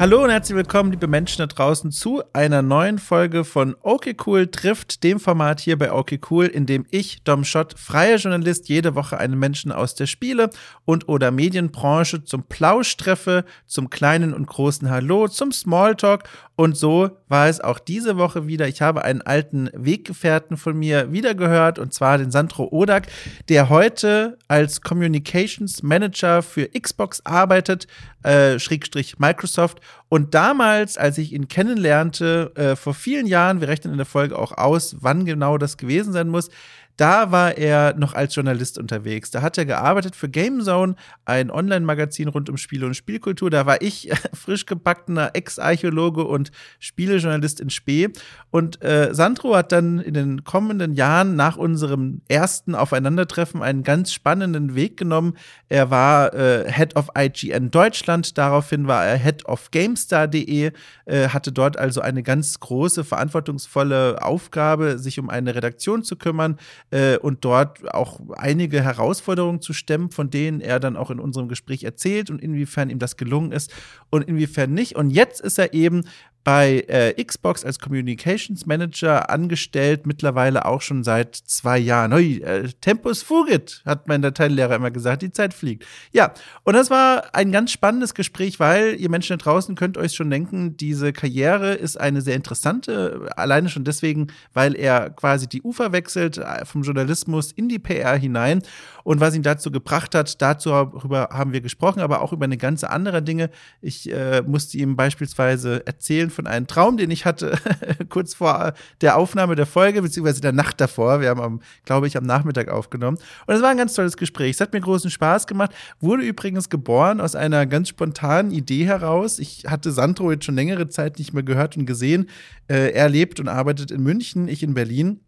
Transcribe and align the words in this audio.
Hallo 0.00 0.22
und 0.22 0.30
herzlich 0.30 0.54
willkommen, 0.54 0.92
liebe 0.92 1.08
Menschen 1.08 1.38
da 1.38 1.48
draußen, 1.48 1.90
zu 1.90 2.22
einer 2.32 2.62
neuen 2.62 3.00
Folge 3.00 3.42
von 3.42 3.74
Okay 3.82 4.14
Cool 4.24 4.46
trifft, 4.46 5.02
dem 5.02 5.18
Format 5.18 5.58
hier 5.58 5.76
bei 5.76 5.92
Okay 5.92 6.20
Cool, 6.30 6.46
in 6.46 6.66
dem 6.66 6.86
ich, 6.92 7.24
Dom 7.24 7.42
Schott, 7.42 7.76
freier 7.76 8.18
Journalist, 8.18 8.68
jede 8.68 8.94
Woche 8.94 9.18
einen 9.18 9.36
Menschen 9.36 9.72
aus 9.72 9.96
der 9.96 10.06
Spiele- 10.06 10.50
und 10.84 11.08
oder 11.08 11.32
Medienbranche 11.32 12.22
zum 12.22 12.44
Plausch 12.44 12.96
treffe, 12.96 13.44
zum 13.66 13.90
kleinen 13.90 14.34
und 14.34 14.46
großen 14.46 14.88
Hallo, 14.88 15.26
zum 15.26 15.50
Smalltalk 15.50 16.22
und 16.58 16.76
so 16.76 17.10
war 17.28 17.48
es 17.48 17.60
auch 17.60 17.78
diese 17.78 18.16
Woche 18.16 18.48
wieder. 18.48 18.66
Ich 18.66 18.82
habe 18.82 19.04
einen 19.04 19.22
alten 19.22 19.70
Weggefährten 19.74 20.56
von 20.56 20.76
mir 20.76 21.12
wiedergehört 21.12 21.78
und 21.78 21.94
zwar 21.94 22.18
den 22.18 22.32
Sandro 22.32 22.66
Odak, 22.72 23.06
der 23.48 23.68
heute 23.68 24.36
als 24.48 24.80
Communications 24.80 25.84
Manager 25.84 26.42
für 26.42 26.68
Xbox 26.68 27.24
arbeitet, 27.24 27.86
äh, 28.24 28.58
Schrägstrich 28.58 29.20
Microsoft 29.20 29.78
und 30.08 30.34
damals, 30.34 30.98
als 30.98 31.18
ich 31.18 31.32
ihn 31.32 31.46
kennenlernte, 31.46 32.50
äh, 32.56 32.74
vor 32.74 32.94
vielen 32.94 33.28
Jahren, 33.28 33.60
wir 33.60 33.68
rechnen 33.68 33.92
in 33.92 33.98
der 33.98 34.06
Folge 34.06 34.36
auch 34.36 34.50
aus, 34.50 34.96
wann 34.98 35.24
genau 35.24 35.58
das 35.58 35.76
gewesen 35.76 36.12
sein 36.12 36.28
muss, 36.28 36.50
da 36.98 37.30
war 37.30 37.56
er 37.56 37.94
noch 37.94 38.14
als 38.14 38.34
Journalist 38.34 38.76
unterwegs. 38.76 39.30
Da 39.30 39.40
hat 39.40 39.56
er 39.56 39.64
gearbeitet 39.64 40.16
für 40.16 40.28
GameZone, 40.28 40.96
ein 41.24 41.48
Online-Magazin 41.50 42.26
rund 42.26 42.50
um 42.50 42.56
Spiele 42.56 42.86
und 42.86 42.94
Spielkultur. 42.94 43.50
Da 43.50 43.66
war 43.66 43.80
ich 43.80 44.10
frisch 44.34 44.66
gebackener 44.66 45.30
Ex-Archäologe 45.32 46.24
und 46.24 46.50
Spielejournalist 46.80 47.60
in 47.60 47.70
Spee. 47.70 48.08
Und 48.50 48.82
äh, 48.82 49.14
Sandro 49.14 49.54
hat 49.54 49.70
dann 49.70 50.00
in 50.00 50.12
den 50.12 50.42
kommenden 50.42 50.94
Jahren 50.94 51.36
nach 51.36 51.56
unserem 51.56 52.20
ersten 52.28 52.74
Aufeinandertreffen 52.74 53.62
einen 53.62 53.84
ganz 53.84 54.12
spannenden 54.12 54.74
Weg 54.74 54.96
genommen. 54.96 55.34
Er 55.68 55.90
war 55.90 56.34
äh, 56.34 56.70
Head 56.70 56.96
of 56.96 57.10
IGN 57.16 57.70
Deutschland, 57.70 58.36
daraufhin 58.36 58.88
war 58.88 59.06
er 59.06 59.16
Head 59.16 59.46
of 59.46 59.70
GameStar.de, 59.70 60.72
äh, 61.04 61.28
hatte 61.28 61.52
dort 61.52 61.76
also 61.76 62.00
eine 62.00 62.24
ganz 62.24 62.58
große, 62.58 63.04
verantwortungsvolle 63.04 64.20
Aufgabe, 64.20 64.98
sich 64.98 65.20
um 65.20 65.30
eine 65.30 65.54
Redaktion 65.54 66.02
zu 66.02 66.16
kümmern 66.16 66.58
äh, 66.90 67.18
und 67.18 67.44
dort 67.44 67.92
auch 67.94 68.20
einige 68.36 68.82
Herausforderungen 68.82 69.60
zu 69.60 69.72
stemmen, 69.72 70.10
von 70.10 70.30
denen 70.30 70.60
er 70.60 70.80
dann 70.80 70.96
auch 70.96 71.10
in 71.10 71.20
unserem 71.20 71.48
Gespräch 71.48 71.84
erzählt 71.84 72.30
und 72.30 72.40
inwiefern 72.40 72.90
ihm 72.90 72.98
das 72.98 73.16
gelungen 73.16 73.52
ist 73.52 73.72
und 74.10 74.22
inwiefern 74.22 74.72
nicht. 74.72 74.96
Und 74.96 75.10
jetzt 75.10 75.40
ist 75.40 75.58
er 75.58 75.74
eben 75.74 76.04
bei 76.48 76.82
äh, 76.88 77.22
Xbox 77.22 77.62
als 77.62 77.78
Communications 77.78 78.64
Manager 78.64 79.28
angestellt, 79.28 80.06
mittlerweile 80.06 80.64
auch 80.64 80.80
schon 80.80 81.04
seit 81.04 81.36
zwei 81.36 81.76
Jahren. 81.76 82.14
Ui, 82.14 82.40
äh, 82.40 82.70
Tempus 82.80 83.22
fugit, 83.22 83.82
hat 83.84 84.08
mein 84.08 84.22
Dateilehrer 84.22 84.76
immer 84.76 84.90
gesagt, 84.90 85.20
die 85.20 85.30
Zeit 85.30 85.52
fliegt. 85.52 85.84
Ja, 86.10 86.32
und 86.64 86.72
das 86.72 86.88
war 86.88 87.34
ein 87.34 87.52
ganz 87.52 87.70
spannendes 87.70 88.14
Gespräch, 88.14 88.58
weil 88.58 88.94
ihr 88.98 89.10
Menschen 89.10 89.36
da 89.36 89.44
draußen 89.44 89.74
könnt 89.74 89.98
euch 89.98 90.14
schon 90.14 90.30
denken, 90.30 90.74
diese 90.78 91.12
Karriere 91.12 91.74
ist 91.74 92.00
eine 92.00 92.22
sehr 92.22 92.36
interessante, 92.36 93.28
alleine 93.36 93.68
schon 93.68 93.84
deswegen, 93.84 94.28
weil 94.54 94.74
er 94.74 95.10
quasi 95.10 95.50
die 95.50 95.60
Ufer 95.60 95.92
wechselt 95.92 96.38
äh, 96.38 96.64
vom 96.64 96.80
Journalismus 96.80 97.52
in 97.52 97.68
die 97.68 97.78
PR 97.78 98.16
hinein 98.16 98.62
und 99.08 99.20
was 99.20 99.34
ihn 99.34 99.42
dazu 99.42 99.70
gebracht 99.70 100.14
hat, 100.14 100.42
darüber 100.42 101.30
haben 101.32 101.54
wir 101.54 101.62
gesprochen, 101.62 102.00
aber 102.00 102.20
auch 102.20 102.34
über 102.34 102.44
eine 102.44 102.58
ganze 102.58 102.90
andere 102.90 103.22
Dinge. 103.22 103.48
Ich 103.80 104.12
äh, 104.12 104.42
musste 104.42 104.76
ihm 104.76 104.96
beispielsweise 104.96 105.86
erzählen 105.86 106.28
von 106.38 106.46
einem 106.46 106.68
Traum, 106.68 106.96
den 106.96 107.10
ich 107.10 107.24
hatte, 107.24 107.58
kurz 108.10 108.34
vor 108.34 108.72
der 109.00 109.16
Aufnahme 109.16 109.56
der 109.56 109.66
Folge, 109.66 110.02
beziehungsweise 110.02 110.40
der 110.40 110.52
Nacht 110.52 110.80
davor. 110.80 111.20
Wir 111.20 111.30
haben, 111.30 111.40
am, 111.40 111.60
glaube 111.84 112.06
ich, 112.06 112.16
am 112.16 112.22
Nachmittag 112.22 112.68
aufgenommen. 112.68 113.18
Und 113.46 113.56
es 113.56 113.60
war 113.60 113.70
ein 113.70 113.76
ganz 113.76 113.94
tolles 113.94 114.16
Gespräch. 114.16 114.52
Es 114.52 114.60
hat 114.60 114.72
mir 114.72 114.80
großen 114.80 115.10
Spaß 115.10 115.48
gemacht. 115.48 115.72
Wurde 115.98 116.22
übrigens 116.22 116.68
geboren 116.68 117.20
aus 117.20 117.34
einer 117.34 117.66
ganz 117.66 117.88
spontanen 117.88 118.52
Idee 118.52 118.86
heraus. 118.86 119.40
Ich 119.40 119.64
hatte 119.66 119.90
Sandro 119.90 120.30
jetzt 120.30 120.44
schon 120.44 120.54
längere 120.54 120.88
Zeit 120.88 121.18
nicht 121.18 121.34
mehr 121.34 121.42
gehört 121.42 121.76
und 121.76 121.86
gesehen. 121.86 122.28
Äh, 122.68 122.92
er 122.92 123.08
lebt 123.08 123.40
und 123.40 123.48
arbeitet 123.48 123.90
in 123.90 124.04
München, 124.04 124.46
ich 124.46 124.62
in 124.62 124.74
Berlin. 124.74 125.18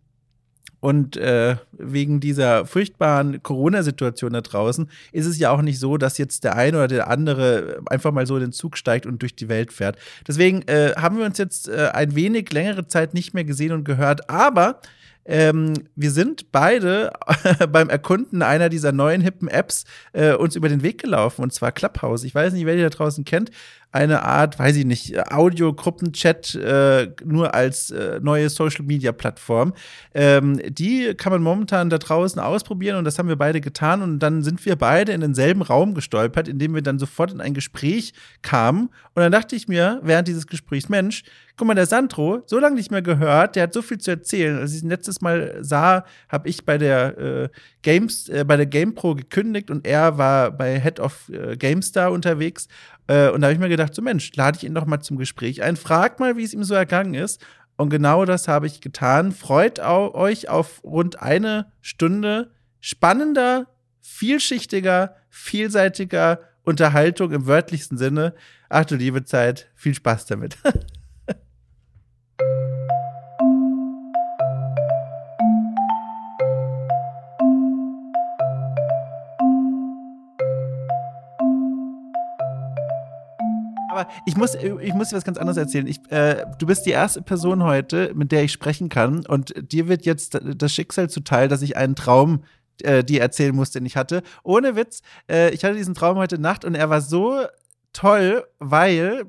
Und 0.81 1.17
äh, 1.19 1.57
wegen 1.73 2.21
dieser 2.21 2.67
furchtbaren 2.67 3.43
Corona-Situation 3.43 4.33
da 4.33 4.41
draußen 4.41 4.91
ist 5.13 5.27
es 5.27 5.39
ja 5.39 5.51
auch 5.51 5.63
nicht 5.63 5.79
so, 5.79 5.99
dass 5.99 6.19
jetzt 6.19 6.45
der 6.45 6.57
eine 6.57 6.79
oder 6.79 6.89
der 6.89 7.09
andere 7.09 7.83
einfach 7.87 8.13
mal 8.13 8.27
so 8.27 8.37
in 8.37 8.43
den 8.43 8.53
Zug 8.53 8.77
steigt 8.77 9.07
und 9.07 9.21
durch 9.23 9.37
die 9.37 9.49
Welt 9.49 9.73
fährt. 9.73 9.99
Deswegen 10.27 10.63
äh, 10.63 10.95
haben 10.97 11.19
wir 11.19 11.27
uns 11.27 11.39
jetzt 11.39 11.69
äh, 11.69 11.91
ein 11.93 12.15
wenig 12.15 12.53
längere 12.53 12.89
Zeit 12.89 13.15
nicht 13.15 13.35
mehr 13.35 13.45
gesehen 13.45 13.73
und 13.73 13.85
gehört. 13.85 14.31
Aber 14.31 14.81
ähm, 15.27 15.75
wir 15.97 16.11
sind 16.11 16.51
beide 16.51 17.13
beim 17.71 17.91
Erkunden 17.91 18.43
einer 18.43 18.69
dieser 18.69 18.93
neuen 18.93 19.21
hippen 19.21 19.49
Apps 19.49 19.85
äh, 20.13 20.33
uns 20.33 20.57
über 20.57 20.69
den 20.69 20.83
Weg 20.83 21.01
gelaufen, 21.01 21.43
und 21.43 21.53
zwar 21.53 21.73
Clubhouse. 21.73 22.25
Ich 22.25 22.35
weiß 22.35 22.53
nicht, 22.55 22.65
wer 22.65 22.75
die 22.75 22.83
da 22.83 22.89
draußen 22.89 23.25
kennt 23.25 23.51
eine 23.93 24.23
Art, 24.23 24.59
weiß 24.59 24.77
ich 24.77 24.85
nicht, 24.85 25.19
Audio-Gruppenchat 25.33 26.55
äh, 26.55 27.09
nur 27.25 27.55
als 27.55 27.91
äh, 27.91 28.21
neue 28.23 28.49
Social-Media-Plattform. 28.49 29.75
Ähm, 30.15 30.61
die 30.69 31.15
kann 31.15 31.33
man 31.33 31.43
momentan 31.43 31.91
da 31.91 31.99
draußen 31.99 32.41
ausprobieren 32.41 32.99
und 32.99 33.05
das 33.05 33.19
haben 33.19 33.29
wir 33.29 33.37
beide 33.37 33.61
getan 33.61 34.03
und 34.03 34.21
dann 34.21 34.43
sind 34.43 34.65
wir 34.65 34.77
beide 34.77 35.13
in 35.13 35.21
denselben 35.21 35.63
Raum 35.63 35.95
gestolpert, 35.95 36.47
in 36.47 36.59
dem 36.59 36.75
wir 36.75 36.83
dann 36.83 36.99
sofort 36.99 37.33
in 37.33 37.41
ein 37.41 37.55
Gespräch 37.55 38.13
kamen 38.43 38.91
und 39.15 39.23
dann 39.23 39.33
dachte 39.33 39.57
ich 39.57 39.67
mir 39.67 40.01
während 40.03 40.29
dieses 40.29 40.47
Gesprächs, 40.47 40.89
Mensch, 40.89 41.25
guck 41.57 41.67
mal, 41.67 41.75
der 41.75 41.87
Sandro, 41.87 42.43
so 42.47 42.59
lange 42.59 42.77
nicht 42.77 42.91
mehr 42.91 43.03
gehört, 43.03 43.55
der 43.55 43.65
hat 43.65 43.75
so 43.75 43.83
viel 43.83 43.99
zu 43.99 44.11
erzählen. 44.11 44.59
Als 44.59 44.75
ich 44.75 44.83
ihn 44.83 44.89
letztes 44.89 45.21
Mal 45.21 45.59
sah, 45.61 46.07
habe 46.29 46.49
ich 46.49 46.65
bei 46.65 46.79
der 46.79 47.19
äh, 47.19 47.49
Games, 47.83 48.29
äh, 48.29 48.45
bei 48.45 48.57
der 48.57 48.67
GamePro 48.67 49.15
gekündigt 49.15 49.71
und 49.71 49.87
er 49.87 50.19
war 50.19 50.51
bei 50.51 50.81
Head 50.81 51.01
of 51.01 51.31
äh, 51.31 51.57
GameStar 51.57 52.13
unterwegs 52.13 52.69
äh, 53.11 53.31
und 53.31 53.41
da 53.41 53.49
habe 53.49 53.55
ich 53.55 53.59
mir 53.59 53.69
gedacht, 53.69 53.95
so 53.95 54.03
Mensch, 54.03 54.31
lade 54.37 54.57
ich 54.57 54.65
ihn 54.65 54.75
doch 54.75 54.87
mal 54.87 55.01
zum 55.01 55.19
Gespräch 55.19 55.63
ein, 55.63 55.77
frag 55.77 56.21
mal, 56.21 56.37
wie 56.37 56.45
es 56.45 56.55
ihm 56.55 56.63
so 56.63 56.75
ergangen 56.75 57.15
ist. 57.15 57.45
Und 57.77 57.89
genau 57.89 58.27
das 58.27 58.47
habe 58.47 58.67
ich 58.67 58.83
getan. 58.83 59.33
Freut 59.33 59.81
euch 59.81 60.49
auf 60.49 60.85
rund 60.85 61.21
eine 61.21 61.73
Stunde 61.81 62.53
spannender, 62.79 63.67
vielschichtiger, 64.01 65.17
vielseitiger 65.29 66.41
Unterhaltung 66.63 67.33
im 67.33 67.47
wörtlichsten 67.47 67.99
Sinne. 67.99 68.35
Ach 68.69 68.85
du 68.85 68.97
liebe 68.97 69.25
Zeit, 69.25 69.71
viel 69.75 69.95
Spaß 69.95 70.27
damit. 70.27 70.59
Aber 84.01 84.11
ich 84.27 84.37
muss, 84.37 84.55
ich 84.55 84.95
muss 84.95 85.09
dir 85.09 85.17
was 85.17 85.25
ganz 85.25 85.39
anderes 85.39 85.57
erzählen. 85.57 85.87
Ich, 85.87 86.01
äh, 86.11 86.45
du 86.59 86.67
bist 86.67 86.87
die 86.87 86.91
erste 86.91 87.23
Person 87.23 87.63
heute, 87.63 88.13
mit 88.15 88.33
der 88.33 88.45
ich 88.45 88.53
sprechen 88.53 88.89
kann. 88.89 89.27
Und 89.27 89.55
dir 89.73 89.89
wird 89.89 90.07
jetzt 90.07 90.39
das 90.43 90.73
Schicksal 90.73 91.11
zuteil, 91.11 91.49
dass 91.49 91.63
ich 91.63 91.77
einen 91.77 91.95
Traum 91.95 92.45
äh, 92.83 93.05
dir 93.05 93.21
erzählen 93.21 93.55
muss, 93.55 93.71
den 93.71 93.85
ich 93.87 93.97
hatte. 93.97 94.23
Ohne 94.43 94.77
Witz, 94.77 95.03
äh, 95.31 95.51
ich 95.51 95.65
hatte 95.65 95.77
diesen 95.77 95.95
Traum 95.95 96.17
heute 96.17 96.41
Nacht 96.41 96.65
und 96.65 96.75
er 96.75 96.91
war 96.91 97.01
so 97.01 97.45
toll, 97.93 98.45
weil 98.59 99.25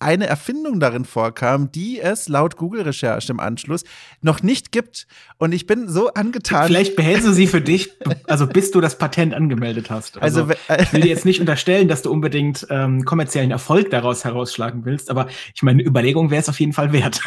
eine 0.00 0.26
Erfindung 0.26 0.80
darin 0.80 1.04
vorkam, 1.04 1.70
die 1.70 2.00
es 2.00 2.28
laut 2.28 2.56
Google-Recherche 2.56 3.30
im 3.32 3.40
Anschluss 3.40 3.84
noch 4.22 4.42
nicht 4.42 4.72
gibt. 4.72 5.06
Und 5.38 5.52
ich 5.52 5.66
bin 5.66 5.88
so 5.88 6.12
angetan. 6.14 6.66
Vielleicht 6.66 6.96
behältst 6.96 7.26
du 7.26 7.32
sie 7.32 7.46
für 7.46 7.60
dich, 7.60 7.90
also 8.26 8.46
bis 8.46 8.70
du 8.70 8.80
das 8.80 8.98
Patent 8.98 9.34
angemeldet 9.34 9.90
hast. 9.90 10.20
Also, 10.20 10.48
also 10.68 10.82
ich 10.82 10.92
will 10.92 11.02
dir 11.02 11.08
jetzt 11.08 11.24
nicht 11.24 11.40
unterstellen, 11.40 11.88
dass 11.88 12.02
du 12.02 12.10
unbedingt 12.10 12.66
ähm, 12.70 13.04
kommerziellen 13.04 13.50
Erfolg 13.50 13.90
daraus 13.90 14.24
herausschlagen 14.24 14.84
willst, 14.84 15.10
aber 15.10 15.28
ich 15.54 15.62
meine, 15.62 15.82
Überlegung 15.82 16.30
wäre 16.30 16.40
es 16.40 16.48
auf 16.48 16.58
jeden 16.60 16.72
Fall 16.72 16.92
wert. 16.92 17.20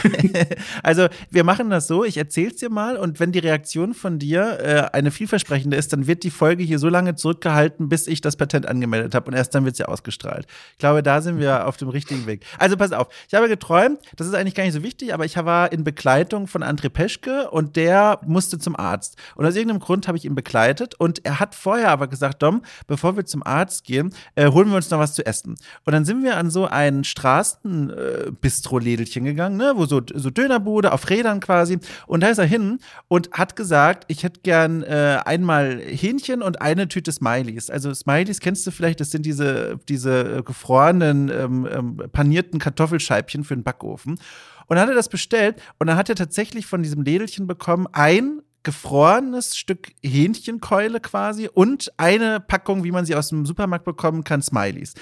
also 0.84 1.08
wir 1.30 1.44
machen 1.44 1.69
das 1.69 1.88
so, 1.88 2.04
ich 2.04 2.18
erzähl's 2.18 2.58
dir 2.58 2.69
mal 2.69 2.98
und 2.98 3.19
wenn 3.19 3.31
die 3.31 3.40
Reaktion 3.40 3.94
von 3.94 4.19
dir 4.19 4.60
äh, 4.60 4.96
eine 4.96 5.12
vielversprechende 5.12 5.78
ist, 5.78 5.94
dann 5.94 6.08
wird 6.08 6.24
die 6.24 6.31
Folge 6.31 6.64
hier 6.64 6.80
so 6.80 6.90
lange 6.90 7.16
zurückgehalten, 7.16 7.90
bis 7.90 8.08
ich 8.08 8.22
das 8.22 8.36
Patent 8.36 8.68
angemeldet 8.68 9.14
habe 9.14 9.28
und 9.28 9.38
erst 9.38 9.54
dann 9.54 9.66
wird 9.66 9.76
sie 9.76 9.86
ausgestrahlt. 9.86 10.48
Ich 10.74 10.80
glaube, 10.80 11.04
da 11.04 11.22
sind 11.22 11.40
wir 11.40 11.68
auf 11.68 11.78
dem 11.78 11.90
richtigen 11.90 12.26
Weg. 12.26 12.46
Also 12.63 12.77
pass 12.77 12.94
auf, 12.94 13.10
ich 13.27 13.33
habe 13.33 13.50
geträumt, 13.50 14.00
das 14.15 14.25
ist 14.25 14.33
eigentlich 14.33 14.56
gar 14.56 14.63
nicht 14.63 14.71
so 14.71 14.83
wichtig, 14.83 15.13
aber 15.13 15.25
ich 15.25 15.36
war 15.36 15.74
in 15.74 15.83
Begleitung 15.83 16.48
von 16.48 16.63
André 16.63 16.88
Peschke 16.88 17.51
und 17.51 17.75
der 17.75 18.21
musste 18.25 18.57
zum 18.57 18.77
Arzt. 18.77 19.18
Und 19.36 19.45
aus 19.45 19.57
irgendeinem 19.57 19.81
Grund 19.81 20.07
habe 20.07 20.18
ich 20.18 20.24
ihn 20.24 20.33
begleitet 20.33 20.95
und 20.95 21.25
er 21.25 21.42
hat 21.42 21.56
vorher 21.56 21.89
aber 21.89 22.07
gesagt, 22.07 22.42
Dom, 22.42 22.62
bevor 22.88 23.18
wir 23.18 23.25
zum 23.25 23.45
Arzt 23.45 23.83
gehen, 23.83 24.13
äh, 24.36 24.50
holen 24.50 24.69
wir 24.69 24.77
uns 24.77 24.89
noch 24.89 25.00
was 25.00 25.13
zu 25.13 25.25
essen. 25.25 25.57
Und 25.83 25.92
dann 25.92 26.06
sind 26.06 26.24
wir 26.24 26.38
an 26.38 26.50
so 26.50 26.65
ein 26.65 27.04
Straßenbistro-Lädelchen 27.04 29.25
äh, 29.25 29.31
gegangen, 29.31 29.57
ne, 29.57 29.74
wo 29.75 29.86
so, 29.86 30.00
so 30.13 30.30
Dönerbude 30.30 30.94
auf 30.94 31.09
Rädern 31.09 31.42
quasi. 31.42 31.80
Und 32.07 32.24
da 32.24 32.30
ist 32.30 32.38
er 32.38 32.45
hin 32.45 32.80
und 33.09 33.30
hat 33.33 33.57
gesagt, 33.57 34.06
ich 34.07 34.24
hätte 34.24 34.39
gern 34.39 34.83
äh, 34.83 35.19
einmal 35.25 35.81
Hähnchen 35.81 36.42
und 36.42 36.62
eine 36.62 36.88
Tüte 36.88 37.12
Smileys. 37.12 37.69
Also 37.69 37.94
Smileys 37.94 38.39
kennst 38.39 38.66
du 38.66 38.71
vielleicht, 38.71 39.01
das 39.01 39.12
sind 39.12 39.25
diese, 39.25 39.81
diese 39.89 40.44
gefrorenen, 40.44 41.27
ähm, 41.27 41.68
ähm, 41.69 41.98
panierten 42.13 42.53
gegrillten 42.54 42.60
Kartoffelscheibchen 42.60 43.44
für 43.44 43.56
den 43.56 43.64
Backofen. 43.64 44.20
Und 44.68 44.76
dann 44.76 44.80
hat 44.80 44.90
er 44.90 44.96
das 44.96 45.10
bestellt 45.10 45.62
und 45.80 45.88
dann 45.88 45.98
hat 45.98 46.10
er 46.10 46.16
tatsächlich 46.16 46.66
von 46.66 46.84
diesem 46.84 47.04
Lädelchen 47.04 47.48
bekommen 47.48 47.88
ein 47.92 48.42
gefrorenes 48.64 49.58
Stück 49.58 49.92
Hähnchenkeule 50.02 51.02
quasi 51.02 51.50
und 51.54 51.92
eine 51.98 52.40
Packung, 52.40 52.86
wie 52.86 52.92
man 52.92 53.06
sie 53.06 53.16
aus 53.16 53.28
dem 53.28 53.46
Supermarkt 53.46 53.84
bekommen 53.84 54.24
kann, 54.24 54.42
Smileys. 54.42 54.94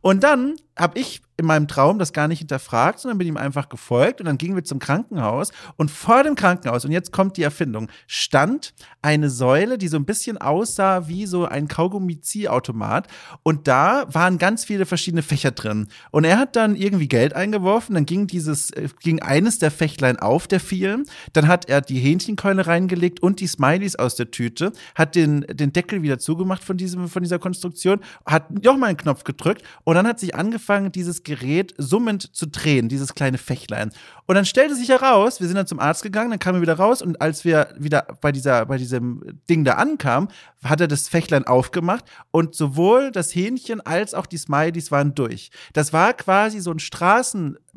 Und 0.00 0.22
dann 0.22 0.54
habe 0.78 0.98
ich 0.98 1.20
in 1.40 1.46
meinem 1.46 1.66
Traum 1.66 1.98
das 1.98 2.12
gar 2.12 2.28
nicht 2.28 2.40
hinterfragt, 2.40 3.00
sondern 3.00 3.16
bin 3.16 3.26
ihm 3.26 3.38
einfach 3.38 3.70
gefolgt 3.70 4.20
und 4.20 4.26
dann 4.26 4.36
gingen 4.36 4.54
wir 4.54 4.62
zum 4.62 4.78
Krankenhaus 4.78 5.52
und 5.76 5.90
vor 5.90 6.22
dem 6.22 6.34
Krankenhaus, 6.34 6.84
und 6.84 6.92
jetzt 6.92 7.12
kommt 7.12 7.38
die 7.38 7.42
Erfindung, 7.42 7.88
stand 8.06 8.74
eine 9.00 9.30
Säule, 9.30 9.78
die 9.78 9.88
so 9.88 9.96
ein 9.96 10.04
bisschen 10.04 10.36
aussah 10.36 11.08
wie 11.08 11.24
so 11.24 11.46
ein 11.46 11.66
Kaugummi-Ziehautomat 11.66 13.08
und 13.42 13.66
da 13.66 14.04
waren 14.12 14.36
ganz 14.36 14.66
viele 14.66 14.84
verschiedene 14.84 15.22
Fächer 15.22 15.50
drin. 15.50 15.88
Und 16.10 16.24
er 16.24 16.38
hat 16.38 16.56
dann 16.56 16.76
irgendwie 16.76 17.08
Geld 17.08 17.34
eingeworfen, 17.34 17.94
dann 17.94 18.04
ging 18.04 18.26
dieses, 18.26 18.70
äh, 18.72 18.88
ging 19.00 19.22
eines 19.22 19.58
der 19.58 19.70
Fächlein 19.70 20.18
auf 20.18 20.46
der 20.46 20.60
vielen, 20.60 21.06
dann 21.32 21.48
hat 21.48 21.70
er 21.70 21.80
die 21.80 21.98
Hähnchenkeule 21.98 22.66
reingelegt 22.66 23.22
und 23.22 23.40
die 23.40 23.46
Smileys 23.46 23.96
aus 23.96 24.14
der 24.14 24.30
Tüte, 24.30 24.72
hat 24.94 25.14
den, 25.14 25.40
den 25.50 25.72
Deckel 25.72 26.02
wieder 26.02 26.18
zugemacht 26.18 26.62
von 26.62 26.76
diesem, 26.76 27.08
von 27.08 27.22
dieser 27.22 27.38
Konstruktion, 27.38 28.00
hat 28.26 28.62
nochmal 28.62 28.90
einen 28.90 28.98
Knopf 28.98 29.24
gedrückt 29.24 29.62
und 29.84 29.94
dann 29.94 30.06
hat 30.06 30.20
sich 30.20 30.34
angefangen, 30.34 30.92
dieses 30.92 31.22
Gerät 31.30 31.74
summend 31.78 32.34
zu 32.34 32.46
drehen, 32.46 32.88
dieses 32.88 33.14
kleine 33.14 33.38
Fächlein. 33.38 33.92
Und 34.26 34.34
dann 34.34 34.44
stellte 34.44 34.74
sich 34.74 34.88
heraus, 34.88 35.40
wir 35.40 35.46
sind 35.46 35.56
dann 35.56 35.66
zum 35.66 35.78
Arzt 35.78 36.02
gegangen, 36.02 36.30
dann 36.30 36.38
kamen 36.40 36.58
wir 36.58 36.62
wieder 36.62 36.74
raus 36.74 37.02
und 37.02 37.20
als 37.20 37.44
wir 37.44 37.72
wieder 37.78 38.06
bei 38.20 38.32
dieser, 38.32 38.66
bei 38.66 38.78
diesem 38.78 39.22
Ding 39.48 39.64
da 39.64 39.74
ankamen, 39.74 40.28
hat 40.64 40.80
er 40.80 40.88
das 40.88 41.08
Fächlein 41.08 41.46
aufgemacht 41.46 42.04
und 42.30 42.54
sowohl 42.54 43.12
das 43.12 43.34
Hähnchen 43.34 43.80
als 43.80 44.12
auch 44.12 44.26
die 44.26 44.38
Smileys 44.38 44.90
waren 44.90 45.14
durch. 45.14 45.50
Das 45.72 45.92
war 45.92 46.12
quasi 46.14 46.60
so 46.60 46.72
ein 46.72 46.80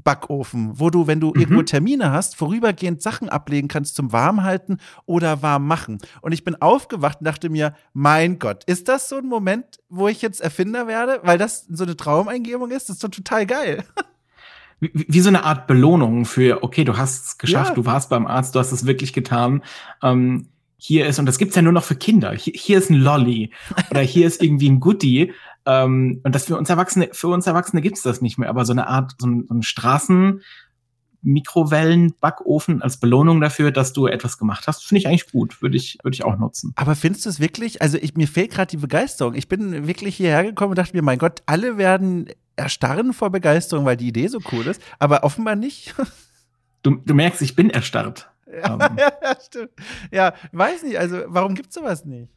Straßenbackofen, 0.04 0.80
wo 0.80 0.90
du, 0.90 1.08
wenn 1.08 1.20
du 1.20 1.30
mhm. 1.30 1.40
irgendwo 1.40 1.62
Termine 1.64 2.12
hast, 2.12 2.36
vorübergehend 2.36 3.02
Sachen 3.02 3.30
ablegen 3.30 3.68
kannst 3.68 3.96
zum 3.96 4.12
Warmhalten 4.12 4.78
oder 5.06 5.42
warm 5.42 5.68
machen. 5.68 5.98
Und 6.22 6.32
ich 6.34 6.44
bin 6.44 6.62
aufgewacht 6.62 7.20
und 7.20 7.26
dachte 7.26 7.50
mir, 7.50 7.74
mein 7.94 8.40
Gott, 8.40 8.64
ist 8.66 8.88
das 8.88 9.10
so 9.10 9.18
ein 9.18 9.26
Moment, 9.26 9.80
wo 9.90 10.08
ich 10.08 10.22
jetzt 10.22 10.42
Erfinder 10.42 10.88
werde? 10.88 11.20
Weil 11.24 11.38
das 11.38 11.66
so 11.70 11.84
eine 11.84 11.98
Traumeingebung 11.98 12.72
ist? 12.72 12.90
Das 12.90 12.98
ist 12.98 13.04
doch 13.04 13.10
total 13.10 13.46
geil. 13.46 13.84
Wie, 14.80 14.92
wie 14.94 15.20
so 15.22 15.30
eine 15.30 15.46
Art 15.46 15.68
Belohnung 15.68 16.26
für, 16.26 16.64
okay, 16.64 16.84
du 16.84 16.98
hast 16.98 17.26
es 17.26 17.38
geschafft, 17.38 17.70
ja. 17.70 17.76
du 17.76 17.86
warst 17.86 18.10
beim 18.10 18.28
Arzt, 18.28 18.54
du 18.54 18.60
hast 18.60 18.72
es 18.72 18.86
wirklich 18.86 19.14
getan. 19.14 19.64
Ähm, 20.02 20.48
hier 20.78 21.06
ist, 21.06 21.20
und 21.20 21.26
das 21.26 21.38
gibt's 21.38 21.56
ja 21.56 21.62
nur 21.62 21.72
noch 21.72 21.86
für 21.86 21.96
Kinder, 21.96 22.34
hier, 22.34 22.52
hier 22.54 22.78
ist 22.78 22.90
ein 22.90 23.00
Lolly 23.00 23.52
oder 23.90 24.02
hier 24.02 24.28
ist 24.28 24.44
irgendwie 24.44 24.70
ein 24.70 24.82
Goodie. 24.82 25.32
Ähm, 25.66 26.22
und 26.24 26.36
das 26.36 26.46
für 26.46 26.58
uns 26.58 26.70
Erwachsene, 26.70 27.10
für 27.14 27.30
uns 27.30 27.48
Erwachsene 27.48 27.82
gibt's 27.82 28.02
das 28.02 28.22
nicht 28.22 28.38
mehr, 28.38 28.50
aber 28.50 28.66
so 28.66 28.74
eine 28.74 28.88
Art, 28.88 29.14
so 29.20 29.28
ein, 29.28 29.46
so 29.48 29.56
ein 29.56 29.64
Straßen, 29.64 30.42
Mikrowellen-Backofen 31.24 32.82
als 32.82 33.00
Belohnung 33.00 33.40
dafür, 33.42 33.72
dass 33.72 33.94
du 33.94 34.08
etwas 34.08 34.38
gemacht 34.38 34.68
hast, 34.68 34.86
finde 34.86 35.00
ich 35.00 35.08
eigentlich 35.08 35.32
gut. 35.32 35.62
Würde 35.62 35.78
ich, 35.78 35.98
würde 36.04 36.16
ich 36.16 36.24
auch 36.24 36.38
nutzen. 36.38 36.74
Aber 36.76 36.96
findest 36.96 37.26
du 37.26 37.30
es 37.30 37.40
wirklich? 37.40 37.82
Also 37.82 37.98
ich, 37.98 38.16
mir 38.16 38.28
fehlt 38.28 38.52
gerade 38.52 38.70
die 38.70 38.78
Begeisterung. 38.78 39.34
Ich 39.34 39.48
bin 39.48 39.88
wirklich 39.88 40.18
hierher 40.18 40.44
gekommen 40.44 40.72
und 40.72 40.78
dachte 40.78 40.96
mir, 40.96 41.02
mein 41.02 41.18
Gott, 41.18 41.42
alle 41.46 41.78
werden 41.78 42.30
erstarren 42.56 43.14
vor 43.14 43.32
Begeisterung, 43.32 43.86
weil 43.86 43.98
die 43.98 44.08
Idee 44.08 44.28
so 44.28 44.40
cool 44.52 44.68
ist, 44.68 44.82
aber 45.00 45.24
offenbar 45.24 45.56
nicht. 45.56 45.96
Du, 46.86 46.98
du 46.98 47.14
merkst, 47.14 47.42
ich 47.42 47.56
bin 47.56 47.70
erstarrt. 47.70 48.30
Ja, 48.54 48.74
um. 48.74 48.80
ja, 48.98 49.14
stimmt. 49.42 49.70
Ja, 50.12 50.34
weiß 50.52 50.84
nicht, 50.84 51.00
also 51.00 51.22
warum 51.28 51.56
gibt 51.56 51.70
es 51.70 51.76
sowas 51.76 52.04
nicht? 52.04 52.30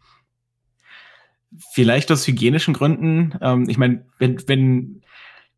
Vielleicht 1.73 2.11
aus 2.13 2.27
hygienischen 2.27 2.75
Gründen. 2.75 3.35
Ähm, 3.41 3.69
ich 3.69 3.79
meine, 3.79 4.05
wenn, 4.19 4.37
wenn, 4.47 5.03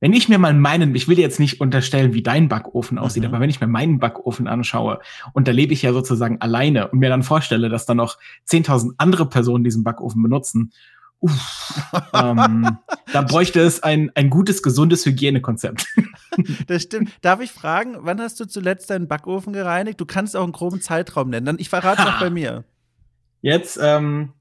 wenn 0.00 0.12
ich 0.12 0.28
mir 0.28 0.38
mal 0.38 0.54
meinen, 0.54 0.94
ich 0.94 1.08
will 1.08 1.18
jetzt 1.18 1.40
nicht 1.40 1.60
unterstellen, 1.60 2.14
wie 2.14 2.22
dein 2.22 2.48
Backofen 2.48 2.98
aussieht, 2.98 3.22
mhm. 3.22 3.30
aber 3.30 3.40
wenn 3.40 3.50
ich 3.50 3.60
mir 3.60 3.66
meinen 3.66 3.98
Backofen 3.98 4.46
anschaue 4.46 5.00
und 5.32 5.48
da 5.48 5.52
lebe 5.52 5.72
ich 5.72 5.82
ja 5.82 5.92
sozusagen 5.92 6.40
alleine 6.40 6.88
und 6.88 7.00
mir 7.00 7.08
dann 7.08 7.22
vorstelle, 7.22 7.68
dass 7.68 7.86
da 7.86 7.94
noch 7.94 8.18
10.000 8.48 8.92
andere 8.98 9.28
Personen 9.28 9.64
diesen 9.64 9.82
Backofen 9.82 10.22
benutzen, 10.22 10.72
uff, 11.20 11.90
ähm, 12.14 12.78
da 13.12 13.22
bräuchte 13.22 13.60
es 13.60 13.82
ein, 13.82 14.10
ein 14.14 14.30
gutes, 14.30 14.62
gesundes 14.62 15.04
Hygienekonzept. 15.06 15.86
Das 16.68 16.84
stimmt. 16.84 17.10
Darf 17.20 17.40
ich 17.40 17.50
fragen, 17.50 17.96
wann 18.02 18.20
hast 18.20 18.38
du 18.38 18.44
zuletzt 18.44 18.90
deinen 18.90 19.08
Backofen 19.08 19.52
gereinigt? 19.52 20.00
Du 20.00 20.06
kannst 20.06 20.36
auch 20.36 20.44
einen 20.44 20.52
groben 20.52 20.80
Zeitraum 20.80 21.30
nennen. 21.30 21.56
Ich 21.58 21.68
verrate 21.68 22.02
es 22.02 22.06
auch 22.06 22.20
bei 22.20 22.30
mir. 22.30 22.62
Jetzt, 23.42 23.76
ähm, 23.82 24.34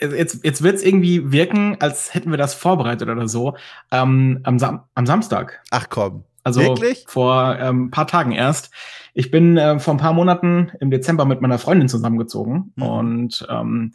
jetzt, 0.00 0.44
jetzt 0.44 0.62
wird 0.62 0.76
es 0.76 0.82
irgendwie 0.82 1.32
wirken, 1.32 1.76
als 1.80 2.14
hätten 2.14 2.30
wir 2.30 2.38
das 2.38 2.54
vorbereitet 2.54 3.08
oder 3.08 3.28
so. 3.28 3.56
Ähm, 3.90 4.40
am, 4.44 4.58
Sam 4.58 4.82
am 4.94 5.06
Samstag. 5.06 5.62
Ach 5.70 5.88
komm. 5.88 6.24
Also 6.44 6.60
Wirklich? 6.60 7.04
vor 7.06 7.56
ähm, 7.60 7.90
paar 7.90 8.06
Tagen 8.06 8.32
erst. 8.32 8.70
Ich 9.14 9.30
bin 9.30 9.56
äh, 9.56 9.78
vor 9.78 9.94
ein 9.94 9.98
paar 9.98 10.12
Monaten 10.12 10.72
im 10.80 10.90
Dezember 10.90 11.24
mit 11.24 11.40
meiner 11.40 11.58
Freundin 11.58 11.88
zusammengezogen 11.88 12.72
mhm. 12.76 12.82
und 12.82 13.46
ähm, 13.48 13.94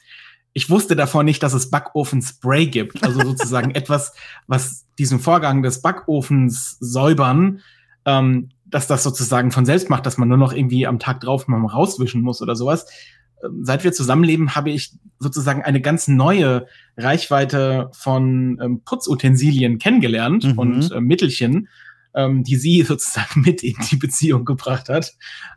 ich 0.53 0.71
wusste 0.71 0.95
davon 0.95 1.25
nicht, 1.25 1.43
dass 1.43 1.53
es 1.53 1.69
Backofen-Spray 1.69 2.65
gibt. 2.65 3.03
Also 3.03 3.21
sozusagen 3.21 3.71
etwas, 3.75 4.13
was 4.47 4.87
diesen 4.97 5.19
Vorgang 5.19 5.61
des 5.61 5.83
Backofens 5.83 6.77
säubern, 6.79 7.61
ähm, 8.05 8.49
dass 8.65 8.87
das 8.87 9.03
sozusagen 9.03 9.51
von 9.51 9.67
selbst 9.67 9.89
macht, 9.91 10.07
dass 10.07 10.17
man 10.17 10.27
nur 10.27 10.37
noch 10.37 10.53
irgendwie 10.53 10.87
am 10.87 10.97
Tag 10.97 11.19
drauf 11.19 11.47
mal 11.47 11.63
rauswischen 11.63 12.23
muss 12.23 12.41
oder 12.41 12.55
sowas. 12.55 12.87
Ähm, 13.43 13.63
seit 13.63 13.83
wir 13.83 13.93
zusammenleben, 13.93 14.55
habe 14.55 14.69
ich 14.69 14.93
sozusagen 15.19 15.63
eine 15.63 15.81
ganz 15.81 16.07
neue 16.07 16.67
Reichweite 16.95 17.89
von 17.93 18.59
ähm, 18.61 18.81
Putzutensilien 18.83 19.79
kennengelernt 19.79 20.43
mhm. 20.43 20.57
und 20.57 20.91
äh, 20.91 21.01
Mittelchen, 21.01 21.67
ähm, 22.15 22.43
die 22.43 22.55
sie 22.55 22.81
sozusagen 22.87 23.41
mit 23.41 23.63
in 23.63 23.75
die 23.89 23.97
Beziehung 23.97 24.45
gebracht 24.45 24.89
hat. 24.89 25.13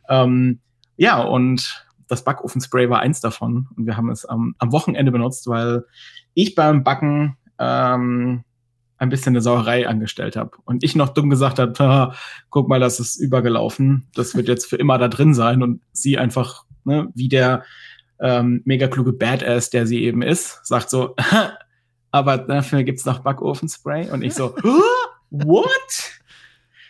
Ähm, 0.09 0.61
ja, 0.97 1.23
und 1.23 1.87
das 2.09 2.25
Backofenspray 2.25 2.91
war 2.91 3.01
eins 3.01 3.21
davon. 3.21 3.69
Und 3.77 3.87
wir 3.87 3.97
haben 3.97 4.11
es 4.11 4.25
am, 4.25 4.55
Wochenende 4.61 5.13
benutzt, 5.13 5.47
weil 5.47 5.85
ich 6.35 6.55
beim 6.55 6.83
Backen 6.83 7.37
ähm, 7.59 8.45
ein 8.99 9.09
bisschen 9.09 9.31
eine 9.31 9.41
Sauerei 9.41 9.89
angestellt 9.89 10.37
habe. 10.37 10.51
Und 10.65 10.85
ich 10.85 10.95
noch 10.95 11.11
dumm 11.11 11.31
gesagt 11.31 11.59
habe, 11.59 12.15
guck 12.51 12.69
mal, 12.69 12.81
das 12.81 13.01
ist 13.01 13.17
übergelaufen. 13.17 14.09
Das 14.15 14.35
wird 14.35 14.49
jetzt 14.49 14.67
für 14.67 14.77
immer 14.77 14.99
da 14.99 15.09
drin 15.09 15.33
sein. 15.33 15.63
Und 15.63 15.81
sie 15.93 16.19
einfach 16.19 16.65
ne, 16.85 17.09
wie 17.15 17.29
der 17.29 17.65
ähm, 18.21 18.63
mega 18.65 18.87
kluge 18.89 19.13
Badass, 19.13 19.71
der 19.71 19.87
sie 19.87 20.05
eben 20.05 20.23
ist, 20.23 20.61
sagt 20.65 20.91
so, 20.91 21.17
aber 22.11 22.39
dafür 22.39 22.83
gibt's 22.83 23.05
noch 23.05 23.21
Backofenspray. 23.21 24.11
Und 24.11 24.23
ich 24.23 24.35
so, 24.35 24.55
what? 25.31 26.21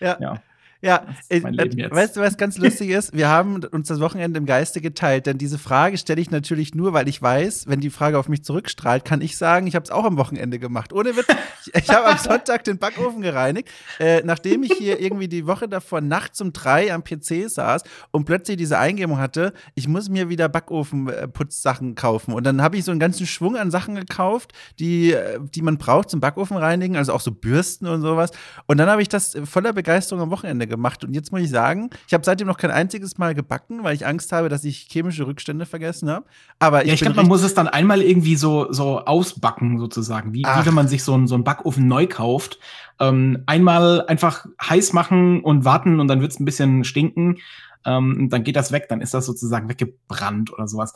Ja. 0.00 0.18
ja. 0.20 0.42
Ja, 0.82 1.06
äh, 1.28 1.42
weißt 1.42 2.16
du, 2.16 2.20
was 2.20 2.38
ganz 2.38 2.56
lustig 2.58 2.88
ist? 2.88 3.12
Wir 3.12 3.28
haben 3.28 3.62
uns 3.64 3.88
das 3.88 4.00
Wochenende 4.00 4.38
im 4.38 4.46
Geiste 4.46 4.80
geteilt, 4.80 5.26
denn 5.26 5.36
diese 5.36 5.58
Frage 5.58 5.98
stelle 5.98 6.20
ich 6.20 6.30
natürlich 6.30 6.74
nur, 6.74 6.94
weil 6.94 7.06
ich 7.08 7.20
weiß, 7.20 7.66
wenn 7.68 7.80
die 7.80 7.90
Frage 7.90 8.18
auf 8.18 8.28
mich 8.28 8.44
zurückstrahlt, 8.44 9.04
kann 9.04 9.20
ich 9.20 9.36
sagen, 9.36 9.66
ich 9.66 9.74
habe 9.74 9.84
es 9.84 9.90
auch 9.90 10.04
am 10.04 10.16
Wochenende 10.16 10.58
gemacht. 10.58 10.94
Ohne 10.94 11.16
Witz, 11.16 11.26
ich, 11.66 11.74
ich 11.74 11.90
habe 11.90 12.06
am 12.06 12.16
Sonntag 12.16 12.64
den 12.64 12.78
Backofen 12.78 13.20
gereinigt, 13.20 13.68
äh, 13.98 14.22
nachdem 14.24 14.62
ich 14.62 14.72
hier 14.72 15.00
irgendwie 15.00 15.28
die 15.28 15.46
Woche 15.46 15.68
davor 15.68 16.00
nachts 16.00 16.40
um 16.40 16.52
drei 16.52 16.94
am 16.94 17.04
PC 17.04 17.50
saß 17.50 17.82
und 18.10 18.24
plötzlich 18.24 18.56
diese 18.56 18.78
Eingebung 18.78 19.18
hatte, 19.18 19.52
ich 19.74 19.86
muss 19.86 20.08
mir 20.08 20.30
wieder 20.30 20.48
Backofenputzsachen 20.48 21.94
kaufen. 21.94 22.32
Und 22.32 22.44
dann 22.44 22.62
habe 22.62 22.78
ich 22.78 22.84
so 22.84 22.90
einen 22.90 23.00
ganzen 23.00 23.26
Schwung 23.26 23.56
an 23.56 23.70
Sachen 23.70 23.96
gekauft, 23.96 24.52
die, 24.78 25.12
äh, 25.12 25.40
die 25.54 25.60
man 25.60 25.76
braucht 25.76 26.08
zum 26.08 26.20
Backofen 26.20 26.56
reinigen, 26.56 26.96
also 26.96 27.12
auch 27.12 27.20
so 27.20 27.32
Bürsten 27.32 27.86
und 27.86 28.00
sowas. 28.00 28.30
Und 28.66 28.78
dann 28.78 28.88
habe 28.88 29.02
ich 29.02 29.08
das 29.08 29.36
voller 29.44 29.74
Begeisterung 29.74 30.22
am 30.22 30.30
Wochenende 30.30 30.69
gemacht. 30.70 31.04
Und 31.04 31.12
jetzt 31.12 31.30
muss 31.30 31.42
ich 31.42 31.50
sagen, 31.50 31.90
ich 32.06 32.14
habe 32.14 32.24
seitdem 32.24 32.46
noch 32.46 32.56
kein 32.56 32.70
einziges 32.70 33.18
Mal 33.18 33.34
gebacken, 33.34 33.84
weil 33.84 33.94
ich 33.94 34.06
Angst 34.06 34.32
habe, 34.32 34.48
dass 34.48 34.64
ich 34.64 34.88
chemische 34.90 35.26
Rückstände 35.26 35.66
vergessen 35.66 36.08
habe. 36.08 36.24
Aber 36.58 36.86
ja, 36.86 36.94
ich 36.94 37.00
glaube, 37.00 37.16
man 37.16 37.28
muss 37.28 37.42
es 37.42 37.52
dann 37.52 37.68
einmal 37.68 38.00
irgendwie 38.00 38.36
so, 38.36 38.72
so 38.72 39.00
ausbacken, 39.00 39.78
sozusagen. 39.78 40.32
Wie, 40.32 40.44
wie 40.44 40.66
wenn 40.66 40.74
man 40.74 40.88
sich 40.88 41.04
so 41.04 41.12
einen, 41.12 41.26
so 41.26 41.34
einen 41.34 41.44
Backofen 41.44 41.86
neu 41.86 42.06
kauft. 42.06 42.58
Ähm, 42.98 43.42
einmal 43.44 44.06
einfach 44.06 44.46
heiß 44.62 44.94
machen 44.94 45.42
und 45.42 45.66
warten 45.66 46.00
und 46.00 46.08
dann 46.08 46.22
wird 46.22 46.32
es 46.32 46.40
ein 46.40 46.46
bisschen 46.46 46.84
stinken. 46.84 47.36
Ähm, 47.84 48.16
und 48.18 48.28
dann 48.30 48.44
geht 48.44 48.56
das 48.56 48.72
weg, 48.72 48.86
dann 48.88 49.02
ist 49.02 49.12
das 49.12 49.26
sozusagen 49.26 49.68
weggebrannt 49.68 50.52
oder 50.52 50.66
sowas 50.66 50.94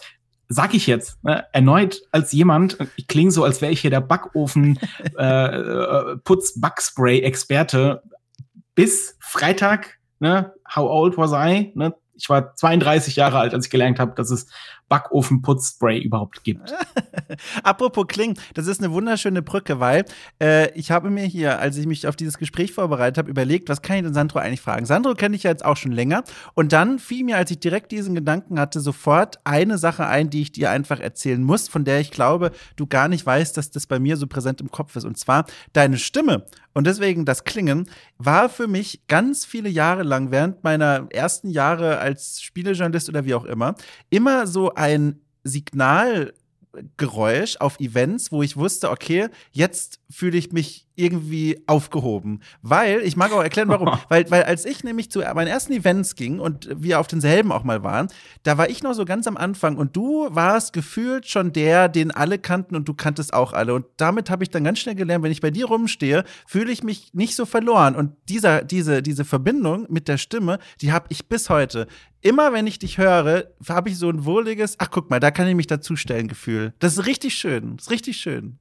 sag 0.48 0.74
ich 0.74 0.86
jetzt, 0.86 1.22
ne, 1.24 1.44
erneut 1.52 2.02
als 2.12 2.32
jemand, 2.32 2.78
ich 2.96 3.08
klinge 3.08 3.30
so, 3.30 3.44
als 3.44 3.60
wäre 3.60 3.72
ich 3.72 3.80
hier 3.80 3.90
der 3.90 4.00
Backofen 4.00 4.78
äh, 5.18 5.46
äh, 5.46 6.16
Putz 6.18 6.60
Backspray 6.60 7.20
Experte 7.20 8.02
bis 8.74 9.16
Freitag, 9.20 9.98
ne, 10.18 10.52
how 10.74 10.88
old 10.88 11.16
was 11.16 11.32
I? 11.32 11.72
Ne, 11.74 11.94
ich 12.16 12.28
war 12.28 12.54
32 12.54 13.16
Jahre 13.16 13.38
alt, 13.38 13.54
als 13.54 13.66
ich 13.66 13.70
gelernt 13.70 13.98
habe, 13.98 14.14
dass 14.14 14.30
es 14.30 14.46
Backofenputzspray 14.88 15.98
überhaupt 15.98 16.44
gibt. 16.44 16.72
Apropos 17.62 18.06
Kling, 18.06 18.38
das 18.54 18.66
ist 18.66 18.82
eine 18.82 18.92
wunderschöne 18.92 19.42
Brücke, 19.42 19.80
weil 19.80 20.04
äh, 20.40 20.70
ich 20.78 20.90
habe 20.90 21.10
mir 21.10 21.24
hier, 21.24 21.58
als 21.58 21.76
ich 21.76 21.86
mich 21.86 22.06
auf 22.06 22.16
dieses 22.16 22.38
Gespräch 22.38 22.72
vorbereitet 22.72 23.18
habe, 23.18 23.30
überlegt, 23.30 23.68
was 23.68 23.82
kann 23.82 23.96
ich 23.96 24.02
denn 24.02 24.14
Sandro 24.14 24.38
eigentlich 24.38 24.60
fragen? 24.60 24.86
Sandro 24.86 25.14
kenne 25.14 25.36
ich 25.36 25.44
ja 25.44 25.50
jetzt 25.50 25.64
auch 25.64 25.76
schon 25.76 25.92
länger 25.92 26.22
und 26.54 26.72
dann 26.72 26.98
fiel 26.98 27.24
mir, 27.24 27.38
als 27.38 27.50
ich 27.50 27.60
direkt 27.60 27.92
diesen 27.92 28.14
Gedanken 28.14 28.60
hatte, 28.60 28.80
sofort 28.80 29.40
eine 29.44 29.78
Sache 29.78 30.06
ein, 30.06 30.30
die 30.30 30.42
ich 30.42 30.52
dir 30.52 30.70
einfach 30.70 31.00
erzählen 31.00 31.42
muss, 31.42 31.68
von 31.68 31.84
der 31.84 32.00
ich 32.00 32.10
glaube, 32.10 32.52
du 32.76 32.86
gar 32.86 33.08
nicht 33.08 33.24
weißt, 33.24 33.56
dass 33.56 33.70
das 33.70 33.86
bei 33.86 33.98
mir 33.98 34.16
so 34.16 34.26
präsent 34.26 34.60
im 34.60 34.70
Kopf 34.70 34.94
ist 34.96 35.04
und 35.04 35.18
zwar 35.18 35.46
deine 35.72 35.98
Stimme. 35.98 36.44
Und 36.74 36.86
deswegen 36.86 37.24
das 37.24 37.44
Klingen 37.44 37.88
war 38.18 38.48
für 38.48 38.66
mich 38.66 39.06
ganz 39.06 39.44
viele 39.44 39.68
Jahre 39.68 40.02
lang 40.02 40.30
während 40.30 40.64
meiner 40.64 41.06
ersten 41.10 41.48
Jahre 41.48 41.98
als 41.98 42.42
Spielejournalist 42.42 43.08
oder 43.08 43.24
wie 43.24 43.34
auch 43.34 43.44
immer 43.44 43.76
immer 44.10 44.46
so 44.46 44.74
ein 44.74 45.20
Signal 45.44 46.34
Geräusch 46.96 47.56
auf 47.58 47.78
Events, 47.80 48.32
wo 48.32 48.42
ich 48.42 48.56
wusste, 48.56 48.90
okay, 48.90 49.28
jetzt 49.52 50.00
fühle 50.10 50.36
ich 50.36 50.52
mich 50.52 50.86
irgendwie 50.96 51.62
aufgehoben. 51.66 52.40
Weil, 52.62 53.00
ich 53.00 53.16
mag 53.16 53.32
auch 53.32 53.42
erklären, 53.42 53.68
warum. 53.68 53.98
weil, 54.08 54.30
weil 54.30 54.44
als 54.44 54.64
ich 54.64 54.84
nämlich 54.84 55.10
zu 55.10 55.20
meinen 55.20 55.48
ersten 55.48 55.72
Events 55.72 56.14
ging 56.14 56.38
und 56.38 56.68
wir 56.76 57.00
auf 57.00 57.06
denselben 57.06 57.52
auch 57.52 57.64
mal 57.64 57.82
waren, 57.82 58.08
da 58.42 58.58
war 58.58 58.70
ich 58.70 58.82
noch 58.82 58.94
so 58.94 59.04
ganz 59.04 59.26
am 59.26 59.36
Anfang 59.36 59.76
und 59.76 59.96
du 59.96 60.28
warst 60.30 60.72
gefühlt 60.72 61.26
schon 61.26 61.52
der, 61.52 61.88
den 61.88 62.10
alle 62.10 62.38
kannten 62.38 62.76
und 62.76 62.88
du 62.88 62.94
kanntest 62.94 63.34
auch 63.34 63.52
alle. 63.52 63.74
Und 63.74 63.86
damit 63.96 64.30
habe 64.30 64.44
ich 64.44 64.50
dann 64.50 64.64
ganz 64.64 64.78
schnell 64.78 64.94
gelernt, 64.94 65.24
wenn 65.24 65.32
ich 65.32 65.40
bei 65.40 65.50
dir 65.50 65.66
rumstehe, 65.66 66.24
fühle 66.46 66.70
ich 66.70 66.82
mich 66.82 67.12
nicht 67.12 67.34
so 67.34 67.46
verloren. 67.46 67.96
Und 67.96 68.12
dieser, 68.28 68.62
diese, 68.62 69.02
diese 69.02 69.24
Verbindung 69.24 69.86
mit 69.88 70.06
der 70.06 70.18
Stimme, 70.18 70.58
die 70.80 70.92
habe 70.92 71.06
ich 71.08 71.28
bis 71.28 71.50
heute. 71.50 71.88
Immer 72.24 72.52
wenn 72.52 72.66
ich 72.66 72.80
dich 72.80 72.98
höre, 72.98 73.44
habe 73.68 73.90
ich 73.90 73.98
so 73.98 74.08
ein 74.08 74.24
wohliges, 74.24 74.76
ach 74.78 74.88
guck 74.90 75.10
mal, 75.10 75.20
da 75.20 75.30
kann 75.30 75.46
ich 75.46 75.54
mich 75.54 75.68
dazustellen 75.68 76.26
Gefühl. 76.26 76.74
Das 76.80 76.96
ist 76.96 77.06
richtig 77.06 77.34
schön. 77.34 77.76
Das 77.76 77.86
ist 77.86 77.90
richtig 77.92 78.16
schön 78.16 78.58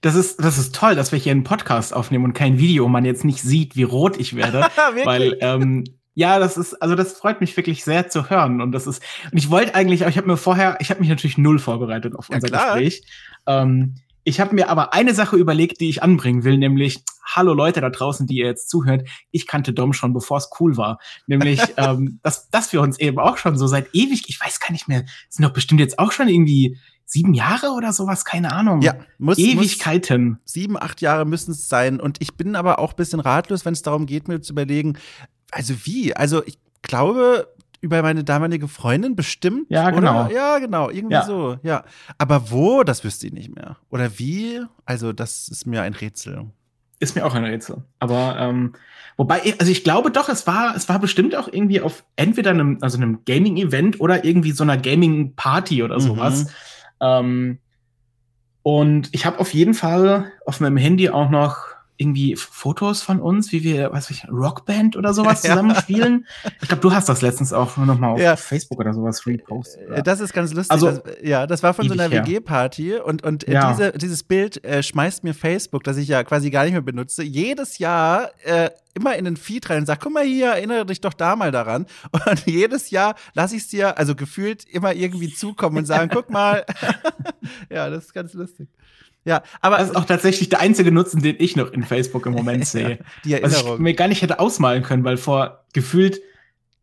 das 0.00 0.14
ist, 0.14 0.42
das 0.42 0.58
ist 0.58 0.74
toll, 0.74 0.94
dass 0.94 1.12
wir 1.12 1.18
hier 1.18 1.32
einen 1.32 1.44
Podcast 1.44 1.92
aufnehmen 1.94 2.24
und 2.24 2.32
kein 2.32 2.58
Video, 2.58 2.88
man 2.88 3.04
jetzt 3.04 3.24
nicht 3.24 3.42
sieht, 3.42 3.76
wie 3.76 3.82
rot 3.82 4.18
ich 4.18 4.34
werde. 4.34 4.66
weil, 5.04 5.36
ähm, 5.40 5.84
ja, 6.14 6.38
das 6.38 6.56
ist, 6.56 6.74
also 6.82 6.94
das 6.94 7.12
freut 7.12 7.40
mich 7.40 7.56
wirklich 7.56 7.84
sehr 7.84 8.08
zu 8.08 8.30
hören. 8.30 8.60
Und 8.60 8.72
das 8.72 8.86
ist, 8.86 9.02
und 9.30 9.38
ich 9.38 9.50
wollte 9.50 9.74
eigentlich, 9.74 10.02
ich 10.02 10.16
habe 10.16 10.26
mir 10.26 10.36
vorher, 10.36 10.78
ich 10.80 10.90
habe 10.90 11.00
mich 11.00 11.08
natürlich 11.08 11.38
null 11.38 11.58
vorbereitet 11.58 12.14
auf 12.16 12.30
unser 12.30 12.48
ja, 12.48 12.74
Gespräch. 12.74 13.02
Ähm, 13.46 13.96
ich 14.24 14.40
habe 14.40 14.54
mir 14.54 14.68
aber 14.68 14.92
eine 14.92 15.14
Sache 15.14 15.36
überlegt, 15.36 15.80
die 15.80 15.88
ich 15.88 16.02
anbringen 16.02 16.44
will, 16.44 16.58
nämlich, 16.58 17.02
hallo 17.24 17.54
Leute 17.54 17.80
da 17.80 17.90
draußen, 17.90 18.26
die 18.26 18.38
ihr 18.38 18.46
jetzt 18.46 18.68
zuhört, 18.68 19.08
ich 19.30 19.46
kannte 19.46 19.72
Dom 19.72 19.92
schon, 19.92 20.12
bevor 20.12 20.38
es 20.38 20.50
cool 20.60 20.76
war. 20.76 20.98
Nämlich, 21.26 21.60
ähm, 21.76 22.20
dass, 22.22 22.50
dass 22.50 22.72
wir 22.72 22.80
uns 22.80 22.98
eben 22.98 23.18
auch 23.18 23.36
schon 23.36 23.56
so 23.56 23.66
seit 23.66 23.94
ewig, 23.94 24.24
ich 24.28 24.40
weiß 24.40 24.60
gar 24.60 24.72
nicht 24.72 24.88
mehr, 24.88 25.04
sind 25.28 25.44
doch 25.44 25.52
bestimmt 25.52 25.80
jetzt 25.80 25.98
auch 25.98 26.12
schon 26.12 26.28
irgendwie 26.28 26.78
sieben 27.06 27.34
Jahre 27.34 27.70
oder 27.70 27.92
sowas, 27.92 28.24
keine 28.24 28.52
Ahnung. 28.52 28.82
Ja, 28.82 28.94
muss, 29.18 29.38
Ewigkeiten. 29.38 30.30
Muss 30.30 30.40
sieben, 30.44 30.80
acht 30.80 31.00
Jahre 31.00 31.24
müssen 31.24 31.52
es 31.52 31.68
sein. 31.68 31.98
Und 31.98 32.20
ich 32.20 32.34
bin 32.34 32.54
aber 32.54 32.78
auch 32.78 32.92
ein 32.92 32.96
bisschen 32.96 33.20
ratlos, 33.20 33.64
wenn 33.64 33.72
es 33.72 33.82
darum 33.82 34.06
geht, 34.06 34.28
mir 34.28 34.40
zu 34.40 34.52
überlegen, 34.52 34.96
also 35.50 35.74
wie? 35.84 36.14
Also 36.14 36.44
ich 36.46 36.58
glaube, 36.82 37.48
über 37.80 38.02
meine 38.02 38.24
damalige 38.24 38.68
Freundin 38.68 39.16
bestimmt. 39.16 39.66
Ja, 39.70 39.90
genau. 39.90 40.26
Oder? 40.26 40.34
Ja, 40.34 40.58
genau. 40.58 40.90
Irgendwie 40.90 41.14
ja. 41.14 41.24
so, 41.24 41.56
ja. 41.62 41.84
Aber 42.18 42.50
wo, 42.50 42.82
das 42.82 43.04
wüsste 43.04 43.26
ich 43.26 43.32
nicht 43.32 43.54
mehr. 43.54 43.76
Oder 43.90 44.18
wie? 44.18 44.62
Also, 44.84 45.12
das 45.12 45.48
ist 45.48 45.66
mir 45.66 45.82
ein 45.82 45.94
Rätsel. 45.94 46.46
Ist 46.98 47.16
mir 47.16 47.24
auch 47.24 47.34
ein 47.34 47.44
Rätsel. 47.44 47.84
Aber 47.98 48.36
ähm, 48.38 48.74
wobei, 49.16 49.54
also 49.58 49.72
ich 49.72 49.84
glaube 49.84 50.10
doch, 50.10 50.28
es 50.28 50.46
war, 50.46 50.76
es 50.76 50.88
war 50.90 50.98
bestimmt 50.98 51.34
auch 51.34 51.48
irgendwie 51.50 51.80
auf 51.80 52.04
entweder 52.16 52.50
einem, 52.50 52.78
also 52.82 52.98
einem 52.98 53.20
Gaming-Event 53.24 54.00
oder 54.00 54.24
irgendwie 54.24 54.52
so 54.52 54.62
einer 54.62 54.76
Gaming-Party 54.76 55.82
oder 55.82 55.98
sowas. 55.98 56.44
Mhm. 56.44 56.50
Ähm, 57.00 57.58
und 58.62 59.08
ich 59.12 59.24
habe 59.24 59.38
auf 59.38 59.54
jeden 59.54 59.72
Fall 59.72 60.30
auf 60.44 60.60
meinem 60.60 60.76
Handy 60.76 61.08
auch 61.08 61.30
noch 61.30 61.70
irgendwie 62.00 62.34
Fotos 62.34 63.02
von 63.02 63.20
uns, 63.20 63.52
wie 63.52 63.62
wir, 63.62 63.92
was 63.92 64.10
weiß 64.10 64.16
ich, 64.16 64.28
Rockband 64.30 64.96
oder 64.96 65.12
sowas 65.12 65.42
zusammen 65.42 65.74
spielen. 65.74 66.26
Ich 66.62 66.68
glaube, 66.68 66.80
du 66.80 66.92
hast 66.92 67.08
das 67.08 67.20
letztens 67.20 67.52
auch 67.52 67.76
noch 67.76 67.98
mal 67.98 68.12
auf 68.12 68.20
ja. 68.20 68.36
Facebook 68.36 68.80
oder 68.80 68.94
sowas 68.94 69.26
repostet. 69.26 69.86
Oder? 69.86 70.02
Das 70.02 70.20
ist 70.20 70.32
ganz 70.32 70.54
lustig. 70.54 70.70
Also, 70.70 70.92
das, 70.92 71.02
ja, 71.22 71.46
das 71.46 71.62
war 71.62 71.74
von 71.74 71.86
so 71.86 71.92
einer 71.92 72.10
WG-Party 72.10 72.94
und, 72.94 73.22
und 73.22 73.46
ja. 73.46 73.70
diese, 73.70 73.92
dieses 73.92 74.22
Bild 74.22 74.64
äh, 74.64 74.82
schmeißt 74.82 75.24
mir 75.24 75.34
Facebook, 75.34 75.84
das 75.84 75.98
ich 75.98 76.08
ja 76.08 76.24
quasi 76.24 76.50
gar 76.50 76.64
nicht 76.64 76.72
mehr 76.72 76.80
benutze, 76.80 77.22
jedes 77.22 77.78
Jahr 77.78 78.30
äh, 78.44 78.70
immer 78.94 79.16
in 79.16 79.26
den 79.26 79.36
Feed 79.36 79.68
rein 79.68 79.80
und 79.80 79.86
sag, 79.86 80.00
guck 80.00 80.12
mal 80.12 80.24
hier, 80.24 80.48
erinnere 80.48 80.86
dich 80.86 81.00
doch 81.00 81.14
da 81.14 81.36
mal 81.36 81.52
daran. 81.52 81.86
Und 82.26 82.46
jedes 82.46 82.90
Jahr 82.90 83.14
lasse 83.34 83.56
ich 83.56 83.62
es 83.62 83.68
dir, 83.68 83.98
also 83.98 84.14
gefühlt, 84.14 84.64
immer 84.64 84.94
irgendwie 84.94 85.32
zukommen 85.32 85.78
und 85.78 85.84
sagen, 85.84 86.10
guck 86.12 86.28
mal. 86.28 86.64
ja, 87.70 87.88
das 87.88 88.06
ist 88.06 88.14
ganz 88.14 88.34
lustig. 88.34 88.68
Ja, 89.24 89.42
aber 89.60 89.78
das 89.78 89.90
ist 89.90 89.96
auch 89.96 90.06
tatsächlich 90.06 90.48
der 90.48 90.60
einzige 90.60 90.92
Nutzen, 90.92 91.22
den 91.22 91.36
ich 91.38 91.56
noch 91.56 91.72
in 91.72 91.82
Facebook 91.82 92.26
im 92.26 92.32
Moment 92.32 92.66
sehe. 92.66 92.98
die 93.24 93.34
Erinnerung. 93.34 93.66
Was 93.66 93.74
ich 93.74 93.80
mir 93.80 93.94
gar 93.94 94.08
nicht 94.08 94.22
hätte 94.22 94.40
ausmalen 94.40 94.82
können, 94.82 95.04
weil 95.04 95.16
vor 95.16 95.64
gefühlt 95.72 96.20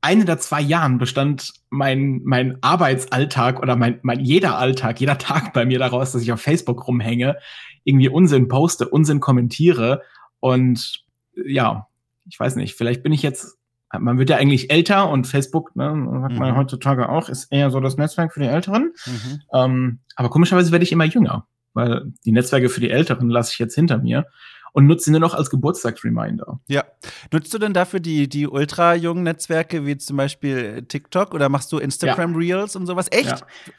ein 0.01 0.21
oder 0.21 0.37
zwei 0.37 0.61
Jahren 0.61 0.99
bestand 0.99 1.53
mein, 1.69 2.21
mein 2.23 2.57
Arbeitsalltag 2.61 3.61
oder 3.61 3.75
mein, 3.75 3.99
mein 4.03 4.19
jeder 4.19 4.57
Alltag, 4.57 4.99
jeder 4.99 5.17
Tag 5.17 5.53
bei 5.53 5.65
mir 5.65 5.79
daraus, 5.79 6.11
dass 6.11 6.21
ich 6.21 6.31
auf 6.31 6.39
Facebook 6.39 6.87
rumhänge, 6.87 7.37
irgendwie 7.83 8.09
Unsinn 8.09 8.47
poste, 8.47 8.87
Unsinn 8.87 9.19
kommentiere 9.19 10.03
und 10.39 11.03
ja, 11.35 11.87
ich 12.29 12.39
weiß 12.39 12.55
nicht, 12.57 12.75
vielleicht 12.75 13.03
bin 13.03 13.11
ich 13.11 13.23
jetzt, 13.23 13.57
man 13.97 14.19
wird 14.19 14.29
ja 14.29 14.37
eigentlich 14.37 14.69
älter 14.69 15.09
und 15.09 15.25
Facebook, 15.25 15.75
ne, 15.75 15.85
sagt 16.21 16.33
mhm. 16.33 16.39
man 16.39 16.55
heutzutage 16.55 17.09
auch, 17.09 17.29
ist 17.29 17.51
eher 17.51 17.71
so 17.71 17.79
das 17.79 17.97
Netzwerk 17.97 18.33
für 18.33 18.39
die 18.39 18.47
Älteren. 18.47 18.93
Mhm. 19.05 19.41
Ähm, 19.53 19.99
aber 20.15 20.29
komischerweise 20.29 20.71
werde 20.71 20.83
ich 20.83 20.91
immer 20.91 21.05
jünger 21.05 21.47
weil 21.77 22.11
die 22.25 22.31
Netzwerke 22.31 22.69
für 22.69 22.81
die 22.81 22.89
Älteren 22.89 23.29
lasse 23.29 23.51
ich 23.53 23.59
jetzt 23.59 23.75
hinter 23.75 23.99
mir 23.99 24.25
und 24.73 24.87
nutze 24.87 25.05
sie 25.05 25.11
nur 25.11 25.19
noch 25.19 25.35
als 25.35 25.49
Geburtstagsreminder. 25.49 26.59
Ja. 26.67 26.83
Nutzt 27.31 27.53
du 27.53 27.59
denn 27.59 27.73
dafür 27.73 27.99
die, 27.99 28.27
die 28.27 28.47
ultra 28.47 28.95
jungen 28.95 29.23
Netzwerke 29.23 29.85
wie 29.85 29.97
zum 29.97 30.17
Beispiel 30.17 30.83
TikTok 30.87 31.33
oder 31.33 31.49
machst 31.49 31.71
du 31.71 31.77
Instagram 31.77 32.33
ja. 32.33 32.37
Reels 32.37 32.75
und 32.75 32.87
sowas? 32.87 33.07
Echt? 33.11 33.29
Ja. 33.29 33.73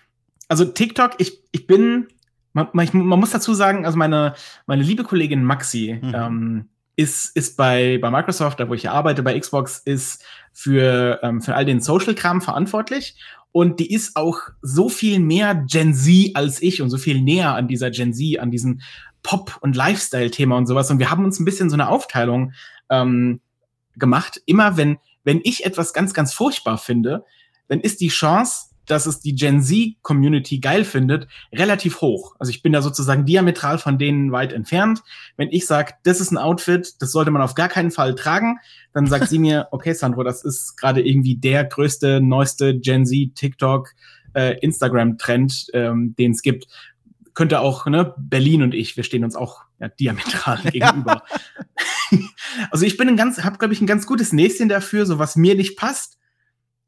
Also 0.48 0.64
TikTok, 0.64 1.12
ich, 1.18 1.42
ich 1.52 1.66
bin, 1.66 2.08
man, 2.52 2.68
man, 2.72 2.88
man, 2.92 3.20
muss 3.20 3.30
dazu 3.30 3.52
sagen, 3.52 3.84
also 3.84 3.98
meine, 3.98 4.34
meine 4.66 4.82
liebe 4.82 5.04
Kollegin 5.04 5.44
Maxi, 5.44 5.98
mhm. 6.00 6.14
ähm, 6.14 6.68
ist, 6.98 7.36
ist 7.36 7.56
bei, 7.56 7.98
bei 8.02 8.10
Microsoft, 8.10 8.58
da 8.58 8.68
wo 8.68 8.74
ich 8.74 8.90
arbeite, 8.90 9.22
bei 9.22 9.38
Xbox, 9.38 9.78
ist 9.78 10.24
für, 10.52 11.20
ähm, 11.22 11.40
für 11.40 11.54
all 11.54 11.64
den 11.64 11.80
Social-Kram 11.80 12.42
verantwortlich. 12.42 13.22
Und 13.52 13.80
die 13.80 13.92
ist 13.92 14.16
auch 14.16 14.38
so 14.62 14.88
viel 14.88 15.20
mehr 15.20 15.54
Gen 15.54 15.94
Z 15.94 16.32
als 16.34 16.62
ich 16.62 16.82
und 16.82 16.90
so 16.90 16.98
viel 16.98 17.20
näher 17.20 17.54
an 17.54 17.68
dieser 17.68 17.90
Gen 17.90 18.12
Z, 18.12 18.38
an 18.38 18.50
diesem 18.50 18.80
Pop- 19.22 19.58
und 19.60 19.74
Lifestyle-Thema 19.74 20.56
und 20.56 20.66
sowas. 20.66 20.90
Und 20.90 20.98
wir 20.98 21.10
haben 21.10 21.24
uns 21.24 21.40
ein 21.40 21.44
bisschen 21.44 21.70
so 21.70 21.74
eine 21.74 21.88
Aufteilung 21.88 22.52
ähm, 22.90 23.40
gemacht. 23.96 24.40
Immer 24.46 24.76
wenn, 24.76 24.98
wenn 25.24 25.40
ich 25.42 25.64
etwas 25.64 25.92
ganz, 25.92 26.14
ganz 26.14 26.32
furchtbar 26.32 26.78
finde, 26.78 27.24
dann 27.68 27.80
ist 27.80 28.00
die 28.00 28.08
Chance, 28.08 28.67
dass 28.88 29.06
es 29.06 29.20
die 29.20 29.34
Gen 29.34 29.62
Z-Community 29.62 30.58
geil 30.58 30.84
findet, 30.84 31.28
relativ 31.52 32.00
hoch. 32.00 32.34
Also 32.38 32.50
ich 32.50 32.62
bin 32.62 32.72
da 32.72 32.82
sozusagen 32.82 33.24
diametral 33.24 33.78
von 33.78 33.98
denen 33.98 34.32
weit 34.32 34.52
entfernt. 34.52 35.02
Wenn 35.36 35.48
ich 35.50 35.66
sage, 35.66 35.94
das 36.02 36.20
ist 36.20 36.32
ein 36.32 36.38
Outfit, 36.38 36.94
das 37.00 37.12
sollte 37.12 37.30
man 37.30 37.42
auf 37.42 37.54
gar 37.54 37.68
keinen 37.68 37.90
Fall 37.90 38.14
tragen, 38.14 38.58
dann 38.92 39.06
sagt 39.06 39.28
sie 39.28 39.38
mir, 39.38 39.68
okay, 39.72 39.92
Sandro, 39.92 40.24
das 40.24 40.44
ist 40.44 40.76
gerade 40.76 41.06
irgendwie 41.06 41.36
der 41.36 41.64
größte, 41.64 42.20
neueste 42.20 42.78
Gen 42.78 43.06
Z, 43.06 43.34
TikTok, 43.34 43.90
äh, 44.34 44.58
Instagram-Trend, 44.60 45.68
ähm, 45.74 46.14
den 46.18 46.32
es 46.32 46.42
gibt. 46.42 46.66
Könnte 47.34 47.60
auch, 47.60 47.86
ne, 47.86 48.14
Berlin 48.18 48.62
und 48.62 48.74
ich, 48.74 48.96
wir 48.96 49.04
stehen 49.04 49.22
uns 49.22 49.36
auch 49.36 49.62
ja, 49.78 49.88
diametral 49.88 50.60
gegenüber. 50.72 51.22
also 52.70 52.84
ich 52.84 52.96
bin 52.96 53.08
ein 53.08 53.16
ganz, 53.16 53.44
habe 53.44 53.58
glaube 53.58 53.74
ich 53.74 53.80
ein 53.80 53.86
ganz 53.86 54.06
gutes 54.06 54.32
Näschen 54.32 54.68
dafür, 54.68 55.06
so 55.06 55.18
was 55.18 55.36
mir 55.36 55.54
nicht 55.54 55.76
passt 55.76 56.17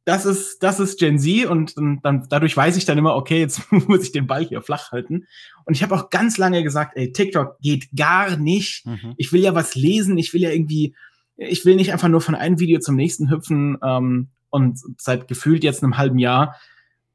das 0.04 0.24
ist, 0.24 0.62
das 0.62 0.80
ist 0.80 0.98
Gen 0.98 1.18
Z 1.18 1.46
und, 1.46 1.76
und 1.76 2.00
dann, 2.02 2.26
dadurch 2.28 2.56
weiß 2.56 2.76
ich 2.76 2.84
dann 2.84 2.98
immer, 2.98 3.14
okay, 3.14 3.40
jetzt 3.40 3.70
muss 3.88 4.02
ich 4.02 4.12
den 4.12 4.26
Ball 4.26 4.44
hier 4.44 4.62
flach 4.62 4.92
halten. 4.92 5.26
Und 5.64 5.74
ich 5.74 5.82
habe 5.82 5.94
auch 5.94 6.10
ganz 6.10 6.38
lange 6.38 6.62
gesagt, 6.62 6.96
ey, 6.96 7.12
TikTok 7.12 7.58
geht 7.60 7.88
gar 7.94 8.36
nicht. 8.36 8.86
Mhm. 8.86 9.14
Ich 9.16 9.32
will 9.32 9.42
ja 9.42 9.54
was 9.54 9.74
lesen, 9.74 10.18
ich 10.18 10.32
will 10.32 10.42
ja 10.42 10.50
irgendwie, 10.50 10.94
ich 11.36 11.64
will 11.64 11.76
nicht 11.76 11.92
einfach 11.92 12.08
nur 12.08 12.20
von 12.20 12.34
einem 12.34 12.58
Video 12.58 12.80
zum 12.80 12.96
nächsten 12.96 13.30
hüpfen. 13.30 13.78
Ähm, 13.82 14.28
und 14.48 14.80
seit 14.98 15.28
gefühlt 15.28 15.62
jetzt 15.62 15.82
einem 15.82 15.96
halben 15.96 16.18
Jahr, 16.18 16.56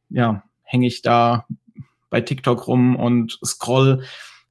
ja, 0.09 0.43
hänge 0.63 0.87
ich 0.87 1.01
da 1.01 1.45
bei 2.09 2.21
TikTok 2.21 2.67
rum 2.67 2.95
und 2.95 3.39
scroll 3.43 4.03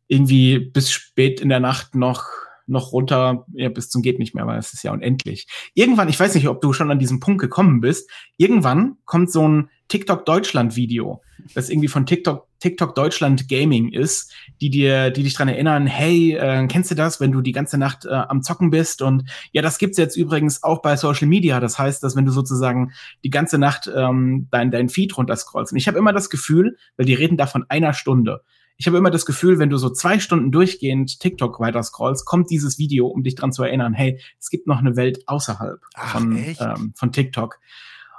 irgendwie 0.06 0.58
bis 0.58 0.90
spät 0.92 1.40
in 1.40 1.48
der 1.48 1.60
Nacht 1.60 1.94
noch 1.94 2.26
noch 2.66 2.92
runter 2.92 3.46
ja, 3.52 3.68
bis 3.68 3.90
zum 3.90 4.02
geht 4.02 4.18
nicht 4.18 4.34
mehr, 4.34 4.46
weil 4.46 4.58
es 4.58 4.72
ist 4.72 4.82
ja 4.82 4.92
unendlich. 4.92 5.46
Irgendwann, 5.74 6.08
ich 6.08 6.18
weiß 6.18 6.34
nicht, 6.34 6.48
ob 6.48 6.60
du 6.60 6.72
schon 6.72 6.90
an 6.90 6.98
diesem 6.98 7.20
Punkt 7.20 7.40
gekommen 7.40 7.80
bist, 7.80 8.10
irgendwann 8.36 8.96
kommt 9.04 9.30
so 9.30 9.46
ein 9.46 9.70
TikTok 9.88 10.24
Deutschland 10.24 10.76
Video, 10.76 11.22
das 11.54 11.68
irgendwie 11.68 11.88
von 11.88 12.06
TikTok 12.06 12.46
TikTok 12.60 12.94
Deutschland 12.94 13.46
Gaming 13.50 13.92
ist, 13.92 14.32
die 14.62 14.70
dir 14.70 15.10
die 15.10 15.22
dich 15.22 15.34
dran 15.34 15.48
erinnern, 15.48 15.86
hey, 15.86 16.32
äh, 16.32 16.66
kennst 16.66 16.90
du 16.90 16.94
das, 16.94 17.20
wenn 17.20 17.30
du 17.30 17.42
die 17.42 17.52
ganze 17.52 17.76
Nacht 17.76 18.06
äh, 18.06 18.14
am 18.14 18.42
zocken 18.42 18.70
bist 18.70 19.02
und 19.02 19.24
ja, 19.52 19.60
das 19.60 19.76
gibt's 19.76 19.98
jetzt 19.98 20.16
übrigens 20.16 20.62
auch 20.62 20.80
bei 20.80 20.96
Social 20.96 21.28
Media, 21.28 21.60
das 21.60 21.78
heißt, 21.78 22.02
dass 22.02 22.16
wenn 22.16 22.24
du 22.24 22.32
sozusagen 22.32 22.92
die 23.22 23.30
ganze 23.30 23.58
Nacht 23.58 23.90
ähm, 23.94 24.48
dein 24.50 24.70
dein 24.70 24.88
Feed 24.88 25.16
runterscrollst. 25.18 25.72
Und 25.72 25.78
ich 25.78 25.86
habe 25.86 25.98
immer 25.98 26.14
das 26.14 26.30
Gefühl, 26.30 26.78
weil 26.96 27.04
die 27.04 27.14
reden 27.14 27.36
da 27.36 27.46
von 27.46 27.66
einer 27.68 27.92
Stunde 27.92 28.40
ich 28.76 28.86
habe 28.86 28.98
immer 28.98 29.10
das 29.10 29.26
Gefühl, 29.26 29.58
wenn 29.58 29.70
du 29.70 29.76
so 29.76 29.90
zwei 29.90 30.18
Stunden 30.18 30.50
durchgehend 30.50 31.20
TikTok 31.20 31.60
weiter 31.60 31.82
scrollst, 31.82 32.26
kommt 32.26 32.50
dieses 32.50 32.78
Video, 32.78 33.06
um 33.06 33.22
dich 33.22 33.34
dran 33.36 33.52
zu 33.52 33.62
erinnern, 33.62 33.94
hey, 33.94 34.20
es 34.40 34.50
gibt 34.50 34.66
noch 34.66 34.78
eine 34.78 34.96
Welt 34.96 35.26
außerhalb 35.26 35.80
Ach, 35.94 36.12
von, 36.12 36.36
ähm, 36.36 36.92
von 36.96 37.12
TikTok. 37.12 37.60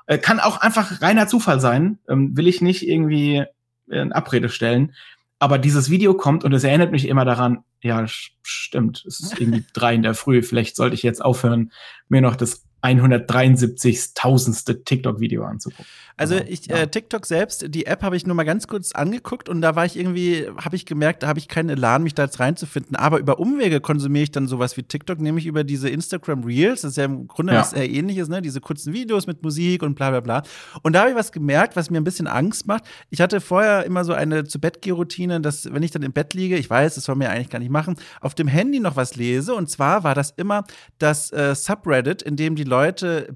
Äh, 0.07 0.17
kann 0.17 0.39
auch 0.39 0.57
einfach 0.57 1.01
reiner 1.01 1.27
Zufall 1.27 1.59
sein, 1.59 1.99
ähm, 2.07 2.37
will 2.37 2.47
ich 2.47 2.61
nicht 2.61 2.87
irgendwie 2.87 3.43
in 3.87 4.13
Abrede 4.13 4.49
stellen. 4.49 4.93
Aber 5.39 5.57
dieses 5.57 5.89
Video 5.89 6.13
kommt 6.13 6.43
und 6.43 6.53
es 6.53 6.63
erinnert 6.63 6.91
mich 6.91 7.07
immer 7.07 7.25
daran, 7.25 7.63
ja, 7.81 8.05
stimmt, 8.07 9.03
es 9.05 9.19
ist 9.19 9.39
irgendwie 9.39 9.65
drei 9.73 9.93
in 9.93 10.03
der 10.03 10.13
Früh, 10.13 10.41
vielleicht 10.41 10.75
sollte 10.75 10.95
ich 10.95 11.03
jetzt 11.03 11.23
aufhören, 11.23 11.71
mir 12.07 12.21
noch 12.21 12.35
das 12.35 12.63
173.000. 12.85 14.85
TikTok-Video 14.85 15.43
anzugucken. 15.43 15.85
Also 16.17 16.35
ich 16.35 16.67
ja. 16.67 16.77
äh, 16.77 16.87
TikTok 16.87 17.25
selbst, 17.25 17.65
die 17.67 17.87
App 17.87 18.01
habe 18.01 18.15
ich 18.15 18.25
nur 18.25 18.35
mal 18.35 18.45
ganz 18.45 18.67
kurz 18.67 18.93
angeguckt 18.93 19.49
und 19.49 19.61
da 19.61 19.75
war 19.75 19.85
ich 19.85 19.97
irgendwie, 19.97 20.47
habe 20.57 20.77
ich 20.77 20.85
gemerkt, 20.85 21.23
da 21.23 21.27
habe 21.27 21.39
ich 21.39 21.49
keinen 21.49 21.69
Elan, 21.69 22.03
mich 22.03 22.13
da 22.13 22.23
jetzt 22.23 22.39
reinzufinden. 22.39 22.95
Aber 22.95 23.19
über 23.19 23.37
Umwege 23.37 23.81
konsumiere 23.81 24.23
ich 24.23 24.31
dann 24.31 24.47
sowas 24.47 24.77
wie 24.77 24.83
TikTok, 24.83 25.19
nämlich 25.19 25.45
über 25.45 25.65
diese 25.65 25.89
Instagram 25.89 26.45
Reels. 26.45 26.81
Das 26.81 26.91
ist 26.91 26.97
ja 26.97 27.05
im 27.05 27.27
Grunde 27.27 27.53
ja. 27.53 27.59
was 27.59 27.73
eher 27.73 27.89
ähnliches, 27.89 28.29
ne? 28.29 28.41
Diese 28.41 28.61
kurzen 28.61 28.93
Videos 28.93 29.27
mit 29.27 29.43
Musik 29.43 29.83
und 29.83 29.95
bla 29.95 30.09
bla 30.09 30.21
bla. 30.21 30.43
Und 30.83 30.93
da 30.93 31.01
habe 31.01 31.09
ich 31.09 31.15
was 31.17 31.33
gemerkt, 31.33 31.75
was 31.75 31.89
mir 31.89 31.97
ein 31.97 32.05
bisschen 32.05 32.27
Angst 32.27 32.65
macht. 32.65 32.85
Ich 33.09 33.19
hatte 33.19 33.41
vorher 33.41 33.85
immer 33.85 34.05
so 34.05 34.13
eine 34.13 34.45
zu 34.45 34.59
Bett 34.59 34.79
Routine, 34.87 35.41
dass 35.41 35.73
wenn 35.73 35.83
ich 35.83 35.91
dann 35.91 36.03
im 36.03 36.13
Bett 36.13 36.33
liege, 36.33 36.57
ich 36.57 36.69
weiß, 36.69 36.95
das 36.95 37.03
soll 37.03 37.15
mir 37.15 37.29
eigentlich 37.29 37.49
gar 37.49 37.59
nicht 37.59 37.71
machen, 37.71 37.95
auf 38.21 38.35
dem 38.35 38.47
Handy 38.47 38.79
noch 38.79 38.95
was 38.95 39.15
lese. 39.15 39.53
Und 39.53 39.69
zwar 39.69 40.05
war 40.05 40.15
das 40.15 40.33
immer 40.37 40.63
das 40.97 41.31
äh, 41.33 41.55
Subreddit, 41.55 42.21
in 42.21 42.37
dem 42.37 42.55
die 42.55 42.63
Leute 42.63 42.74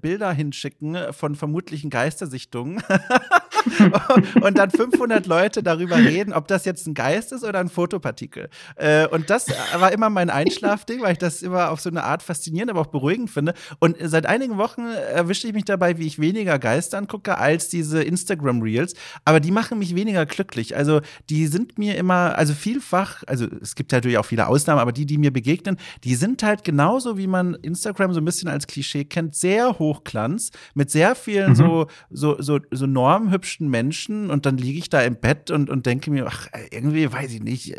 Bilder 0.01 0.31
hinschicken 0.31 0.97
von 1.11 1.35
vermutlichen 1.35 1.89
Geistersichtungen. 1.89 2.81
und 4.41 4.57
dann 4.57 4.71
500 4.71 5.25
Leute 5.27 5.63
darüber 5.63 5.97
reden, 5.97 6.33
ob 6.33 6.47
das 6.47 6.65
jetzt 6.65 6.87
ein 6.87 6.93
Geist 6.93 7.31
ist 7.31 7.43
oder 7.43 7.59
ein 7.59 7.69
Fotopartikel. 7.69 8.49
Äh, 8.75 9.07
und 9.07 9.29
das 9.29 9.47
war 9.77 9.91
immer 9.91 10.09
mein 10.09 10.29
Einschlafding, 10.29 11.01
weil 11.01 11.13
ich 11.13 11.17
das 11.17 11.41
immer 11.41 11.71
auf 11.71 11.81
so 11.81 11.89
eine 11.89 12.03
Art 12.03 12.23
faszinierend, 12.23 12.71
aber 12.71 12.81
auch 12.81 12.87
beruhigend 12.87 13.29
finde. 13.29 13.53
Und 13.79 13.97
seit 14.01 14.25
einigen 14.25 14.57
Wochen 14.57 14.85
erwische 14.87 15.47
ich 15.47 15.53
mich 15.53 15.65
dabei, 15.65 15.97
wie 15.97 16.07
ich 16.07 16.19
weniger 16.19 16.59
Geister 16.59 16.97
angucke 16.97 17.37
als 17.37 17.69
diese 17.69 18.01
Instagram 18.03 18.61
Reels. 18.61 18.93
Aber 19.25 19.39
die 19.39 19.51
machen 19.51 19.79
mich 19.79 19.95
weniger 19.95 20.25
glücklich. 20.25 20.75
Also 20.75 21.01
die 21.29 21.47
sind 21.47 21.77
mir 21.77 21.97
immer, 21.97 22.37
also 22.37 22.53
vielfach, 22.53 23.23
also 23.27 23.47
es 23.61 23.75
gibt 23.75 23.91
natürlich 23.91 24.17
auch 24.17 24.25
viele 24.25 24.47
Ausnahmen, 24.47 24.79
aber 24.79 24.91
die, 24.91 25.05
die 25.05 25.17
mir 25.17 25.31
begegnen, 25.31 25.77
die 26.03 26.15
sind 26.15 26.43
halt 26.43 26.63
genauso, 26.63 27.17
wie 27.17 27.27
man 27.27 27.55
Instagram 27.55 28.13
so 28.13 28.21
ein 28.21 28.25
bisschen 28.25 28.49
als 28.49 28.67
Klischee 28.67 29.05
kennt, 29.05 29.35
sehr 29.35 29.79
hochglanz, 29.79 30.51
mit 30.73 30.89
sehr 30.91 31.15
vielen 31.15 31.51
mhm. 31.51 31.55
so, 31.55 31.87
so, 32.09 32.41
so, 32.41 32.59
so 32.71 32.85
normhübschen 32.85 33.48
Menschen 33.59 34.29
und 34.29 34.45
dann 34.45 34.57
liege 34.57 34.79
ich 34.79 34.89
da 34.89 35.01
im 35.01 35.19
Bett 35.19 35.51
und, 35.51 35.69
und 35.69 35.85
denke 35.85 36.11
mir, 36.11 36.27
ach, 36.27 36.47
irgendwie 36.71 37.11
weiß 37.11 37.33
ich 37.33 37.41
nicht, 37.41 37.75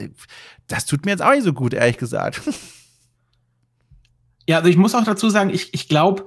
das 0.66 0.86
tut 0.86 1.04
mir 1.04 1.12
jetzt 1.12 1.22
auch 1.22 1.32
nicht 1.32 1.44
so 1.44 1.52
gut, 1.52 1.74
ehrlich 1.74 1.98
gesagt. 1.98 2.42
Ja, 4.48 4.56
also 4.56 4.68
ich 4.68 4.76
muss 4.76 4.96
auch 4.96 5.04
dazu 5.04 5.30
sagen, 5.30 5.50
ich, 5.50 5.72
ich 5.74 5.88
glaube, 5.88 6.26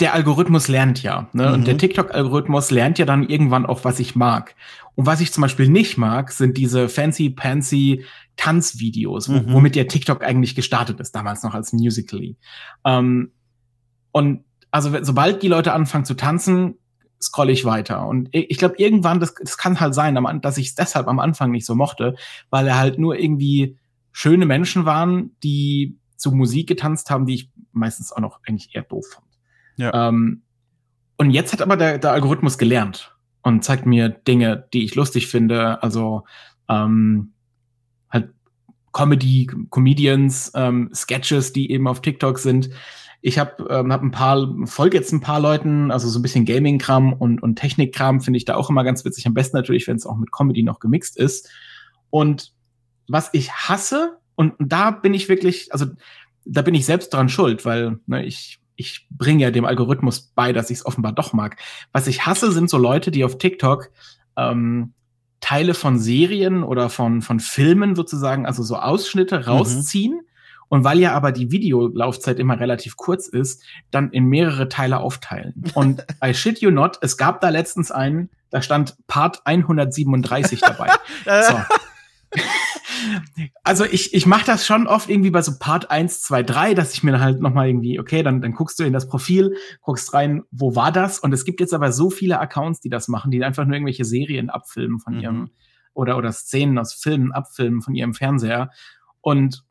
der 0.00 0.14
Algorithmus 0.14 0.66
lernt 0.66 1.02
ja. 1.04 1.28
Ne? 1.32 1.46
Mhm. 1.46 1.54
Und 1.54 1.66
der 1.66 1.74
mhm. 1.74 1.78
TikTok-Algorithmus 1.78 2.72
lernt 2.72 2.98
ja 2.98 3.06
dann 3.06 3.28
irgendwann 3.28 3.66
auch, 3.66 3.84
was 3.84 4.00
ich 4.00 4.16
mag. 4.16 4.56
Und 4.96 5.06
was 5.06 5.20
ich 5.20 5.32
zum 5.32 5.42
Beispiel 5.42 5.68
nicht 5.68 5.96
mag, 5.96 6.32
sind 6.32 6.56
diese 6.56 6.88
fancy-pancy 6.88 8.04
Tanzvideos, 8.36 9.28
mhm. 9.28 9.44
womit 9.52 9.76
der 9.76 9.88
TikTok 9.88 10.24
eigentlich 10.24 10.54
gestartet 10.56 10.98
ist, 10.98 11.14
damals 11.14 11.42
noch 11.42 11.54
als 11.54 11.72
Musically. 11.72 12.36
Ähm, 12.84 13.30
und 14.12 14.44
also 14.70 14.90
sobald 15.02 15.42
die 15.42 15.48
Leute 15.48 15.72
anfangen 15.72 16.04
zu 16.04 16.14
tanzen, 16.14 16.74
scrolle 17.22 17.52
ich 17.52 17.64
weiter. 17.64 18.06
Und 18.06 18.28
ich 18.32 18.58
glaube, 18.58 18.76
irgendwann, 18.78 19.20
das, 19.20 19.34
das 19.34 19.56
kann 19.56 19.80
halt 19.80 19.94
sein, 19.94 20.14
dass 20.42 20.58
ich 20.58 20.68
es 20.68 20.74
deshalb 20.74 21.08
am 21.08 21.18
Anfang 21.18 21.50
nicht 21.50 21.66
so 21.66 21.74
mochte, 21.74 22.16
weil 22.50 22.66
er 22.66 22.78
halt 22.78 22.98
nur 22.98 23.18
irgendwie 23.18 23.78
schöne 24.12 24.46
Menschen 24.46 24.84
waren, 24.84 25.36
die 25.42 25.98
zu 26.16 26.32
Musik 26.32 26.68
getanzt 26.68 27.10
haben, 27.10 27.26
die 27.26 27.34
ich 27.34 27.50
meistens 27.72 28.12
auch 28.12 28.20
noch 28.20 28.40
eigentlich 28.46 28.74
eher 28.74 28.82
doof 28.82 29.06
fand. 29.14 29.26
Ja. 29.76 30.08
Ähm, 30.08 30.42
und 31.18 31.30
jetzt 31.30 31.52
hat 31.52 31.62
aber 31.62 31.76
der, 31.76 31.98
der 31.98 32.12
Algorithmus 32.12 32.58
gelernt 32.58 33.14
und 33.42 33.64
zeigt 33.64 33.86
mir 33.86 34.08
Dinge, 34.08 34.68
die 34.72 34.84
ich 34.84 34.94
lustig 34.94 35.28
finde. 35.28 35.82
Also 35.82 36.24
ähm, 36.68 37.32
halt 38.10 38.30
Comedy, 38.92 39.50
Comedians, 39.70 40.52
ähm, 40.54 40.90
Sketches, 40.94 41.52
die 41.52 41.70
eben 41.70 41.86
auf 41.86 42.02
TikTok 42.02 42.38
sind. 42.38 42.70
Ich 43.26 43.40
habe 43.40 43.66
ähm, 43.70 43.92
hab 43.92 44.02
ein 44.02 44.12
paar, 44.12 44.46
folge 44.66 44.96
jetzt 44.96 45.10
ein 45.10 45.20
paar 45.20 45.40
Leuten, 45.40 45.90
also 45.90 46.08
so 46.08 46.20
ein 46.20 46.22
bisschen 46.22 46.44
Gaming-Kram 46.44 47.12
und, 47.12 47.42
und 47.42 47.56
Technik-Kram 47.56 48.20
finde 48.20 48.36
ich 48.36 48.44
da 48.44 48.54
auch 48.54 48.70
immer 48.70 48.84
ganz 48.84 49.04
witzig. 49.04 49.26
Am 49.26 49.34
besten 49.34 49.56
natürlich, 49.56 49.88
wenn 49.88 49.96
es 49.96 50.06
auch 50.06 50.16
mit 50.16 50.30
Comedy 50.30 50.62
noch 50.62 50.78
gemixt 50.78 51.16
ist. 51.16 51.50
Und 52.10 52.52
was 53.08 53.30
ich 53.32 53.50
hasse, 53.50 54.18
und 54.36 54.54
da 54.60 54.92
bin 54.92 55.12
ich 55.12 55.28
wirklich, 55.28 55.72
also 55.72 55.86
da 56.44 56.62
bin 56.62 56.76
ich 56.76 56.86
selbst 56.86 57.12
dran 57.12 57.28
schuld, 57.28 57.64
weil 57.64 57.98
ne, 58.06 58.24
ich, 58.24 58.60
ich 58.76 59.08
bringe 59.10 59.42
ja 59.42 59.50
dem 59.50 59.64
Algorithmus 59.64 60.30
bei, 60.36 60.52
dass 60.52 60.70
ich 60.70 60.78
es 60.78 60.86
offenbar 60.86 61.12
doch 61.12 61.32
mag. 61.32 61.56
Was 61.90 62.06
ich 62.06 62.26
hasse, 62.26 62.52
sind 62.52 62.70
so 62.70 62.78
Leute, 62.78 63.10
die 63.10 63.24
auf 63.24 63.38
TikTok 63.38 63.90
ähm, 64.36 64.92
Teile 65.40 65.74
von 65.74 65.98
Serien 65.98 66.62
oder 66.62 66.90
von, 66.90 67.22
von 67.22 67.40
Filmen 67.40 67.96
sozusagen, 67.96 68.46
also 68.46 68.62
so 68.62 68.76
Ausschnitte 68.76 69.38
mhm. 69.38 69.44
rausziehen. 69.46 70.12
Mhm. 70.12 70.25
Und 70.68 70.84
weil 70.84 70.98
ja 70.98 71.12
aber 71.14 71.32
die 71.32 71.50
Videolaufzeit 71.52 72.38
immer 72.38 72.58
relativ 72.58 72.96
kurz 72.96 73.28
ist, 73.28 73.62
dann 73.90 74.10
in 74.10 74.24
mehrere 74.24 74.68
Teile 74.68 74.98
aufteilen. 74.98 75.64
Und 75.74 76.04
I 76.24 76.34
shit 76.34 76.60
you 76.60 76.70
not, 76.70 76.98
es 77.02 77.16
gab 77.16 77.40
da 77.40 77.50
letztens 77.50 77.90
einen, 77.90 78.30
da 78.50 78.62
stand 78.62 78.96
Part 79.06 79.42
137 79.44 80.60
dabei. 80.60 80.90
so 81.24 81.56
also 83.62 83.84
ich, 83.84 84.14
ich 84.14 84.26
mache 84.26 84.46
das 84.46 84.66
schon 84.66 84.86
oft 84.86 85.08
irgendwie 85.08 85.30
bei 85.30 85.42
so 85.42 85.52
Part 85.58 85.90
1, 85.90 86.22
2, 86.22 86.42
3, 86.42 86.74
dass 86.74 86.92
ich 86.94 87.02
mir 87.02 87.12
dann 87.12 87.20
halt 87.20 87.40
nochmal 87.40 87.68
irgendwie, 87.68 88.00
okay, 88.00 88.22
dann, 88.22 88.40
dann 88.40 88.52
guckst 88.52 88.78
du 88.78 88.84
in 88.84 88.92
das 88.92 89.08
Profil, 89.08 89.56
guckst 89.80 90.12
rein, 90.14 90.42
wo 90.50 90.74
war 90.74 90.92
das? 90.92 91.18
Und 91.18 91.32
es 91.32 91.44
gibt 91.44 91.60
jetzt 91.60 91.74
aber 91.74 91.92
so 91.92 92.10
viele 92.10 92.40
Accounts, 92.40 92.80
die 92.80 92.88
das 92.88 93.08
machen, 93.08 93.30
die 93.30 93.42
einfach 93.44 93.64
nur 93.64 93.74
irgendwelche 93.74 94.04
Serien 94.04 94.50
abfilmen 94.50 95.00
von 95.00 95.14
mhm. 95.14 95.20
ihrem 95.20 95.50
oder, 95.94 96.16
oder 96.16 96.32
Szenen 96.32 96.78
aus 96.78 96.94
Filmen 96.94 97.32
abfilmen 97.32 97.82
von 97.82 97.94
ihrem 97.94 98.14
Fernseher. 98.14 98.70
Und 99.20 99.64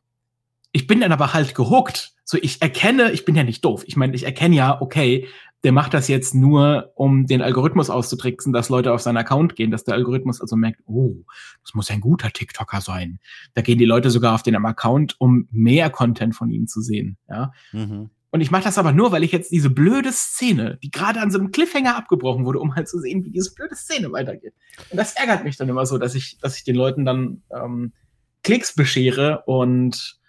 ich 0.76 0.86
bin 0.86 1.00
dann 1.00 1.10
aber 1.10 1.32
halt 1.32 1.54
gehuckt. 1.54 2.12
So, 2.24 2.36
ich 2.38 2.60
erkenne, 2.60 3.10
ich 3.12 3.24
bin 3.24 3.34
ja 3.34 3.44
nicht 3.44 3.64
doof. 3.64 3.84
Ich 3.86 3.96
meine, 3.96 4.14
ich 4.14 4.24
erkenne 4.24 4.54
ja, 4.54 4.78
okay, 4.82 5.26
der 5.64 5.72
macht 5.72 5.94
das 5.94 6.06
jetzt 6.06 6.34
nur, 6.34 6.92
um 6.96 7.26
den 7.26 7.40
Algorithmus 7.40 7.88
auszutricksen, 7.88 8.52
dass 8.52 8.68
Leute 8.68 8.92
auf 8.92 9.00
seinen 9.00 9.16
Account 9.16 9.56
gehen, 9.56 9.70
dass 9.70 9.84
der 9.84 9.94
Algorithmus 9.94 10.42
also 10.42 10.54
merkt, 10.54 10.82
oh, 10.84 11.14
das 11.62 11.72
muss 11.72 11.90
ein 11.90 12.02
guter 12.02 12.30
TikToker 12.30 12.82
sein. 12.82 13.20
Da 13.54 13.62
gehen 13.62 13.78
die 13.78 13.86
Leute 13.86 14.10
sogar 14.10 14.34
auf 14.34 14.42
den 14.42 14.54
Account, 14.54 15.16
um 15.18 15.48
mehr 15.50 15.88
Content 15.88 16.36
von 16.36 16.50
ihm 16.50 16.66
zu 16.66 16.82
sehen. 16.82 17.16
Ja. 17.26 17.52
Mhm. 17.72 18.10
Und 18.30 18.42
ich 18.42 18.50
mache 18.50 18.64
das 18.64 18.76
aber 18.76 18.92
nur, 18.92 19.12
weil 19.12 19.24
ich 19.24 19.32
jetzt 19.32 19.50
diese 19.52 19.70
blöde 19.70 20.12
Szene, 20.12 20.78
die 20.82 20.90
gerade 20.90 21.22
an 21.22 21.30
so 21.30 21.38
einem 21.38 21.52
Cliffhanger 21.52 21.96
abgebrochen 21.96 22.44
wurde, 22.44 22.58
um 22.58 22.74
halt 22.74 22.86
zu 22.86 22.98
sehen, 22.98 23.24
wie 23.24 23.30
diese 23.30 23.54
blöde 23.54 23.76
Szene 23.76 24.12
weitergeht. 24.12 24.52
Und 24.90 24.98
das 24.98 25.16
ärgert 25.16 25.42
mich 25.42 25.56
dann 25.56 25.70
immer 25.70 25.86
so, 25.86 25.96
dass 25.96 26.14
ich, 26.14 26.36
dass 26.42 26.58
ich 26.58 26.64
den 26.64 26.76
Leuten 26.76 27.06
dann 27.06 27.42
ähm, 27.50 27.94
Klicks 28.42 28.74
beschere 28.74 29.42
und 29.46 30.20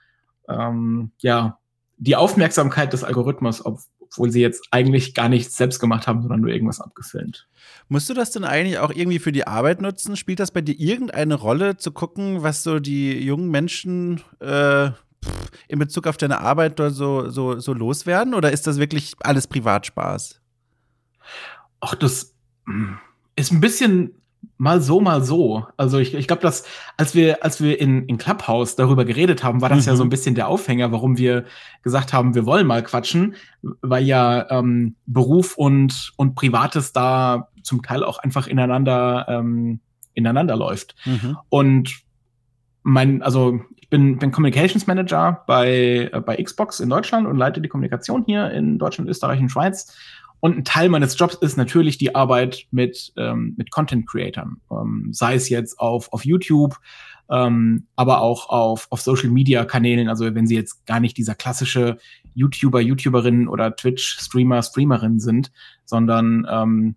ähm, 0.48 1.12
ja, 1.20 1.60
die 1.98 2.16
Aufmerksamkeit 2.16 2.94
des 2.94 3.04
Algorithmus, 3.04 3.66
ob, 3.66 3.80
obwohl 4.00 4.32
sie 4.32 4.42
jetzt 4.42 4.68
eigentlich 4.72 5.14
gar 5.14 5.30
nichts 5.30 5.58
selbst 5.58 5.80
gemacht 5.80 6.08
haben, 6.08 6.22
sondern 6.22 6.42
nur 6.42 6.52
irgendwas 6.52 6.80
abgefilmt. 6.80 7.48
Musst 7.90 8.10
du 8.10 8.14
das 8.14 8.32
denn 8.32 8.44
eigentlich 8.44 8.80
auch 8.80 8.92
irgendwie 8.94 9.20
für 9.20 9.32
die 9.32 9.48
Arbeit 9.48 9.82
nutzen? 9.82 10.16
Spielt 10.16 10.40
das 10.40 10.52
bei 10.52 10.62
dir 10.62 10.80
irgendeine 10.80 11.36
Rolle, 11.36 11.78
zu 11.78 11.92
gucken, 11.92 12.44
was 12.44 12.64
so 12.64 12.80
die 12.80 13.20
jungen 13.24 13.50
Menschen 13.50 14.22
äh, 14.40 14.92
in 15.68 15.80
Bezug 15.80 16.08
auf 16.08 16.18
deine 16.18 16.40
Arbeit 16.40 16.78
so, 16.78 17.30
so, 17.30 17.60
so 17.60 17.74
loswerden? 17.74 18.34
Oder 18.34 18.52
ist 18.52 18.68
das 18.68 18.78
wirklich 18.78 19.14
alles 19.20 19.48
Privatspaß? 19.48 20.40
Ach, 21.80 21.96
das 21.96 22.36
hm, 22.66 22.98
ist 23.36 23.52
ein 23.52 23.62
bisschen 23.62 24.16
mal 24.58 24.82
so, 24.82 25.00
mal 25.02 25.24
so. 25.24 25.66
Also 25.78 26.00
ich, 26.00 26.14
ich 26.14 26.28
glaube, 26.28 26.42
dass 26.42 26.66
als 26.98 27.16
wir, 27.16 27.44
als 27.44 27.62
wir 27.62 27.80
in, 27.80 28.06
in 28.06 28.18
Clubhouse 28.18 28.76
darüber 28.76 29.06
geredet 29.06 29.44
haben, 29.44 29.62
war 29.62 29.70
das 29.70 29.86
mhm. 29.86 29.92
ja 29.92 29.96
so 29.96 30.04
ein 30.04 30.10
bisschen 30.10 30.36
der 30.36 30.48
Aufhänger, 30.48 30.92
warum 30.92 31.18
wir 31.18 31.46
gesagt 31.84 32.14
haben, 32.14 32.36
wir 32.36 32.46
wollen 32.46 32.68
mal 32.68 32.84
quatschen, 32.84 33.36
weil 33.82 34.04
ja 34.04 34.50
ähm, 34.50 34.96
Beruf 35.06 35.58
und, 35.58 36.14
und 36.18 36.36
Privates 36.36 36.94
da 36.94 37.50
zum 37.64 37.84
Teil 37.84 38.04
auch 38.04 38.20
einfach 38.20 38.48
ineinander, 38.48 39.26
ähm, 39.30 39.80
ineinander 40.14 40.56
läuft. 40.56 40.96
Mhm. 41.06 41.38
Und 41.50 42.02
mein, 42.84 43.22
also 43.22 43.60
ich 43.76 43.90
bin, 43.90 44.18
bin 44.18 44.32
Communications 44.32 44.86
Manager 44.86 45.44
bei, 45.48 46.10
äh, 46.12 46.22
bei 46.22 46.42
Xbox 46.42 46.82
in 46.82 46.90
Deutschland 46.90 47.26
und 47.26 47.38
leite 47.38 47.62
die 47.62 47.70
Kommunikation 47.70 48.24
hier 48.26 48.52
in 48.52 48.80
Deutschland, 48.80 49.10
Österreich 49.10 49.40
und 49.40 49.50
Schweiz. 49.50 49.96
Und 50.39 50.58
ein 50.58 50.63
Teil 50.63 50.89
meines 50.89 51.17
Jobs 51.17 51.36
ist 51.36 51.58
natürlich 51.58 51.97
die 51.97 52.15
Arbeit 52.15 52.67
mit, 52.71 53.12
ähm, 53.17 53.56
mit 53.58 53.71
Content-Creatern. 53.71 54.58
Ähm, 54.71 55.10
sei 55.12 55.36
es 55.36 55.50
jetzt 55.50 55.80
auf, 55.80 56.13
auf 56.13 56.26
YouTube, 56.26 56.78
ähm, 57.30 57.88
aber 57.95 58.21
auch 58.21 58.50
auf, 58.50 58.88
auf 58.91 59.02
Social-Media-Kanälen. 59.02 60.10
Also 60.10 60.34
wenn 60.36 60.47
sie 60.47 60.56
jetzt 60.56 60.86
gar 60.86 61.00
nicht 61.00 61.17
dieser 61.17 61.36
klassische 61.36 61.97
YouTuber, 62.36 62.82
YouTuberin 62.82 63.47
oder 63.47 63.76
Twitch-Streamer, 63.76 64.62
Streamerin 64.62 65.19
sind, 65.19 65.52
sondern 65.86 66.45
ähm, 66.50 66.95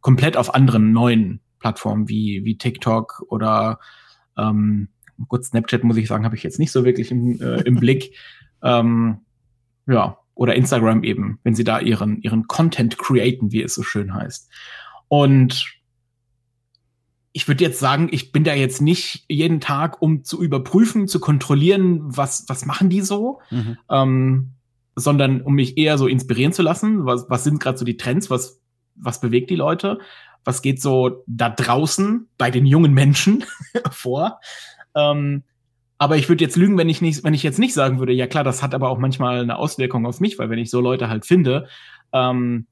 komplett 0.00 0.36
auf 0.36 0.54
anderen 0.54 0.92
neuen 0.92 1.40
Plattformen 1.60 2.08
wie, 2.08 2.44
wie 2.44 2.58
TikTok 2.58 3.24
oder 3.28 3.78
ähm, 4.36 4.88
gut, 5.28 5.44
Snapchat 5.44 5.84
muss 5.84 5.96
ich 5.96 6.08
sagen, 6.08 6.24
habe 6.24 6.36
ich 6.36 6.42
jetzt 6.42 6.58
nicht 6.58 6.72
so 6.72 6.84
wirklich 6.84 7.10
im, 7.10 7.40
äh, 7.40 7.62
im 7.62 7.76
Blick. 7.80 8.16
Ähm, 8.62 9.20
ja, 9.86 10.18
oder 10.42 10.56
Instagram 10.56 11.04
eben, 11.04 11.38
wenn 11.44 11.54
sie 11.54 11.62
da 11.62 11.78
ihren, 11.78 12.20
ihren 12.20 12.48
Content 12.48 12.98
createn, 12.98 13.52
wie 13.52 13.62
es 13.62 13.76
so 13.76 13.84
schön 13.84 14.12
heißt. 14.12 14.50
Und 15.06 15.78
ich 17.32 17.46
würde 17.46 17.62
jetzt 17.62 17.78
sagen, 17.78 18.08
ich 18.10 18.32
bin 18.32 18.42
da 18.42 18.52
jetzt 18.52 18.82
nicht 18.82 19.24
jeden 19.28 19.60
Tag, 19.60 20.02
um 20.02 20.24
zu 20.24 20.42
überprüfen, 20.42 21.06
zu 21.06 21.20
kontrollieren, 21.20 22.00
was, 22.02 22.46
was 22.48 22.66
machen 22.66 22.90
die 22.90 23.02
so. 23.02 23.38
Mhm. 23.50 23.78
Ähm, 23.88 24.50
sondern 24.96 25.42
um 25.42 25.54
mich 25.54 25.78
eher 25.78 25.96
so 25.96 26.08
inspirieren 26.08 26.52
zu 26.52 26.62
lassen. 26.62 27.06
Was, 27.06 27.26
was 27.28 27.44
sind 27.44 27.60
gerade 27.60 27.78
so 27.78 27.84
die 27.84 27.96
Trends? 27.96 28.28
Was, 28.28 28.60
was 28.96 29.20
bewegt 29.20 29.48
die 29.48 29.54
Leute? 29.54 30.00
Was 30.42 30.60
geht 30.60 30.82
so 30.82 31.22
da 31.28 31.50
draußen 31.50 32.28
bei 32.36 32.50
den 32.50 32.66
jungen 32.66 32.94
Menschen 32.94 33.44
vor? 33.92 34.40
Ähm, 34.96 35.44
aber 36.02 36.16
ich 36.16 36.28
würde 36.28 36.42
jetzt 36.42 36.56
lügen, 36.56 36.76
wenn 36.78 36.88
ich 36.88 37.00
nicht, 37.00 37.22
wenn 37.22 37.32
ich 37.32 37.44
jetzt 37.44 37.60
nicht 37.60 37.74
sagen 37.74 38.00
würde, 38.00 38.12
ja 38.12 38.26
klar, 38.26 38.42
das 38.42 38.60
hat 38.60 38.74
aber 38.74 38.88
auch 38.88 38.98
manchmal 38.98 39.42
eine 39.42 39.56
Auswirkung 39.56 40.04
auf 40.04 40.18
mich, 40.18 40.36
weil 40.36 40.50
wenn 40.50 40.58
ich 40.58 40.68
so 40.68 40.80
Leute 40.80 41.08
halt 41.08 41.24
finde, 41.24 41.68
ähm, 42.12 42.66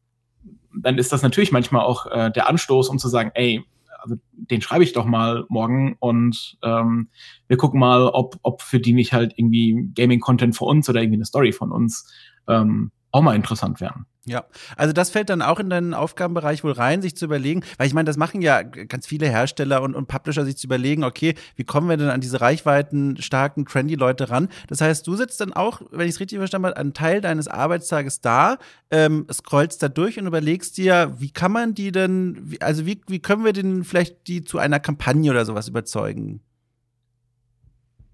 dann 0.75 0.99
ist 0.99 1.13
das 1.13 1.23
natürlich 1.23 1.53
manchmal 1.53 1.83
auch 1.83 2.07
äh, 2.07 2.33
der 2.33 2.49
Anstoß, 2.49 2.89
um 2.89 2.99
zu 2.99 3.07
sagen, 3.07 3.31
ey, 3.35 3.65
also 4.01 4.17
den 4.33 4.61
schreibe 4.63 4.83
ich 4.83 4.95
doch 4.95 5.05
mal 5.05 5.45
morgen 5.49 5.95
und 6.01 6.59
ähm, 6.65 7.09
wir 7.47 7.57
gucken 7.57 7.79
mal, 7.79 8.09
ob, 8.09 8.37
ob 8.43 8.63
für 8.63 8.81
die 8.81 8.95
nicht 8.95 9.13
halt 9.13 9.35
irgendwie 9.37 9.91
Gaming-Content 9.95 10.57
für 10.57 10.65
uns 10.65 10.89
oder 10.89 11.01
irgendwie 11.01 11.19
eine 11.19 11.25
Story 11.25 11.53
von 11.53 11.71
uns 11.71 12.13
ähm, 12.49 12.91
auch 13.13 13.23
mal 13.23 13.35
interessant 13.35 13.81
wären. 13.81 14.07
Ja, 14.27 14.45
also 14.77 14.93
das 14.93 15.11
fällt 15.11 15.31
dann 15.31 15.41
auch 15.41 15.59
in 15.59 15.71
deinen 15.71 15.95
Aufgabenbereich 15.95 16.63
wohl 16.63 16.73
rein, 16.73 17.01
sich 17.01 17.17
zu 17.17 17.25
überlegen, 17.25 17.65
weil 17.79 17.87
ich 17.87 17.95
meine, 17.95 18.05
das 18.05 18.19
machen 18.19 18.43
ja 18.43 18.63
ganz 18.63 19.07
viele 19.07 19.27
Hersteller 19.27 19.81
und, 19.83 19.95
und 19.95 20.09
Publisher, 20.09 20.45
sich 20.45 20.59
zu 20.59 20.67
überlegen, 20.67 21.05
okay, 21.05 21.35
wie 21.57 21.65
kommen 21.65 21.89
wir 21.89 21.97
denn 21.97 22.11
an 22.11 22.21
diese 22.21 22.41
reichweiten, 22.41 23.21
starken, 23.21 23.65
trendy 23.65 23.95
Leute 23.95 24.29
ran? 24.29 24.49
Das 24.69 24.83
heißt, 24.83 25.07
du 25.07 25.17
sitzt 25.17 25.41
dann 25.41 25.55
auch, 25.55 25.81
wenn 25.91 26.07
ich 26.07 26.15
es 26.15 26.21
richtig 26.21 26.39
verstanden 26.39 26.67
habe, 26.67 26.77
einen 26.77 26.93
Teil 26.93 27.23
deines 27.23 27.49
Arbeitstages 27.49 28.21
da, 28.21 28.59
ähm, 28.91 29.27
scrollst 29.33 29.83
da 29.83 29.89
durch 29.89 30.19
und 30.19 30.27
überlegst 30.27 30.77
dir, 30.77 31.15
wie 31.19 31.31
kann 31.31 31.51
man 31.51 31.75
die 31.75 31.91
denn, 31.91 32.57
also 32.61 32.85
wie, 32.85 33.01
wie 33.09 33.21
können 33.21 33.45
wir 33.45 33.55
denn 33.55 33.85
vielleicht 33.85 34.29
die 34.29 34.45
zu 34.45 34.59
einer 34.59 34.81
Kampagne 34.81 35.31
oder 35.31 35.47
sowas 35.47 35.67
überzeugen? 35.67 36.41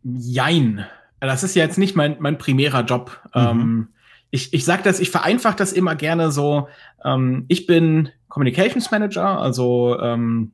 Jein. 0.04 0.86
Das 1.18 1.42
ist 1.42 1.56
ja 1.56 1.64
jetzt 1.64 1.78
nicht 1.78 1.96
mein, 1.96 2.16
mein 2.20 2.38
primärer 2.38 2.84
Job. 2.84 3.20
Mhm. 3.34 3.40
Ähm, 3.40 3.88
ich, 4.30 4.52
ich 4.52 4.64
sage 4.64 4.82
das, 4.82 5.00
ich 5.00 5.10
vereinfache 5.10 5.56
das 5.56 5.72
immer 5.72 5.94
gerne 5.94 6.30
so. 6.30 6.68
Ähm, 7.04 7.44
ich 7.48 7.66
bin 7.66 8.10
Communications 8.28 8.90
Manager, 8.90 9.40
also 9.40 9.98
ähm, 10.00 10.52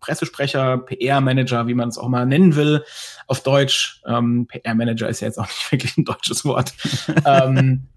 Pressesprecher, 0.00 0.78
PR-Manager, 0.78 1.66
wie 1.66 1.74
man 1.74 1.88
es 1.88 1.98
auch 1.98 2.08
mal 2.08 2.26
nennen 2.26 2.56
will, 2.56 2.84
auf 3.26 3.42
Deutsch. 3.42 4.02
Ähm, 4.06 4.46
PR-Manager 4.46 5.08
ist 5.08 5.20
ja 5.20 5.28
jetzt 5.28 5.38
auch 5.38 5.46
nicht 5.46 5.70
wirklich 5.72 5.96
ein 5.96 6.04
deutsches 6.04 6.44
Wort. 6.44 6.74
ähm, 7.24 7.88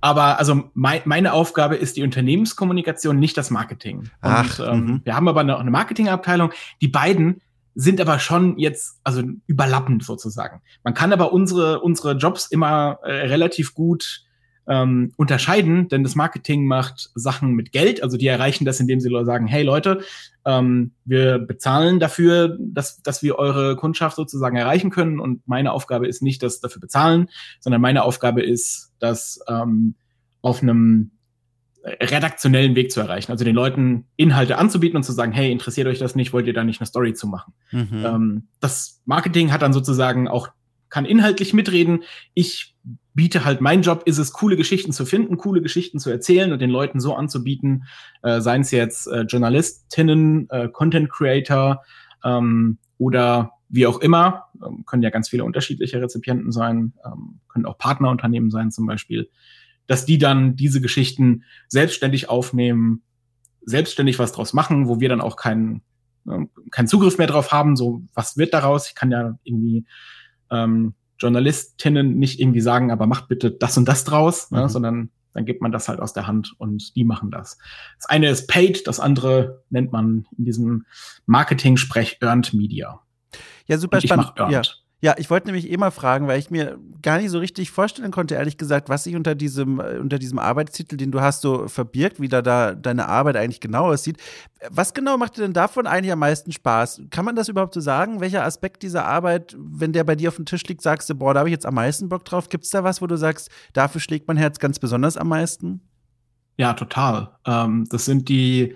aber 0.00 0.38
also 0.38 0.70
mein, 0.74 1.02
meine 1.06 1.32
Aufgabe 1.32 1.76
ist 1.76 1.96
die 1.96 2.02
Unternehmenskommunikation, 2.02 3.18
nicht 3.18 3.36
das 3.36 3.50
Marketing. 3.50 4.10
Ach, 4.20 4.58
Und 4.58 4.66
ähm, 4.66 4.80
mhm. 4.80 5.00
wir 5.04 5.16
haben 5.16 5.28
aber 5.28 5.40
eine, 5.40 5.58
eine 5.58 5.70
Marketingabteilung. 5.70 6.52
Die 6.80 6.88
beiden 6.88 7.40
sind 7.80 8.00
aber 8.00 8.18
schon 8.18 8.58
jetzt, 8.58 8.98
also 9.04 9.22
überlappend 9.46 10.02
sozusagen. 10.02 10.62
Man 10.82 10.94
kann 10.94 11.12
aber 11.12 11.32
unsere, 11.32 11.80
unsere 11.80 12.16
Jobs 12.16 12.48
immer 12.48 12.98
äh, 13.04 13.12
relativ 13.28 13.72
gut 13.72 14.24
ähm, 14.66 15.12
unterscheiden, 15.16 15.86
denn 15.86 16.02
das 16.02 16.16
Marketing 16.16 16.66
macht 16.66 17.10
Sachen 17.14 17.52
mit 17.52 17.70
Geld, 17.70 18.02
also 18.02 18.16
die 18.16 18.26
erreichen 18.26 18.64
das, 18.64 18.80
indem 18.80 18.98
sie 18.98 19.10
sagen, 19.24 19.46
hey 19.46 19.62
Leute, 19.62 20.00
ähm, 20.44 20.90
wir 21.04 21.38
bezahlen 21.38 22.00
dafür, 22.00 22.58
dass, 22.60 23.00
dass 23.02 23.22
wir 23.22 23.38
eure 23.38 23.76
Kundschaft 23.76 24.16
sozusagen 24.16 24.56
erreichen 24.56 24.90
können 24.90 25.20
und 25.20 25.46
meine 25.46 25.72
Aufgabe 25.72 26.08
ist 26.08 26.20
nicht 26.20 26.42
das 26.42 26.58
dafür 26.58 26.80
bezahlen, 26.80 27.28
sondern 27.60 27.80
meine 27.80 28.02
Aufgabe 28.02 28.42
ist, 28.42 28.92
dass 28.98 29.38
ähm, 29.46 29.94
auf 30.42 30.64
einem 30.64 31.12
redaktionellen 32.00 32.74
Weg 32.74 32.92
zu 32.92 33.00
erreichen. 33.00 33.32
Also 33.32 33.44
den 33.44 33.54
Leuten 33.54 34.06
Inhalte 34.16 34.58
anzubieten 34.58 34.96
und 34.96 35.02
zu 35.02 35.12
sagen, 35.12 35.32
hey, 35.32 35.50
interessiert 35.50 35.86
euch 35.86 35.98
das 35.98 36.14
nicht, 36.14 36.32
wollt 36.32 36.46
ihr 36.46 36.52
da 36.52 36.64
nicht 36.64 36.80
eine 36.80 36.86
Story 36.86 37.14
zu 37.14 37.26
machen? 37.26 37.54
Mhm. 37.70 38.04
Ähm, 38.04 38.48
das 38.60 39.02
Marketing 39.04 39.52
hat 39.52 39.62
dann 39.62 39.72
sozusagen 39.72 40.28
auch, 40.28 40.48
kann 40.88 41.04
inhaltlich 41.04 41.52
mitreden. 41.52 42.02
Ich 42.34 42.74
biete 43.14 43.44
halt, 43.44 43.60
mein 43.60 43.82
Job 43.82 44.02
ist 44.06 44.18
es, 44.18 44.32
coole 44.32 44.56
Geschichten 44.56 44.92
zu 44.92 45.04
finden, 45.04 45.38
coole 45.38 45.60
Geschichten 45.60 45.98
zu 45.98 46.10
erzählen 46.10 46.52
und 46.52 46.60
den 46.60 46.70
Leuten 46.70 47.00
so 47.00 47.14
anzubieten, 47.14 47.84
äh, 48.22 48.40
seien 48.40 48.62
es 48.62 48.70
jetzt 48.70 49.08
äh, 49.08 49.22
Journalistinnen, 49.22 50.48
äh, 50.50 50.68
Content 50.68 51.10
Creator 51.10 51.82
ähm, 52.24 52.78
oder 52.96 53.52
wie 53.68 53.86
auch 53.86 54.00
immer, 54.00 54.44
ähm, 54.64 54.84
können 54.86 55.02
ja 55.02 55.10
ganz 55.10 55.28
viele 55.28 55.44
unterschiedliche 55.44 56.00
Rezipienten 56.00 56.52
sein, 56.52 56.94
ähm, 57.04 57.40
können 57.48 57.66
auch 57.66 57.76
Partnerunternehmen 57.76 58.50
sein 58.50 58.70
zum 58.70 58.86
Beispiel 58.86 59.28
dass 59.88 60.04
die 60.04 60.18
dann 60.18 60.54
diese 60.54 60.80
Geschichten 60.80 61.42
selbstständig 61.66 62.28
aufnehmen, 62.28 63.02
selbstständig 63.62 64.20
was 64.20 64.30
draus 64.30 64.52
machen, 64.52 64.86
wo 64.86 65.00
wir 65.00 65.08
dann 65.08 65.20
auch 65.20 65.34
keinen 65.34 65.82
äh, 66.28 66.46
keinen 66.70 66.86
Zugriff 66.86 67.18
mehr 67.18 67.26
drauf 67.26 67.50
haben. 67.50 67.74
So, 67.74 68.02
was 68.14 68.36
wird 68.36 68.54
daraus? 68.54 68.88
Ich 68.88 68.94
kann 68.94 69.10
ja 69.10 69.36
irgendwie 69.42 69.84
ähm, 70.50 70.94
Journalistinnen 71.18 72.16
nicht 72.18 72.38
irgendwie 72.38 72.60
sagen, 72.60 72.92
aber 72.92 73.06
macht 73.06 73.28
bitte 73.28 73.50
das 73.50 73.76
und 73.76 73.88
das 73.88 74.04
draus, 74.04 74.50
ne, 74.50 74.58
mhm. 74.58 74.62
ne, 74.62 74.68
sondern 74.68 75.10
dann 75.34 75.44
gibt 75.44 75.62
man 75.62 75.72
das 75.72 75.88
halt 75.88 76.00
aus 76.00 76.12
der 76.12 76.26
Hand 76.26 76.54
und 76.58 76.96
die 76.96 77.04
machen 77.04 77.30
das. 77.30 77.58
Das 77.96 78.06
eine 78.08 78.28
ist 78.28 78.48
paid, 78.48 78.86
das 78.86 79.00
andere 79.00 79.62
nennt 79.70 79.92
man 79.92 80.26
in 80.36 80.44
diesem 80.44 80.86
Marketing-Sprech 81.26 82.18
Earned 82.20 82.54
Media. 82.54 83.00
Ja, 83.66 83.78
super 83.78 84.00
spannend. 84.00 84.32
Ja. 84.36 84.62
Ja, 85.00 85.14
ich 85.16 85.30
wollte 85.30 85.46
nämlich 85.46 85.70
eh 85.70 85.76
mal 85.76 85.92
fragen, 85.92 86.26
weil 86.26 86.40
ich 86.40 86.50
mir 86.50 86.76
gar 87.02 87.18
nicht 87.18 87.30
so 87.30 87.38
richtig 87.38 87.70
vorstellen 87.70 88.10
konnte, 88.10 88.34
ehrlich 88.34 88.58
gesagt, 88.58 88.88
was 88.88 89.04
sich 89.04 89.14
unter 89.14 89.36
diesem, 89.36 89.78
äh, 89.78 89.98
unter 89.98 90.18
diesem 90.18 90.40
Arbeitstitel, 90.40 90.96
den 90.96 91.12
du 91.12 91.20
hast, 91.20 91.40
so 91.40 91.68
verbirgt, 91.68 92.20
wie 92.20 92.28
da, 92.28 92.42
da 92.42 92.74
deine 92.74 93.06
Arbeit 93.06 93.36
eigentlich 93.36 93.60
genau 93.60 93.92
aussieht. 93.92 94.16
Was 94.70 94.94
genau 94.94 95.16
macht 95.16 95.36
dir 95.36 95.42
denn 95.42 95.52
davon 95.52 95.86
eigentlich 95.86 96.10
am 96.10 96.18
meisten 96.18 96.50
Spaß? 96.50 97.02
Kann 97.10 97.24
man 97.24 97.36
das 97.36 97.48
überhaupt 97.48 97.74
so 97.74 97.80
sagen? 97.80 98.20
Welcher 98.20 98.44
Aspekt 98.44 98.82
dieser 98.82 99.04
Arbeit, 99.04 99.56
wenn 99.56 99.92
der 99.92 100.02
bei 100.02 100.16
dir 100.16 100.30
auf 100.30 100.36
dem 100.36 100.46
Tisch 100.46 100.64
liegt, 100.64 100.82
sagst 100.82 101.08
du, 101.08 101.14
boah, 101.14 101.32
da 101.32 101.40
habe 101.40 101.48
ich 101.48 101.54
jetzt 101.54 101.66
am 101.66 101.74
meisten 101.74 102.08
Bock 102.08 102.24
drauf? 102.24 102.48
Gibt 102.48 102.64
es 102.64 102.70
da 102.70 102.82
was, 102.82 103.00
wo 103.00 103.06
du 103.06 103.16
sagst, 103.16 103.50
dafür 103.74 104.00
schlägt 104.00 104.26
mein 104.26 104.36
Herz 104.36 104.58
ganz 104.58 104.80
besonders 104.80 105.16
am 105.16 105.28
meisten? 105.28 105.80
Ja, 106.56 106.72
total. 106.72 107.30
Ähm, 107.46 107.86
das 107.88 108.04
sind 108.04 108.28
die 108.28 108.74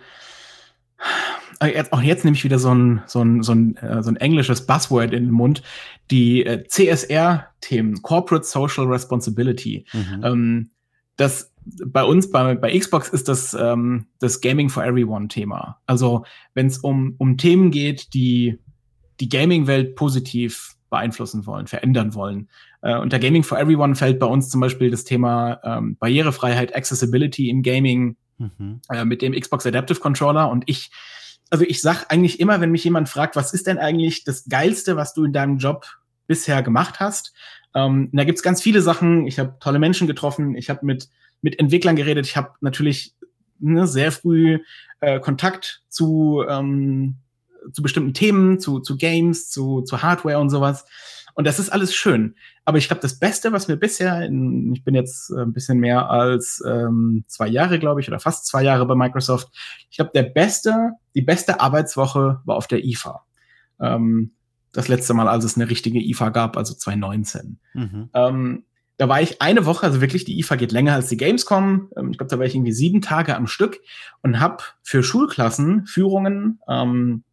äh, 1.69 1.85
auch 1.91 2.03
jetzt 2.03 2.25
nehme 2.25 2.37
ich 2.37 2.45
wieder 2.45 2.59
so 2.59 2.75
ein, 2.75 3.03
so 3.07 3.23
ein, 3.23 3.43
so 3.43 3.53
ein, 3.53 3.77
äh, 3.77 4.03
so 4.03 4.11
ein 4.11 4.17
englisches 4.17 4.67
Buzzword 4.67 5.13
in 5.13 5.25
den 5.25 5.33
Mund, 5.33 5.63
die 6.11 6.45
äh, 6.45 6.65
CSR-Themen, 6.67 8.03
Corporate 8.03 8.45
Social 8.45 8.87
Responsibility. 8.87 9.85
Mhm. 9.93 10.25
Ähm, 10.25 10.71
das 11.17 11.53
bei 11.87 12.03
uns, 12.03 12.31
bei, 12.31 12.55
bei 12.57 12.77
Xbox 12.77 13.09
ist 13.09 13.29
das 13.29 13.55
ähm, 13.55 14.07
das 14.19 14.41
Gaming 14.41 14.69
for 14.69 14.85
Everyone-Thema. 14.85 15.81
Also 15.87 16.25
wenn 16.55 16.67
es 16.67 16.79
um, 16.79 17.15
um 17.19 17.37
Themen 17.39 17.71
geht, 17.71 18.15
die 18.15 18.59
die 19.21 19.29
Gaming-Welt 19.29 19.95
positiv 19.95 20.75
beeinflussen 20.91 21.47
wollen, 21.47 21.67
verändern 21.67 22.15
wollen. 22.15 22.49
Äh, 22.83 22.99
unter 22.99 23.19
Gaming 23.19 23.45
for 23.45 23.59
Everyone 23.59 23.95
fällt 23.95 24.19
bei 24.19 24.27
uns 24.27 24.51
zum 24.51 24.61
Beispiel 24.61 24.91
das 24.91 25.05
Thema 25.05 25.61
ähm, 25.63 25.97
Barrierefreiheit, 25.97 26.75
Accessibility 26.75 27.49
im 27.49 27.63
Gaming 27.63 28.17
mhm. 28.39 28.81
äh, 28.91 29.05
mit 29.05 29.23
dem 29.23 29.33
Xbox 29.33 29.65
Adaptive 29.65 30.01
Controller. 30.01 30.51
Und 30.51 30.65
ich 30.67 30.91
also 31.53 31.67
ich 31.69 31.83
sag 31.83 32.07
eigentlich 32.11 32.41
immer, 32.41 32.63
wenn 32.63 32.71
mich 32.71 32.83
jemand 32.83 33.11
fragt, 33.11 33.37
was 33.37 33.53
ist 33.53 33.67
denn 33.67 33.77
eigentlich 33.77 34.25
das 34.25 34.47
Geilste, 34.49 34.97
was 34.97 35.13
du 35.13 35.25
in 35.25 35.35
deinem 35.35 35.59
Job 35.59 35.85
bisher 36.27 36.63
gemacht 36.63 36.99
hast? 36.99 37.35
Ähm, 37.75 38.09
da 38.15 38.25
gibt's 38.25 38.43
ganz 38.43 38.63
viele 38.63 38.81
Sachen. 38.81 39.27
Ich 39.27 39.39
habe 39.39 39.57
tolle 39.61 39.79
Menschen 39.79 40.07
getroffen, 40.07 40.57
ich 40.57 40.71
habe 40.71 40.87
mit, 40.87 41.11
mit 41.43 41.61
Entwicklern 41.61 41.95
geredet, 41.95 42.27
ich 42.27 42.39
habe 42.39 42.53
natürlich 42.63 43.15
ne, 43.59 43.87
sehr 43.87 44.13
früh 44.13 44.61
äh, 45.01 45.21
Kontakt 45.21 45.83
zu, 45.91 46.43
ähm, 46.49 47.17
zu 47.71 47.83
bestimmten 47.83 48.15
Themen, 48.15 48.59
zu, 48.59 48.81
zu 48.81 48.97
Games, 48.97 49.51
zu, 49.51 49.83
zu 49.83 50.01
Hardware 50.03 50.39
und 50.39 50.49
sowas. 50.49 50.87
Und 51.35 51.47
das 51.47 51.59
ist 51.59 51.71
alles 51.71 51.95
schön. 51.95 52.35
Aber 52.65 52.79
ich 52.79 52.87
glaube, 52.87 53.03
das 53.03 53.19
Beste, 53.19 53.53
was 53.53 53.69
mir 53.69 53.77
bisher, 53.77 54.23
in, 54.23 54.73
ich 54.75 54.85
bin 54.85 54.95
jetzt 54.95 55.31
äh, 55.31 55.41
ein 55.41 55.53
bisschen 55.53 55.79
mehr 55.79 56.11
als 56.11 56.63
ähm, 56.67 57.25
zwei 57.27 57.49
Jahre, 57.49 57.79
glaube 57.79 58.01
ich, 58.01 58.09
oder 58.09 58.21
fast 58.21 58.47
zwei 58.47 58.63
Jahre 58.63 58.87
bei 58.87 58.95
Microsoft. 58.95 59.49
Ich 59.91 59.97
glaube, 59.97 60.13
der 60.15 60.25
beste, 60.25 60.93
die 61.15 61.23
beste 61.23 61.61
Arbeitswoche 61.61 62.41
war 62.45 62.57
auf 62.57 62.67
der 62.67 62.85
IFA. 62.85 63.25
Ähm, 63.81 64.33
das 64.73 64.89
letzte 64.89 65.15
Mal, 65.15 65.29
als 65.29 65.45
es 65.45 65.57
eine 65.57 65.69
richtige 65.69 66.01
IFA 66.01 66.31
gab, 66.31 66.57
also 66.57 66.75
2019. 66.75 67.59
Mhm. 67.75 68.11
Ähm, 68.15 68.65
da 68.99 69.09
war 69.09 69.21
ich 69.21 69.43
eine 69.43 69.67
Woche, 69.67 69.87
also 69.87 70.01
wirklich, 70.01 70.25
die 70.25 70.39
IFA 70.39 70.57
geht 70.57 70.73
länger 70.73 70.95
als 70.95 71.09
die 71.09 71.17
Gamescom. 71.17 71.91
Ähm, 71.97 72.11
ich 72.11 72.19
glaube, 72.19 72.31
da 72.31 72.39
war 72.39 72.47
ich 72.47 72.55
irgendwie 72.55 72.73
sieben 72.73 73.01
Tage 73.01 73.37
am 73.37 73.47
Stück 73.47 73.81
und 74.23 74.39
habe 74.39 74.63
für 74.83 75.03
Schulklassen 75.03 75.87
Führungen 75.87 76.61
ähm, 76.69 77.25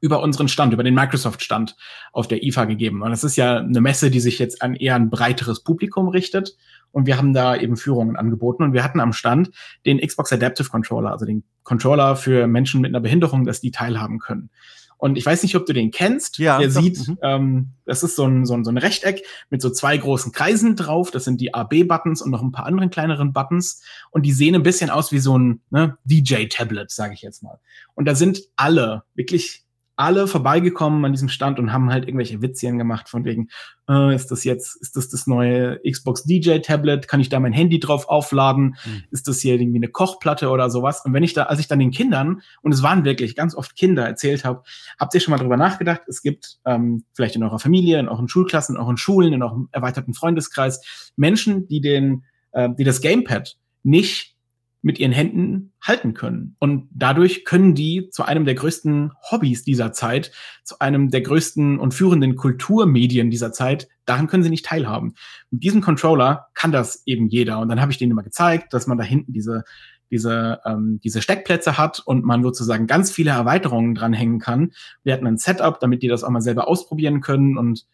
über 0.00 0.22
unseren 0.22 0.48
Stand, 0.48 0.72
über 0.72 0.82
den 0.82 0.94
Microsoft-Stand 0.94 1.76
auf 2.12 2.28
der 2.28 2.42
IFA 2.42 2.64
gegeben. 2.64 3.02
Und 3.02 3.10
das 3.10 3.24
ist 3.24 3.36
ja 3.36 3.58
eine 3.58 3.80
Messe, 3.80 4.10
die 4.10 4.20
sich 4.20 4.38
jetzt 4.38 4.62
an 4.62 4.74
eher 4.74 4.94
ein 4.94 5.10
breiteres 5.10 5.62
Publikum 5.62 6.08
richtet. 6.08 6.56
Und 6.92 7.06
wir 7.06 7.18
haben 7.18 7.34
da 7.34 7.56
eben 7.56 7.76
Führungen 7.76 8.16
angeboten. 8.16 8.62
Und 8.62 8.72
wir 8.72 8.82
hatten 8.82 9.00
am 9.00 9.12
Stand 9.12 9.50
den 9.84 9.98
Xbox 9.98 10.32
Adaptive 10.32 10.68
Controller, 10.68 11.10
also 11.10 11.26
den 11.26 11.44
Controller 11.62 12.16
für 12.16 12.46
Menschen 12.46 12.80
mit 12.80 12.90
einer 12.90 13.00
Behinderung, 13.00 13.44
dass 13.44 13.60
die 13.60 13.70
teilhaben 13.70 14.18
können. 14.18 14.50
Und 14.98 15.18
ich 15.18 15.26
weiß 15.26 15.42
nicht, 15.42 15.54
ob 15.56 15.66
du 15.66 15.72
den 15.72 15.90
kennst. 15.90 16.38
Ja. 16.38 16.58
Der 16.58 16.70
sieht, 16.70 17.06
mhm. 17.06 17.18
ähm, 17.22 17.70
das 17.84 18.02
ist 18.02 18.16
so 18.16 18.24
ein, 18.24 18.46
so, 18.46 18.54
ein, 18.54 18.64
so 18.64 18.70
ein 18.70 18.78
Rechteck 18.78 19.22
mit 19.50 19.60
so 19.60 19.70
zwei 19.70 19.96
großen 19.96 20.32
Kreisen 20.32 20.74
drauf. 20.74 21.10
Das 21.10 21.24
sind 21.24 21.40
die 21.40 21.52
AB-Buttons 21.52 22.22
und 22.22 22.30
noch 22.30 22.42
ein 22.42 22.52
paar 22.52 22.66
anderen 22.66 22.90
kleineren 22.90 23.32
Buttons. 23.32 23.82
Und 24.10 24.24
die 24.24 24.32
sehen 24.32 24.54
ein 24.54 24.62
bisschen 24.62 24.88
aus 24.88 25.12
wie 25.12 25.18
so 25.18 25.38
ein 25.38 25.60
ne, 25.70 25.98
DJ-Tablet, 26.04 26.90
sage 26.90 27.14
ich 27.14 27.22
jetzt 27.22 27.42
mal. 27.42 27.60
Und 27.94 28.06
da 28.06 28.14
sind 28.14 28.40
alle, 28.56 29.04
wirklich 29.14 29.65
alle 29.96 30.26
vorbeigekommen 30.26 31.04
an 31.04 31.12
diesem 31.12 31.28
Stand 31.28 31.58
und 31.58 31.72
haben 31.72 31.90
halt 31.90 32.04
irgendwelche 32.04 32.42
Witzchen 32.42 32.78
gemacht 32.78 33.08
von 33.08 33.24
wegen, 33.24 33.48
äh, 33.88 34.14
ist 34.14 34.30
das 34.30 34.44
jetzt, 34.44 34.76
ist 34.80 34.94
das 34.96 35.08
das 35.08 35.26
neue 35.26 35.80
Xbox 35.90 36.24
DJ 36.24 36.58
Tablet? 36.58 37.08
Kann 37.08 37.20
ich 37.20 37.30
da 37.30 37.40
mein 37.40 37.54
Handy 37.54 37.80
drauf 37.80 38.08
aufladen? 38.08 38.76
Mhm. 38.84 39.04
Ist 39.10 39.26
das 39.26 39.40
hier 39.40 39.54
irgendwie 39.54 39.78
eine 39.78 39.88
Kochplatte 39.88 40.50
oder 40.50 40.68
sowas? 40.70 41.02
Und 41.04 41.14
wenn 41.14 41.22
ich 41.22 41.32
da, 41.32 41.44
als 41.44 41.60
ich 41.60 41.68
dann 41.68 41.78
den 41.78 41.90
Kindern, 41.90 42.42
und 42.62 42.72
es 42.72 42.82
waren 42.82 43.04
wirklich 43.04 43.34
ganz 43.34 43.54
oft 43.54 43.74
Kinder, 43.74 44.06
erzählt 44.06 44.44
habe, 44.44 44.62
habt 44.98 45.14
ihr 45.14 45.20
schon 45.20 45.32
mal 45.32 45.38
drüber 45.38 45.56
nachgedacht? 45.56 46.02
Es 46.06 46.20
gibt 46.20 46.58
ähm, 46.66 47.04
vielleicht 47.14 47.36
in 47.36 47.42
eurer 47.42 47.58
Familie, 47.58 47.98
in 47.98 48.08
euren 48.08 48.28
Schulklassen, 48.28 48.76
in 48.76 48.80
euren 48.80 48.98
Schulen, 48.98 49.32
in 49.32 49.42
eurem 49.42 49.68
erweiterten 49.72 50.12
Freundeskreis 50.12 51.12
Menschen, 51.16 51.66
die 51.68 51.80
den, 51.80 52.24
äh, 52.52 52.68
die 52.78 52.84
das 52.84 53.00
Gamepad 53.00 53.56
nicht 53.82 54.35
mit 54.82 54.98
ihren 54.98 55.12
Händen 55.12 55.72
halten 55.82 56.14
können. 56.14 56.56
Und 56.58 56.88
dadurch 56.92 57.44
können 57.44 57.74
die 57.74 58.08
zu 58.10 58.24
einem 58.24 58.44
der 58.44 58.54
größten 58.54 59.12
Hobbys 59.30 59.64
dieser 59.64 59.92
Zeit, 59.92 60.30
zu 60.64 60.78
einem 60.78 61.10
der 61.10 61.22
größten 61.22 61.78
und 61.78 61.92
führenden 61.92 62.36
Kulturmedien 62.36 63.30
dieser 63.30 63.52
Zeit, 63.52 63.88
daran 64.04 64.28
können 64.28 64.42
sie 64.42 64.50
nicht 64.50 64.64
teilhaben. 64.64 65.14
Mit 65.50 65.64
diesem 65.64 65.80
Controller 65.80 66.46
kann 66.54 66.72
das 66.72 67.02
eben 67.06 67.26
jeder. 67.26 67.58
Und 67.58 67.68
dann 67.68 67.80
habe 67.80 67.90
ich 67.90 67.98
denen 67.98 68.12
immer 68.12 68.22
gezeigt, 68.22 68.72
dass 68.72 68.86
man 68.86 68.98
da 68.98 69.04
hinten 69.04 69.32
diese 69.32 69.64
diese, 70.10 70.60
ähm, 70.64 71.00
diese 71.02 71.20
Steckplätze 71.20 71.78
hat 71.78 72.00
und 72.04 72.24
man 72.24 72.42
sozusagen 72.42 72.86
ganz 72.86 73.10
viele 73.10 73.32
Erweiterungen 73.32 73.94
dranhängen 73.94 74.38
kann. 74.38 74.72
Wir 75.02 75.12
hatten 75.12 75.26
ein 75.26 75.38
Setup, 75.38 75.80
damit 75.80 76.02
die 76.02 76.08
das 76.08 76.22
auch 76.22 76.30
mal 76.30 76.40
selber 76.40 76.68
ausprobieren 76.68 77.20
können 77.20 77.58
und 77.58 77.86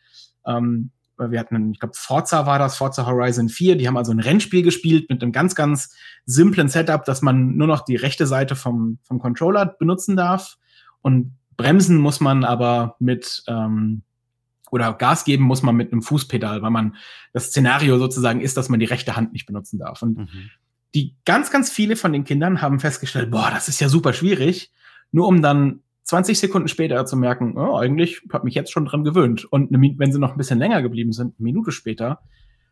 ähm, 0.47 0.91
wir 1.19 1.39
hatten, 1.39 1.73
ich 1.73 1.81
glaube, 1.81 1.95
Forza 1.97 2.47
war 2.47 2.59
das, 2.59 2.77
Forza 2.77 3.07
Horizon 3.07 3.49
4, 3.49 3.77
die 3.77 3.87
haben 3.87 3.97
also 3.97 4.13
ein 4.13 4.21
Rennspiel 4.21 4.63
gespielt 4.63 5.09
mit 5.11 5.23
einem 5.23 5.33
ganz, 5.33 5.55
ganz 5.55 5.95
simplen 6.25 6.69
Setup, 6.69 7.05
dass 7.05 7.23
man 7.23 7.57
nur 7.57 7.67
noch 7.67 7.85
die 7.85 7.97
rechte 7.97 8.27
Seite 8.27 8.57
vom, 8.57 8.99
vom 9.03 9.19
Controller 9.19 9.67
benutzen 9.67 10.17
darf. 10.17 10.57
Und 11.01 11.37
bremsen 11.57 11.99
muss 11.99 12.21
man 12.21 12.45
aber 12.45 12.97
mit, 12.99 13.43
ähm, 13.47 14.03
oder 14.71 14.95
Gas 14.95 15.25
geben 15.25 15.45
muss 15.45 15.63
man 15.63 15.77
mit 15.77 15.93
einem 15.93 16.03
Fußpedal, 16.03 16.63
weil 16.63 16.71
man 16.71 16.97
das 17.33 17.47
Szenario 17.47 17.99
sozusagen 17.99 18.41
ist, 18.41 18.57
dass 18.57 18.69
man 18.69 18.81
die 18.81 18.87
rechte 18.87 19.17
Hand 19.17 19.33
nicht 19.33 19.47
benutzen 19.47 19.79
darf. 19.79 20.03
Und 20.03 20.19
mhm. 20.19 20.51
die 20.95 21.17
ganz, 21.25 21.51
ganz 21.51 21.71
viele 21.71 21.97
von 21.97 22.13
den 22.13 22.25
Kindern 22.25 22.63
haben 22.63 22.81
festgestellt, 22.81 23.31
boah, 23.31 23.51
das 23.53 23.69
ist 23.69 23.81
ja 23.81 23.89
super 23.89 24.13
schwierig, 24.13 24.73
nur 25.11 25.29
um 25.29 25.43
dann 25.43 25.81
20 26.13 26.39
Sekunden 26.39 26.69
später 26.69 27.07
zu 27.07 27.17
merken, 27.17 27.57
oh, 27.57 27.75
eigentlich 27.75 28.21
habe 28.31 28.45
mich 28.45 28.55
jetzt 28.55 28.71
schon 28.71 28.85
dran 28.85 29.03
gewöhnt. 29.03 29.47
Und 29.51 29.71
wenn 29.71 30.13
sie 30.13 30.19
noch 30.19 30.33
ein 30.33 30.37
bisschen 30.37 30.59
länger 30.59 30.83
geblieben 30.83 31.13
sind, 31.13 31.35
eine 31.39 31.45
Minute 31.45 31.73
später, 31.73 32.21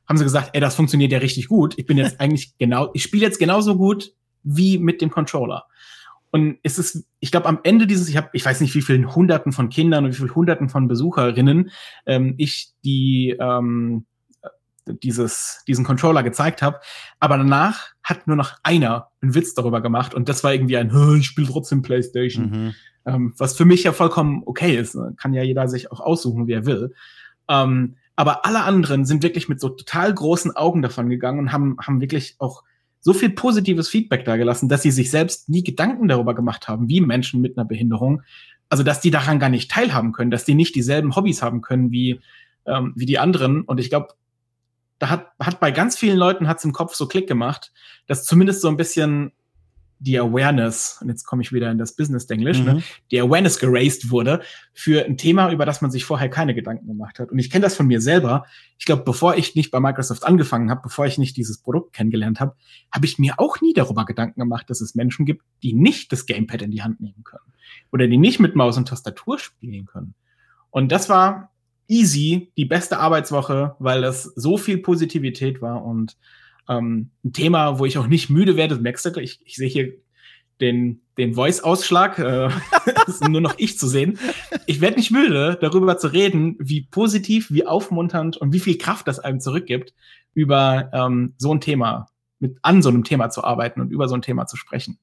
haben 0.07 0.19
sie 0.19 0.25
gesagt, 0.25 0.51
ey, 0.53 0.61
das 0.61 0.75
funktioniert 0.75 1.11
ja 1.11 1.21
richtig 1.21 1.49
gut. 1.49 1.73
Ich 1.79 1.87
bin 1.87 1.97
jetzt 1.97 2.21
eigentlich 2.21 2.59
genau, 2.59 2.91
ich 2.93 3.03
spiele 3.03 3.25
jetzt 3.25 3.39
genauso 3.39 3.79
gut 3.79 4.13
wie 4.43 4.77
mit 4.77 5.01
dem 5.01 5.09
Controller. 5.09 5.65
Und 6.31 6.59
es 6.63 6.79
ist, 6.79 7.07
ich 7.19 7.31
glaube, 7.31 7.47
am 7.47 7.61
Ende 7.63 7.87
dieses, 7.87 8.11
ich 8.11 8.19
habe, 8.19 8.29
ich 8.35 8.45
weiß 8.45 8.61
nicht, 8.61 8.75
wie 8.75 8.83
vielen 8.83 9.15
Hunderten 9.15 9.53
von 9.53 9.71
Kindern 9.71 10.05
und 10.05 10.11
wie 10.11 10.17
vielen 10.17 10.35
Hunderten 10.35 10.69
von 10.69 10.87
Besucherinnen 10.87 11.71
ähm, 12.05 12.35
ich 12.37 12.75
die 12.85 13.35
ähm, 13.41 14.05
dieses, 14.87 15.63
diesen 15.67 15.85
Controller 15.85 16.23
gezeigt 16.23 16.63
habe. 16.63 16.81
Aber 17.19 17.37
danach 17.37 17.91
hat 18.03 18.27
nur 18.27 18.37
noch 18.37 18.55
einer 18.63 19.09
einen 19.21 19.35
Witz 19.35 19.55
darüber 19.55 19.81
gemacht 19.81 20.15
und 20.15 20.29
das 20.29 20.43
war 20.45 20.53
irgendwie 20.53 20.77
ein, 20.77 20.91
ich 21.19 21.27
spiele 21.27 21.49
trotzdem 21.49 21.83
PlayStation. 21.83 22.51
Mhm. 22.51 22.75
Ähm, 23.07 23.35
was 23.39 23.57
für 23.57 23.65
mich 23.65 23.85
ja 23.85 23.93
vollkommen 23.93 24.43
okay 24.45 24.77
ist. 24.77 24.95
Ne? 24.95 25.15
Kann 25.17 25.33
ja 25.33 25.43
jeder 25.43 25.69
sich 25.69 25.91
auch 25.91 26.01
aussuchen, 26.01 26.47
wie 26.47 26.53
er 26.53 26.67
will. 26.67 26.95
Ähm, 27.49 27.97
aber 28.17 28.45
alle 28.45 28.63
anderen 28.65 29.07
sind 29.07 29.23
wirklich 29.23 29.49
mit 29.49 29.61
so 29.61 29.71
total 29.71 30.13
großen 30.13 30.55
Augen 30.55 30.83
davon 30.83 31.09
gegangen 31.09 31.39
und 31.39 31.53
haben, 31.53 31.79
haben 31.81 32.03
wirklich 32.03 32.37
auch 32.39 32.63
so 33.01 33.15
viel 33.15 33.31
positives 33.31 33.89
Feedback 33.89 34.25
da 34.27 34.37
gelassen, 34.37 34.69
dass 34.69 34.83
sie 34.83 34.91
sich 34.91 35.11
selbst 35.11 35.49
nie 35.49 35.65
Gedanken 35.65 36.07
darüber 36.07 36.35
gemacht 36.35 36.69
haben, 36.69 36.89
wie 36.89 37.01
Menschen 37.01 37.41
mit 37.41 37.57
einer 37.57 37.65
Behinderung, 37.65 38.23
also 38.69 38.83
dass 38.83 39.01
die 39.01 39.11
daran 39.11 39.39
gar 39.39 39.49
nicht 39.49 39.71
teilhaben 39.71 40.13
können, 40.13 40.31
dass 40.31 40.45
die 40.45 40.55
nicht 40.55 40.75
dieselben 40.75 41.17
Hobbys 41.17 41.43
haben 41.43 41.63
können 41.63 41.91
wie, 41.91 42.21
ähm, 42.67 42.93
wie 42.95 43.07
die 43.07 43.19
anderen. 43.19 43.63
Und 43.63 43.81
ich 43.81 43.89
glaube, 43.89 44.09
da 45.01 45.09
hat, 45.09 45.33
hat 45.41 45.59
bei 45.59 45.73
ganz 45.73 45.99
vielen 45.99 46.19
Leuten 46.19 46.47
hat's 46.47 46.65
im 46.65 46.73
Kopf 46.73 46.95
so 46.95 47.09
Klick 47.09 47.27
gemacht, 47.27 47.73
dass 48.07 48.25
zumindest 48.25 48.61
so 48.61 48.69
ein 48.69 48.77
bisschen 48.77 49.33
die 49.99 50.19
Awareness, 50.19 50.99
und 51.03 51.09
jetzt 51.09 51.25
komme 51.25 51.43
ich 51.43 51.53
wieder 51.53 51.71
in 51.71 51.77
das 51.77 51.95
Business-Denglisch, 51.95 52.59
ne, 52.59 52.73
mhm. 52.73 52.79
ne, 52.79 52.85
die 53.11 53.21
Awareness 53.21 53.59
geraced 53.59 54.11
wurde 54.11 54.41
für 54.73 55.05
ein 55.05 55.19
Thema, 55.19 55.51
über 55.53 55.67
das 55.67 55.83
man 55.83 55.91
sich 55.91 56.05
vorher 56.05 56.31
keine 56.31 56.55
Gedanken 56.55 56.87
gemacht 56.87 57.19
hat. 57.19 57.31
Und 57.31 57.39
ich 57.39 57.51
kenne 57.51 57.63
das 57.65 57.77
von 57.77 57.87
mir 57.87 58.01
selber. 58.01 58.47
Ich 58.79 58.87
glaube, 58.87 59.03
bevor 59.05 59.37
ich 59.37 59.55
nicht 59.55 59.71
bei 59.71 59.81
Microsoft 59.81 60.27
angefangen 60.27 60.71
habe, 60.71 60.81
bevor 60.83 61.05
ich 61.07 61.19
nicht 61.19 61.37
dieses 61.37 61.59
Produkt 61.59 61.93
kennengelernt 61.93 62.41
habe, 62.41 62.57
habe 62.91 63.05
ich 63.05 63.19
mir 63.19 63.35
auch 63.39 63.61
nie 63.61 63.75
darüber 63.75 64.07
Gedanken 64.07 64.41
gemacht, 64.41 64.71
dass 64.71 64.81
es 64.81 64.95
Menschen 64.95 65.27
gibt, 65.27 65.45
die 65.63 65.75
nicht 65.75 66.13
das 66.13 66.25
Gamepad 66.25 66.63
in 66.63 66.71
die 66.71 66.83
Hand 66.83 67.01
nehmen 67.01 67.23
können. 67.25 67.53
Oder 67.93 68.07
die 68.07 68.19
nicht 68.19 68.41
mit 68.41 68.57
Maus 68.57 68.79
und 68.79 68.89
Tastatur 68.89 69.39
spielen 69.39 69.85
können. 69.85 70.15
Und 70.71 70.93
das 70.93 71.11
war 71.11 71.50
easy 71.91 72.53
die 72.57 72.65
beste 72.65 72.99
Arbeitswoche, 72.99 73.77
weil 73.79 74.03
das 74.03 74.23
so 74.23 74.57
viel 74.57 74.79
Positivität 74.79 75.61
war 75.61 75.85
und 75.85 76.17
ähm, 76.69 77.11
ein 77.25 77.33
Thema, 77.33 77.79
wo 77.79 77.85
ich 77.85 77.99
auch 77.99 78.07
nicht 78.07 78.31
müde 78.31 78.57
werde, 78.57 78.77
merkst 78.77 79.07
du, 79.07 79.21
ich, 79.21 79.41
ich 79.45 79.57
sehe 79.57 79.69
hier 79.69 79.93
den, 80.61 81.03
den 81.19 81.35
Voice-Ausschlag, 81.35 82.19
äh, 82.19 82.51
nur 83.29 83.41
noch 83.41 83.55
ich 83.57 83.79
zu 83.79 83.89
sehen. 83.89 84.19
Ich 84.67 84.81
werde 84.81 84.97
nicht 84.97 85.11
müde, 85.11 85.59
darüber 85.61 85.99
zu 85.99 86.09
reden, 86.09 86.57
wie 86.59 86.83
positiv, 86.83 87.51
wie 87.51 87.67
aufmunternd 87.67 88.37
und 88.37 88.53
wie 88.53 88.61
viel 88.61 88.79
Kraft 88.79 89.09
das 89.09 89.19
einem 89.19 89.41
zurückgibt, 89.41 89.95
über 90.35 90.91
ähm, 90.93 91.35
so 91.39 91.53
ein 91.53 91.61
Thema, 91.61 92.07
mit 92.39 92.59
an 92.63 92.83
so 92.83 92.89
einem 92.89 93.05
Thema 93.05 93.31
zu 93.31 93.43
arbeiten 93.43 93.81
und 93.81 93.91
über 93.91 94.07
so 94.07 94.15
ein 94.15 94.23
Thema 94.23 94.47
zu 94.47 94.57
sprechen. 94.57 94.99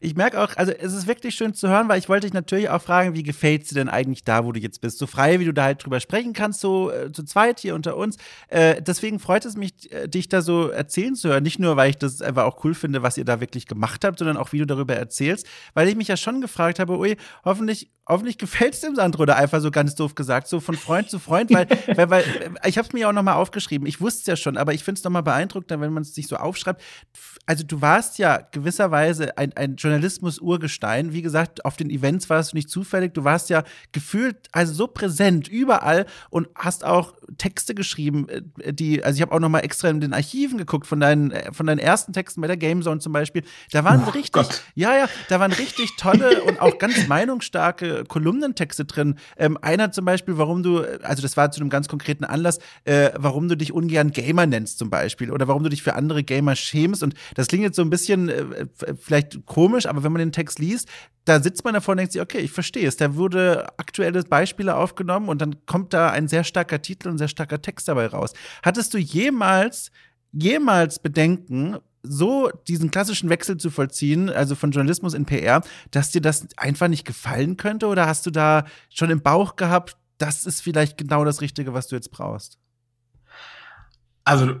Ich 0.00 0.14
merke 0.14 0.40
auch, 0.40 0.56
also 0.56 0.72
es 0.72 0.92
ist 0.92 1.06
wirklich 1.06 1.34
schön 1.34 1.54
zu 1.54 1.68
hören, 1.68 1.88
weil 1.88 1.98
ich 1.98 2.08
wollte 2.08 2.26
dich 2.26 2.34
natürlich 2.34 2.68
auch 2.68 2.80
fragen, 2.80 3.14
wie 3.14 3.22
gefällt 3.22 3.62
es 3.62 3.68
dir 3.68 3.76
denn 3.76 3.88
eigentlich 3.88 4.24
da, 4.24 4.44
wo 4.44 4.52
du 4.52 4.60
jetzt 4.60 4.80
bist? 4.80 4.98
So 4.98 5.06
frei, 5.06 5.40
wie 5.40 5.44
du 5.44 5.52
da 5.52 5.64
halt 5.64 5.84
drüber 5.84 6.00
sprechen 6.00 6.32
kannst, 6.32 6.60
so 6.60 6.90
äh, 6.90 7.12
zu 7.12 7.24
zweit 7.24 7.60
hier 7.60 7.74
unter 7.74 7.96
uns. 7.96 8.16
Äh, 8.48 8.82
deswegen 8.82 9.18
freut 9.18 9.44
es 9.44 9.56
mich, 9.56 9.92
äh, 9.92 10.08
dich 10.08 10.28
da 10.28 10.42
so 10.42 10.68
erzählen 10.68 11.14
zu 11.14 11.28
hören. 11.30 11.42
Nicht 11.42 11.58
nur, 11.58 11.76
weil 11.76 11.90
ich 11.90 11.96
das 11.96 12.22
einfach 12.22 12.44
auch 12.44 12.64
cool 12.64 12.74
finde, 12.74 13.02
was 13.02 13.18
ihr 13.18 13.24
da 13.24 13.40
wirklich 13.40 13.66
gemacht 13.66 14.04
habt, 14.04 14.18
sondern 14.18 14.36
auch, 14.36 14.52
wie 14.52 14.58
du 14.58 14.66
darüber 14.66 14.94
erzählst, 14.94 15.46
weil 15.74 15.88
ich 15.88 15.96
mich 15.96 16.08
ja 16.08 16.16
schon 16.16 16.40
gefragt 16.40 16.78
habe, 16.78 16.98
ui, 16.98 17.16
hoffentlich 17.44 17.90
hoffentlich 18.10 18.38
gefällt 18.38 18.74
es 18.74 18.80
dem 18.80 18.94
Sandro 18.94 19.24
da 19.24 19.34
einfach 19.34 19.60
so 19.60 19.70
ganz 19.70 19.94
doof 19.94 20.14
gesagt, 20.14 20.48
so 20.48 20.60
von 20.60 20.74
Freund 20.74 21.08
zu 21.08 21.18
Freund, 21.18 21.52
weil, 21.52 21.66
weil, 21.96 22.10
weil 22.10 22.24
ich 22.66 22.76
habe 22.76 22.86
es 22.86 22.92
mir 22.92 23.08
auch 23.08 23.12
nochmal 23.12 23.34
aufgeschrieben. 23.34 23.86
Ich 23.86 24.00
wusste 24.00 24.20
es 24.20 24.26
ja 24.26 24.36
schon, 24.36 24.58
aber 24.58 24.74
ich 24.74 24.84
finde 24.84 24.98
es 24.98 25.04
nochmal 25.04 25.22
beeindruckender, 25.22 25.80
wenn 25.80 25.92
man 25.92 26.02
es 26.02 26.14
sich 26.14 26.26
so 26.26 26.36
aufschreibt. 26.36 26.82
Also 27.46 27.64
du 27.64 27.80
warst 27.80 28.18
ja 28.18 28.38
gewisserweise 28.52 29.38
ein, 29.38 29.56
ein 29.56 29.76
Journalismus-Urgestein. 29.80 31.12
Wie 31.12 31.22
gesagt, 31.22 31.64
auf 31.64 31.76
den 31.76 31.90
Events 31.90 32.28
warst 32.30 32.52
du 32.52 32.56
nicht 32.56 32.70
zufällig. 32.70 33.14
Du 33.14 33.24
warst 33.24 33.50
ja 33.50 33.64
gefühlt, 33.92 34.36
also 34.52 34.72
so 34.72 34.86
präsent 34.86 35.48
überall 35.48 36.06
und 36.30 36.48
hast 36.54 36.84
auch 36.84 37.14
Texte 37.38 37.74
geschrieben, 37.74 38.28
äh, 38.28 38.72
die, 38.72 39.02
also 39.02 39.16
ich 39.16 39.22
habe 39.22 39.32
auch 39.32 39.40
nochmal 39.40 39.64
extra 39.64 39.88
in 39.88 40.00
den 40.00 40.12
Archiven 40.12 40.58
geguckt 40.58 40.86
von 40.86 41.00
deinen, 41.00 41.30
äh, 41.30 41.52
von 41.52 41.66
deinen 41.66 41.78
ersten 41.78 42.12
Texten 42.12 42.40
bei 42.40 42.46
der 42.46 42.56
Gamezone 42.56 43.00
zum 43.00 43.12
Beispiel. 43.12 43.42
Da 43.72 43.84
waren 43.84 44.02
oh, 44.06 44.10
richtig, 44.10 44.32
Gott. 44.32 44.62
ja, 44.74 44.96
ja, 44.96 45.08
da 45.28 45.40
waren 45.40 45.52
richtig 45.52 45.96
tolle 45.96 46.42
und 46.44 46.60
auch 46.60 46.78
ganz 46.78 47.06
meinungsstarke 47.08 48.04
Kolumnentexte 48.06 48.84
drin. 48.84 49.16
Ähm, 49.36 49.58
einer 49.62 49.92
zum 49.92 50.04
Beispiel, 50.04 50.38
warum 50.38 50.62
du, 50.62 50.80
also 51.02 51.22
das 51.22 51.36
war 51.36 51.50
zu 51.50 51.60
einem 51.60 51.70
ganz 51.70 51.88
konkreten 51.88 52.24
Anlass, 52.24 52.58
äh, 52.84 53.10
warum 53.16 53.48
du 53.48 53.56
dich 53.56 53.72
ungern 53.72 54.10
Gamer 54.10 54.46
nennst 54.46 54.78
zum 54.78 54.90
Beispiel 54.90 55.30
oder 55.30 55.48
warum 55.48 55.62
du 55.62 55.68
dich 55.68 55.82
für 55.82 55.94
andere 55.94 56.22
Gamer 56.22 56.56
schämst. 56.56 57.02
Und 57.02 57.14
das 57.34 57.46
klingt 57.46 57.64
jetzt 57.64 57.76
so 57.76 57.82
ein 57.82 57.90
bisschen 57.90 58.28
äh, 58.28 58.44
vielleicht 58.98 59.46
komisch, 59.46 59.69
aber 59.86 60.02
wenn 60.02 60.12
man 60.12 60.20
den 60.20 60.32
Text 60.32 60.58
liest, 60.58 60.88
da 61.24 61.40
sitzt 61.40 61.64
man 61.64 61.74
davor 61.74 61.92
und 61.92 61.98
denkt 61.98 62.12
sich, 62.12 62.22
okay, 62.22 62.38
ich 62.38 62.50
verstehe 62.50 62.86
es. 62.86 62.96
Da 62.96 63.14
wurde 63.14 63.68
aktuelle 63.78 64.22
Beispiele 64.22 64.76
aufgenommen 64.76 65.28
und 65.28 65.40
dann 65.40 65.64
kommt 65.66 65.92
da 65.92 66.10
ein 66.10 66.28
sehr 66.28 66.44
starker 66.44 66.82
Titel 66.82 67.08
und 67.08 67.18
sehr 67.18 67.28
starker 67.28 67.62
Text 67.62 67.88
dabei 67.88 68.06
raus. 68.06 68.32
Hattest 68.62 68.94
du 68.94 68.98
jemals 68.98 69.90
jemals 70.32 70.98
Bedenken, 70.98 71.78
so 72.02 72.50
diesen 72.68 72.90
klassischen 72.90 73.28
Wechsel 73.28 73.58
zu 73.58 73.70
vollziehen, 73.70 74.30
also 74.30 74.54
von 74.54 74.70
Journalismus 74.70 75.14
in 75.14 75.26
PR, 75.26 75.62
dass 75.90 76.10
dir 76.10 76.22
das 76.22 76.46
einfach 76.56 76.88
nicht 76.88 77.06
gefallen 77.06 77.56
könnte? 77.56 77.86
Oder 77.88 78.06
hast 78.06 78.26
du 78.26 78.30
da 78.30 78.64
schon 78.88 79.10
im 79.10 79.20
Bauch 79.20 79.56
gehabt, 79.56 79.96
das 80.18 80.46
ist 80.46 80.62
vielleicht 80.62 80.96
genau 80.98 81.24
das 81.24 81.40
Richtige, 81.40 81.74
was 81.74 81.88
du 81.88 81.96
jetzt 81.96 82.10
brauchst? 82.10 82.58
Also, 84.24 84.60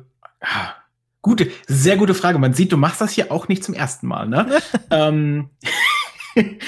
gute, 1.22 1.50
sehr 1.66 1.96
gute 1.96 2.14
Frage. 2.14 2.38
Man 2.38 2.54
sieht, 2.54 2.72
du 2.72 2.76
machst 2.76 3.00
das 3.00 3.12
hier 3.12 3.30
auch 3.30 3.48
nicht 3.48 3.64
zum 3.64 3.74
ersten 3.74 4.06
Mal, 4.06 4.28
ne? 4.28 4.60
ähm, 4.90 5.50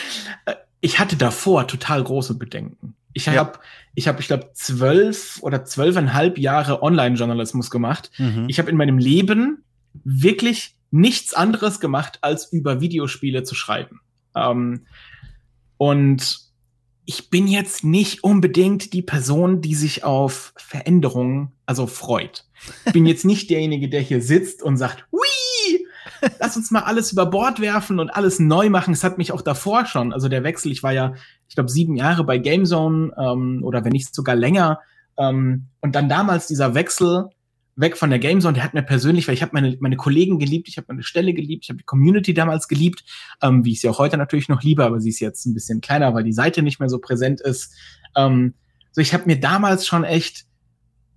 ich 0.81 0.99
hatte 0.99 1.17
davor 1.17 1.67
total 1.67 2.03
große 2.03 2.35
Bedenken. 2.35 2.95
Ich 3.15 3.29
habe, 3.29 3.37
ja. 3.37 3.53
ich 3.95 4.09
habe, 4.09 4.21
ich 4.21 4.27
glaube, 4.27 4.51
zwölf 4.55 5.38
oder 5.43 5.65
zwölfeinhalb 5.65 6.38
Jahre 6.38 6.83
Online-Journalismus 6.83 7.71
gemacht. 7.71 8.11
Mhm. 8.19 8.47
Ich 8.49 8.59
habe 8.59 8.71
in 8.71 8.77
meinem 8.77 8.99
Leben 8.99 9.65
wirklich 10.05 10.77
nichts 10.91 11.35
anderes 11.35 11.81
gemacht, 11.81 12.19
als 12.23 12.53
über 12.53 12.81
Videospiele 12.81 13.43
zu 13.43 13.55
schreiben. 13.55 14.01
Ähm, 14.35 14.87
und 15.77 16.52
ich 17.05 17.31
bin 17.31 17.47
jetzt 17.47 17.85
nicht 17.85 18.23
unbedingt 18.25 18.93
die 18.93 19.03
Person, 19.03 19.61
die 19.61 19.75
sich 19.75 20.05
auf 20.05 20.53
Veränderungen, 20.57 21.53
also 21.67 21.87
freut. 21.87 22.45
Ich 22.87 22.93
bin 22.93 23.07
jetzt 23.07 23.25
nicht 23.25 23.51
derjenige, 23.51 23.88
der 23.88 24.01
hier 24.01 24.23
sitzt 24.23 24.62
und 24.62 24.77
sagt, 24.77 25.05
Hui! 25.11 25.21
lass 26.38 26.57
uns 26.57 26.71
mal 26.71 26.83
alles 26.83 27.12
über 27.12 27.27
Bord 27.27 27.61
werfen 27.61 27.99
und 27.99 28.11
alles 28.11 28.38
neu 28.38 28.71
machen. 28.71 28.95
Es 28.95 29.05
hat 29.05 29.19
mich 29.19 29.33
auch 29.33 29.43
davor 29.43 29.87
schon, 29.87 30.12
also 30.12 30.29
der 30.29 30.45
Wechsel, 30.45 30.73
ich 30.73 30.83
war 30.83 30.93
ja, 30.93 31.15
ich 31.49 31.55
glaube, 31.55 31.71
sieben 31.71 31.97
Jahre 31.97 32.25
bei 32.25 32.38
GameZone 32.38 33.12
ähm, 33.19 33.61
oder 33.62 33.85
wenn 33.85 33.93
nicht 33.93 34.15
sogar 34.15 34.37
länger. 34.37 34.81
Ähm, 35.17 35.67
und 35.81 35.95
dann 35.95 36.09
damals 36.09 36.47
dieser 36.47 36.75
Wechsel 36.75 37.29
weg 37.77 37.97
von 37.97 38.11
der 38.11 38.19
Gamezone, 38.19 38.55
der 38.55 38.65
hat 38.65 38.75
mir 38.75 38.83
persönlich, 38.83 39.27
weil 39.27 39.35
ich 39.35 39.43
habe 39.43 39.53
meine, 39.55 39.77
meine 39.81 39.97
Kollegen 39.97 40.39
geliebt, 40.39 40.69
ich 40.69 40.77
habe 40.77 40.87
meine 40.89 41.03
Stelle 41.03 41.33
geliebt, 41.33 41.65
ich 41.65 41.71
habe 41.71 41.79
die 41.79 41.85
Community 41.85 42.35
damals 42.35 42.69
geliebt, 42.69 43.05
ähm, 43.43 43.65
wie 43.65 43.73
ich 43.73 43.81
sie 43.81 43.89
auch 43.89 43.99
heute 43.99 44.19
natürlich 44.19 44.49
noch 44.49 44.63
liebe, 44.63 44.85
aber 44.85 45.01
sie 45.01 45.09
ist 45.09 45.21
jetzt 45.21 45.47
ein 45.47 45.55
bisschen 45.55 45.81
kleiner, 45.81 46.15
weil 46.15 46.25
die 46.25 46.33
Seite 46.33 46.63
nicht 46.63 46.81
mehr 46.81 46.89
so 46.89 46.99
präsent 46.99 47.41
ist. 47.41 47.75
Ähm, 48.17 48.55
so, 48.91 49.01
ich 49.01 49.15
habe 49.15 49.25
mir 49.27 49.41
damals 49.41 49.87
schon 49.87 50.05
echt 50.05 50.45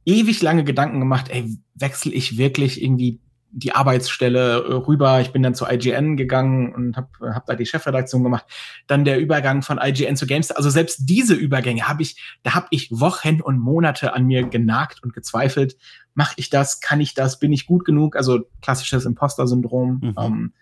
ewig 0.06 0.42
lange 0.42 0.64
Gedanken 0.64 1.00
gemacht, 1.00 1.30
ey, 1.30 1.58
wechsle 1.74 2.14
ich 2.14 2.38
wirklich 2.38 2.82
irgendwie 2.82 3.20
die 3.58 3.74
Arbeitsstelle 3.74 4.86
rüber. 4.86 5.22
Ich 5.22 5.32
bin 5.32 5.42
dann 5.42 5.56
zu 5.56 5.66
IGN 5.66 6.18
gegangen 6.18 6.76
und 6.76 6.98
habe 6.98 7.08
hab 7.34 7.46
da 7.46 7.56
die 7.56 7.66
Chefredaktion 7.66 8.22
gemacht. 8.22 8.46
Dann 8.86 9.06
der 9.06 9.18
Übergang 9.18 9.62
von 9.62 9.80
IGN 9.82 10.18
zu 10.18 10.28
GameStar. 10.28 10.58
Also 10.58 10.70
selbst 10.70 11.00
diese 11.04 11.36
Übergänge 11.36 11.88
habe 11.88 12.02
ich, 12.02 12.22
da 12.44 12.54
habe 12.54 12.68
ich 12.72 12.92
Wochen 12.92 13.40
und 13.40 13.58
Monate 13.58 14.14
an 14.14 14.26
mir 14.26 14.44
genagt 14.44 15.02
und 15.04 15.14
gezweifelt. 15.14 15.78
Mache 16.16 16.34
ich 16.38 16.50
das? 16.50 16.80
Kann 16.80 17.00
ich 17.00 17.14
das? 17.14 17.40
Bin 17.40 17.54
ich 17.54 17.68
gut 17.68 17.86
genug? 17.86 18.16
Also 18.16 18.42
klassisches 18.62 19.06
Imposter-Syndrom. 19.06 20.00
Mhm. 20.02 20.16
Ähm, 20.18 20.54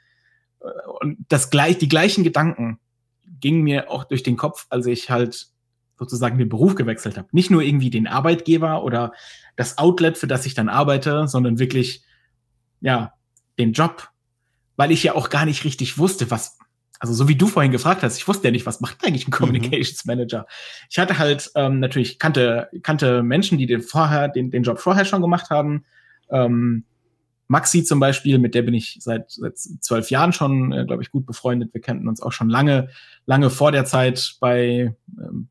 äh, 0.60 0.66
und 1.00 1.26
das 1.30 1.50
gleich, 1.50 1.78
die 1.78 1.88
gleichen 1.88 2.24
Gedanken 2.24 2.80
gingen 3.40 3.62
mir 3.62 3.90
auch 3.90 4.04
durch 4.04 4.24
den 4.24 4.36
Kopf, 4.36 4.66
als 4.70 4.86
ich 4.86 5.10
halt 5.10 5.48
sozusagen 5.98 6.38
den 6.38 6.50
Beruf 6.50 6.76
gewechselt 6.76 7.18
habe. 7.18 7.30
Nicht 7.32 7.52
nur 7.52 7.62
irgendwie 7.62 7.90
den 7.90 8.08
Arbeitgeber 8.08 8.84
oder 8.84 9.14
das 9.56 9.78
Outlet, 9.78 10.18
für 10.18 10.28
das 10.28 10.46
ich 10.46 10.54
dann 10.54 10.70
arbeite, 10.70 11.28
sondern 11.28 11.60
wirklich 11.60 12.04
ja, 12.82 13.14
den 13.58 13.72
Job, 13.72 14.10
weil 14.76 14.92
ich 14.92 15.04
ja 15.04 15.16
auch 15.16 15.30
gar 15.30 15.46
nicht 15.46 15.64
richtig 15.64 15.98
wusste, 15.98 16.30
was, 16.30 16.58
also 17.04 17.14
so 17.14 17.28
wie 17.28 17.36
du 17.36 17.48
vorhin 17.48 17.74
gefragt 17.74 18.02
hast, 18.02 18.18
ich 18.18 18.30
wusste 18.30 18.48
ja 18.48 18.52
nicht, 18.52 18.66
was 18.66 18.80
macht 18.80 19.06
eigentlich 19.06 19.28
ein 19.28 19.32
mhm. 19.32 19.36
Communications 19.36 20.06
Manager. 20.06 20.48
Ich 20.90 20.98
hatte 21.00 21.20
halt 21.20 21.52
ähm, 21.54 21.82
natürlich 21.82 22.18
kannte 22.18 22.70
kannte 22.82 23.24
Menschen, 23.24 23.58
die 23.58 23.66
den 23.66 23.82
vorher 23.82 24.30
den 24.30 24.52
den 24.52 24.64
Job 24.64 24.80
vorher 24.80 25.04
schon 25.04 25.22
gemacht 25.22 25.50
haben. 25.50 25.84
Ähm, 26.30 26.86
Maxi 27.50 27.84
zum 27.84 28.00
Beispiel, 28.00 28.40
mit 28.40 28.56
der 28.56 28.62
bin 28.62 28.74
ich 28.74 29.00
seit, 29.02 29.32
seit 29.32 29.58
zwölf 29.58 30.10
Jahren 30.12 30.32
schon, 30.32 30.72
äh, 30.72 30.86
glaube 30.86 31.04
ich, 31.04 31.12
gut 31.12 31.26
befreundet. 31.26 31.74
Wir 31.74 31.82
kannten 31.82 32.08
uns 32.08 32.22
auch 32.22 32.32
schon 32.32 32.50
lange, 32.50 32.88
lange 33.26 33.50
vor 33.50 33.74
der 33.74 33.84
Zeit 33.84 34.38
bei, 34.40 34.64
äh, 34.64 34.96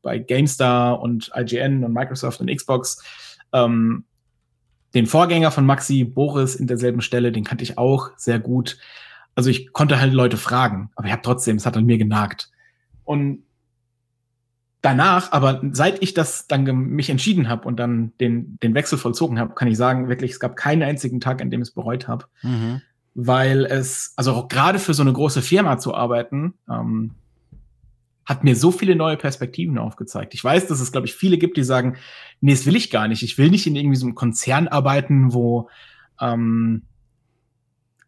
bei 0.01 0.17
GameStar 0.17 0.99
und 1.01 1.31
IGN 1.35 1.83
und 1.83 1.93
Microsoft 1.93 2.41
und 2.41 2.49
Xbox. 2.53 3.03
Ähm, 3.53 4.05
den 4.95 5.05
Vorgänger 5.05 5.51
von 5.51 5.67
Maxi, 5.67 6.03
Boris, 6.03 6.55
in 6.55 6.65
derselben 6.65 7.01
Stelle, 7.01 7.31
den 7.31 7.43
kannte 7.43 7.63
ich 7.63 7.77
auch 7.77 8.09
sehr 8.17 8.39
gut. 8.39 8.79
Also 9.35 9.49
ich 9.49 9.73
konnte 9.73 9.99
halt 9.99 10.13
Leute 10.13 10.37
fragen, 10.37 10.91
aber 10.95 11.07
ich 11.07 11.13
habe 11.13 11.23
trotzdem, 11.23 11.57
es 11.57 11.65
hat 11.65 11.77
an 11.77 11.85
mir 11.85 11.97
genagt. 11.97 12.51
Und 13.03 13.43
danach, 14.81 15.31
aber 15.31 15.61
seit 15.71 16.03
ich 16.03 16.13
das 16.13 16.47
dann 16.47 16.65
mich 16.65 17.09
entschieden 17.09 17.49
habe 17.49 17.67
und 17.67 17.77
dann 17.77 18.13
den, 18.19 18.59
den 18.61 18.75
Wechsel 18.75 18.97
vollzogen 18.97 19.39
habe, 19.39 19.55
kann 19.55 19.67
ich 19.67 19.77
sagen, 19.77 20.09
wirklich, 20.09 20.31
es 20.31 20.39
gab 20.39 20.55
keinen 20.55 20.83
einzigen 20.83 21.19
Tag, 21.19 21.41
an 21.41 21.49
dem 21.49 21.61
ich 21.61 21.69
es 21.69 21.73
bereut 21.73 22.07
habe. 22.07 22.25
Mhm. 22.43 22.81
Weil 23.15 23.65
es, 23.65 24.13
also 24.17 24.33
auch 24.33 24.47
gerade 24.47 24.79
für 24.79 24.93
so 24.93 25.01
eine 25.01 25.13
große 25.13 25.41
Firma 25.41 25.77
zu 25.77 25.95
arbeiten, 25.95 26.55
ähm, 26.69 27.11
hat 28.25 28.43
mir 28.43 28.55
so 28.55 28.71
viele 28.71 28.95
neue 28.95 29.17
Perspektiven 29.17 29.77
aufgezeigt. 29.77 30.33
Ich 30.33 30.43
weiß, 30.43 30.67
dass 30.67 30.79
es, 30.79 30.91
glaube 30.91 31.07
ich, 31.07 31.13
viele 31.13 31.37
gibt, 31.37 31.57
die 31.57 31.63
sagen, 31.63 31.97
nee, 32.41 32.51
das 32.51 32.65
will 32.65 32.75
ich 32.75 32.89
gar 32.89 33.07
nicht. 33.07 33.23
Ich 33.23 33.37
will 33.37 33.49
nicht 33.49 33.67
in 33.67 33.75
irgendwie 33.75 33.97
so 33.97 34.05
einem 34.05 34.15
Konzern 34.15 34.67
arbeiten, 34.67 35.33
wo 35.33 35.69
ähm, 36.19 36.83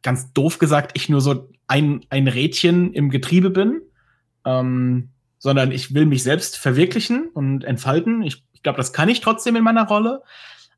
ganz 0.06 0.32
doof 0.34 0.60
gesagt, 0.60 0.91
ich 0.94 1.10
nur 1.10 1.20
so 1.20 1.50
ein, 1.68 2.06
ein 2.10 2.28
Rädchen 2.28 2.94
im 2.94 3.10
Getriebe 3.10 3.50
bin, 3.50 3.82
ähm, 4.46 5.10
sondern 5.39 5.72
ich 5.72 5.94
will 5.94 6.06
mich 6.06 6.22
selbst 6.24 6.58
verwirklichen 6.58 7.30
und 7.34 7.63
entfalten. 7.63 8.22
Ich, 8.22 8.46
ich 8.54 8.62
glaube, 8.62 8.78
das 8.78 8.94
kann 8.94 9.10
ich 9.10 9.20
trotzdem 9.20 9.56
in 9.56 9.63
meiner 9.63 9.88
Rolle. 9.88 10.22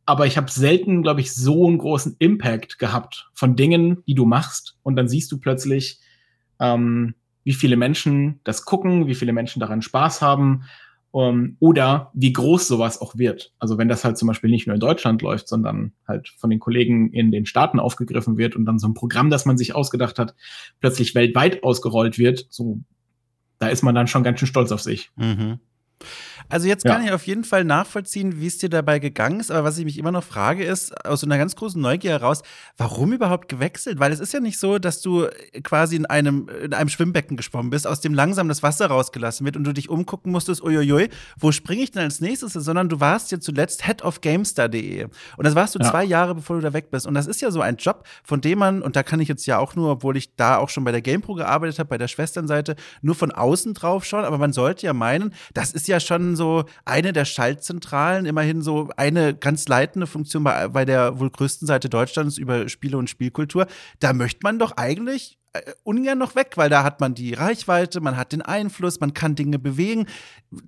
Aber 0.05 0.25
ich 0.25 0.37
habe 0.37 0.49
selten, 0.49 1.03
glaube 1.03 1.19
ich, 1.19 1.33
so 1.33 1.67
einen 1.67 1.77
großen 1.77 2.15
Impact 2.19 2.79
gehabt 2.79 3.29
von 3.33 3.57
Dingen, 3.57 4.01
die 4.07 4.15
du 4.15 4.25
machst. 4.25 4.77
Und 4.81 4.95
dann 4.95 5.09
siehst 5.09 5.29
du 5.33 5.37
plötzlich, 5.37 5.99
ähm, 6.61 7.13
wie 7.43 7.53
viele 7.53 7.75
Menschen 7.75 8.39
das 8.45 8.63
gucken, 8.63 9.07
wie 9.07 9.15
viele 9.15 9.33
Menschen 9.33 9.59
daran 9.59 9.81
Spaß 9.81 10.21
haben 10.21 10.63
um, 11.11 11.23
ähm, 11.23 11.57
oder 11.59 12.11
wie 12.13 12.33
groß 12.33 12.67
sowas 12.67 13.01
auch 13.01 13.17
wird. 13.17 13.53
Also 13.59 13.77
wenn 13.77 13.87
das 13.87 14.03
halt 14.03 14.17
zum 14.17 14.27
Beispiel 14.27 14.49
nicht 14.49 14.67
nur 14.67 14.73
in 14.73 14.79
Deutschland 14.79 15.21
läuft, 15.21 15.47
sondern 15.47 15.93
halt 16.07 16.29
von 16.29 16.49
den 16.49 16.59
Kollegen 16.59 17.11
in 17.11 17.31
den 17.31 17.45
Staaten 17.45 17.79
aufgegriffen 17.79 18.37
wird 18.37 18.55
und 18.55 18.65
dann 18.65 18.79
so 18.79 18.87
ein 18.87 18.93
Programm, 18.93 19.29
das 19.29 19.45
man 19.45 19.57
sich 19.57 19.73
ausgedacht 19.73 20.19
hat, 20.19 20.35
plötzlich 20.79 21.15
weltweit 21.15 21.63
ausgerollt 21.63 22.17
wird, 22.17 22.47
so 22.49 22.79
da 23.59 23.67
ist 23.69 23.83
man 23.83 23.95
dann 23.95 24.07
schon 24.07 24.23
ganz 24.23 24.39
schön 24.39 24.47
stolz 24.47 24.71
auf 24.71 24.81
sich. 24.81 25.09
Mhm. 25.15 25.59
Also 26.49 26.67
jetzt 26.67 26.85
kann 26.85 27.01
ja. 27.01 27.09
ich 27.09 27.13
auf 27.13 27.27
jeden 27.27 27.43
Fall 27.43 27.63
nachvollziehen, 27.63 28.39
wie 28.39 28.47
es 28.47 28.57
dir 28.57 28.69
dabei 28.69 28.99
gegangen 28.99 29.39
ist. 29.39 29.51
Aber 29.51 29.63
was 29.63 29.77
ich 29.77 29.85
mich 29.85 29.97
immer 29.97 30.11
noch 30.11 30.23
frage, 30.23 30.63
ist 30.63 31.05
aus 31.05 31.23
einer 31.23 31.37
ganz 31.37 31.55
großen 31.55 31.81
Neugier 31.81 32.11
heraus, 32.11 32.41
warum 32.77 33.13
überhaupt 33.13 33.49
gewechselt? 33.49 33.99
Weil 33.99 34.11
es 34.11 34.19
ist 34.19 34.33
ja 34.33 34.39
nicht 34.39 34.59
so, 34.59 34.79
dass 34.79 35.01
du 35.01 35.27
quasi 35.63 35.95
in 35.95 36.05
einem, 36.05 36.49
in 36.63 36.73
einem 36.73 36.89
Schwimmbecken 36.89 37.37
geschwommen 37.37 37.69
bist, 37.69 37.85
aus 37.85 37.99
dem 37.99 38.13
langsam 38.13 38.47
das 38.47 38.63
Wasser 38.63 38.87
rausgelassen 38.87 39.45
wird 39.45 39.57
und 39.57 39.63
du 39.63 39.73
dich 39.73 39.89
umgucken 39.89 40.31
musstest, 40.31 40.63
uiuiui, 40.63 41.09
wo 41.37 41.51
springe 41.51 41.83
ich 41.83 41.91
denn 41.91 42.03
als 42.03 42.21
nächstes? 42.21 42.53
Sondern 42.53 42.89
du 42.89 42.99
warst 42.99 43.31
ja 43.31 43.39
zuletzt 43.39 43.85
Head 43.85 44.03
of 44.03 44.21
GameStar.de. 44.21 45.03
Und 45.03 45.45
das 45.45 45.55
warst 45.55 45.75
du 45.75 45.79
ja. 45.79 45.89
zwei 45.89 46.03
Jahre, 46.03 46.35
bevor 46.35 46.55
du 46.57 46.61
da 46.61 46.73
weg 46.73 46.91
bist. 46.91 47.05
Und 47.05 47.13
das 47.13 47.27
ist 47.27 47.41
ja 47.41 47.51
so 47.51 47.61
ein 47.61 47.75
Job, 47.77 48.05
von 48.23 48.41
dem 48.41 48.59
man, 48.59 48.81
und 48.81 48.95
da 48.95 49.03
kann 49.03 49.19
ich 49.19 49.27
jetzt 49.27 49.45
ja 49.45 49.59
auch 49.59 49.75
nur, 49.75 49.91
obwohl 49.91 50.15
ich 50.15 50.35
da 50.35 50.57
auch 50.57 50.69
schon 50.69 50.83
bei 50.83 50.91
der 50.91 51.01
GamePro 51.01 51.33
gearbeitet 51.33 51.79
habe, 51.79 51.89
bei 51.89 51.97
der 51.97 52.07
Schwesternseite, 52.07 52.75
nur 53.01 53.15
von 53.15 53.31
außen 53.31 53.73
drauf 53.73 54.05
schauen. 54.05 54.23
Aber 54.23 54.37
man 54.37 54.53
sollte 54.53 54.85
ja 54.85 54.93
meinen, 54.93 55.33
das 55.53 55.71
ist 55.71 55.87
ja 55.87 55.99
schon 55.99 56.36
so 56.37 56.63
eine 56.85 57.11
der 57.11 57.25
Schaltzentralen, 57.25 58.25
immerhin 58.25 58.61
so 58.61 58.89
eine 58.95 59.35
ganz 59.35 59.67
leitende 59.67 60.07
Funktion 60.07 60.45
bei, 60.45 60.69
bei 60.69 60.85
der 60.85 61.19
wohl 61.19 61.29
größten 61.29 61.67
Seite 61.67 61.89
Deutschlands 61.89 62.37
über 62.37 62.69
Spiele 62.69 62.97
und 62.97 63.09
Spielkultur. 63.09 63.67
Da 63.99 64.13
möchte 64.13 64.39
man 64.43 64.59
doch 64.59 64.77
eigentlich 64.77 65.37
äh, 65.53 65.73
ungern 65.83 66.17
noch 66.17 66.35
weg, 66.35 66.53
weil 66.55 66.69
da 66.69 66.83
hat 66.83 67.01
man 67.01 67.13
die 67.13 67.33
Reichweite, 67.33 67.99
man 67.99 68.15
hat 68.15 68.31
den 68.31 68.41
Einfluss, 68.41 68.99
man 68.99 69.13
kann 69.13 69.35
Dinge 69.35 69.59
bewegen. 69.59 70.07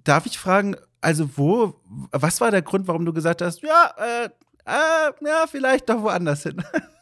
Darf 0.03 0.25
ich 0.25 0.37
fragen, 0.37 0.75
also 0.99 1.29
wo, 1.37 1.81
was 2.11 2.41
war 2.41 2.51
der 2.51 2.61
Grund, 2.61 2.87
warum 2.87 3.05
du 3.05 3.13
gesagt 3.13 3.41
hast, 3.41 3.61
ja, 3.61 3.93
äh, 3.97 4.25
äh, 4.65 5.25
ja, 5.25 5.45
vielleicht 5.49 5.89
doch 5.89 6.01
woanders 6.01 6.43
hin? 6.43 6.61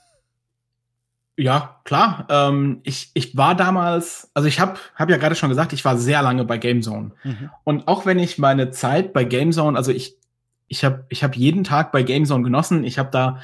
Ja, 1.40 1.80
klar. 1.84 2.26
Ähm, 2.30 2.82
ich, 2.84 3.12
ich 3.14 3.38
war 3.38 3.54
damals, 3.54 4.32
also 4.34 4.48
ich 4.48 4.60
habe 4.60 4.80
hab 4.96 5.10
ja 5.10 5.18
gerade 5.18 5.36
schon 5.36 5.50
gesagt, 5.50 5.72
ich 5.72 5.86
war 5.86 5.96
sehr 5.96 6.24
lange 6.24 6.44
bei 6.46 6.58
GameZone. 6.58 7.12
Mhm. 7.24 7.50
Und 7.64 7.88
auch 7.88 8.08
wenn 8.08 8.18
ich 8.18 8.40
meine 8.40 8.72
Zeit 8.72 9.14
bei 9.14 9.24
GameZone, 9.24 9.78
also 9.78 9.92
ich, 9.92 10.18
ich 10.68 10.84
habe 10.84 11.06
ich 11.10 11.24
hab 11.24 11.36
jeden 11.36 11.64
Tag 11.64 11.92
bei 11.92 12.02
GameZone 12.02 12.44
genossen. 12.44 12.84
Ich 12.84 12.98
habe 12.98 13.12
da 13.12 13.40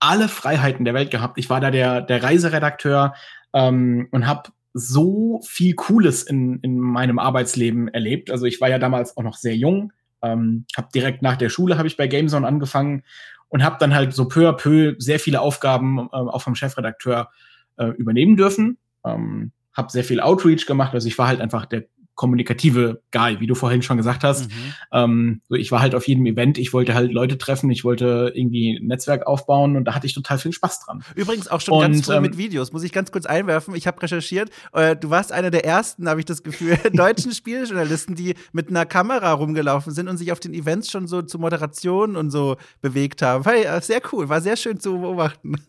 alle 0.00 0.28
Freiheiten 0.28 0.84
der 0.84 0.94
Welt 0.94 1.12
gehabt. 1.12 1.38
Ich 1.38 1.48
war 1.48 1.60
da 1.60 1.70
der, 1.70 2.02
der 2.02 2.22
Reiseredakteur 2.22 3.14
ähm, 3.52 4.08
und 4.10 4.26
habe 4.26 4.50
so 4.74 5.40
viel 5.46 5.74
Cooles 5.74 6.24
in, 6.24 6.58
in 6.60 6.80
meinem 6.80 7.20
Arbeitsleben 7.20 7.86
erlebt. 7.88 8.30
Also 8.30 8.46
ich 8.46 8.60
war 8.60 8.68
ja 8.68 8.80
damals 8.80 9.16
auch 9.16 9.22
noch 9.22 9.36
sehr 9.36 9.56
jung. 9.56 9.92
Ähm, 10.20 10.66
habe 10.76 10.88
direkt 10.92 11.22
nach 11.22 11.36
der 11.36 11.48
Schule 11.48 11.78
habe 11.78 11.86
ich 11.86 11.96
bei 11.96 12.08
GameZone 12.08 12.46
angefangen 12.46 13.04
und 13.48 13.64
habe 13.64 13.76
dann 13.78 13.94
halt 13.94 14.12
so 14.12 14.28
peu 14.28 14.48
à 14.48 14.52
peu 14.52 14.94
sehr 14.98 15.20
viele 15.20 15.40
Aufgaben 15.40 16.08
äh, 16.12 16.16
auch 16.16 16.42
vom 16.42 16.54
Chefredakteur 16.54 17.30
äh, 17.76 17.86
übernehmen 17.88 18.36
dürfen. 18.36 18.78
Ähm, 19.04 19.52
habe 19.72 19.92
sehr 19.92 20.04
viel 20.04 20.20
Outreach 20.20 20.66
gemacht, 20.66 20.94
also 20.94 21.06
ich 21.06 21.18
war 21.18 21.28
halt 21.28 21.40
einfach 21.40 21.66
der 21.66 21.84
kommunikative 22.16 23.02
Guy, 23.12 23.38
wie 23.40 23.46
du 23.46 23.54
vorhin 23.54 23.82
schon 23.82 23.98
gesagt 23.98 24.24
hast. 24.24 24.50
Mhm. 24.50 24.74
Ähm, 24.90 25.40
so 25.48 25.54
ich 25.54 25.70
war 25.70 25.80
halt 25.80 25.94
auf 25.94 26.08
jedem 26.08 26.26
Event, 26.26 26.58
ich 26.58 26.72
wollte 26.72 26.94
halt 26.94 27.12
Leute 27.12 27.38
treffen, 27.38 27.70
ich 27.70 27.84
wollte 27.84 28.32
irgendwie 28.34 28.78
ein 28.78 28.88
Netzwerk 28.88 29.26
aufbauen 29.26 29.76
und 29.76 29.84
da 29.84 29.94
hatte 29.94 30.06
ich 30.06 30.14
total 30.14 30.38
viel 30.38 30.52
Spaß 30.52 30.80
dran. 30.80 31.04
Übrigens 31.14 31.46
auch 31.46 31.60
schon 31.60 31.74
und, 31.74 31.82
ganz 31.82 32.06
früh 32.06 32.14
ähm, 32.14 32.22
mit 32.22 32.38
Videos, 32.38 32.72
muss 32.72 32.82
ich 32.82 32.92
ganz 32.92 33.12
kurz 33.12 33.26
einwerfen. 33.26 33.74
Ich 33.74 33.86
habe 33.86 34.02
recherchiert, 34.02 34.50
äh, 34.72 34.96
du 34.96 35.10
warst 35.10 35.30
einer 35.30 35.50
der 35.50 35.64
ersten, 35.64 36.08
habe 36.08 36.20
ich 36.20 36.26
das 36.26 36.42
Gefühl, 36.42 36.78
deutschen 36.92 37.32
Spieljournalisten, 37.32 38.14
die 38.16 38.34
mit 38.52 38.70
einer 38.70 38.86
Kamera 38.86 39.32
rumgelaufen 39.32 39.92
sind 39.92 40.08
und 40.08 40.16
sich 40.16 40.32
auf 40.32 40.40
den 40.40 40.54
Events 40.54 40.90
schon 40.90 41.06
so 41.06 41.22
zu 41.22 41.38
Moderationen 41.38 42.16
und 42.16 42.30
so 42.30 42.56
bewegt 42.80 43.22
haben. 43.22 43.44
Hey, 43.44 43.64
äh, 43.64 43.80
sehr 43.82 44.00
cool, 44.12 44.28
war 44.28 44.40
sehr 44.40 44.56
schön 44.56 44.80
zu 44.80 44.98
beobachten. 44.98 45.56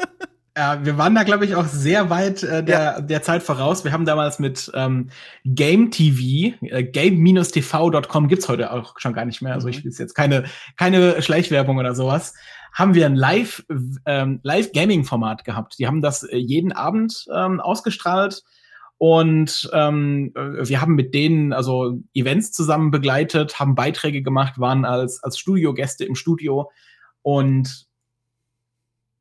Ja, 0.57 0.83
wir 0.83 0.97
waren 0.97 1.13
da, 1.13 1.21
glaube 1.21 1.45
ich, 1.45 1.53
auch 1.53 1.67
sehr 1.67 2.09
weit 2.09 2.41
äh, 2.41 2.63
der, 2.63 2.79
ja. 2.79 3.01
der 3.01 3.21
Zeit 3.21 3.43
voraus. 3.43 3.83
Wir 3.83 3.91
haben 3.91 4.05
damals 4.05 4.39
mit 4.39 4.71
ähm, 4.73 5.11
Game 5.45 5.91
TV, 5.91 6.55
äh, 6.61 6.83
game-tv.com 6.83 8.27
gibt's 8.27 8.49
heute 8.49 8.71
auch 8.73 8.95
schon 8.97 9.13
gar 9.13 9.25
nicht 9.25 9.43
mehr. 9.43 9.53
Also 9.53 9.67
ich 9.67 9.81
mhm. 9.81 9.89
will 9.89 9.93
jetzt 9.95 10.15
keine, 10.15 10.45
keine 10.75 11.21
Schleichwerbung 11.21 11.77
oder 11.77 11.93
sowas. 11.93 12.33
Haben 12.73 12.95
wir 12.95 13.05
ein 13.05 13.15
Live, 13.15 13.65
ähm, 14.07 14.39
Live-Gaming-Format 14.41 15.43
gehabt. 15.43 15.77
Die 15.77 15.85
haben 15.85 16.01
das 16.01 16.23
äh, 16.23 16.37
jeden 16.37 16.71
Abend 16.71 17.27
ähm, 17.31 17.59
ausgestrahlt. 17.59 18.41
Und 18.97 19.69
ähm, 19.73 20.33
äh, 20.35 20.67
wir 20.67 20.81
haben 20.81 20.95
mit 20.95 21.13
denen 21.13 21.53
also 21.53 21.99
Events 22.15 22.51
zusammen 22.51 22.89
begleitet, 22.89 23.59
haben 23.59 23.75
Beiträge 23.75 24.23
gemacht, 24.23 24.57
waren 24.57 24.85
als, 24.85 25.21
als 25.21 25.37
Studiogäste 25.37 26.03
im 26.03 26.15
Studio. 26.15 26.71
Und 27.21 27.86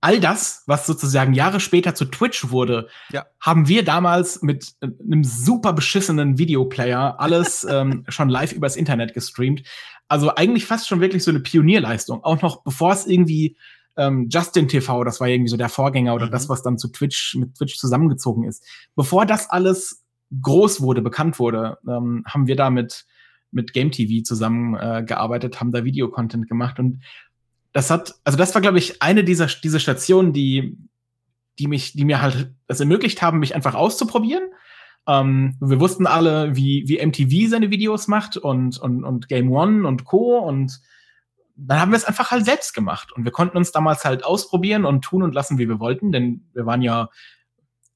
all 0.07 0.21
das, 0.21 0.63
was 0.67 0.87
sozusagen 0.87 1.35
Jahre 1.35 1.59
später 1.59 1.97
zu 1.97 2.05
Twitch 2.05 2.51
wurde, 2.51 2.87
ja. 3.11 3.27
haben 3.41 3.67
wir 3.67 3.85
damals 3.85 4.41
mit 4.41 4.75
äh, 4.81 4.87
einem 5.03 5.25
super 5.25 5.73
beschissenen 5.73 6.39
Videoplayer 6.39 7.19
alles 7.19 7.65
ähm, 7.69 8.05
schon 8.07 8.29
live 8.29 8.53
übers 8.53 8.77
Internet 8.77 9.15
gestreamt. 9.15 9.65
Also 10.07 10.33
eigentlich 10.37 10.65
fast 10.65 10.87
schon 10.87 11.01
wirklich 11.01 11.25
so 11.25 11.33
eine 11.33 11.41
Pionierleistung. 11.41 12.23
Auch 12.23 12.41
noch 12.41 12.63
bevor 12.63 12.93
es 12.93 13.05
irgendwie 13.05 13.57
ähm, 13.97 14.29
Justin 14.31 14.69
TV, 14.69 15.03
das 15.03 15.19
war 15.19 15.27
irgendwie 15.27 15.51
so 15.51 15.57
der 15.57 15.69
Vorgänger 15.69 16.15
oder 16.15 16.27
mhm. 16.27 16.31
das, 16.31 16.49
was 16.49 16.63
dann 16.63 16.79
zu 16.79 16.87
Twitch 16.87 17.35
mit 17.35 17.57
Twitch 17.57 17.77
zusammengezogen 17.77 18.45
ist. 18.45 18.65
Bevor 18.95 19.27
das 19.27 19.51
alles 19.51 20.05
groß 20.41 20.83
wurde, 20.83 21.03
bekannt 21.03 21.41
wurde, 21.41 21.79
ähm, 21.89 22.23
haben 22.29 22.47
wir 22.47 22.55
da 22.55 22.71
mit, 22.71 23.07
mit 23.51 23.73
Game 23.73 23.91
TV 23.91 24.23
zusammengearbeitet, 24.23 25.57
äh, 25.57 25.59
haben 25.59 25.73
da 25.73 25.83
Videocontent 25.83 26.47
gemacht 26.47 26.79
und 26.79 27.03
das 27.77 27.91
hat, 27.91 28.15
also 28.25 28.39
das 28.39 28.55
war, 28.55 28.63
glaube 28.63 28.79
ich, 28.79 29.03
eine 29.03 29.23
dieser 29.23 29.49
diese 29.49 29.81
Stationen, 29.81 30.33
die, 30.33 30.79
die 31.59 31.69
mich, 31.69 31.93
die 31.93 32.07
mir 32.07 32.23
halt 32.23 32.55
es 32.69 32.81
ermöglicht 32.81 33.21
haben, 33.21 33.39
mich 33.39 33.55
einfach 33.55 33.75
auszuprobieren. 33.75 34.45
Ähm, 35.07 35.59
wir 35.61 35.79
wussten 35.79 36.07
alle, 36.07 36.57
wie, 36.57 36.85
wie 36.87 37.05
MTV 37.05 37.51
seine 37.51 37.71
Videos 37.71 38.09
macht 38.09 38.39
und, 38.39 38.79
und, 38.79 39.05
und 39.05 39.29
Game 39.29 39.53
One 39.53 39.87
und 39.87 40.07
Co. 40.07 40.39
Und 40.39 40.81
dann 41.55 41.79
haben 41.79 41.93
wir 41.93 41.99
es 41.99 42.07
einfach 42.07 42.31
halt 42.31 42.47
selbst 42.47 42.73
gemacht. 42.73 43.13
Und 43.13 43.25
wir 43.25 43.31
konnten 43.31 43.59
uns 43.59 43.73
damals 43.73 44.07
halt 44.07 44.25
ausprobieren 44.25 44.87
und 44.87 45.05
tun 45.05 45.23
und 45.23 45.35
lassen, 45.35 45.59
wie 45.59 45.69
wir 45.69 45.79
wollten, 45.79 46.13
denn 46.13 46.47
wir 46.55 46.65
waren 46.65 46.81
ja, 46.81 47.11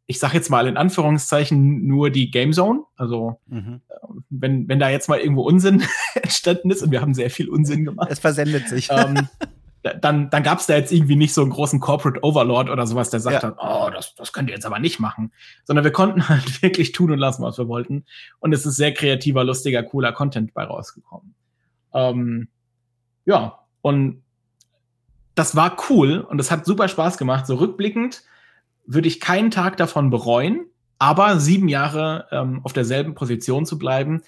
ich 0.05 0.19
sag 0.19 0.35
jetzt 0.35 0.51
mal 0.51 0.69
in 0.69 0.77
Anführungszeichen, 0.77 1.87
nur 1.87 2.11
die 2.11 2.31
Game 2.31 2.53
Zone. 2.53 2.83
Also 2.97 3.41
mhm. 3.47 3.81
Äh, 3.89 3.95
wenn, 4.29 4.69
wenn 4.69 4.79
da 4.79 4.91
jetzt 4.91 5.09
mal 5.09 5.21
irgendwo 5.21 5.41
Unsinn 5.41 5.83
entstanden 6.17 6.71
ist, 6.71 6.83
und 6.83 6.91
wir 6.91 7.01
haben 7.01 7.15
sehr 7.15 7.31
viel 7.31 7.49
Unsinn 7.49 7.87
gemacht. 7.87 8.09
Es 8.11 8.19
versendet 8.19 8.69
sich. 8.69 8.91
Ähm, 8.91 9.27
dann, 9.83 10.29
dann 10.29 10.43
gab 10.43 10.59
es 10.59 10.67
da 10.67 10.77
jetzt 10.77 10.93
irgendwie 10.93 11.17
nicht 11.17 11.33
so 11.33 11.41
einen 11.41 11.51
großen 11.51 11.81
Corporate 11.81 12.23
Overlord 12.23 12.69
oder 12.69 12.87
sowas, 12.87 13.09
der 13.09 13.21
sagt 13.21 13.43
ja. 13.43 13.49
hat, 13.49 13.57
oh, 13.59 13.91
das, 13.91 14.15
das 14.15 14.33
könnt 14.33 14.51
ihr 14.51 14.55
jetzt 14.55 14.67
aber 14.67 14.79
nicht 14.79 15.01
machen. 15.01 15.33
Sondern 15.65 15.85
wir 15.85 15.93
konnten 15.93 16.29
halt 16.29 16.63
wirklich 16.63 16.93
tun 16.93 17.11
und 17.11 17.19
lassen, 17.19 17.43
was 17.43 17.57
wir 17.59 17.69
wollten. 17.69 18.05
Und 18.41 18.53
es 18.53 18.67
ist 18.67 18.77
sehr 18.77 18.93
kreativer, 18.93 19.45
lustiger, 19.45 19.83
cooler 19.83 20.13
Content 20.13 20.53
bei 20.53 20.65
rausgekommen. 20.65 21.35
Ähm, 21.95 22.49
ja, 23.25 23.61
und 23.81 24.23
das 25.35 25.57
war 25.57 25.77
cool 25.89 26.19
und 26.19 26.39
das 26.39 26.51
hat 26.51 26.67
super 26.67 26.89
Spaß 26.89 27.17
gemacht. 27.17 27.47
So 27.47 27.55
rückblickend 27.55 28.23
würde 28.87 29.09
ich 29.09 29.21
keinen 29.21 29.51
Tag 29.51 29.77
davon 29.77 30.11
bereuen, 30.11 30.67
aber 30.99 31.39
sieben 31.39 31.69
Jahre 31.69 32.27
ähm, 32.31 32.61
auf 32.65 32.73
derselben 32.75 33.15
Position 33.15 33.65
zu 33.65 33.79
bleiben, 33.79 34.23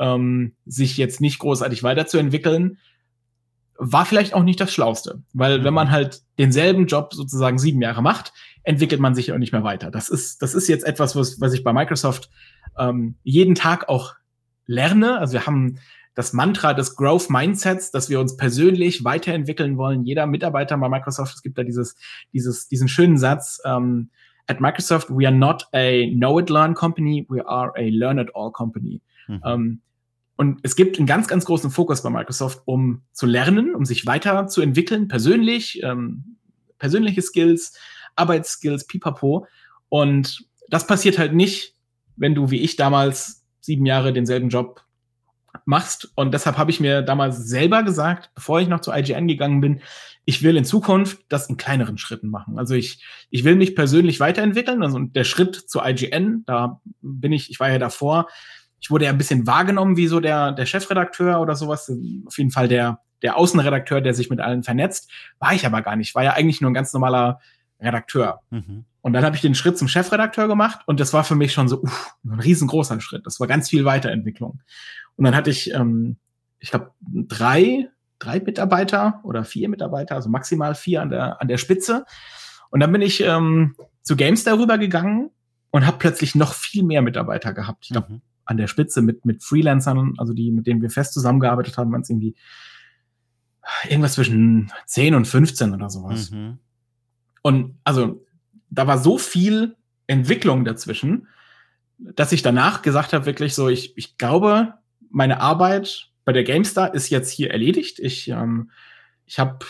ähm, 0.00 0.54
sich 0.64 0.96
jetzt 0.96 1.20
nicht 1.20 1.38
großartig 1.38 1.82
weiterzuentwickeln, 1.82 2.78
war 3.78 4.06
vielleicht 4.06 4.34
auch 4.34 4.42
nicht 4.42 4.60
das 4.60 4.72
Schlauste, 4.72 5.22
weil 5.32 5.64
wenn 5.64 5.72
mhm. 5.72 5.74
man 5.74 5.90
halt 5.90 6.22
denselben 6.38 6.86
Job 6.86 7.14
sozusagen 7.14 7.58
sieben 7.58 7.80
Jahre 7.80 8.02
macht, 8.02 8.32
entwickelt 8.62 9.00
man 9.00 9.14
sich 9.14 9.32
auch 9.32 9.38
nicht 9.38 9.52
mehr 9.52 9.64
weiter. 9.64 9.90
Das 9.90 10.08
ist, 10.08 10.42
das 10.42 10.54
ist 10.54 10.68
jetzt 10.68 10.84
etwas, 10.84 11.16
was, 11.16 11.40
was 11.40 11.52
ich 11.52 11.62
bei 11.62 11.72
Microsoft 11.72 12.30
ähm, 12.78 13.16
jeden 13.22 13.54
Tag 13.54 13.88
auch 13.88 14.14
lerne. 14.66 15.18
Also 15.18 15.34
wir 15.34 15.46
haben 15.46 15.78
das 16.14 16.32
Mantra 16.32 16.72
des 16.72 16.96
Growth 16.96 17.30
Mindsets, 17.30 17.90
dass 17.90 18.08
wir 18.08 18.18
uns 18.20 18.36
persönlich 18.36 19.04
weiterentwickeln 19.04 19.76
wollen. 19.76 20.04
Jeder 20.04 20.26
Mitarbeiter 20.26 20.76
bei 20.78 20.88
Microsoft, 20.88 21.34
es 21.34 21.42
gibt 21.42 21.58
da 21.58 21.62
dieses, 21.62 21.96
dieses, 22.32 22.68
diesen 22.68 22.88
schönen 22.88 23.18
Satz, 23.18 23.60
ähm, 23.64 24.10
at 24.46 24.60
Microsoft, 24.60 25.10
we 25.10 25.26
are 25.26 25.34
not 25.34 25.66
a 25.72 26.06
know-it-learn 26.14 26.74
company, 26.74 27.26
we 27.28 27.46
are 27.46 27.72
a 27.76 27.88
learn-it-all 27.90 28.50
company. 28.52 29.02
Mhm. 29.28 29.42
Ähm, 29.44 29.80
und 30.36 30.60
es 30.62 30.76
gibt 30.76 30.98
einen 30.98 31.06
ganz, 31.06 31.28
ganz 31.28 31.46
großen 31.46 31.70
Fokus 31.70 32.02
bei 32.02 32.10
Microsoft, 32.10 32.62
um 32.66 33.02
zu 33.12 33.26
lernen, 33.26 33.74
um 33.74 33.84
sich 33.84 34.06
weiterzuentwickeln, 34.06 35.08
persönlich, 35.08 35.82
ähm, 35.82 36.36
persönliche 36.78 37.22
Skills, 37.22 37.76
Arbeitsskills, 38.16 38.86
pipapo. 38.86 39.46
Und 39.88 40.44
das 40.68 40.86
passiert 40.86 41.18
halt 41.18 41.34
nicht, 41.34 41.74
wenn 42.16 42.34
du 42.34 42.50
wie 42.50 42.60
ich 42.60 42.76
damals 42.76 43.44
sieben 43.60 43.86
Jahre 43.86 44.12
denselben 44.12 44.50
Job 44.50 44.82
machst. 45.64 46.12
Und 46.14 46.34
deshalb 46.34 46.58
habe 46.58 46.70
ich 46.70 46.80
mir 46.80 47.00
damals 47.00 47.38
selber 47.48 47.82
gesagt, 47.82 48.30
bevor 48.34 48.60
ich 48.60 48.68
noch 48.68 48.80
zu 48.80 48.92
IGN 48.92 49.28
gegangen 49.28 49.62
bin, 49.62 49.80
ich 50.26 50.42
will 50.42 50.56
in 50.56 50.64
Zukunft 50.64 51.20
das 51.28 51.48
in 51.48 51.56
kleineren 51.56 51.98
Schritten 51.98 52.28
machen. 52.28 52.58
Also 52.58 52.74
ich, 52.74 53.02
ich 53.30 53.44
will 53.44 53.56
mich 53.56 53.74
persönlich 53.74 54.20
weiterentwickeln. 54.20 54.82
Also 54.82 54.98
der 54.98 55.24
Schritt 55.24 55.56
zu 55.56 55.80
IGN, 55.82 56.44
da 56.46 56.80
bin 57.00 57.32
ich, 57.32 57.50
ich 57.50 57.58
war 57.58 57.70
ja 57.70 57.78
davor, 57.78 58.28
ich 58.80 58.90
wurde 58.90 59.06
ja 59.06 59.10
ein 59.10 59.18
bisschen 59.18 59.46
wahrgenommen 59.46 59.96
wie 59.96 60.06
so 60.06 60.20
der, 60.20 60.52
der 60.52 60.66
Chefredakteur 60.66 61.40
oder 61.40 61.56
sowas. 61.56 61.90
Auf 62.26 62.38
jeden 62.38 62.50
Fall 62.50 62.68
der, 62.68 63.00
der 63.22 63.36
Außenredakteur, 63.36 64.00
der 64.00 64.14
sich 64.14 64.30
mit 64.30 64.40
allen 64.40 64.62
vernetzt. 64.62 65.10
War 65.38 65.54
ich 65.54 65.66
aber 65.66 65.82
gar 65.82 65.96
nicht. 65.96 66.14
War 66.14 66.24
ja 66.24 66.32
eigentlich 66.32 66.60
nur 66.60 66.70
ein 66.70 66.74
ganz 66.74 66.92
normaler 66.92 67.40
Redakteur. 67.80 68.40
Mhm. 68.50 68.84
Und 69.00 69.12
dann 69.12 69.24
habe 69.24 69.36
ich 69.36 69.42
den 69.42 69.54
Schritt 69.54 69.78
zum 69.78 69.88
Chefredakteur 69.88 70.48
gemacht 70.48 70.80
und 70.86 70.98
das 70.98 71.12
war 71.12 71.22
für 71.22 71.36
mich 71.36 71.52
schon 71.52 71.68
so 71.68 71.82
uff, 71.82 72.16
ein 72.24 72.40
riesengroßer 72.40 73.00
Schritt. 73.00 73.24
Das 73.24 73.38
war 73.38 73.46
ganz 73.46 73.68
viel 73.68 73.84
Weiterentwicklung. 73.84 74.60
Und 75.14 75.24
dann 75.24 75.36
hatte 75.36 75.50
ich, 75.50 75.72
ähm, 75.72 76.16
ich 76.58 76.70
glaube, 76.70 76.90
drei, 77.00 77.88
drei 78.18 78.40
Mitarbeiter 78.40 79.20
oder 79.22 79.44
vier 79.44 79.68
Mitarbeiter, 79.68 80.16
also 80.16 80.28
maximal 80.28 80.74
vier 80.74 81.02
an 81.02 81.10
der, 81.10 81.40
an 81.40 81.48
der 81.48 81.58
Spitze. 81.58 82.04
Und 82.70 82.80
dann 82.80 82.90
bin 82.90 83.00
ich 83.00 83.22
ähm, 83.22 83.76
zu 84.02 84.16
GameStar 84.16 84.58
rübergegangen 84.58 85.30
und 85.70 85.86
habe 85.86 85.98
plötzlich 85.98 86.34
noch 86.34 86.54
viel 86.54 86.82
mehr 86.82 87.02
Mitarbeiter 87.02 87.52
gehabt. 87.52 87.84
Ich 87.84 87.92
glaube, 87.92 88.14
mhm 88.14 88.22
an 88.46 88.56
der 88.56 88.68
Spitze 88.68 89.02
mit, 89.02 89.24
mit 89.24 89.42
Freelancern, 89.42 90.14
also 90.18 90.32
die, 90.32 90.50
mit 90.50 90.66
denen 90.66 90.80
wir 90.80 90.90
fest 90.90 91.12
zusammengearbeitet 91.12 91.76
haben, 91.76 91.92
waren 91.92 92.00
es 92.00 92.10
irgendwie 92.10 92.34
irgendwas 93.88 94.14
zwischen 94.14 94.72
10 94.86 95.14
und 95.14 95.26
15 95.26 95.74
oder 95.74 95.90
sowas. 95.90 96.30
Mhm. 96.30 96.58
Und 97.42 97.78
also 97.84 98.24
da 98.70 98.86
war 98.86 98.98
so 98.98 99.18
viel 99.18 99.76
Entwicklung 100.06 100.64
dazwischen, 100.64 101.28
dass 101.98 102.32
ich 102.32 102.42
danach 102.42 102.82
gesagt 102.82 103.12
habe, 103.12 103.26
wirklich 103.26 103.54
so, 103.54 103.68
ich, 103.68 103.96
ich 103.96 104.18
glaube, 104.18 104.74
meine 105.10 105.40
Arbeit 105.40 106.10
bei 106.24 106.32
der 106.32 106.44
GameStar 106.44 106.94
ist 106.94 107.10
jetzt 107.10 107.30
hier 107.30 107.50
erledigt. 107.50 107.98
Ich, 107.98 108.28
ähm, 108.28 108.70
ich 109.24 109.38
habe 109.38 109.64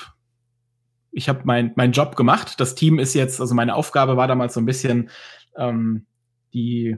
ich 1.12 1.28
hab 1.28 1.44
mein, 1.44 1.72
mein 1.76 1.92
Job 1.92 2.16
gemacht. 2.16 2.60
Das 2.60 2.74
Team 2.74 2.98
ist 2.98 3.14
jetzt, 3.14 3.40
also 3.40 3.54
meine 3.54 3.74
Aufgabe 3.74 4.16
war 4.16 4.28
damals 4.28 4.54
so 4.54 4.60
ein 4.60 4.66
bisschen 4.66 5.08
ähm, 5.56 6.06
die, 6.52 6.96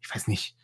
ich 0.00 0.14
weiß 0.14 0.28
nicht, 0.28 0.56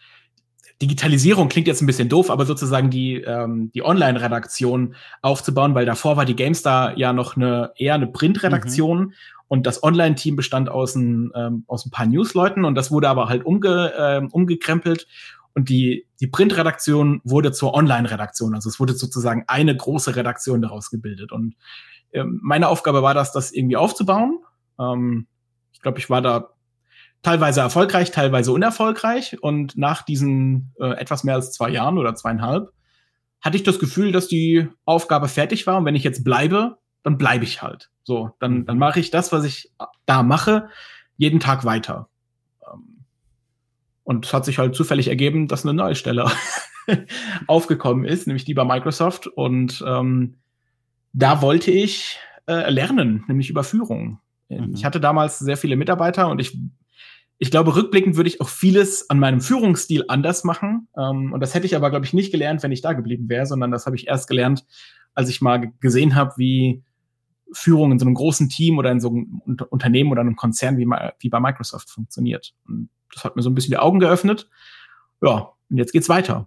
Digitalisierung 0.80 1.48
klingt 1.48 1.66
jetzt 1.66 1.82
ein 1.82 1.86
bisschen 1.86 2.08
doof, 2.08 2.30
aber 2.30 2.46
sozusagen 2.46 2.90
die, 2.90 3.16
ähm, 3.16 3.70
die 3.72 3.84
Online-Redaktion 3.84 4.94
aufzubauen, 5.22 5.74
weil 5.74 5.86
davor 5.86 6.16
war 6.16 6.24
die 6.24 6.36
GameStar 6.36 6.96
ja 6.98 7.12
noch 7.12 7.36
eine 7.36 7.72
eher 7.76 7.94
eine 7.94 8.06
Print-Redaktion 8.06 8.98
mhm. 8.98 9.12
und 9.48 9.66
das 9.66 9.82
Online-Team 9.82 10.36
bestand 10.36 10.68
aus 10.68 10.94
ein, 10.94 11.32
ähm, 11.34 11.64
aus 11.66 11.86
ein 11.86 11.90
paar 11.90 12.06
News-Leuten 12.06 12.64
und 12.64 12.74
das 12.74 12.90
wurde 12.90 13.08
aber 13.08 13.28
halt 13.28 13.44
umge, 13.44 13.92
äh, 13.94 14.26
umgekrempelt 14.30 15.06
und 15.54 15.68
die, 15.68 16.06
die 16.20 16.26
Print-Redaktion 16.26 17.20
wurde 17.24 17.52
zur 17.52 17.74
Online-Redaktion. 17.74 18.54
Also 18.54 18.68
es 18.68 18.78
wurde 18.78 18.94
sozusagen 18.94 19.44
eine 19.48 19.76
große 19.76 20.14
Redaktion 20.14 20.62
daraus 20.62 20.90
gebildet. 20.90 21.32
Und 21.32 21.54
ähm, 22.12 22.40
meine 22.42 22.68
Aufgabe 22.68 23.02
war 23.02 23.14
das, 23.14 23.32
das 23.32 23.52
irgendwie 23.52 23.76
aufzubauen. 23.76 24.38
Ähm, 24.78 25.26
ich 25.72 25.80
glaube, 25.80 25.98
ich 25.98 26.08
war 26.08 26.22
da 26.22 26.50
teilweise 27.22 27.60
erfolgreich, 27.60 28.10
teilweise 28.10 28.52
unerfolgreich. 28.52 29.42
Und 29.42 29.76
nach 29.76 30.02
diesen 30.02 30.72
äh, 30.80 30.92
etwas 30.92 31.24
mehr 31.24 31.34
als 31.34 31.52
zwei 31.52 31.70
Jahren 31.70 31.98
oder 31.98 32.14
zweieinhalb 32.14 32.72
hatte 33.40 33.56
ich 33.56 33.62
das 33.62 33.78
Gefühl, 33.78 34.12
dass 34.12 34.28
die 34.28 34.68
Aufgabe 34.84 35.28
fertig 35.28 35.66
war. 35.66 35.78
Und 35.78 35.84
wenn 35.84 35.94
ich 35.94 36.04
jetzt 36.04 36.24
bleibe, 36.24 36.78
dann 37.02 37.18
bleibe 37.18 37.44
ich 37.44 37.62
halt. 37.62 37.90
So, 38.04 38.30
dann, 38.38 38.66
dann 38.66 38.78
mache 38.78 39.00
ich 39.00 39.10
das, 39.10 39.32
was 39.32 39.44
ich 39.44 39.72
da 40.06 40.22
mache, 40.22 40.68
jeden 41.16 41.40
Tag 41.40 41.64
weiter. 41.64 42.08
Ähm, 42.70 43.04
und 44.04 44.26
es 44.26 44.32
hat 44.32 44.44
sich 44.44 44.58
halt 44.58 44.74
zufällig 44.74 45.08
ergeben, 45.08 45.48
dass 45.48 45.64
eine 45.64 45.74
neue 45.74 45.94
Stelle 45.94 46.30
aufgekommen 47.46 48.04
ist, 48.04 48.26
nämlich 48.26 48.44
die 48.44 48.54
bei 48.54 48.64
Microsoft. 48.64 49.26
Und 49.26 49.82
ähm, 49.86 50.36
da 51.12 51.42
wollte 51.42 51.70
ich 51.70 52.18
äh, 52.46 52.70
lernen, 52.70 53.24
nämlich 53.28 53.50
über 53.50 53.64
Führung. 53.64 54.20
Mhm. 54.48 54.72
Ich 54.74 54.84
hatte 54.84 55.00
damals 55.00 55.38
sehr 55.38 55.56
viele 55.56 55.76
Mitarbeiter 55.76 56.28
und 56.28 56.40
ich 56.40 56.58
ich 57.42 57.50
glaube, 57.50 57.74
rückblickend 57.74 58.16
würde 58.16 58.28
ich 58.28 58.42
auch 58.42 58.50
vieles 58.50 59.08
an 59.08 59.18
meinem 59.18 59.40
Führungsstil 59.40 60.04
anders 60.08 60.44
machen. 60.44 60.88
Ähm, 60.96 61.32
und 61.32 61.40
das 61.40 61.54
hätte 61.54 61.64
ich 61.64 61.74
aber, 61.74 61.88
glaube 61.88 62.04
ich, 62.04 62.12
nicht 62.12 62.30
gelernt, 62.30 62.62
wenn 62.62 62.70
ich 62.70 62.82
da 62.82 62.92
geblieben 62.92 63.30
wäre, 63.30 63.46
sondern 63.46 63.70
das 63.70 63.86
habe 63.86 63.96
ich 63.96 64.08
erst 64.08 64.28
gelernt, 64.28 64.66
als 65.14 65.30
ich 65.30 65.40
mal 65.40 65.72
gesehen 65.80 66.14
habe, 66.14 66.34
wie 66.36 66.84
Führung 67.52 67.92
in 67.92 67.98
so 67.98 68.04
einem 68.04 68.14
großen 68.14 68.50
Team 68.50 68.76
oder 68.76 68.92
in 68.92 69.00
so 69.00 69.08
einem 69.08 69.40
Unternehmen 69.70 70.12
oder 70.12 70.20
einem 70.20 70.36
Konzern 70.36 70.76
wie, 70.76 70.84
wie 70.84 71.30
bei 71.30 71.40
Microsoft 71.40 71.88
funktioniert. 71.88 72.54
Und 72.68 72.90
das 73.12 73.24
hat 73.24 73.36
mir 73.36 73.42
so 73.42 73.48
ein 73.48 73.54
bisschen 73.54 73.72
die 73.72 73.78
Augen 73.78 74.00
geöffnet. 74.00 74.50
Ja, 75.22 75.52
und 75.70 75.78
jetzt 75.78 75.92
geht's 75.92 76.10
weiter. 76.10 76.46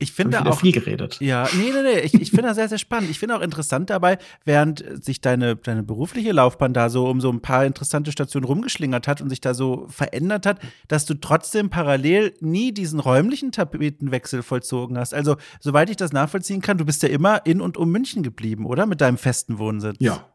Ich 0.00 0.12
finde 0.12 0.46
auch 0.46 0.60
viel 0.60 0.70
geredet. 0.70 1.16
Ja, 1.20 1.48
nee, 1.56 1.72
nee, 1.72 1.82
nee. 1.82 2.00
Ich, 2.00 2.14
ich 2.14 2.30
finde 2.30 2.44
das 2.44 2.56
sehr, 2.56 2.68
sehr 2.68 2.78
spannend. 2.78 3.10
Ich 3.10 3.18
finde 3.18 3.36
auch 3.36 3.40
interessant 3.40 3.90
dabei, 3.90 4.18
während 4.44 4.84
sich 5.04 5.20
deine, 5.20 5.56
deine 5.56 5.82
berufliche 5.82 6.30
Laufbahn 6.30 6.72
da 6.72 6.88
so 6.88 7.08
um 7.08 7.20
so 7.20 7.30
ein 7.32 7.40
paar 7.40 7.66
interessante 7.66 8.12
Stationen 8.12 8.44
rumgeschlingert 8.44 9.08
hat 9.08 9.20
und 9.20 9.28
sich 9.28 9.40
da 9.40 9.54
so 9.54 9.86
verändert 9.88 10.46
hat, 10.46 10.60
dass 10.86 11.04
du 11.04 11.14
trotzdem 11.14 11.68
parallel 11.68 12.32
nie 12.40 12.70
diesen 12.70 13.00
räumlichen 13.00 13.50
Tapetenwechsel 13.50 14.44
vollzogen 14.44 14.96
hast. 14.96 15.14
Also, 15.14 15.36
soweit 15.58 15.90
ich 15.90 15.96
das 15.96 16.12
nachvollziehen 16.12 16.60
kann, 16.60 16.78
du 16.78 16.84
bist 16.84 17.02
ja 17.02 17.08
immer 17.08 17.44
in 17.44 17.60
und 17.60 17.76
um 17.76 17.90
München 17.90 18.22
geblieben, 18.22 18.66
oder? 18.66 18.86
Mit 18.86 19.00
deinem 19.00 19.18
festen 19.18 19.58
Wohnsitz. 19.58 19.96
Ja. 19.98 20.28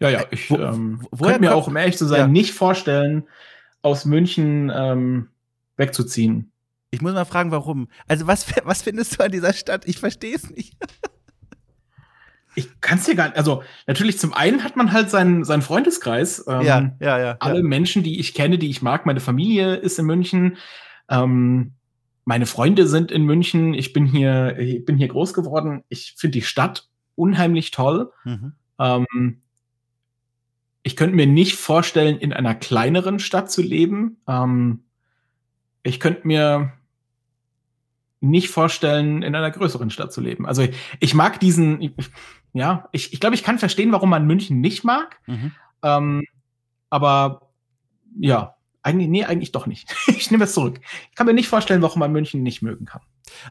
Ja, 0.00 0.10
ja, 0.10 0.24
ich 0.32 0.50
Wo, 0.50 0.58
ähm, 0.58 1.06
könnte 1.16 1.40
mir 1.40 1.54
auch, 1.54 1.68
um 1.68 1.76
ehrlich 1.76 1.96
zu 1.96 2.06
sein, 2.06 2.18
ja. 2.18 2.26
nicht 2.26 2.54
vorstellen, 2.54 3.24
aus 3.82 4.04
München 4.04 4.72
ähm, 4.74 5.28
wegzuziehen. 5.76 6.50
Ich 6.96 7.02
muss 7.02 7.12
mal 7.12 7.26
fragen, 7.26 7.50
warum. 7.50 7.88
Also, 8.08 8.26
was, 8.26 8.46
was 8.64 8.80
findest 8.80 9.18
du 9.18 9.24
an 9.24 9.30
dieser 9.30 9.52
Stadt? 9.52 9.86
Ich 9.86 9.98
verstehe 9.98 10.34
es 10.34 10.48
nicht. 10.48 10.72
ich 12.54 12.80
kann 12.80 12.96
es 12.96 13.04
dir 13.04 13.14
gar 13.14 13.26
nicht. 13.26 13.36
Also, 13.36 13.62
natürlich, 13.86 14.18
zum 14.18 14.32
einen 14.32 14.64
hat 14.64 14.76
man 14.76 14.92
halt 14.92 15.10
seinen, 15.10 15.44
seinen 15.44 15.60
Freundeskreis. 15.60 16.46
Ähm, 16.48 16.62
ja, 16.62 16.96
ja, 16.98 17.18
ja. 17.18 17.36
Alle 17.40 17.58
ja. 17.58 17.62
Menschen, 17.62 18.02
die 18.02 18.18
ich 18.18 18.32
kenne, 18.32 18.56
die 18.56 18.70
ich 18.70 18.80
mag. 18.80 19.04
Meine 19.04 19.20
Familie 19.20 19.74
ist 19.74 19.98
in 19.98 20.06
München. 20.06 20.56
Ähm, 21.10 21.74
meine 22.24 22.46
Freunde 22.46 22.86
sind 22.86 23.12
in 23.12 23.24
München. 23.24 23.74
Ich 23.74 23.92
bin 23.92 24.06
hier, 24.06 24.58
ich 24.58 24.86
bin 24.86 24.96
hier 24.96 25.08
groß 25.08 25.34
geworden. 25.34 25.84
Ich 25.90 26.14
finde 26.16 26.38
die 26.38 26.42
Stadt 26.42 26.88
unheimlich 27.14 27.72
toll. 27.72 28.10
Mhm. 28.24 28.54
Ähm, 28.78 29.42
ich 30.82 30.96
könnte 30.96 31.14
mir 31.14 31.26
nicht 31.26 31.56
vorstellen, 31.56 32.16
in 32.16 32.32
einer 32.32 32.54
kleineren 32.54 33.18
Stadt 33.18 33.50
zu 33.50 33.60
leben. 33.60 34.16
Ähm, 34.26 34.84
ich 35.82 36.00
könnte 36.00 36.26
mir 36.26 36.72
nicht 38.28 38.50
vorstellen, 38.50 39.22
in 39.22 39.34
einer 39.34 39.50
größeren 39.50 39.90
Stadt 39.90 40.12
zu 40.12 40.20
leben. 40.20 40.46
Also 40.46 40.66
ich 41.00 41.14
mag 41.14 41.40
diesen, 41.40 41.94
ja, 42.52 42.88
ich, 42.92 43.12
ich 43.12 43.20
glaube, 43.20 43.34
ich 43.34 43.42
kann 43.42 43.58
verstehen, 43.58 43.92
warum 43.92 44.10
man 44.10 44.26
München 44.26 44.60
nicht 44.60 44.84
mag. 44.84 45.20
Mhm. 45.26 45.52
Ähm, 45.82 46.24
aber 46.90 47.50
ja, 48.18 48.56
eigentlich, 48.82 49.08
nee, 49.08 49.24
eigentlich 49.24 49.52
doch 49.52 49.66
nicht. 49.66 49.92
ich 50.06 50.30
nehme 50.30 50.44
es 50.44 50.54
zurück. 50.54 50.80
Ich 51.10 51.16
kann 51.16 51.26
mir 51.26 51.34
nicht 51.34 51.48
vorstellen, 51.48 51.82
warum 51.82 51.98
man 51.98 52.12
München 52.12 52.42
nicht 52.42 52.62
mögen 52.62 52.84
kann. 52.84 53.02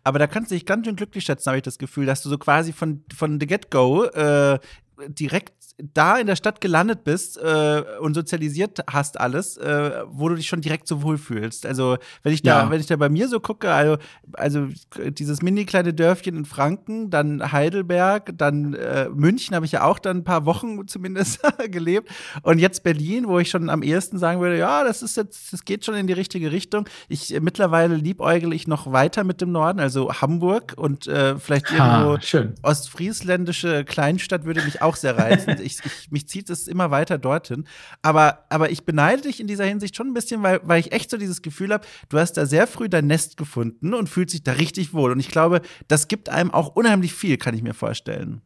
Aber 0.03 0.19
da 0.19 0.27
kannst 0.27 0.51
du 0.51 0.55
dich 0.55 0.65
ganz 0.65 0.85
schön 0.85 0.95
glücklich 0.95 1.25
schätzen, 1.25 1.49
habe 1.49 1.57
ich 1.57 1.63
das 1.63 1.77
Gefühl, 1.77 2.05
dass 2.05 2.23
du 2.23 2.29
so 2.29 2.37
quasi 2.37 2.71
von, 2.71 3.03
von 3.13 3.39
the 3.39 3.45
get-go 3.45 4.05
äh, 4.05 4.59
direkt 5.07 5.53
da 5.93 6.17
in 6.17 6.27
der 6.27 6.35
Stadt 6.35 6.61
gelandet 6.61 7.03
bist 7.03 7.37
äh, 7.37 7.83
und 7.99 8.13
sozialisiert 8.13 8.79
hast 8.89 9.19
alles, 9.19 9.57
äh, 9.57 10.03
wo 10.07 10.29
du 10.29 10.35
dich 10.35 10.47
schon 10.47 10.61
direkt 10.61 10.87
so 10.87 11.03
wohlfühlst. 11.03 11.65
Also 11.65 11.97
wenn 12.23 12.33
ich 12.33 12.41
da, 12.41 12.63
ja. 12.63 12.69
wenn 12.69 12.79
ich 12.79 12.85
da 12.85 12.95
bei 12.95 13.09
mir 13.09 13.27
so 13.27 13.39
gucke, 13.41 13.71
also, 13.71 13.97
also 14.33 14.67
dieses 15.09 15.41
mini 15.41 15.65
kleine 15.65 15.93
Dörfchen 15.93 16.37
in 16.37 16.45
Franken, 16.45 17.09
dann 17.09 17.51
Heidelberg, 17.51 18.31
dann 18.37 18.73
äh, 18.73 19.09
München 19.09 19.55
habe 19.55 19.65
ich 19.65 19.73
ja 19.73 19.83
auch 19.83 19.99
dann 19.99 20.17
ein 20.17 20.23
paar 20.23 20.45
Wochen 20.45 20.87
zumindest 20.87 21.41
gelebt 21.71 22.09
und 22.43 22.59
jetzt 22.59 22.83
Berlin, 22.83 23.27
wo 23.27 23.39
ich 23.39 23.49
schon 23.49 23.69
am 23.69 23.83
ehesten 23.83 24.17
sagen 24.17 24.39
würde, 24.39 24.57
ja, 24.57 24.83
das 24.85 25.01
ist 25.01 25.17
jetzt, 25.17 25.51
das 25.51 25.65
geht 25.65 25.83
schon 25.83 25.95
in 25.95 26.07
die 26.07 26.13
richtige 26.13 26.51
Richtung. 26.51 26.87
Ich 27.09 27.33
äh, 27.33 27.41
mittlerweile 27.41 27.95
liebäugel 27.95 28.53
ich 28.53 28.67
noch 28.67 28.91
weiter 28.93 29.25
mit 29.25 29.41
dem 29.41 29.51
Norden, 29.51 29.81
also 29.81 30.13
Hamburg 30.13 30.73
und 30.77 31.07
äh, 31.07 31.37
vielleicht 31.37 31.71
irgendwo 31.71 32.17
ha, 32.17 32.47
ostfriesländische 32.61 33.83
Kleinstadt 33.83 34.45
würde 34.45 34.63
mich 34.63 34.81
auch 34.85 34.95
sehr 34.95 35.17
reizen 35.17 35.55
ich, 35.61 35.79
ich, 35.83 36.11
mich 36.11 36.27
zieht 36.27 36.49
es 36.49 36.67
immer 36.67 36.91
weiter 36.91 37.17
dorthin. 37.17 37.67
Aber, 38.01 38.45
aber 38.49 38.71
ich 38.71 38.85
beneide 38.85 39.23
dich 39.23 39.39
in 39.39 39.47
dieser 39.47 39.65
Hinsicht 39.65 39.95
schon 39.95 40.07
ein 40.07 40.13
bisschen, 40.13 40.43
weil, 40.43 40.61
weil 40.63 40.79
ich 40.79 40.91
echt 40.91 41.09
so 41.09 41.17
dieses 41.17 41.41
Gefühl 41.41 41.73
habe, 41.73 41.85
du 42.09 42.17
hast 42.19 42.33
da 42.33 42.45
sehr 42.45 42.67
früh 42.67 42.89
dein 42.89 43.07
Nest 43.07 43.37
gefunden 43.37 43.93
und 43.93 44.09
fühlst 44.09 44.33
dich 44.33 44.43
da 44.43 44.53
richtig 44.53 44.93
wohl. 44.93 45.11
Und 45.11 45.19
ich 45.19 45.29
glaube, 45.29 45.61
das 45.87 46.07
gibt 46.07 46.29
einem 46.29 46.51
auch 46.51 46.75
unheimlich 46.75 47.13
viel, 47.13 47.37
kann 47.37 47.55
ich 47.55 47.63
mir 47.63 47.73
vorstellen. 47.73 48.41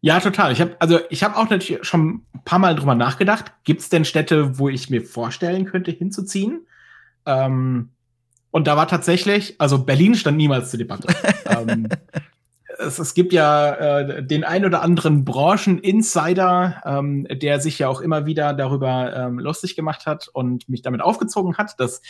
Ja, 0.00 0.20
total. 0.20 0.52
Ich 0.52 0.60
habe 0.60 0.76
also 0.80 1.00
ich 1.08 1.24
habe 1.24 1.36
auch 1.36 1.48
natürlich 1.48 1.86
schon 1.86 2.24
ein 2.34 2.44
paar 2.44 2.58
Mal 2.58 2.76
drüber 2.76 2.94
nachgedacht. 2.94 3.52
Gibt 3.64 3.80
es 3.80 3.88
denn 3.88 4.04
Städte, 4.04 4.58
wo 4.58 4.68
ich 4.68 4.90
mir 4.90 5.02
vorstellen 5.02 5.64
könnte, 5.64 5.90
hinzuziehen? 5.92 6.66
Ähm, 7.24 7.90
und 8.50 8.66
da 8.66 8.76
war 8.76 8.86
tatsächlich, 8.86 9.58
also 9.58 9.84
Berlin 9.84 10.14
stand 10.14 10.36
niemals 10.36 10.70
zur 10.70 10.78
Debatte. 10.78 11.08
ähm, 11.46 11.88
es, 12.78 12.98
es 12.98 13.14
gibt 13.14 13.32
ja 13.32 13.74
äh, 13.74 14.22
den 14.24 14.44
ein 14.44 14.64
oder 14.64 14.82
anderen 14.82 15.24
Brancheninsider, 15.24 16.82
ähm, 16.84 17.26
der 17.30 17.60
sich 17.60 17.78
ja 17.78 17.88
auch 17.88 18.00
immer 18.00 18.26
wieder 18.26 18.54
darüber 18.54 19.14
ähm, 19.14 19.38
lustig 19.38 19.76
gemacht 19.76 20.06
hat 20.06 20.28
und 20.28 20.68
mich 20.68 20.82
damit 20.82 21.00
aufgezogen 21.00 21.56
hat, 21.56 21.78
dass 21.78 22.02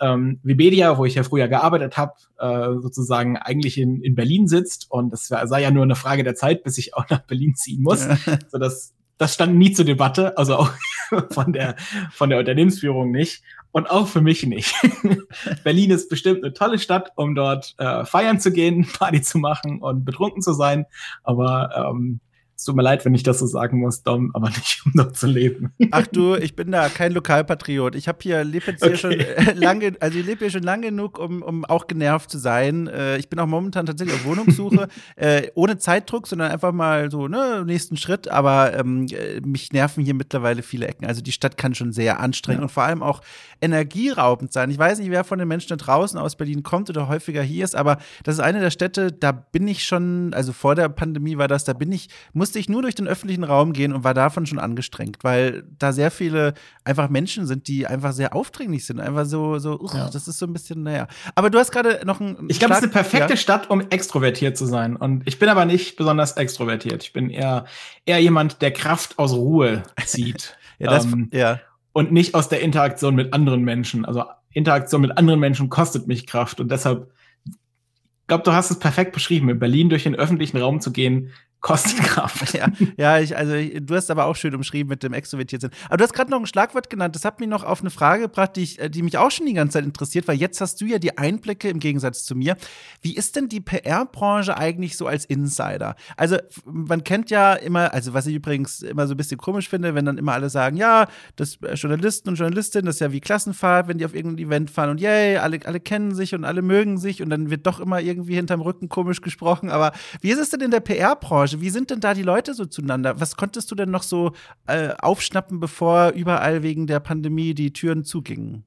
ähm, 0.00 0.40
Webedia, 0.42 0.98
wo 0.98 1.04
ich 1.04 1.14
ja 1.14 1.22
früher 1.22 1.48
gearbeitet 1.48 1.96
habe, 1.96 2.14
äh, 2.38 2.80
sozusagen 2.80 3.36
eigentlich 3.36 3.78
in, 3.78 4.02
in 4.02 4.14
Berlin 4.14 4.48
sitzt 4.48 4.90
und 4.90 5.12
es 5.12 5.28
sei 5.28 5.62
ja 5.62 5.70
nur 5.70 5.84
eine 5.84 5.96
Frage 5.96 6.24
der 6.24 6.34
Zeit, 6.34 6.62
bis 6.64 6.78
ich 6.78 6.94
auch 6.94 7.08
nach 7.08 7.20
Berlin 7.20 7.54
ziehen 7.54 7.82
muss. 7.82 8.06
Ja. 8.06 8.18
So 8.50 8.58
dass 8.58 8.94
das 9.18 9.34
stand 9.34 9.56
nie 9.56 9.72
zur 9.72 9.84
Debatte, 9.84 10.38
also 10.38 10.56
auch 10.56 10.70
von 11.30 11.52
der 11.52 11.76
von 12.12 12.30
der 12.30 12.38
Unternehmensführung 12.38 13.10
nicht 13.10 13.42
und 13.72 13.90
auch 13.90 14.08
für 14.08 14.20
mich 14.20 14.44
nicht. 14.44 14.74
Berlin 15.64 15.90
ist 15.90 16.08
bestimmt 16.08 16.42
eine 16.42 16.52
tolle 16.52 16.78
Stadt, 16.78 17.12
um 17.16 17.34
dort 17.34 17.74
äh, 17.78 18.04
feiern 18.04 18.40
zu 18.40 18.52
gehen, 18.52 18.88
Party 18.98 19.22
zu 19.22 19.38
machen 19.38 19.80
und 19.80 20.04
betrunken 20.04 20.42
zu 20.42 20.52
sein. 20.52 20.86
Aber 21.22 21.90
ähm, 21.90 22.20
es 22.58 22.64
tut 22.64 22.74
mir 22.74 22.82
leid, 22.82 23.04
wenn 23.04 23.14
ich 23.14 23.22
das 23.22 23.38
so 23.38 23.46
sagen 23.46 23.78
muss, 23.78 24.02
Dom, 24.02 24.32
aber 24.34 24.48
nicht 24.48 24.82
um 24.84 24.92
dort 24.96 25.16
zu 25.16 25.28
leben. 25.28 25.72
Ach 25.92 26.08
du, 26.08 26.34
ich 26.34 26.56
bin 26.56 26.72
da 26.72 26.88
kein 26.88 27.12
Lokalpatriot. 27.12 27.94
Ich 27.94 28.08
habe 28.08 28.18
hier 28.20 28.42
lebe 28.42 28.72
jetzt 28.72 28.82
hier 28.82 28.94
okay. 28.94 28.98
schon 28.98 29.12
äh, 29.12 29.52
lange, 29.52 29.92
also 30.00 30.18
ich 30.18 30.26
lebe 30.26 30.40
hier 30.40 30.50
schon 30.50 30.64
lange 30.64 30.88
genug, 30.88 31.20
um, 31.20 31.42
um 31.42 31.64
auch 31.64 31.86
genervt 31.86 32.30
zu 32.30 32.38
sein. 32.38 32.88
Äh, 32.88 33.18
ich 33.18 33.28
bin 33.28 33.38
auch 33.38 33.46
momentan 33.46 33.86
tatsächlich 33.86 34.16
auf 34.16 34.24
Wohnungssuche, 34.24 34.88
äh, 35.16 35.48
ohne 35.54 35.78
Zeitdruck, 35.78 36.26
sondern 36.26 36.50
einfach 36.50 36.72
mal 36.72 37.12
so 37.12 37.28
ne 37.28 37.62
nächsten 37.64 37.96
Schritt. 37.96 38.26
Aber 38.28 38.76
ähm, 38.76 39.06
äh, 39.10 39.40
mich 39.40 39.72
nerven 39.72 40.02
hier 40.02 40.14
mittlerweile 40.14 40.62
viele 40.62 40.88
Ecken. 40.88 41.06
Also 41.06 41.22
die 41.22 41.32
Stadt 41.32 41.56
kann 41.56 41.76
schon 41.76 41.92
sehr 41.92 42.18
anstrengend 42.18 42.62
ja. 42.62 42.64
und 42.64 42.70
vor 42.70 42.82
allem 42.82 43.04
auch 43.04 43.20
energieraubend 43.60 44.52
sein. 44.52 44.72
Ich 44.72 44.78
weiß 44.78 44.98
nicht, 44.98 45.10
wer 45.10 45.22
von 45.22 45.38
den 45.38 45.46
Menschen 45.46 45.68
da 45.68 45.76
draußen 45.76 46.18
aus 46.18 46.34
Berlin 46.34 46.64
kommt 46.64 46.90
oder 46.90 47.06
häufiger 47.06 47.42
hier 47.42 47.64
ist, 47.64 47.76
aber 47.76 47.98
das 48.24 48.34
ist 48.34 48.40
eine 48.40 48.58
der 48.58 48.70
Städte, 48.70 49.12
da 49.12 49.30
bin 49.30 49.68
ich 49.68 49.84
schon, 49.84 50.34
also 50.34 50.52
vor 50.52 50.74
der 50.74 50.88
Pandemie 50.88 51.38
war 51.38 51.46
das, 51.46 51.62
da 51.62 51.72
bin 51.72 51.92
ich 51.92 52.08
muss 52.32 52.47
musste 52.48 52.60
ich 52.60 52.70
nur 52.70 52.80
durch 52.80 52.94
den 52.94 53.06
öffentlichen 53.06 53.44
Raum 53.44 53.74
gehen 53.74 53.92
und 53.92 54.04
war 54.04 54.14
davon 54.14 54.46
schon 54.46 54.58
angestrengt, 54.58 55.18
weil 55.20 55.64
da 55.78 55.92
sehr 55.92 56.10
viele 56.10 56.54
einfach 56.82 57.10
Menschen 57.10 57.46
sind, 57.46 57.68
die 57.68 57.86
einfach 57.86 58.12
sehr 58.12 58.34
aufdringlich 58.34 58.86
sind. 58.86 59.00
Einfach 59.00 59.26
so, 59.26 59.58
so, 59.58 59.78
uch, 59.78 59.92
ja. 59.92 60.08
das 60.08 60.26
ist 60.26 60.38
so 60.38 60.46
ein 60.46 60.54
bisschen, 60.54 60.82
naja. 60.82 61.08
Aber 61.34 61.50
du 61.50 61.58
hast 61.58 61.72
gerade 61.72 62.00
noch 62.06 62.20
ein. 62.20 62.46
Ich 62.48 62.58
glaube, 62.58 62.72
es 62.72 62.78
ist 62.78 62.84
eine 62.84 62.92
perfekte 62.92 63.34
ja. 63.34 63.36
Stadt, 63.36 63.68
um 63.68 63.82
extrovertiert 63.90 64.56
zu 64.56 64.64
sein. 64.64 64.96
Und 64.96 65.28
ich 65.28 65.38
bin 65.38 65.50
aber 65.50 65.66
nicht 65.66 65.96
besonders 65.96 66.38
extrovertiert. 66.38 67.02
Ich 67.02 67.12
bin 67.12 67.28
eher, 67.28 67.66
eher 68.06 68.18
jemand, 68.18 68.62
der 68.62 68.70
Kraft 68.70 69.18
aus 69.18 69.34
Ruhe 69.34 69.82
zieht. 70.06 70.56
ja, 70.78 70.88
das, 70.88 71.04
ähm, 71.04 71.28
ja. 71.34 71.60
Und 71.92 72.12
nicht 72.12 72.34
aus 72.34 72.48
der 72.48 72.62
Interaktion 72.62 73.14
mit 73.14 73.34
anderen 73.34 73.60
Menschen. 73.60 74.06
Also 74.06 74.24
Interaktion 74.52 75.02
mit 75.02 75.18
anderen 75.18 75.38
Menschen 75.38 75.68
kostet 75.68 76.06
mich 76.06 76.26
Kraft 76.26 76.60
und 76.60 76.72
deshalb 76.72 77.10
ich 77.44 78.30
glaube, 78.30 78.44
du 78.44 78.52
hast 78.52 78.70
es 78.70 78.78
perfekt 78.78 79.12
beschrieben, 79.12 79.48
in 79.48 79.58
Berlin 79.58 79.88
durch 79.88 80.02
den 80.02 80.14
öffentlichen 80.14 80.58
Raum 80.58 80.82
zu 80.82 80.92
gehen, 80.92 81.30
kostet 81.60 81.98
Kraft. 81.98 82.54
Ja, 82.54 82.68
ja 82.96 83.18
ich, 83.18 83.36
also 83.36 83.54
ich, 83.54 83.84
du 83.84 83.94
hast 83.94 84.10
aber 84.10 84.26
auch 84.26 84.36
schön 84.36 84.54
umschrieben 84.54 84.88
mit 84.88 85.02
dem 85.02 85.12
extrovertiert 85.12 85.62
sind. 85.62 85.74
Aber 85.88 85.96
du 85.96 86.04
hast 86.04 86.12
gerade 86.12 86.30
noch 86.30 86.38
ein 86.38 86.46
Schlagwort 86.46 86.88
genannt. 86.88 87.14
Das 87.14 87.24
hat 87.24 87.40
mich 87.40 87.48
noch 87.48 87.64
auf 87.64 87.80
eine 87.80 87.90
Frage 87.90 88.22
gebracht, 88.22 88.56
die, 88.56 88.62
ich, 88.62 88.78
äh, 88.78 88.88
die 88.88 89.02
mich 89.02 89.18
auch 89.18 89.30
schon 89.30 89.46
die 89.46 89.54
ganze 89.54 89.74
Zeit 89.74 89.84
interessiert, 89.84 90.28
weil 90.28 90.36
jetzt 90.36 90.60
hast 90.60 90.80
du 90.80 90.86
ja 90.86 90.98
die 90.98 91.18
Einblicke 91.18 91.68
im 91.68 91.80
Gegensatz 91.80 92.24
zu 92.24 92.34
mir. 92.34 92.56
Wie 93.02 93.14
ist 93.14 93.36
denn 93.36 93.48
die 93.48 93.60
PR-Branche 93.60 94.56
eigentlich 94.56 94.96
so 94.96 95.06
als 95.06 95.24
Insider? 95.24 95.96
Also 96.16 96.36
man 96.64 97.02
kennt 97.02 97.30
ja 97.30 97.54
immer, 97.54 97.92
also 97.92 98.14
was 98.14 98.26
ich 98.26 98.36
übrigens 98.36 98.82
immer 98.82 99.06
so 99.06 99.14
ein 99.14 99.16
bisschen 99.16 99.38
komisch 99.38 99.68
finde, 99.68 99.94
wenn 99.94 100.04
dann 100.04 100.18
immer 100.18 100.34
alle 100.34 100.50
sagen, 100.50 100.76
ja, 100.76 101.08
das 101.36 101.56
äh, 101.62 101.74
Journalisten 101.74 102.28
und 102.28 102.36
Journalistinnen, 102.36 102.86
das 102.86 102.96
ist 102.96 103.00
ja 103.00 103.12
wie 103.12 103.20
Klassenfahrt, 103.20 103.88
wenn 103.88 103.98
die 103.98 104.04
auf 104.04 104.14
irgendein 104.14 104.46
Event 104.46 104.70
fahren 104.70 104.90
und 104.90 105.00
yay, 105.00 105.38
alle, 105.38 105.58
alle 105.64 105.80
kennen 105.80 106.14
sich 106.14 106.34
und 106.34 106.44
alle 106.44 106.62
mögen 106.62 106.98
sich 106.98 107.20
und 107.20 107.30
dann 107.30 107.50
wird 107.50 107.66
doch 107.66 107.80
immer 107.80 108.00
irgendwie 108.00 108.36
hinterm 108.36 108.60
Rücken 108.60 108.88
komisch 108.88 109.20
gesprochen. 109.20 109.70
Aber 109.70 109.92
wie 110.20 110.30
ist 110.30 110.38
es 110.38 110.50
denn 110.50 110.60
in 110.60 110.70
der 110.70 110.80
PR-Branche? 110.80 111.47
Branche. 111.48 111.60
Wie 111.60 111.70
sind 111.70 111.90
denn 111.90 112.00
da 112.00 112.14
die 112.14 112.22
Leute 112.22 112.54
so 112.54 112.66
zueinander? 112.66 113.20
Was 113.20 113.36
konntest 113.36 113.70
du 113.70 113.74
denn 113.74 113.90
noch 113.90 114.02
so 114.02 114.32
äh, 114.66 114.90
aufschnappen, 115.00 115.60
bevor 115.60 116.10
überall 116.10 116.62
wegen 116.62 116.86
der 116.86 117.00
Pandemie 117.00 117.54
die 117.54 117.72
Türen 117.72 118.04
zugingen? 118.04 118.64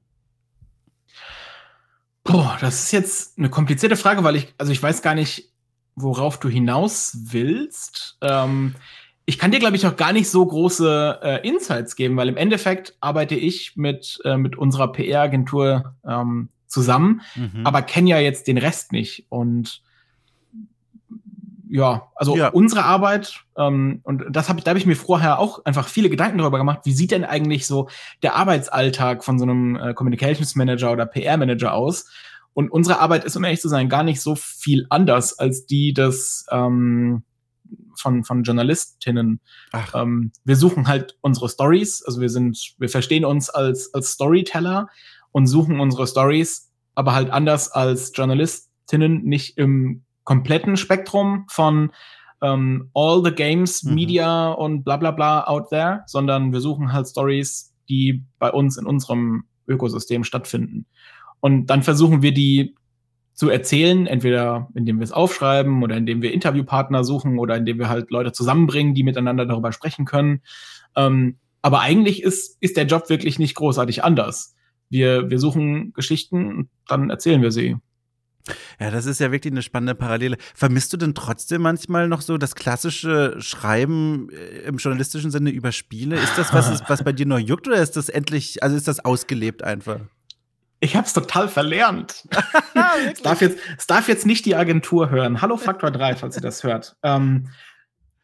Boah, 2.24 2.56
das 2.60 2.84
ist 2.84 2.92
jetzt 2.92 3.38
eine 3.38 3.50
komplizierte 3.50 3.96
Frage, 3.96 4.22
weil 4.22 4.36
ich, 4.36 4.54
also 4.58 4.72
ich 4.72 4.82
weiß 4.82 5.02
gar 5.02 5.14
nicht, 5.14 5.52
worauf 5.96 6.38
du 6.38 6.48
hinaus 6.48 7.16
willst. 7.24 8.16
Ähm, 8.20 8.74
ich 9.26 9.38
kann 9.38 9.50
dir, 9.50 9.58
glaube 9.58 9.76
ich, 9.76 9.86
auch 9.86 9.96
gar 9.96 10.12
nicht 10.12 10.30
so 10.30 10.44
große 10.44 11.20
äh, 11.22 11.48
Insights 11.48 11.96
geben, 11.96 12.16
weil 12.16 12.28
im 12.28 12.36
Endeffekt 12.36 12.96
arbeite 13.00 13.34
ich 13.34 13.76
mit, 13.76 14.20
äh, 14.24 14.36
mit 14.36 14.56
unserer 14.56 14.92
PR-Agentur 14.92 15.96
ähm, 16.06 16.48
zusammen, 16.66 17.20
mhm. 17.34 17.66
aber 17.66 17.82
kenne 17.82 18.10
ja 18.10 18.18
jetzt 18.18 18.46
den 18.46 18.58
Rest 18.58 18.92
nicht. 18.92 19.26
Und 19.28 19.82
ja, 21.72 22.10
also 22.16 22.36
ja. 22.36 22.48
unsere 22.48 22.84
Arbeit, 22.84 23.44
ähm, 23.56 24.00
und 24.04 24.24
das 24.30 24.50
habe 24.50 24.58
ich, 24.58 24.64
da 24.64 24.72
habe 24.72 24.78
ich 24.78 24.84
mir 24.84 24.94
vorher 24.94 25.38
auch 25.38 25.64
einfach 25.64 25.88
viele 25.88 26.10
Gedanken 26.10 26.36
darüber 26.36 26.58
gemacht, 26.58 26.80
wie 26.84 26.92
sieht 26.92 27.12
denn 27.12 27.24
eigentlich 27.24 27.66
so 27.66 27.88
der 28.22 28.36
Arbeitsalltag 28.36 29.24
von 29.24 29.38
so 29.38 29.44
einem 29.44 29.76
äh, 29.76 29.94
Communications 29.94 30.54
Manager 30.54 30.92
oder 30.92 31.06
PR 31.06 31.38
Manager 31.38 31.72
aus? 31.72 32.10
Und 32.52 32.70
unsere 32.70 32.98
Arbeit 32.98 33.24
ist, 33.24 33.36
um 33.36 33.44
ehrlich 33.44 33.62
zu 33.62 33.70
sein, 33.70 33.88
gar 33.88 34.02
nicht 34.02 34.20
so 34.20 34.34
viel 34.34 34.86
anders 34.90 35.38
als 35.38 35.64
die 35.64 35.94
des 35.94 36.44
ähm, 36.50 37.22
von, 37.96 38.22
von 38.24 38.42
Journalistinnen. 38.42 39.40
Ähm, 39.94 40.32
wir 40.44 40.56
suchen 40.56 40.88
halt 40.88 41.16
unsere 41.22 41.48
Stories, 41.48 42.02
also 42.06 42.20
wir 42.20 42.28
sind, 42.28 42.74
wir 42.76 42.90
verstehen 42.90 43.24
uns 43.24 43.48
als, 43.48 43.94
als 43.94 44.12
Storyteller 44.12 44.88
und 45.30 45.46
suchen 45.46 45.80
unsere 45.80 46.06
Stories, 46.06 46.70
aber 46.94 47.14
halt 47.14 47.30
anders 47.30 47.70
als 47.70 48.12
Journalistinnen, 48.14 49.24
nicht 49.24 49.56
im 49.56 50.04
kompletten 50.24 50.76
Spektrum 50.76 51.46
von 51.48 51.92
ähm, 52.42 52.90
all 52.94 53.22
the 53.24 53.32
games, 53.32 53.82
mhm. 53.82 53.94
Media 53.94 54.50
und 54.52 54.84
bla 54.84 54.96
bla 54.96 55.10
bla 55.10 55.44
out 55.44 55.70
there, 55.70 56.02
sondern 56.06 56.52
wir 56.52 56.60
suchen 56.60 56.92
halt 56.92 57.06
Stories, 57.06 57.72
die 57.88 58.24
bei 58.38 58.50
uns 58.50 58.76
in 58.76 58.86
unserem 58.86 59.44
Ökosystem 59.66 60.24
stattfinden. 60.24 60.86
Und 61.40 61.66
dann 61.66 61.82
versuchen 61.82 62.22
wir 62.22 62.32
die 62.32 62.74
zu 63.34 63.48
erzählen, 63.48 64.06
entweder 64.06 64.68
indem 64.74 64.98
wir 64.98 65.04
es 65.04 65.12
aufschreiben 65.12 65.82
oder 65.82 65.96
indem 65.96 66.20
wir 66.20 66.32
Interviewpartner 66.32 67.02
suchen 67.02 67.38
oder 67.38 67.56
indem 67.56 67.78
wir 67.78 67.88
halt 67.88 68.10
Leute 68.10 68.32
zusammenbringen, 68.32 68.94
die 68.94 69.04
miteinander 69.04 69.46
darüber 69.46 69.72
sprechen 69.72 70.04
können. 70.04 70.42
Ähm, 70.96 71.38
aber 71.62 71.80
eigentlich 71.80 72.22
ist, 72.22 72.56
ist 72.60 72.76
der 72.76 72.86
Job 72.86 73.08
wirklich 73.08 73.38
nicht 73.38 73.54
großartig 73.54 74.04
anders. 74.04 74.54
Wir, 74.90 75.30
wir 75.30 75.38
suchen 75.38 75.92
Geschichten 75.94 76.46
und 76.56 76.68
dann 76.86 77.08
erzählen 77.08 77.40
wir 77.40 77.52
sie. 77.52 77.76
Ja, 78.80 78.90
das 78.90 79.06
ist 79.06 79.20
ja 79.20 79.30
wirklich 79.30 79.52
eine 79.52 79.62
spannende 79.62 79.94
Parallele. 79.94 80.36
Vermisst 80.54 80.92
du 80.92 80.96
denn 80.96 81.14
trotzdem 81.14 81.62
manchmal 81.62 82.08
noch 82.08 82.20
so 82.20 82.38
das 82.38 82.54
klassische 82.54 83.36
Schreiben 83.40 84.30
äh, 84.30 84.66
im 84.66 84.76
journalistischen 84.76 85.30
Sinne 85.30 85.50
über 85.50 85.72
Spiele? 85.72 86.16
Ist 86.16 86.36
das 86.36 86.52
was, 86.52 86.82
was 86.88 87.04
bei 87.04 87.12
dir 87.12 87.26
noch 87.26 87.38
juckt 87.38 87.68
oder 87.68 87.76
ist 87.76 87.96
das 87.96 88.08
endlich, 88.08 88.62
also 88.62 88.76
ist 88.76 88.88
das 88.88 89.04
ausgelebt 89.04 89.62
einfach? 89.62 90.00
Ich 90.80 90.96
hab's 90.96 91.12
total 91.12 91.48
verlernt. 91.48 92.26
es, 93.12 93.22
darf 93.22 93.40
jetzt, 93.40 93.58
es 93.78 93.86
darf 93.86 94.08
jetzt 94.08 94.26
nicht 94.26 94.44
die 94.44 94.56
Agentur 94.56 95.10
hören. 95.10 95.40
Hallo 95.40 95.56
Faktor 95.56 95.92
3, 95.92 96.16
falls 96.16 96.36
ihr 96.36 96.42
das 96.42 96.64
hört. 96.64 96.96
Ähm, 97.04 97.48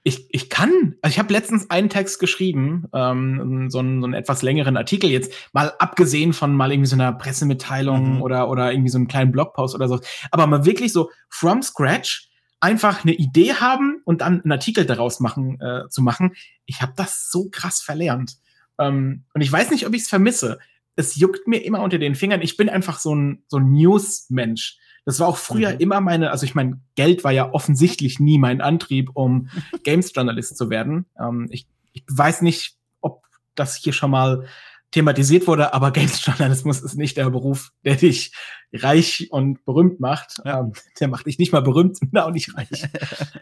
ich, 0.04 0.26
ich 0.30 0.48
kann, 0.48 0.96
also 1.02 1.12
ich 1.12 1.18
habe 1.18 1.32
letztens 1.32 1.70
einen 1.70 1.88
Text 1.88 2.18
geschrieben, 2.18 2.86
ähm, 2.94 3.68
so, 3.68 3.80
einen, 3.80 4.00
so 4.00 4.06
einen 4.06 4.14
etwas 4.14 4.42
längeren 4.42 4.76
Artikel 4.76 5.10
jetzt, 5.10 5.32
mal 5.52 5.72
abgesehen 5.78 6.32
von 6.32 6.54
mal 6.54 6.70
irgendwie 6.70 6.88
so 6.88 6.96
einer 6.96 7.12
Pressemitteilung 7.12 8.16
mhm. 8.16 8.22
oder, 8.22 8.48
oder 8.48 8.72
irgendwie 8.72 8.90
so 8.90 8.98
einem 8.98 9.08
kleinen 9.08 9.32
Blogpost 9.32 9.74
oder 9.74 9.88
so, 9.88 10.00
aber 10.30 10.46
mal 10.46 10.64
wirklich 10.64 10.92
so 10.92 11.10
from 11.28 11.62
scratch 11.62 12.28
einfach 12.60 13.04
eine 13.04 13.14
Idee 13.14 13.54
haben 13.54 14.00
und 14.04 14.20
dann 14.20 14.42
einen 14.42 14.52
Artikel 14.52 14.84
daraus 14.84 15.20
machen, 15.20 15.60
äh, 15.60 15.88
zu 15.88 16.02
machen. 16.02 16.34
Ich 16.66 16.82
habe 16.82 16.92
das 16.96 17.30
so 17.30 17.48
krass 17.50 17.80
verlernt. 17.80 18.36
Ähm, 18.78 19.24
und 19.34 19.40
ich 19.40 19.50
weiß 19.50 19.70
nicht, 19.70 19.86
ob 19.86 19.94
ich 19.94 20.02
es 20.02 20.08
vermisse. 20.08 20.58
Es 20.96 21.16
juckt 21.16 21.46
mir 21.46 21.64
immer 21.64 21.82
unter 21.82 21.98
den 21.98 22.14
Fingern. 22.14 22.42
Ich 22.42 22.56
bin 22.56 22.68
einfach 22.68 22.98
so 22.98 23.14
ein, 23.14 23.44
so 23.46 23.58
ein 23.58 23.70
News-Mensch. 23.70 24.78
Das 25.08 25.20
war 25.20 25.26
auch 25.26 25.38
früher 25.38 25.72
mhm. 25.72 25.78
immer 25.78 26.00
meine, 26.02 26.32
also 26.32 26.44
ich 26.44 26.54
meine, 26.54 26.82
Geld 26.94 27.24
war 27.24 27.32
ja 27.32 27.50
offensichtlich 27.50 28.20
nie 28.20 28.36
mein 28.36 28.60
Antrieb, 28.60 29.08
um 29.14 29.48
Games-Journalist 29.82 30.58
zu 30.58 30.68
werden. 30.68 31.06
Ähm, 31.18 31.48
ich, 31.48 31.66
ich 31.94 32.04
weiß 32.08 32.42
nicht, 32.42 32.76
ob 33.00 33.24
das 33.54 33.74
hier 33.74 33.94
schon 33.94 34.10
mal 34.10 34.44
thematisiert 34.90 35.46
wurde, 35.46 35.72
aber 35.72 35.92
Games-Journalismus 35.92 36.82
ist 36.82 36.96
nicht 36.96 37.16
der 37.16 37.30
Beruf, 37.30 37.70
der 37.86 37.96
dich 37.96 38.34
reich 38.70 39.28
und 39.30 39.64
berühmt 39.64 39.98
macht. 39.98 40.42
Ähm, 40.44 40.74
der 41.00 41.08
macht 41.08 41.24
dich 41.24 41.38
nicht 41.38 41.52
mal 41.52 41.62
berühmt 41.62 41.96
und 42.02 42.18
auch 42.18 42.30
nicht 42.32 42.54
reich. 42.54 42.86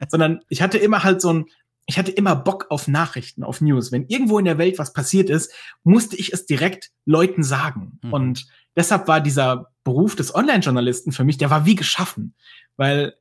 Sondern 0.09 0.43
ich 0.49 0.63
hatte 0.63 0.79
immer 0.79 1.03
halt 1.03 1.21
so 1.21 1.33
ein, 1.33 1.47
ich 1.87 1.99
hatte 1.99 2.11
immer 2.11 2.35
Bock 2.35 2.67
auf 2.71 2.89
Nachrichten, 2.89 3.45
auf 3.45 3.61
News. 3.61 3.93
Wenn 3.93 4.07
irgendwo 4.09 4.39
in 4.39 4.45
der 4.45 4.59
Welt 4.59 4.79
was 4.79 4.93
passiert 4.93 5.31
ist, 5.31 5.53
musste 5.85 6.17
ich 6.17 6.33
es 6.33 6.45
direkt 6.45 6.91
Leuten 7.05 7.45
sagen. 7.45 7.99
Mhm. 8.03 8.13
Und 8.13 8.47
deshalb 8.75 9.07
war 9.07 9.21
dieser 9.21 9.71
Beruf 9.85 10.17
des 10.17 10.35
Online-Journalisten 10.35 11.13
für 11.13 11.25
mich, 11.25 11.39
der 11.39 11.51
war 11.51 11.65
wie 11.65 11.77
geschaffen, 11.77 12.35
weil 12.77 13.15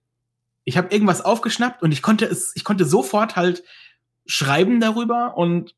ich 0.63 0.77
habe 0.77 0.91
irgendwas 0.91 1.21
aufgeschnappt 1.21 1.83
und 1.83 1.91
ich 1.91 2.01
konnte 2.01 2.25
es, 2.25 2.53
ich 2.55 2.63
konnte 2.63 2.85
sofort 2.85 3.35
halt 3.35 3.63
schreiben 4.25 4.79
darüber 4.79 5.37
und 5.37 5.75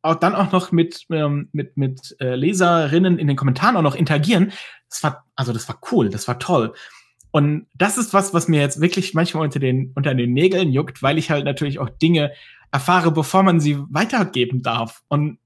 auch 0.00 0.14
dann 0.14 0.34
auch 0.34 0.50
noch 0.50 0.72
mit 0.72 1.06
ähm, 1.10 1.50
mit 1.52 1.76
mit 1.76 2.16
äh, 2.18 2.34
Leserinnen 2.34 3.18
in 3.18 3.28
den 3.28 3.36
Kommentaren 3.36 3.76
auch 3.76 3.82
noch 3.82 3.94
interagieren. 3.94 4.52
Das 4.88 5.02
war 5.02 5.26
also 5.36 5.52
das 5.52 5.68
war 5.68 5.78
cool, 5.92 6.08
das 6.08 6.26
war 6.26 6.38
toll. 6.38 6.72
Und 7.32 7.66
das 7.74 7.98
ist 7.98 8.14
was, 8.14 8.32
was 8.34 8.46
mir 8.46 8.60
jetzt 8.60 8.80
wirklich 8.80 9.14
manchmal 9.14 9.42
unter 9.42 9.58
den 9.58 9.92
unter 9.94 10.14
den 10.14 10.32
Nägeln 10.32 10.70
juckt, 10.70 11.02
weil 11.02 11.18
ich 11.18 11.30
halt 11.30 11.44
natürlich 11.44 11.78
auch 11.78 11.88
Dinge 11.88 12.32
erfahre, 12.70 13.10
bevor 13.10 13.42
man 13.42 13.58
sie 13.58 13.78
weitergeben 13.90 14.62
darf. 14.62 15.02
Und 15.08 15.38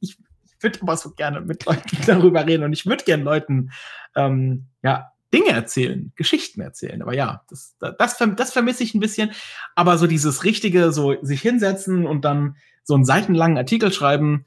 ich 0.00 0.16
würde 0.60 0.80
aber 0.82 0.96
so 0.96 1.10
gerne 1.10 1.42
mit 1.42 1.66
Leuten 1.66 1.98
darüber 2.06 2.46
reden 2.46 2.64
und 2.64 2.72
ich 2.72 2.86
würde 2.86 3.04
gerne 3.04 3.22
Leuten 3.22 3.70
ähm, 4.16 4.66
ja, 4.82 5.12
Dinge 5.32 5.50
erzählen, 5.50 6.12
Geschichten 6.16 6.60
erzählen. 6.60 7.02
Aber 7.02 7.14
ja, 7.14 7.42
das, 7.50 7.76
das, 7.78 8.16
das 8.18 8.52
vermisse 8.52 8.82
ich 8.82 8.94
ein 8.94 9.00
bisschen. 9.00 9.30
Aber 9.74 9.98
so 9.98 10.06
dieses 10.06 10.44
richtige, 10.44 10.92
so 10.92 11.16
sich 11.22 11.42
hinsetzen 11.42 12.06
und 12.06 12.24
dann 12.24 12.56
so 12.84 12.94
einen 12.94 13.04
seitenlangen 13.04 13.58
Artikel 13.58 13.92
schreiben, 13.92 14.46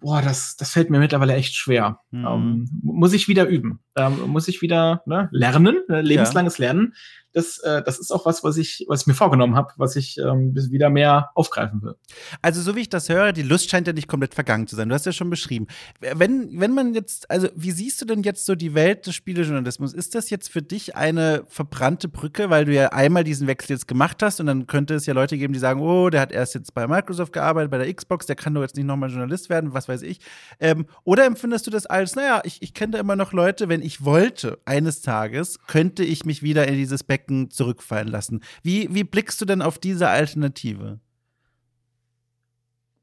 boah, 0.00 0.22
das, 0.22 0.56
das 0.56 0.72
fällt 0.72 0.90
mir 0.90 0.98
mittlerweile 0.98 1.34
echt 1.34 1.54
schwer. 1.54 2.00
Mhm. 2.10 2.26
Ähm, 2.26 2.70
muss 2.82 3.12
ich 3.12 3.28
wieder 3.28 3.46
üben. 3.46 3.80
Ähm, 3.96 4.28
muss 4.28 4.48
ich 4.48 4.62
wieder 4.62 5.02
ne, 5.06 5.28
lernen, 5.32 5.78
äh, 5.88 6.00
lebenslanges 6.00 6.58
ja. 6.58 6.66
Lernen 6.66 6.94
das, 7.32 7.58
äh, 7.58 7.82
das 7.82 7.98
ist 7.98 8.10
auch 8.10 8.26
was, 8.26 8.42
was 8.42 8.56
ich, 8.56 8.84
was 8.88 9.02
ich 9.02 9.06
mir 9.06 9.14
vorgenommen 9.14 9.56
habe, 9.56 9.72
was 9.76 9.96
ich 9.96 10.18
ähm, 10.18 10.54
wieder 10.54 10.90
mehr 10.90 11.30
aufgreifen 11.34 11.82
will. 11.82 11.94
Also, 12.42 12.60
so 12.60 12.74
wie 12.76 12.80
ich 12.80 12.88
das 12.88 13.08
höre, 13.08 13.32
die 13.32 13.42
Lust 13.42 13.70
scheint 13.70 13.86
ja 13.86 13.92
nicht 13.92 14.08
komplett 14.08 14.34
vergangen 14.34 14.66
zu 14.66 14.76
sein. 14.76 14.88
Du 14.88 14.94
hast 14.94 15.06
ja 15.06 15.12
schon 15.12 15.30
beschrieben. 15.30 15.66
Wenn, 16.00 16.60
wenn 16.60 16.74
man 16.74 16.94
jetzt, 16.94 17.30
also, 17.30 17.48
wie 17.54 17.70
siehst 17.70 18.00
du 18.00 18.04
denn 18.04 18.22
jetzt 18.22 18.46
so 18.46 18.54
die 18.54 18.74
Welt 18.74 19.06
des 19.06 19.14
Spielejournalismus? 19.14 19.92
Ist 19.92 20.14
das 20.14 20.30
jetzt 20.30 20.50
für 20.50 20.62
dich 20.62 20.96
eine 20.96 21.44
verbrannte 21.46 22.08
Brücke, 22.08 22.50
weil 22.50 22.64
du 22.64 22.74
ja 22.74 22.88
einmal 22.88 23.24
diesen 23.24 23.46
Wechsel 23.46 23.72
jetzt 23.72 23.86
gemacht 23.86 24.22
hast 24.22 24.40
und 24.40 24.46
dann 24.46 24.66
könnte 24.66 24.94
es 24.94 25.06
ja 25.06 25.14
Leute 25.14 25.38
geben, 25.38 25.52
die 25.52 25.60
sagen, 25.60 25.80
oh, 25.80 26.10
der 26.10 26.20
hat 26.20 26.32
erst 26.32 26.54
jetzt 26.54 26.74
bei 26.74 26.86
Microsoft 26.88 27.32
gearbeitet, 27.32 27.70
bei 27.70 27.78
der 27.78 27.92
Xbox, 27.94 28.26
der 28.26 28.36
kann 28.36 28.54
doch 28.54 28.62
jetzt 28.62 28.76
nicht 28.76 28.86
nochmal 28.86 29.10
Journalist 29.10 29.50
werden, 29.50 29.72
was 29.72 29.88
weiß 29.88 30.02
ich. 30.02 30.20
Ähm, 30.58 30.86
oder 31.04 31.26
empfindest 31.26 31.66
du 31.66 31.70
das 31.70 31.86
als, 31.86 32.16
naja, 32.16 32.42
ich, 32.44 32.60
ich 32.62 32.74
kenne 32.74 32.92
da 32.92 32.98
immer 32.98 33.16
noch 33.16 33.32
Leute, 33.32 33.68
wenn 33.68 33.82
ich 33.82 34.04
wollte, 34.04 34.58
eines 34.64 35.00
Tages, 35.00 35.58
könnte 35.66 36.02
ich 36.02 36.24
mich 36.24 36.42
wieder 36.42 36.66
in 36.66 36.74
dieses 36.74 37.04
Becken 37.04 37.19
Becken 37.20 37.50
zurückfallen 37.50 38.08
lassen. 38.08 38.40
Wie, 38.62 38.88
wie 38.94 39.04
blickst 39.04 39.40
du 39.40 39.44
denn 39.44 39.62
auf 39.62 39.78
diese 39.78 40.08
Alternative? 40.08 41.00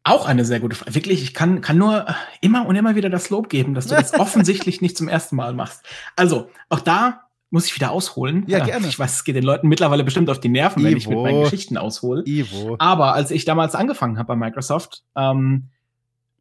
Auch 0.03 0.26
eine 0.26 0.45
sehr 0.45 0.59
gute 0.59 0.76
Frage. 0.76 0.95
Wirklich, 0.95 1.22
ich 1.22 1.34
kann, 1.34 1.61
kann 1.61 1.78
nur 1.78 2.05
immer 2.41 2.65
und 2.65 2.76
immer 2.76 2.95
wieder 2.95 3.09
das 3.09 3.30
Lob 3.30 3.49
geben, 3.49 3.74
dass 3.74 3.88
du 3.88 3.95
das 3.95 4.13
offensichtlich 4.20 4.82
nicht 4.82 4.97
zum 4.97 5.07
ersten 5.07 5.36
Mal 5.36 5.53
machst. 5.53 5.86
Also, 6.15 6.49
auch 6.70 6.80
da 6.80 7.24
muss 7.49 7.65
ich 7.65 7.76
wieder 7.76 7.91
ausholen. 7.91 8.43
Ja, 8.47 8.63
gerne. 8.63 8.88
Ich 8.88 8.97
weiß, 8.97 9.13
es 9.13 9.24
geht 9.24 9.36
den 9.36 9.43
Leuten 9.43 9.68
mittlerweile 9.68 10.03
bestimmt 10.03 10.30
auf 10.30 10.39
die 10.39 10.49
Nerven, 10.49 10.82
Ivo. 10.82 10.89
wenn 10.89 10.97
ich 10.97 11.07
mit 11.07 11.18
meinen 11.18 11.43
Geschichten 11.43 11.78
aushole. 11.78 12.24
Ivo. 12.26 12.76
Aber 12.80 13.13
als 13.13 13.32
ich 13.32 13.45
damals 13.45 13.76
angefangen 13.76 14.18
habe 14.18 14.28
bei 14.28 14.36
Microsoft, 14.36 15.03
ähm, 15.15 15.70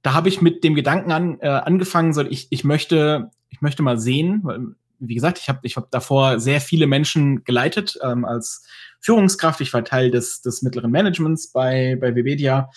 da 0.03 0.14
habe 0.14 0.29
ich 0.29 0.41
mit 0.41 0.64
dem 0.64 0.74
Gedanken 0.74 1.12
an, 1.12 1.39
äh, 1.41 1.49
angefangen, 1.49 2.12
so 2.12 2.22
ich, 2.22 2.49
ich 2.51 2.64
möchte, 2.64 3.31
ich 3.51 3.61
möchte 3.61 3.83
mal 3.83 3.99
sehen, 3.99 4.41
weil 4.43 4.74
wie 4.99 5.14
gesagt, 5.14 5.38
ich 5.38 5.49
habe 5.49 5.61
ich 5.62 5.76
hab 5.76 5.90
davor 5.90 6.40
sehr 6.40 6.61
viele 6.61 6.86
Menschen 6.86 7.44
geleitet 7.44 7.99
ähm, 8.03 8.24
als 8.24 8.66
Führungskraft. 9.01 9.61
Ich 9.61 9.72
war 9.72 9.84
Teil 9.84 10.11
des, 10.11 10.42
des 10.42 10.62
mittleren 10.62 10.90
Managements 10.90 11.53
bei, 11.53 11.97
bei 12.01 12.14
Webedia 12.14 12.70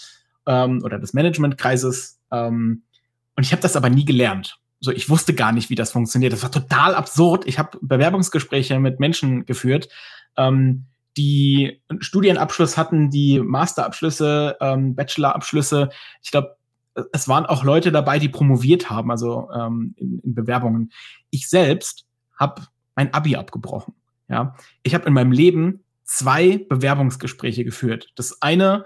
ähm, 0.45 0.81
oder 0.83 0.99
des 0.99 1.13
Managementkreises. 1.13 2.19
Ähm, 2.31 2.83
und 3.35 3.45
ich 3.45 3.51
habe 3.51 3.61
das 3.61 3.75
aber 3.75 3.89
nie 3.89 4.05
gelernt. 4.05 4.59
So, 4.81 4.91
ich 4.91 5.09
wusste 5.09 5.33
gar 5.33 5.51
nicht, 5.51 5.69
wie 5.69 5.75
das 5.75 5.91
funktioniert. 5.91 6.33
Das 6.33 6.43
war 6.43 6.51
total 6.51 6.95
absurd. 6.95 7.45
Ich 7.47 7.59
habe 7.59 7.77
Bewerbungsgespräche 7.81 8.79
mit 8.79 8.99
Menschen 8.99 9.45
geführt, 9.45 9.89
ähm, 10.37 10.85
die 11.17 11.81
Studienabschluss 11.99 12.77
hatten, 12.77 13.09
die 13.09 13.39
Masterabschlüsse, 13.39 14.57
ähm, 14.61 14.95
Bachelorabschlüsse. 14.95 15.89
Ich 16.21 16.31
glaube, 16.31 16.55
es 17.11 17.27
waren 17.27 17.45
auch 17.45 17.63
Leute 17.63 17.91
dabei, 17.91 18.19
die 18.19 18.29
promoviert 18.29 18.89
haben, 18.89 19.11
also 19.11 19.49
ähm, 19.53 19.93
in, 19.97 20.19
in 20.19 20.35
Bewerbungen. 20.35 20.91
Ich 21.29 21.49
selbst 21.49 22.05
habe 22.39 22.63
mein 22.95 23.13
Abi 23.13 23.35
abgebrochen. 23.35 23.93
Ja, 24.29 24.55
ich 24.83 24.93
habe 24.93 25.05
in 25.05 25.13
meinem 25.13 25.31
Leben 25.31 25.83
zwei 26.03 26.65
Bewerbungsgespräche 26.69 27.63
geführt. 27.63 28.11
Das 28.15 28.41
eine 28.41 28.85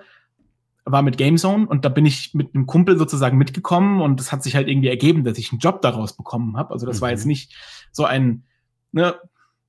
war 0.85 1.01
mit 1.01 1.17
Gamezone 1.17 1.65
und 1.67 1.85
da 1.85 1.89
bin 1.89 2.05
ich 2.05 2.33
mit 2.33 2.53
einem 2.53 2.65
Kumpel 2.65 2.97
sozusagen 2.97 3.37
mitgekommen 3.37 4.01
und 4.01 4.19
es 4.19 4.31
hat 4.31 4.43
sich 4.43 4.55
halt 4.55 4.67
irgendwie 4.67 4.89
ergeben, 4.89 5.23
dass 5.23 5.37
ich 5.37 5.51
einen 5.51 5.59
Job 5.59 5.81
daraus 5.81 6.17
bekommen 6.17 6.57
habe. 6.57 6.73
Also 6.73 6.85
das 6.85 6.97
mhm. 6.97 7.01
war 7.01 7.09
jetzt 7.11 7.25
nicht 7.25 7.55
so 7.91 8.03
ein 8.05 8.43
ne, 8.91 9.15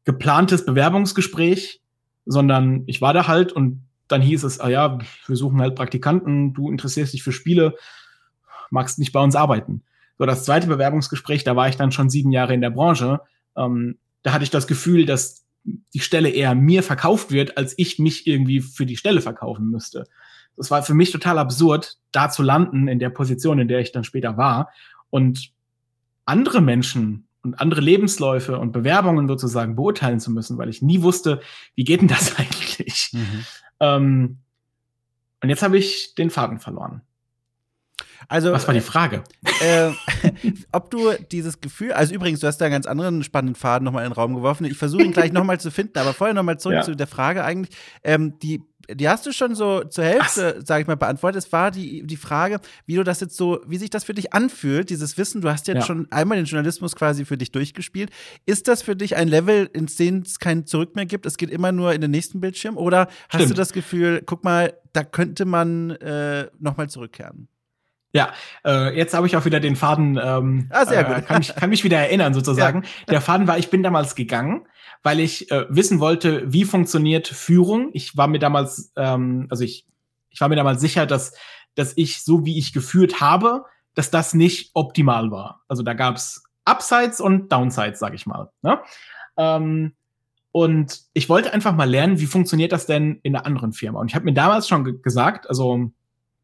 geplantes 0.05 0.65
Bewerbungsgespräch, 0.67 1.81
sondern 2.27 2.83
ich 2.87 3.01
war 3.01 3.13
da 3.13 3.29
halt 3.29 3.53
und 3.53 3.87
dann 4.09 4.23
hieß 4.23 4.45
es, 4.45 4.61
ah 4.61 4.69
ja, 4.69 4.99
wir 5.27 5.37
suchen 5.37 5.61
halt 5.61 5.77
Praktikanten, 5.77 6.53
du 6.53 6.71
interessierst 6.71 7.13
dich 7.13 7.23
für 7.23 7.33
Spiele, 7.33 7.77
magst 8.71 8.99
nicht 8.99 9.13
bei 9.13 9.21
uns 9.21 9.37
arbeiten. 9.37 9.83
So, 10.19 10.27
das 10.27 10.45
zweite 10.45 10.67
Bewerbungsgespräch, 10.67 11.45
da 11.45 11.57
war 11.57 11.69
ich 11.69 11.77
dann 11.77 11.93
schon 11.93 12.11
sieben 12.11 12.33
Jahre 12.33 12.55
in 12.55 12.61
der 12.61 12.71
Branche 12.71 13.21
ähm, 13.57 13.99
da 14.23 14.33
hatte 14.33 14.45
ich 14.45 14.51
das 14.51 14.67
Gefühl, 14.67 15.07
dass 15.07 15.45
die 15.65 16.01
Stelle 16.01 16.31
eher 16.31 16.55
mir 16.55 16.83
verkauft 16.83 17.31
wird, 17.31 17.57
als 17.57 17.75
ich 17.79 17.99
mich 17.99 18.27
irgendwie 18.27 18.61
für 18.61 18.87
die 18.87 18.97
Stelle 18.97 19.21
verkaufen 19.21 19.71
müsste. 19.71 20.07
Das 20.57 20.71
war 20.71 20.83
für 20.83 20.95
mich 20.95 21.11
total 21.11 21.39
absurd, 21.39 21.99
da 22.13 22.31
zu 22.31 22.43
landen 22.43 22.87
in 22.89 22.99
der 22.99 23.11
Position, 23.11 23.59
in 23.59 23.69
der 23.69 23.81
ich 23.81 23.93
dann 23.93 24.05
später 24.05 24.37
war 24.37 24.71
und 25.11 25.53
andere 26.27 26.61
Menschen 26.61 27.27
und 27.43 27.61
andere 27.61 27.81
Lebensläufe 27.81 28.59
und 28.59 28.73
Bewerbungen 28.73 29.29
sozusagen 29.29 29.77
beurteilen 29.77 30.21
zu 30.21 30.31
müssen, 30.31 30.57
weil 30.59 30.69
ich 30.69 30.81
nie 30.81 31.03
wusste, 31.03 31.41
wie 31.75 31.85
geht 31.85 32.01
denn 32.01 32.09
das 32.09 32.37
eigentlich? 32.39 33.11
Mhm. 33.13 33.45
Ähm, 33.81 34.39
und 35.43 35.51
jetzt 35.51 35.63
habe 35.63 35.77
ich 35.77 36.15
den 36.15 36.31
Faden 36.31 36.59
verloren. 36.59 37.03
Also, 38.29 38.53
Was 38.53 38.67
war 38.67 38.75
die 38.75 38.81
Frage? 38.81 39.25
Äh, 39.61 39.91
ob 40.73 40.91
du 40.91 41.13
dieses 41.31 41.61
Gefühl, 41.61 41.93
also 41.93 42.15
übrigens, 42.15 42.41
du 42.41 42.47
hast 42.47 42.59
da 42.59 42.67
einen 42.67 42.73
ganz 42.73 42.87
anderen 42.87 43.23
spannenden 43.23 43.55
Faden 43.55 43.85
nochmal 43.85 44.05
in 44.05 44.11
den 44.11 44.15
Raum 44.15 44.35
geworfen. 44.35 44.65
Ich 44.65 44.77
versuche 44.77 45.03
ihn 45.03 45.13
gleich 45.13 45.33
nochmal 45.33 45.61
zu 45.61 45.71
finden, 45.71 45.99
aber 45.99 46.13
vorher 46.13 46.35
nochmal 46.35 46.59
zurück 46.59 46.77
ja. 46.77 46.83
zu 46.83 46.95
der 46.95 47.07
Frage 47.07 47.45
eigentlich. 47.45 47.77
Ähm, 48.03 48.39
die 48.39 48.63
die 48.91 49.09
hast 49.09 49.25
du 49.27 49.33
schon 49.33 49.55
so 49.55 49.85
zur 49.85 50.05
Hälfte, 50.05 50.61
sage 50.65 50.83
ich 50.83 50.87
mal, 50.87 50.97
beantwortet. 50.97 51.45
Es 51.45 51.53
war 51.53 51.71
die, 51.71 52.03
die 52.07 52.17
Frage, 52.17 52.61
wie 52.87 52.97
du 52.97 53.05
das 53.05 53.21
jetzt 53.21 53.37
so, 53.37 53.61
wie 53.67 53.79
sich 53.79 53.91
das 53.91 54.05
für 54.05 54.15
dich 54.15 54.33
anfühlt, 54.33 54.91
dieses 54.91 55.17
Wissen. 55.17 55.41
Du 55.41 55.51
hast 55.51 55.69
jetzt 55.69 55.77
ja. 55.77 55.83
schon 55.83 56.11
einmal 56.11 56.37
den 56.37 56.47
Journalismus 56.47 56.95
quasi 56.95 57.25
für 57.25 57.39
dich 57.39 57.53
durchgespielt. 57.53 58.11
Ist 58.47 58.69
das 58.69 58.83
für 58.83 58.97
dich 58.97 59.17
ein 59.17 59.29
Level, 59.29 59.71
in 59.73 59.87
dem 59.87 60.19
es 60.19 60.39
kein 60.39 60.67
Zurück 60.67 60.97
mehr 60.97 61.07
gibt? 61.07 61.27
Es 61.27 61.37
geht 61.37 61.51
immer 61.51 61.73
nur 61.73 61.95
in 61.95 62.01
den 62.01 62.11
nächsten 62.11 62.41
Bildschirm? 62.41 62.77
Oder 62.77 63.09
hast 63.29 63.37
Stimmt. 63.37 63.51
du 63.51 63.55
das 63.55 63.73
Gefühl, 63.73 64.23
guck 64.25 64.45
mal, 64.45 64.75
da 64.93 65.05
könnte 65.05 65.45
man 65.45 65.91
äh, 65.91 66.49
nochmal 66.59 66.89
zurückkehren? 66.89 67.49
Ja, 68.15 68.33
äh, 68.65 68.97
jetzt 68.97 69.13
habe 69.13 69.27
ich 69.27 69.37
auch 69.37 69.45
wieder 69.45 69.59
den 69.59 69.75
Faden, 69.75 70.21
ähm, 70.23 70.69
ah, 70.71 70.87
sehr 70.87 71.03
gut. 71.03 71.17
Äh, 71.17 71.23
kann, 71.23 71.39
mich, 71.39 71.53
kann 71.55 71.69
mich 71.69 71.83
wieder 71.83 71.99
erinnern 71.99 72.33
sozusagen. 72.35 72.85
Ja. 72.85 72.89
Der 73.11 73.21
Faden 73.21 73.49
war, 73.49 73.59
ich 73.59 73.71
bin 73.71 73.83
damals 73.83 74.15
gegangen, 74.15 74.69
weil 75.03 75.19
ich 75.19 75.51
äh, 75.51 75.67
wissen 75.69 75.99
wollte, 75.99 76.45
wie 76.47 76.65
funktioniert 76.65 77.27
Führung. 77.27 77.91
Ich 77.93 78.17
war 78.17 78.29
mir 78.29 78.39
damals, 78.39 78.93
ähm, 78.97 79.49
also 79.51 79.65
ich, 79.65 79.87
ich 80.31 80.41
war 80.41 80.49
mir 80.49 80.55
damals 80.55 80.81
sicher, 80.81 81.07
dass, 81.07 81.35
dass 81.75 81.93
ich, 81.97 82.23
so 82.23 82.45
wie 82.45 82.57
ich 82.57 82.73
geführt 82.73 83.21
habe, 83.21 83.65
dass 83.95 84.13
das 84.13 84.33
nicht 84.33 84.71
optimal 84.75 85.33
war. 85.33 85.63
Also 85.67 85.83
da 85.83 85.93
gab's 85.93 86.45
Upsides 86.65 87.21
und 87.21 87.51
Downsides, 87.51 87.99
sag 87.99 88.15
ich 88.15 88.27
mal. 88.27 88.49
Ne? 88.63 88.79
Ähm, 89.37 89.95
und 90.53 91.01
ich 91.15 91.29
wollte 91.29 91.53
einfach 91.53 91.75
mal 91.75 91.91
lernen, 91.91 92.21
wie 92.21 92.27
funktioniert 92.27 92.71
das 92.71 92.87
denn 92.87 93.19
in 93.25 93.35
einer 93.35 93.45
anderen 93.45 93.73
Firma. 93.73 93.99
Und 93.99 94.13
ich 94.13 94.15
habe 94.15 94.25
mir 94.25 94.35
damals 94.35 94.69
schon 94.69 94.85
ge 94.85 95.01
gesagt, 95.03 95.49
also 95.49 95.91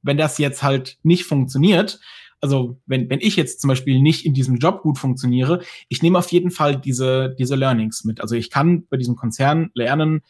wenn 0.02 0.16
das 0.16 0.38
jetzt 0.38 0.62
halt 0.62 0.98
nicht 1.02 1.24
funktioniert, 1.24 2.00
also 2.40 2.80
wenn, 2.86 3.10
wenn 3.10 3.20
ich 3.20 3.36
jetzt 3.36 3.60
zum 3.60 3.68
Beispiel 3.68 4.00
nicht 4.00 4.24
in 4.24 4.34
diesem 4.34 4.56
Job 4.56 4.82
gut 4.82 4.98
funktioniere, 4.98 5.62
ich 5.88 6.02
nehme 6.02 6.18
auf 6.18 6.32
jeden 6.32 6.50
Fall 6.50 6.76
diese, 6.76 7.34
diese 7.38 7.54
Learnings 7.54 8.04
mit. 8.04 8.20
Also 8.20 8.34
ich 8.34 8.50
kann 8.50 8.86
bei 8.88 8.96
diesem 8.96 9.16
Konzern 9.16 9.70
lernen, 9.74 10.22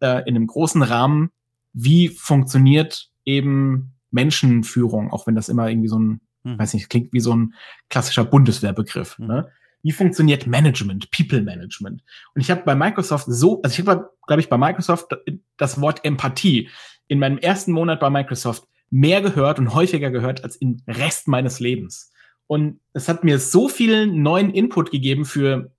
äh, 0.00 0.20
in 0.28 0.36
einem 0.36 0.46
großen 0.46 0.82
Rahmen, 0.82 1.30
wie 1.72 2.08
funktioniert 2.08 3.10
eben 3.24 3.92
Menschenführung, 4.10 5.10
auch 5.10 5.26
wenn 5.26 5.34
das 5.34 5.48
immer 5.48 5.68
irgendwie 5.68 5.88
so 5.88 5.98
ein, 5.98 6.20
hm. 6.44 6.58
weiß 6.58 6.74
nicht, 6.74 6.88
klingt 6.88 7.12
wie 7.12 7.20
so 7.20 7.34
ein 7.34 7.54
klassischer 7.90 8.24
Bundeswehrbegriff. 8.24 9.18
Hm. 9.18 9.26
Ne? 9.26 9.48
Wie 9.82 9.92
funktioniert 9.92 10.46
Management, 10.46 11.10
People 11.10 11.42
Management? 11.42 12.02
Und 12.34 12.40
ich 12.40 12.50
habe 12.50 12.62
bei 12.64 12.74
Microsoft 12.74 13.26
so, 13.28 13.60
also 13.62 13.72
ich 13.72 13.86
habe, 13.86 14.10
glaube 14.26 14.40
ich, 14.40 14.48
bei 14.48 14.58
Microsoft 14.58 15.14
das 15.56 15.80
Wort 15.80 16.04
Empathie 16.04 16.70
in 17.08 17.18
meinem 17.18 17.38
ersten 17.38 17.72
Monat 17.72 18.00
bei 18.00 18.10
Microsoft 18.10 18.66
mehr 18.90 19.20
gehört 19.20 19.58
und 19.58 19.74
häufiger 19.74 20.10
gehört 20.10 20.44
als 20.44 20.56
im 20.56 20.82
Rest 20.86 21.28
meines 21.28 21.60
Lebens. 21.60 22.12
Und 22.46 22.80
es 22.92 23.08
hat 23.08 23.24
mir 23.24 23.38
so 23.38 23.68
viel 23.68 24.06
neuen 24.06 24.50
Input 24.50 24.90
gegeben 24.90 25.24
für 25.24 25.70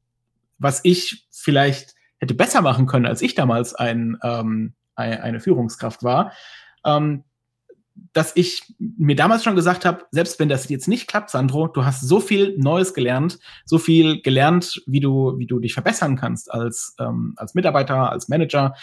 was 0.60 0.82
ich 0.84 1.28
vielleicht 1.32 1.95
hätte 2.20 2.34
besser 2.34 2.62
machen 2.62 2.88
können, 2.88 3.05
als 3.05 3.22
ich 3.22 3.36
damals 3.36 3.76
ein, 3.76 4.18
ähm, 4.24 4.74
eine 4.95 5.39
Führungskraft 5.39 6.03
war, 6.03 6.34
ähm, 6.84 7.24
dass 8.14 8.36
ich 8.36 8.76
mir 8.80 9.16
damals 9.16 9.43
schon 9.43 9.55
gesagt 9.55 9.86
habe, 9.86 10.05
selbst 10.12 10.39
wenn 10.39 10.49
das 10.49 10.70
jetzt 10.70 10.88
nicht 10.88 11.08
klappt, 11.08 11.30
Sandro, 11.30 11.68
du 11.68 11.86
hast 11.86 12.01
so 12.01 12.20
viel 12.20 12.58
Neues 12.58 12.93
gelernt, 12.93 13.39
so 13.66 13.78
viel 13.78 14.22
gelernt, 14.22 14.82
wie 14.86 14.99
du, 14.99 15.38
wie 15.38 15.47
du 15.47 15.60
dich 15.60 15.74
verbessern 15.74 16.16
kannst 16.16 16.51
als, 16.51 16.95
ähm, 16.99 17.34
als 17.38 17.53
Mitarbeiter, 17.53 18.12
als 18.12 18.30
Manager. 18.30 18.76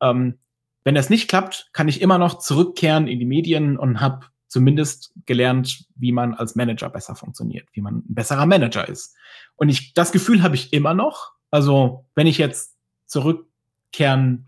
Ähm, 0.00 0.38
wenn 0.84 0.94
das 0.94 1.10
nicht 1.10 1.28
klappt, 1.28 1.68
kann 1.72 1.88
ich 1.88 2.00
immer 2.00 2.18
noch 2.18 2.38
zurückkehren 2.38 3.06
in 3.06 3.18
die 3.18 3.26
Medien 3.26 3.78
und 3.78 4.00
habe 4.00 4.26
zumindest 4.48 5.12
gelernt, 5.26 5.84
wie 5.94 6.12
man 6.12 6.34
als 6.34 6.56
Manager 6.56 6.90
besser 6.90 7.14
funktioniert, 7.14 7.68
wie 7.72 7.80
man 7.80 7.98
ein 7.98 8.14
besserer 8.14 8.46
Manager 8.46 8.88
ist. 8.88 9.16
Und 9.56 9.68
ich, 9.68 9.94
das 9.94 10.10
Gefühl 10.10 10.42
habe 10.42 10.56
ich 10.56 10.72
immer 10.72 10.94
noch. 10.94 11.32
Also, 11.50 12.06
wenn 12.14 12.26
ich 12.26 12.38
jetzt 12.38 12.76
zurückkehren 13.06 14.46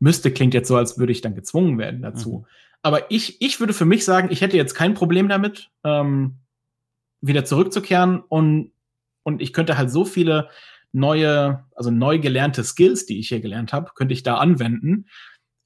müsste, 0.00 0.32
klingt 0.32 0.54
jetzt 0.54 0.68
so, 0.68 0.76
als 0.76 0.98
würde 0.98 1.12
ich 1.12 1.20
dann 1.20 1.34
gezwungen 1.34 1.78
werden 1.78 2.02
dazu. 2.02 2.40
Mhm. 2.40 2.46
Aber 2.82 3.10
ich, 3.10 3.40
ich 3.40 3.60
würde 3.60 3.72
für 3.72 3.84
mich 3.84 4.04
sagen, 4.04 4.28
ich 4.30 4.40
hätte 4.40 4.56
jetzt 4.56 4.74
kein 4.74 4.94
Problem 4.94 5.28
damit, 5.28 5.70
ähm, 5.84 6.38
wieder 7.20 7.44
zurückzukehren 7.44 8.20
und, 8.20 8.72
und 9.22 9.42
ich 9.42 9.52
könnte 9.52 9.78
halt 9.78 9.90
so 9.90 10.04
viele 10.04 10.48
neue, 10.92 11.64
also 11.74 11.90
neu 11.90 12.18
gelernte 12.18 12.62
Skills, 12.64 13.06
die 13.06 13.18
ich 13.18 13.28
hier 13.28 13.40
gelernt 13.40 13.72
habe, 13.72 13.90
könnte 13.94 14.14
ich 14.14 14.22
da 14.22 14.36
anwenden, 14.36 15.06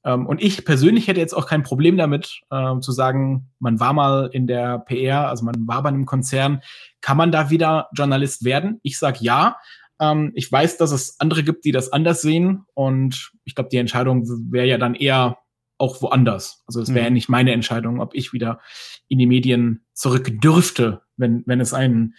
ähm, 0.03 0.25
und 0.25 0.41
ich 0.41 0.65
persönlich 0.65 1.07
hätte 1.07 1.19
jetzt 1.19 1.33
auch 1.33 1.47
kein 1.47 1.63
Problem 1.63 1.97
damit, 1.97 2.41
äh, 2.49 2.79
zu 2.79 2.91
sagen, 2.91 3.51
man 3.59 3.79
war 3.79 3.93
mal 3.93 4.29
in 4.31 4.47
der 4.47 4.79
PR, 4.79 5.29
also 5.29 5.45
man 5.45 5.67
war 5.67 5.83
bei 5.83 5.89
einem 5.89 6.05
Konzern, 6.05 6.61
kann 7.01 7.17
man 7.17 7.31
da 7.31 7.49
wieder 7.49 7.89
Journalist 7.93 8.43
werden? 8.43 8.79
Ich 8.83 8.97
sage 8.97 9.19
ja. 9.21 9.57
Ähm, 9.99 10.31
ich 10.35 10.51
weiß, 10.51 10.77
dass 10.77 10.91
es 10.91 11.19
andere 11.19 11.43
gibt, 11.43 11.65
die 11.65 11.71
das 11.71 11.91
anders 11.91 12.21
sehen. 12.21 12.65
Und 12.73 13.31
ich 13.43 13.55
glaube, 13.55 13.69
die 13.69 13.77
Entscheidung 13.77 14.27
wäre 14.51 14.67
ja 14.67 14.77
dann 14.77 14.95
eher 14.95 15.37
auch 15.77 16.01
woanders. 16.01 16.63
Also 16.67 16.81
es 16.81 16.89
wäre 16.89 17.01
mhm. 17.01 17.05
ja 17.05 17.09
nicht 17.11 17.29
meine 17.29 17.51
Entscheidung, 17.53 17.99
ob 17.99 18.13
ich 18.15 18.33
wieder 18.33 18.59
in 19.07 19.19
die 19.19 19.27
Medien 19.27 19.85
zurück 19.93 20.29
dürfte, 20.41 21.01
wenn, 21.17 21.43
wenn 21.45 21.59
es 21.59 21.73
einen, 21.73 22.15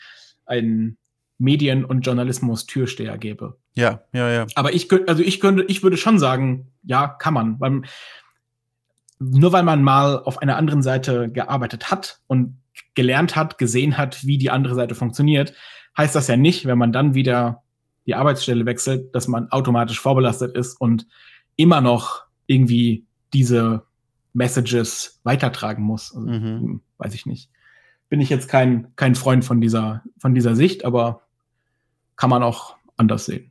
einen 0.47 0.99
Medien- 1.43 1.85
und 1.85 2.03
Journalismus-Türsteher 2.03 3.19
gäbe. 3.19 3.57
Ja, 3.75 4.03
ja, 4.13 4.31
ja. 4.31 4.47
Aber 4.55 4.73
ich 4.73 4.89
könnte, 4.89 5.09
also 5.09 5.25
ich 5.25 5.41
könnte, 5.41 5.65
ich 5.65 5.83
würde 5.83 5.97
schon 5.97 6.21
sagen, 6.21 6.69
ja, 6.85 7.09
kann 7.09 7.35
man. 7.35 7.59
Weil, 7.59 7.83
nur 9.19 9.53
weil 9.53 9.65
man 9.65 9.83
mal 9.83 10.23
auf 10.23 10.41
einer 10.41 10.57
anderen 10.57 10.83
Seite 10.83 11.29
gearbeitet 11.29 11.91
hat 11.91 12.21
und 12.29 12.59
gelernt 12.95 13.35
hat, 13.35 13.59
gesehen 13.59 13.99
hat, 13.99 14.25
wie 14.25 14.39
die 14.39 14.51
andere 14.51 14.77
Seite 14.77 14.95
funktioniert, 14.95 15.53
heißt 15.99 16.15
das 16.15 16.29
ja 16.29 16.37
nicht, 16.37 16.67
wenn 16.67 16.79
man 16.79 16.93
dann 16.93 17.15
wieder 17.15 17.65
die 18.07 18.15
Arbeitsstelle 18.15 18.65
wechselt, 18.65 19.13
dass 19.13 19.27
man 19.27 19.51
automatisch 19.51 19.99
vorbelastet 20.01 20.57
ist 20.57 20.81
und 20.81 21.09
immer 21.57 21.81
noch 21.81 22.23
irgendwie 22.47 23.05
diese 23.33 23.83
Messages 24.33 25.21
weitertragen 25.25 25.83
muss. 25.83 26.15
Also, 26.15 26.29
mhm. 26.29 26.45
Hm, 26.45 26.81
weiß 26.99 27.15
ich 27.15 27.27
nicht. 27.27 27.51
Bin 28.09 28.21
ich 28.21 28.31
jetzt 28.31 28.49
kein, 28.49 28.95
kein 28.95 29.17
Freund 29.17 29.45
von 29.45 29.61
dieser, 29.61 30.03
von 30.19 30.35
dieser 30.35 30.55
Sicht, 30.55 30.85
aber 30.85 31.23
kann 32.23 32.31
man 32.31 32.45
auch 32.45 32.77
anders 32.99 33.25
sehen. 33.25 33.51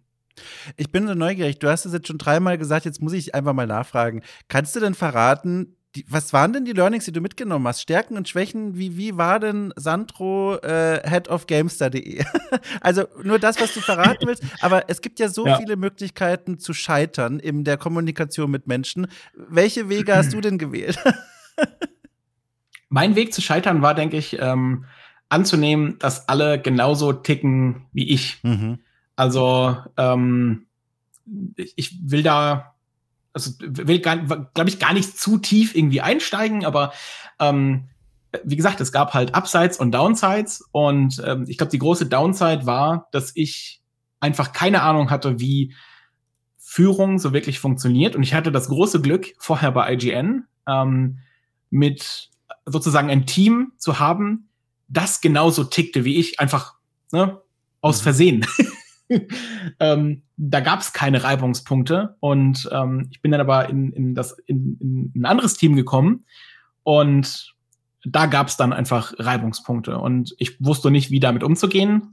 Ich 0.77 0.93
bin 0.93 1.05
so 1.05 1.13
neugierig. 1.13 1.59
Du 1.59 1.69
hast 1.69 1.83
es 1.83 1.91
jetzt 1.91 2.07
schon 2.07 2.17
dreimal 2.17 2.57
gesagt, 2.57 2.85
jetzt 2.85 3.01
muss 3.01 3.11
ich 3.11 3.35
einfach 3.35 3.51
mal 3.51 3.67
nachfragen. 3.67 4.21
Kannst 4.47 4.73
du 4.77 4.79
denn 4.79 4.93
verraten, 4.93 5.75
die, 5.93 6.05
was 6.07 6.31
waren 6.31 6.53
denn 6.53 6.63
die 6.63 6.71
Learnings, 6.71 7.03
die 7.03 7.11
du 7.11 7.19
mitgenommen 7.19 7.67
hast? 7.67 7.81
Stärken 7.81 8.15
und 8.15 8.29
Schwächen, 8.29 8.77
wie, 8.77 8.95
wie 8.95 9.17
war 9.17 9.41
denn 9.41 9.73
Sandro 9.75 10.55
äh, 10.59 11.01
Head 11.05 11.27
of 11.27 11.47
Gamestar.de? 11.47 12.23
also 12.79 13.03
nur 13.21 13.39
das, 13.39 13.59
was 13.59 13.73
du 13.73 13.81
verraten 13.81 14.25
willst, 14.25 14.43
aber 14.61 14.89
es 14.89 15.01
gibt 15.01 15.19
ja 15.19 15.27
so 15.27 15.45
ja. 15.45 15.57
viele 15.57 15.75
Möglichkeiten 15.75 16.57
zu 16.57 16.73
scheitern 16.73 17.41
in 17.41 17.65
der 17.65 17.75
Kommunikation 17.75 18.49
mit 18.49 18.67
Menschen. 18.67 19.07
Welche 19.33 19.89
Wege 19.89 20.15
hast 20.15 20.31
du 20.31 20.39
denn 20.39 20.57
gewählt? 20.57 20.97
mein 22.87 23.17
Weg 23.17 23.33
zu 23.33 23.41
scheitern 23.41 23.81
war, 23.81 23.95
denke 23.95 24.15
ich, 24.15 24.39
ähm, 24.39 24.85
anzunehmen, 25.31 25.97
dass 25.99 26.27
alle 26.27 26.61
genauso 26.61 27.13
ticken 27.13 27.87
wie 27.93 28.09
ich. 28.09 28.39
Mhm. 28.43 28.79
Also 29.15 29.77
ähm, 29.97 30.65
ich 31.55 31.97
will 32.03 32.21
da, 32.21 32.75
also 33.33 33.51
will, 33.59 33.99
glaube 33.99 34.49
ich, 34.65 34.79
gar 34.79 34.93
nicht 34.93 35.17
zu 35.17 35.37
tief 35.37 35.75
irgendwie 35.75 36.01
einsteigen, 36.01 36.65
aber 36.65 36.91
ähm, 37.39 37.87
wie 38.43 38.55
gesagt, 38.55 38.81
es 38.81 38.91
gab 38.91 39.13
halt 39.13 39.35
Upsides 39.35 39.77
und 39.77 39.91
Downsides 39.91 40.67
und 40.71 41.21
ähm, 41.25 41.45
ich 41.47 41.57
glaube, 41.57 41.71
die 41.71 41.79
große 41.79 42.07
Downside 42.07 42.65
war, 42.65 43.07
dass 43.11 43.31
ich 43.35 43.81
einfach 44.19 44.51
keine 44.51 44.81
Ahnung 44.81 45.09
hatte, 45.09 45.39
wie 45.39 45.73
Führung 46.57 47.19
so 47.19 47.33
wirklich 47.33 47.59
funktioniert 47.59 48.15
und 48.15 48.23
ich 48.23 48.33
hatte 48.33 48.51
das 48.51 48.67
große 48.67 49.01
Glück 49.01 49.27
vorher 49.37 49.71
bei 49.71 49.93
IGN 49.93 50.45
ähm, 50.67 51.19
mit 51.69 52.29
sozusagen 52.65 53.09
ein 53.09 53.25
Team 53.25 53.73
zu 53.77 53.99
haben, 53.99 54.49
das 54.91 55.21
genauso 55.21 55.63
tickte 55.63 56.05
wie 56.05 56.17
ich, 56.17 56.39
einfach 56.39 56.75
ne, 57.11 57.39
aus 57.81 57.99
mhm. 57.99 58.03
Versehen. 58.03 58.45
ähm, 59.79 60.23
da 60.37 60.59
gab 60.59 60.81
es 60.81 60.93
keine 60.93 61.23
Reibungspunkte 61.23 62.15
und 62.19 62.69
ähm, 62.71 63.07
ich 63.11 63.21
bin 63.21 63.31
dann 63.31 63.41
aber 63.41 63.69
in, 63.69 63.91
in, 63.91 64.15
das, 64.15 64.37
in, 64.45 64.77
in 64.79 65.21
ein 65.21 65.25
anderes 65.25 65.55
Team 65.55 65.75
gekommen 65.75 66.25
und 66.83 67.53
da 68.03 68.25
gab 68.25 68.47
es 68.47 68.57
dann 68.57 68.73
einfach 68.73 69.13
Reibungspunkte 69.17 69.97
und 69.99 70.33
ich 70.39 70.59
wusste 70.59 70.89
nicht, 70.89 71.11
wie 71.11 71.19
damit 71.19 71.43
umzugehen 71.43 72.09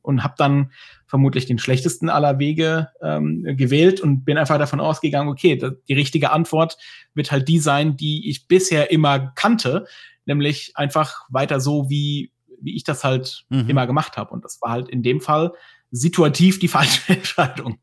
und 0.00 0.24
habe 0.24 0.34
dann 0.38 0.70
vermutlich 1.06 1.44
den 1.44 1.58
schlechtesten 1.58 2.08
aller 2.08 2.38
Wege 2.38 2.88
ähm, 3.02 3.44
gewählt 3.56 4.00
und 4.00 4.24
bin 4.24 4.38
einfach 4.38 4.58
davon 4.58 4.80
ausgegangen, 4.80 5.28
okay, 5.28 5.60
die 5.86 5.92
richtige 5.92 6.30
Antwort 6.30 6.78
wird 7.12 7.30
halt 7.30 7.46
die 7.48 7.58
sein, 7.58 7.98
die 7.98 8.30
ich 8.30 8.48
bisher 8.48 8.90
immer 8.90 9.32
kannte, 9.34 9.86
nämlich 10.24 10.72
einfach 10.76 11.26
weiter 11.30 11.60
so, 11.60 11.88
wie, 11.88 12.32
wie 12.60 12.76
ich 12.76 12.84
das 12.84 13.04
halt 13.04 13.44
mhm. 13.48 13.68
immer 13.68 13.86
gemacht 13.86 14.16
habe. 14.16 14.30
Und 14.30 14.44
das 14.44 14.60
war 14.60 14.70
halt 14.70 14.88
in 14.88 15.02
dem 15.02 15.20
Fall 15.20 15.52
situativ 15.90 16.58
die 16.58 16.68
falsche 16.68 17.12
Entscheidung. 17.12 17.78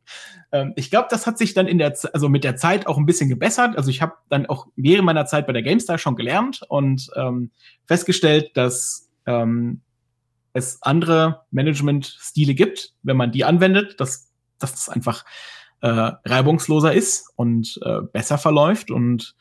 Ähm, 0.52 0.72
ich 0.76 0.90
glaube, 0.90 1.08
das 1.10 1.26
hat 1.26 1.38
sich 1.38 1.54
dann 1.54 1.66
in 1.66 1.78
der, 1.78 1.96
also 2.12 2.28
mit 2.28 2.44
der 2.44 2.56
Zeit 2.56 2.86
auch 2.86 2.98
ein 2.98 3.06
bisschen 3.06 3.28
gebessert. 3.28 3.76
Also 3.76 3.90
ich 3.90 4.02
habe 4.02 4.14
dann 4.28 4.46
auch 4.46 4.66
während 4.76 5.04
meiner 5.04 5.26
Zeit 5.26 5.46
bei 5.46 5.52
der 5.52 5.62
GameStar 5.62 5.98
schon 5.98 6.16
gelernt 6.16 6.62
und 6.68 7.10
ähm, 7.16 7.50
festgestellt, 7.86 8.56
dass 8.56 9.08
ähm, 9.26 9.80
es 10.52 10.82
andere 10.82 11.42
Management-Stile 11.50 12.54
gibt, 12.54 12.94
wenn 13.02 13.16
man 13.16 13.32
die 13.32 13.44
anwendet, 13.44 14.00
dass, 14.00 14.32
dass 14.58 14.72
das 14.72 14.88
einfach 14.88 15.24
äh, 15.80 15.88
reibungsloser 15.88 16.92
ist 16.92 17.32
und 17.36 17.78
äh, 17.84 18.00
besser 18.12 18.38
verläuft. 18.38 18.90
Und 18.90 19.36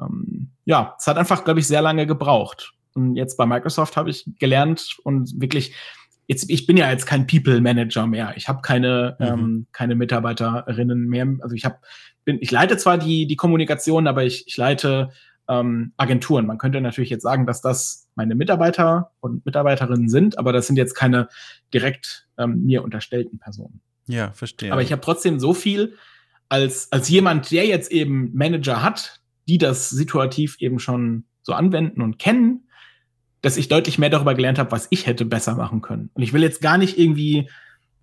ähm, 0.00 0.50
ja, 0.64 0.94
es 0.98 1.06
hat 1.06 1.16
einfach, 1.16 1.44
glaube 1.44 1.60
ich, 1.60 1.66
sehr 1.66 1.82
lange 1.82 2.06
gebraucht. 2.06 2.72
Und 2.94 3.16
jetzt 3.16 3.36
bei 3.36 3.46
Microsoft 3.46 3.96
habe 3.96 4.10
ich 4.10 4.24
gelernt 4.38 4.96
und 5.02 5.40
wirklich 5.40 5.74
jetzt, 6.26 6.48
ich 6.50 6.66
bin 6.66 6.76
ja 6.76 6.90
jetzt 6.90 7.06
kein 7.06 7.26
People 7.26 7.60
Manager 7.60 8.06
mehr. 8.06 8.34
Ich 8.36 8.48
habe 8.48 8.60
keine, 8.62 9.16
mhm. 9.18 9.26
ähm, 9.26 9.66
keine 9.72 9.94
Mitarbeiterinnen 9.94 11.08
mehr. 11.08 11.26
Also 11.40 11.54
ich 11.54 11.64
habe, 11.64 11.76
bin, 12.24 12.38
ich 12.40 12.50
leite 12.50 12.76
zwar 12.76 12.98
die, 12.98 13.26
die 13.26 13.36
Kommunikation, 13.36 14.06
aber 14.06 14.24
ich, 14.24 14.46
ich 14.46 14.56
leite 14.56 15.10
ähm, 15.48 15.92
Agenturen. 15.96 16.46
Man 16.46 16.58
könnte 16.58 16.80
natürlich 16.80 17.10
jetzt 17.10 17.22
sagen, 17.22 17.46
dass 17.46 17.60
das 17.60 18.08
meine 18.14 18.34
Mitarbeiter 18.34 19.10
und 19.20 19.44
Mitarbeiterinnen 19.44 20.08
sind, 20.08 20.38
aber 20.38 20.52
das 20.52 20.66
sind 20.66 20.76
jetzt 20.76 20.94
keine 20.94 21.28
direkt 21.72 22.28
ähm, 22.38 22.64
mir 22.64 22.82
unterstellten 22.82 23.38
Personen. 23.38 23.80
Ja, 24.06 24.32
verstehe. 24.32 24.72
Aber 24.72 24.82
ich 24.82 24.92
habe 24.92 25.02
trotzdem 25.02 25.40
so 25.40 25.54
viel 25.54 25.94
als, 26.48 26.90
als 26.92 27.08
jemand, 27.08 27.50
der 27.50 27.66
jetzt 27.66 27.90
eben 27.90 28.30
Manager 28.34 28.82
hat, 28.82 29.21
die 29.48 29.58
das 29.58 29.90
situativ 29.90 30.56
eben 30.60 30.78
schon 30.78 31.24
so 31.42 31.52
anwenden 31.52 32.02
und 32.02 32.18
kennen, 32.18 32.68
dass 33.40 33.56
ich 33.56 33.68
deutlich 33.68 33.98
mehr 33.98 34.10
darüber 34.10 34.34
gelernt 34.34 34.58
habe, 34.58 34.70
was 34.70 34.86
ich 34.90 35.06
hätte 35.06 35.24
besser 35.24 35.56
machen 35.56 35.82
können. 35.82 36.10
Und 36.14 36.22
ich 36.22 36.32
will 36.32 36.42
jetzt 36.42 36.62
gar 36.62 36.78
nicht 36.78 36.98
irgendwie 36.98 37.48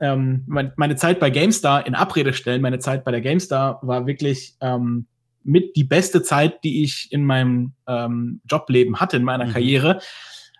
ähm, 0.01 0.43
mein, 0.47 0.73
meine 0.75 0.95
Zeit 0.95 1.19
bei 1.19 1.29
GameStar 1.29 1.85
in 1.87 1.95
Abrede 1.95 2.33
stellen. 2.33 2.61
Meine 2.61 2.79
Zeit 2.79 3.03
bei 3.05 3.11
der 3.11 3.21
GameStar 3.21 3.79
war 3.81 4.05
wirklich 4.05 4.55
ähm, 4.61 5.07
mit 5.43 5.75
die 5.75 5.83
beste 5.83 6.21
Zeit, 6.23 6.63
die 6.63 6.83
ich 6.83 7.07
in 7.11 7.23
meinem 7.23 7.73
ähm, 7.87 8.41
Jobleben 8.49 8.99
hatte, 8.99 9.17
in 9.17 9.23
meiner 9.23 9.45
mhm. 9.45 9.51
Karriere. 9.51 9.99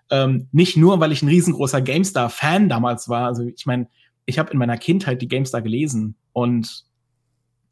Ähm, 0.09 0.47
nicht 0.51 0.77
nur, 0.77 0.99
weil 0.99 1.11
ich 1.11 1.21
ein 1.21 1.30
riesengroßer 1.30 1.82
GameStar-Fan 1.82 2.69
damals 2.69 3.09
war. 3.09 3.27
Also 3.27 3.43
ich 3.43 3.65
meine, 3.65 3.88
ich 4.25 4.39
habe 4.39 4.51
in 4.51 4.57
meiner 4.57 4.77
Kindheit 4.77 5.21
die 5.21 5.27
GameStar 5.27 5.61
gelesen 5.61 6.15
und 6.34 6.86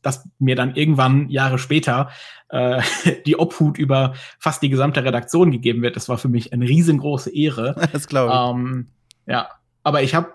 dass 0.02 0.28
mir 0.40 0.56
dann 0.56 0.76
irgendwann 0.76 1.30
Jahre 1.30 1.58
später 1.58 2.10
äh, 2.50 2.82
die 3.26 3.38
Obhut 3.38 3.78
über 3.78 4.14
fast 4.40 4.62
die 4.62 4.70
gesamte 4.70 5.04
Redaktion 5.04 5.52
gegeben 5.52 5.82
wird. 5.82 5.96
Das 5.96 6.10
war 6.10 6.18
für 6.18 6.30
mich 6.30 6.54
eine 6.54 6.68
riesengroße 6.68 7.34
Ehre. 7.36 7.76
Das 7.92 8.08
glaube 8.08 8.32
ich. 8.34 8.40
Ähm, 8.40 8.88
ja, 9.26 9.50
aber 9.84 10.04
ich 10.04 10.16
habe 10.16 10.34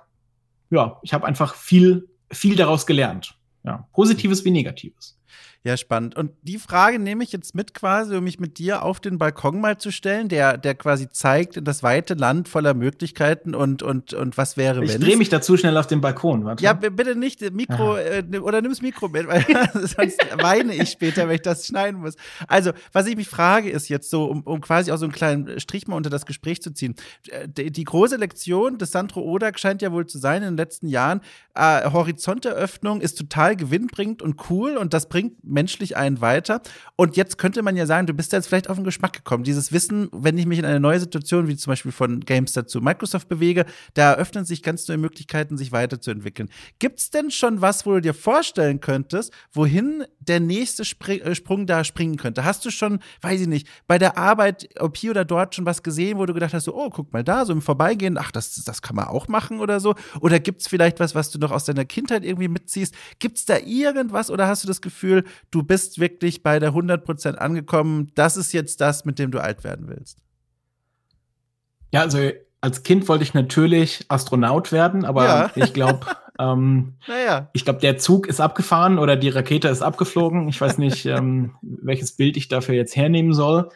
ja, 0.70 0.98
ich 1.02 1.12
habe 1.12 1.26
einfach 1.26 1.54
viel 1.54 2.08
viel 2.30 2.56
daraus 2.56 2.86
gelernt. 2.86 3.36
Ja, 3.64 3.86
positives 3.92 4.44
wie 4.44 4.50
negatives. 4.50 5.18
Ja, 5.64 5.76
spannend. 5.76 6.16
Und 6.16 6.32
die 6.42 6.58
Frage 6.58 6.98
nehme 6.98 7.22
ich 7.22 7.30
jetzt 7.30 7.54
mit 7.54 7.72
quasi, 7.72 8.16
um 8.16 8.24
mich 8.24 8.40
mit 8.40 8.58
dir 8.58 8.82
auf 8.82 8.98
den 8.98 9.18
Balkon 9.18 9.60
mal 9.60 9.78
zu 9.78 9.92
stellen, 9.92 10.28
der, 10.28 10.58
der 10.58 10.74
quasi 10.74 11.08
zeigt 11.08 11.60
das 11.62 11.84
weite 11.84 12.14
Land 12.14 12.48
voller 12.48 12.74
Möglichkeiten 12.74 13.54
und, 13.54 13.80
und, 13.84 14.12
und 14.12 14.36
was 14.36 14.56
wäre, 14.56 14.80
wenn. 14.80 14.88
Ich 14.88 14.98
drehe 14.98 15.16
mich 15.16 15.28
dazu 15.28 15.56
schnell 15.56 15.76
auf 15.76 15.86
den 15.86 16.00
Balkon, 16.00 16.44
warte. 16.44 16.64
Ja, 16.64 16.72
bitte 16.72 17.14
nicht 17.14 17.52
Mikro, 17.52 17.96
äh, 17.96 18.24
oder 18.40 18.60
nimm's 18.60 18.82
Mikro 18.82 19.08
mit, 19.08 19.28
weil 19.28 19.44
sonst 19.74 20.18
weine 20.36 20.74
ich 20.74 20.90
später, 20.90 21.28
wenn 21.28 21.36
ich 21.36 21.42
das 21.42 21.64
schneiden 21.64 22.00
muss. 22.00 22.16
Also, 22.48 22.72
was 22.92 23.06
ich 23.06 23.14
mich 23.14 23.28
frage, 23.28 23.70
ist 23.70 23.88
jetzt 23.88 24.10
so, 24.10 24.24
um, 24.24 24.42
um 24.42 24.60
quasi 24.60 24.90
auch 24.90 24.98
so 24.98 25.04
einen 25.04 25.12
kleinen 25.12 25.60
Strich 25.60 25.86
mal 25.86 25.94
unter 25.94 26.10
das 26.10 26.26
Gespräch 26.26 26.60
zu 26.60 26.74
ziehen. 26.74 26.96
Äh, 27.28 27.48
die, 27.48 27.70
die 27.70 27.84
große 27.84 28.16
Lektion 28.16 28.78
des 28.78 28.90
Sandro 28.90 29.20
Odak 29.22 29.60
scheint 29.60 29.80
ja 29.80 29.92
wohl 29.92 30.06
zu 30.06 30.18
sein 30.18 30.42
in 30.42 30.50
den 30.50 30.56
letzten 30.56 30.88
Jahren, 30.88 31.20
äh, 31.54 31.90
Horizonteröffnung 31.90 33.00
ist 33.00 33.18
total 33.18 33.56
gewinnbringend 33.56 34.22
und 34.22 34.50
cool 34.50 34.76
und 34.76 34.94
das 34.94 35.08
bringt 35.08 35.44
menschlich 35.52 35.96
einen 35.96 36.20
weiter. 36.20 36.62
Und 36.96 37.16
jetzt 37.16 37.38
könnte 37.38 37.62
man 37.62 37.76
ja 37.76 37.86
sagen, 37.86 38.06
du 38.06 38.14
bist 38.14 38.32
jetzt 38.32 38.46
vielleicht 38.46 38.68
auf 38.68 38.76
den 38.76 38.84
Geschmack 38.84 39.12
gekommen. 39.12 39.44
Dieses 39.44 39.72
Wissen, 39.72 40.08
wenn 40.12 40.38
ich 40.38 40.46
mich 40.46 40.58
in 40.58 40.64
eine 40.64 40.80
neue 40.80 41.00
Situation, 41.00 41.48
wie 41.48 41.56
zum 41.56 41.70
Beispiel 41.70 41.92
von 41.92 42.20
GameStar 42.20 42.66
zu 42.66 42.80
Microsoft 42.80 43.28
bewege, 43.28 43.66
da 43.94 44.12
eröffnen 44.12 44.44
sich 44.44 44.62
ganz 44.62 44.88
neue 44.88 44.98
Möglichkeiten, 44.98 45.56
sich 45.56 45.72
weiterzuentwickeln. 45.72 46.48
Gibt 46.78 47.00
es 47.00 47.10
denn 47.10 47.30
schon 47.30 47.60
was, 47.60 47.86
wo 47.86 47.92
du 47.92 48.00
dir 48.00 48.14
vorstellen 48.14 48.80
könntest, 48.80 49.32
wohin 49.52 50.04
der 50.20 50.40
nächste 50.40 50.84
Spr 50.84 51.12
äh, 51.12 51.34
Sprung 51.34 51.66
da 51.66 51.84
springen 51.84 52.16
könnte? 52.16 52.44
Hast 52.44 52.64
du 52.64 52.70
schon, 52.70 53.00
weiß 53.20 53.40
ich 53.40 53.48
nicht, 53.48 53.68
bei 53.86 53.98
der 53.98 54.16
Arbeit, 54.16 54.68
ob 54.78 54.96
hier 54.96 55.10
oder 55.10 55.24
dort 55.24 55.54
schon 55.54 55.66
was 55.66 55.82
gesehen, 55.82 56.18
wo 56.18 56.26
du 56.26 56.34
gedacht 56.34 56.54
hast, 56.54 56.64
so, 56.64 56.74
oh, 56.74 56.90
guck 56.90 57.12
mal 57.12 57.24
da, 57.24 57.44
so 57.44 57.52
im 57.52 57.62
Vorbeigehen, 57.62 58.18
ach, 58.18 58.30
das, 58.30 58.54
das 58.64 58.82
kann 58.82 58.96
man 58.96 59.06
auch 59.06 59.28
machen 59.28 59.60
oder 59.60 59.80
so? 59.80 59.94
Oder 60.20 60.40
gibt 60.40 60.62
es 60.62 60.68
vielleicht 60.68 61.00
was, 61.00 61.14
was 61.14 61.30
du 61.30 61.38
noch 61.38 61.50
aus 61.50 61.64
deiner 61.64 61.84
Kindheit 61.84 62.24
irgendwie 62.24 62.48
mitziehst? 62.48 62.94
Gibt 63.18 63.38
es 63.38 63.44
da 63.44 63.58
irgendwas 63.58 64.30
oder 64.30 64.46
hast 64.46 64.64
du 64.64 64.68
das 64.68 64.80
Gefühl, 64.80 65.24
du 65.50 65.62
bist 65.62 65.98
wirklich 65.98 66.42
bei 66.42 66.58
der 66.58 66.72
100% 66.72 67.34
angekommen, 67.34 68.12
das 68.14 68.36
ist 68.36 68.52
jetzt 68.52 68.80
das, 68.80 69.04
mit 69.04 69.18
dem 69.18 69.30
du 69.30 69.40
alt 69.40 69.64
werden 69.64 69.88
willst? 69.88 70.18
Ja, 71.92 72.00
also 72.00 72.18
als 72.60 72.84
Kind 72.84 73.08
wollte 73.08 73.24
ich 73.24 73.34
natürlich 73.34 74.04
Astronaut 74.08 74.72
werden, 74.72 75.04
aber 75.04 75.24
ja. 75.24 75.50
ich 75.56 75.72
glaube, 75.72 76.06
ähm, 76.38 76.94
naja. 77.06 77.50
ich 77.52 77.64
glaube, 77.64 77.80
der 77.80 77.98
Zug 77.98 78.26
ist 78.26 78.40
abgefahren 78.40 78.98
oder 78.98 79.16
die 79.16 79.28
Rakete 79.28 79.68
ist 79.68 79.82
abgeflogen. 79.82 80.48
Ich 80.48 80.60
weiß 80.60 80.78
nicht, 80.78 81.04
ähm, 81.06 81.56
welches 81.60 82.16
Bild 82.16 82.36
ich 82.36 82.48
dafür 82.48 82.74
jetzt 82.74 82.96
hernehmen 82.96 83.34
soll. 83.34 83.68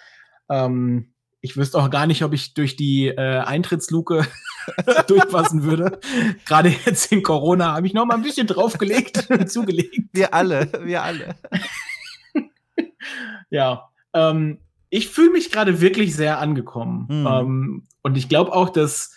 Ähm, 0.49 1.13
ich 1.41 1.57
wüsste 1.57 1.79
auch 1.79 1.91
gar 1.91 2.07
nicht, 2.07 2.23
ob 2.23 2.33
ich 2.33 2.55
durch 2.55 2.77
die 2.77 3.09
äh, 3.09 3.39
Eintrittsluke 3.41 4.27
durchpassen 5.07 5.63
würde. 5.63 6.01
Gerade 6.45 6.69
jetzt 6.69 7.13
in 7.13 7.23
Corona 7.23 7.75
habe 7.75 7.87
ich 7.87 7.95
noch 7.95 8.07
mal 8.07 8.15
ein 8.15 8.23
bisschen 8.23 8.47
draufgelegt, 8.47 9.29
zugelegt. 9.49 10.09
Wir 10.13 10.35
alle, 10.35 10.71
wir 10.83 11.03
alle. 11.03 11.37
ja, 13.51 13.89
ähm, 14.13 14.61
ich 14.91 15.09
fühle 15.09 15.31
mich 15.31 15.51
gerade 15.51 15.81
wirklich 15.81 16.15
sehr 16.15 16.39
angekommen. 16.39 17.09
Hm. 17.09 17.27
Ähm, 17.27 17.87
und 18.03 18.17
ich 18.17 18.29
glaube 18.29 18.53
auch, 18.53 18.71
dass 18.71 19.17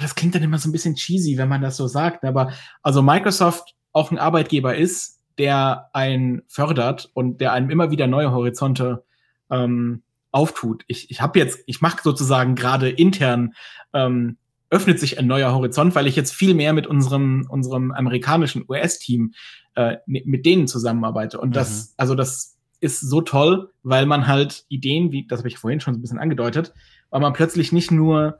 das 0.00 0.14
klingt 0.14 0.34
dann 0.34 0.42
immer 0.42 0.58
so 0.58 0.68
ein 0.68 0.72
bisschen 0.72 0.94
cheesy, 0.94 1.38
wenn 1.38 1.48
man 1.48 1.62
das 1.62 1.76
so 1.76 1.86
sagt, 1.86 2.24
aber 2.24 2.52
also 2.82 3.02
Microsoft 3.02 3.74
auch 3.92 4.10
ein 4.10 4.18
Arbeitgeber 4.18 4.76
ist, 4.76 5.20
der 5.38 5.88
einen 5.92 6.42
fördert 6.48 7.10
und 7.14 7.40
der 7.40 7.52
einem 7.52 7.70
immer 7.70 7.90
wieder 7.90 8.06
neue 8.06 8.30
Horizonte 8.30 9.04
ähm, 9.50 10.02
auftut. 10.36 10.84
Ich, 10.86 11.10
ich 11.10 11.22
habe 11.22 11.38
jetzt, 11.38 11.60
ich 11.66 11.80
mache 11.80 12.02
sozusagen 12.04 12.54
gerade 12.54 12.90
intern 12.90 13.54
ähm, 13.94 14.36
öffnet 14.68 15.00
sich 15.00 15.18
ein 15.18 15.26
neuer 15.26 15.54
Horizont, 15.54 15.94
weil 15.94 16.06
ich 16.06 16.14
jetzt 16.14 16.34
viel 16.34 16.52
mehr 16.52 16.74
mit 16.74 16.86
unserem 16.86 17.46
unserem 17.48 17.90
amerikanischen 17.90 18.64
US-Team 18.68 19.32
äh, 19.76 19.96
mit 20.06 20.44
denen 20.44 20.68
zusammenarbeite 20.68 21.40
und 21.40 21.50
mhm. 21.50 21.54
das 21.54 21.94
also 21.96 22.14
das 22.14 22.58
ist 22.80 23.00
so 23.00 23.22
toll, 23.22 23.70
weil 23.82 24.04
man 24.04 24.26
halt 24.26 24.66
Ideen, 24.68 25.10
wie 25.10 25.26
das 25.26 25.40
habe 25.40 25.48
ich 25.48 25.56
vorhin 25.56 25.80
schon 25.80 25.94
so 25.94 25.98
ein 25.98 26.02
bisschen 26.02 26.18
angedeutet, 26.18 26.74
weil 27.08 27.20
man 27.20 27.32
plötzlich 27.32 27.72
nicht 27.72 27.90
nur 27.90 28.38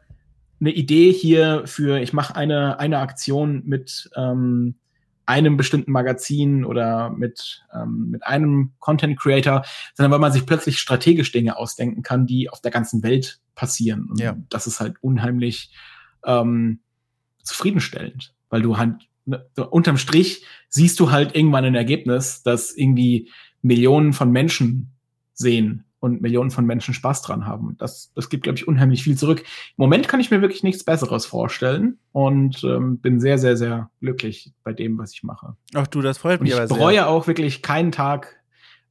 eine 0.60 0.72
Idee 0.72 1.12
hier 1.12 1.62
für 1.64 1.98
ich 2.00 2.12
mache 2.12 2.36
eine 2.36 2.78
eine 2.78 2.98
Aktion 2.98 3.62
mit 3.64 4.10
ähm, 4.16 4.74
einem 5.26 5.56
bestimmten 5.56 5.92
Magazin 5.92 6.64
oder 6.64 7.10
mit, 7.10 7.64
ähm, 7.74 8.10
mit 8.10 8.24
einem 8.24 8.72
Content 8.78 9.18
Creator, 9.18 9.64
sondern 9.94 10.12
weil 10.12 10.20
man 10.20 10.32
sich 10.32 10.46
plötzlich 10.46 10.78
strategisch 10.78 11.32
Dinge 11.32 11.56
ausdenken 11.56 12.02
kann, 12.02 12.26
die 12.26 12.48
auf 12.48 12.60
der 12.60 12.70
ganzen 12.70 13.02
Welt 13.02 13.40
passieren. 13.54 14.08
Und 14.10 14.20
ja. 14.20 14.36
das 14.48 14.66
ist 14.66 14.80
halt 14.80 14.96
unheimlich 15.00 15.72
ähm, 16.24 16.80
zufriedenstellend, 17.42 18.34
weil 18.50 18.62
du 18.62 18.76
halt 18.76 18.94
ne, 19.24 19.44
unterm 19.70 19.98
Strich 19.98 20.44
siehst 20.68 21.00
du 21.00 21.10
halt 21.10 21.34
irgendwann 21.34 21.64
ein 21.64 21.74
Ergebnis, 21.74 22.42
das 22.42 22.76
irgendwie 22.76 23.30
Millionen 23.62 24.12
von 24.12 24.30
Menschen 24.30 24.92
sehen 25.34 25.85
und 26.06 26.22
Millionen 26.22 26.50
von 26.50 26.64
Menschen 26.64 26.94
Spaß 26.94 27.22
dran 27.22 27.46
haben. 27.46 27.76
Das, 27.78 28.12
das 28.14 28.30
gibt, 28.30 28.44
glaube 28.44 28.58
ich, 28.58 28.66
unheimlich 28.66 29.02
viel 29.02 29.16
zurück. 29.16 29.40
Im 29.40 29.74
Moment 29.76 30.08
kann 30.08 30.20
ich 30.20 30.30
mir 30.30 30.40
wirklich 30.40 30.62
nichts 30.62 30.84
Besseres 30.84 31.26
vorstellen 31.26 31.98
und 32.12 32.64
ähm, 32.64 32.98
bin 32.98 33.20
sehr, 33.20 33.38
sehr, 33.38 33.56
sehr 33.56 33.90
glücklich 34.00 34.52
bei 34.64 34.72
dem, 34.72 34.96
was 34.98 35.12
ich 35.12 35.22
mache. 35.22 35.56
Ach 35.74 35.86
du, 35.86 36.00
das 36.00 36.18
freut 36.18 36.40
mich 36.40 36.54
aber 36.54 36.66
sehr. 36.66 36.74
Ich 36.76 36.80
bereue 36.80 37.06
auch 37.06 37.26
wirklich 37.26 37.60
keinen 37.60 37.92
Tag. 37.92 38.36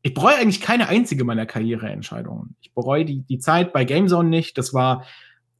Ich 0.01 0.13
bereue 0.13 0.36
eigentlich 0.36 0.61
keine 0.61 0.88
einzige 0.88 1.24
meiner 1.24 1.45
Karriereentscheidungen. 1.45 2.55
Ich 2.61 2.74
bereue 2.74 3.05
die, 3.05 3.22
die 3.22 3.39
Zeit 3.39 3.74
bei 3.74 3.86
GameZone 3.86 4.30
nicht. 4.30 4.57
Das 4.57 4.74
war 4.74 5.05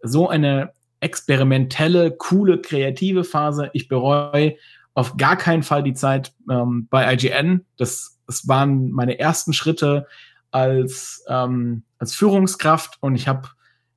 so 0.04 0.30
eine 0.30 0.74
experimentelle, 1.00 2.12
coole, 2.12 2.62
kreative 2.62 3.24
Phase. 3.24 3.70
Ich 3.74 3.88
bereue 3.88 4.56
auf 4.94 5.18
gar 5.18 5.36
keinen 5.36 5.64
Fall 5.64 5.84
die 5.84 5.94
Zeit 5.94 6.34
ähm, 6.50 6.88
bei 6.90 7.14
IGN. 7.14 7.66
Das, 7.78 8.20
das 8.28 8.48
waren 8.48 8.92
meine 8.92 9.20
ersten 9.20 9.54
Schritte 9.54 10.08
als, 10.56 11.22
ähm, 11.28 11.84
als 12.00 12.16
Führungskraft 12.16 12.98
und 13.02 13.14
ich 13.16 13.28
habe 13.28 13.50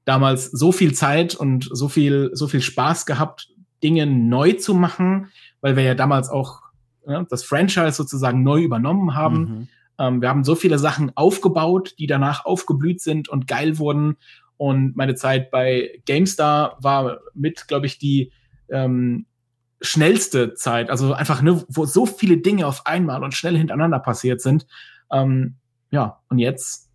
damals 0.05 0.47
so 0.47 0.73
viel 0.73 0.93
Zeit 0.93 1.37
und 1.37 1.69
so 1.71 1.89
viel, 1.89 2.31
so 2.33 2.49
viel 2.49 2.63
Spaß 2.63 3.07
gehabt, 3.07 3.49
Dinge 3.81 4.07
neu 4.07 4.55
zu 4.55 4.75
machen, 4.75 5.29
weil 5.61 5.77
wir 5.77 5.85
ja 5.85 5.95
damals 5.95 6.29
auch 6.29 6.63
ja, 7.07 7.25
das 7.31 7.45
Franchise 7.45 7.93
sozusagen 7.93 8.43
neu 8.43 8.61
übernommen 8.61 9.15
haben. 9.15 9.39
Mhm. 9.39 9.69
Ähm, 10.01 10.21
wir 10.21 10.29
haben 10.31 10.43
so 10.43 10.57
viele 10.57 10.81
Sachen 10.81 11.13
aufgebaut, 11.17 11.95
die 12.01 12.09
danach 12.09 12.45
aufgeblüht 12.45 13.01
sind 13.01 13.29
und 13.29 13.47
geil 13.47 13.79
wurden. 13.79 14.17
Und 14.57 14.97
meine 14.97 15.15
Zeit 15.15 15.53
bei 15.53 16.03
GameStar 16.07 16.77
war 16.81 17.21
mit, 17.35 17.69
glaube 17.69 17.87
ich, 17.87 17.99
die 17.99 18.33
ähm, 18.69 19.27
schnellste 19.81 20.55
Zeit. 20.55 20.91
Also 20.91 21.13
einfach, 21.13 21.41
ne, 21.41 21.65
wo 21.69 21.85
so 21.85 22.05
viele 22.05 22.39
Dinge 22.39 22.67
auf 22.67 22.85
einmal 22.85 23.23
und 23.23 23.35
schnell 23.35 23.57
hintereinander 23.57 24.01
passiert 24.01 24.41
sind. 24.41 24.67
Ähm, 25.13 25.55
ja, 25.91 26.21
und 26.29 26.39
jetzt 26.39 26.88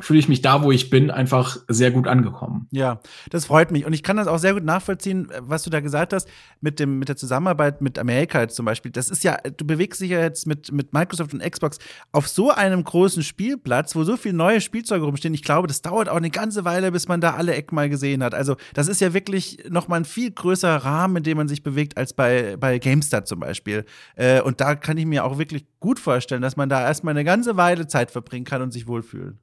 fühle 0.00 0.18
ich 0.18 0.28
mich 0.28 0.42
da, 0.42 0.62
wo 0.62 0.72
ich 0.72 0.90
bin, 0.90 1.10
einfach 1.10 1.56
sehr 1.68 1.92
gut 1.92 2.08
angekommen. 2.08 2.66
Ja, 2.72 3.00
das 3.30 3.46
freut 3.46 3.70
mich. 3.70 3.86
Und 3.86 3.92
ich 3.92 4.02
kann 4.02 4.16
das 4.16 4.26
auch 4.26 4.38
sehr 4.38 4.54
gut 4.54 4.64
nachvollziehen, 4.64 5.28
was 5.38 5.62
du 5.62 5.70
da 5.70 5.78
gesagt 5.78 6.12
hast, 6.12 6.28
mit, 6.60 6.80
dem, 6.80 6.98
mit 6.98 7.08
der 7.08 7.16
Zusammenarbeit 7.16 7.80
mit 7.80 7.98
Amerika 7.98 8.48
zum 8.48 8.66
Beispiel. 8.66 8.90
Das 8.90 9.08
ist 9.08 9.22
ja, 9.22 9.36
du 9.36 9.64
bewegst 9.64 10.00
dich 10.00 10.10
ja 10.10 10.20
jetzt 10.20 10.48
mit, 10.48 10.72
mit 10.72 10.92
Microsoft 10.92 11.32
und 11.32 11.48
Xbox 11.48 11.78
auf 12.10 12.26
so 12.26 12.50
einem 12.50 12.82
großen 12.82 13.22
Spielplatz, 13.22 13.94
wo 13.94 14.02
so 14.02 14.16
viele 14.16 14.34
neue 14.34 14.60
Spielzeuge 14.60 15.04
rumstehen. 15.04 15.32
Ich 15.32 15.44
glaube, 15.44 15.68
das 15.68 15.80
dauert 15.80 16.08
auch 16.08 16.16
eine 16.16 16.30
ganze 16.30 16.64
Weile, 16.64 16.90
bis 16.90 17.06
man 17.06 17.20
da 17.20 17.34
alle 17.34 17.54
Ecken 17.54 17.76
mal 17.76 17.88
gesehen 17.88 18.24
hat. 18.24 18.34
Also, 18.34 18.56
das 18.74 18.88
ist 18.88 19.00
ja 19.00 19.14
wirklich 19.14 19.58
nochmal 19.68 20.00
ein 20.00 20.04
viel 20.04 20.32
größerer 20.32 20.84
Rahmen, 20.84 21.18
in 21.18 21.22
dem 21.22 21.36
man 21.36 21.46
sich 21.46 21.62
bewegt, 21.62 21.96
als 21.96 22.14
bei, 22.14 22.56
bei 22.56 22.78
GameStar 22.78 23.24
zum 23.24 23.38
Beispiel. 23.38 23.84
Äh, 24.16 24.40
und 24.40 24.60
da 24.60 24.74
kann 24.74 24.98
ich 24.98 25.06
mir 25.06 25.24
auch 25.24 25.38
wirklich 25.38 25.66
gut 25.78 26.00
vorstellen, 26.00 26.42
dass 26.42 26.56
man 26.56 26.68
da 26.68 26.82
erstmal 26.82 27.12
eine 27.12 27.24
ganze 27.24 27.56
Weile 27.56 27.86
Zeit 27.86 28.10
verbringen 28.10 28.44
kann 28.44 28.60
und 28.60 28.72
sich 28.72 28.88
wohlfühlt. 28.88 29.36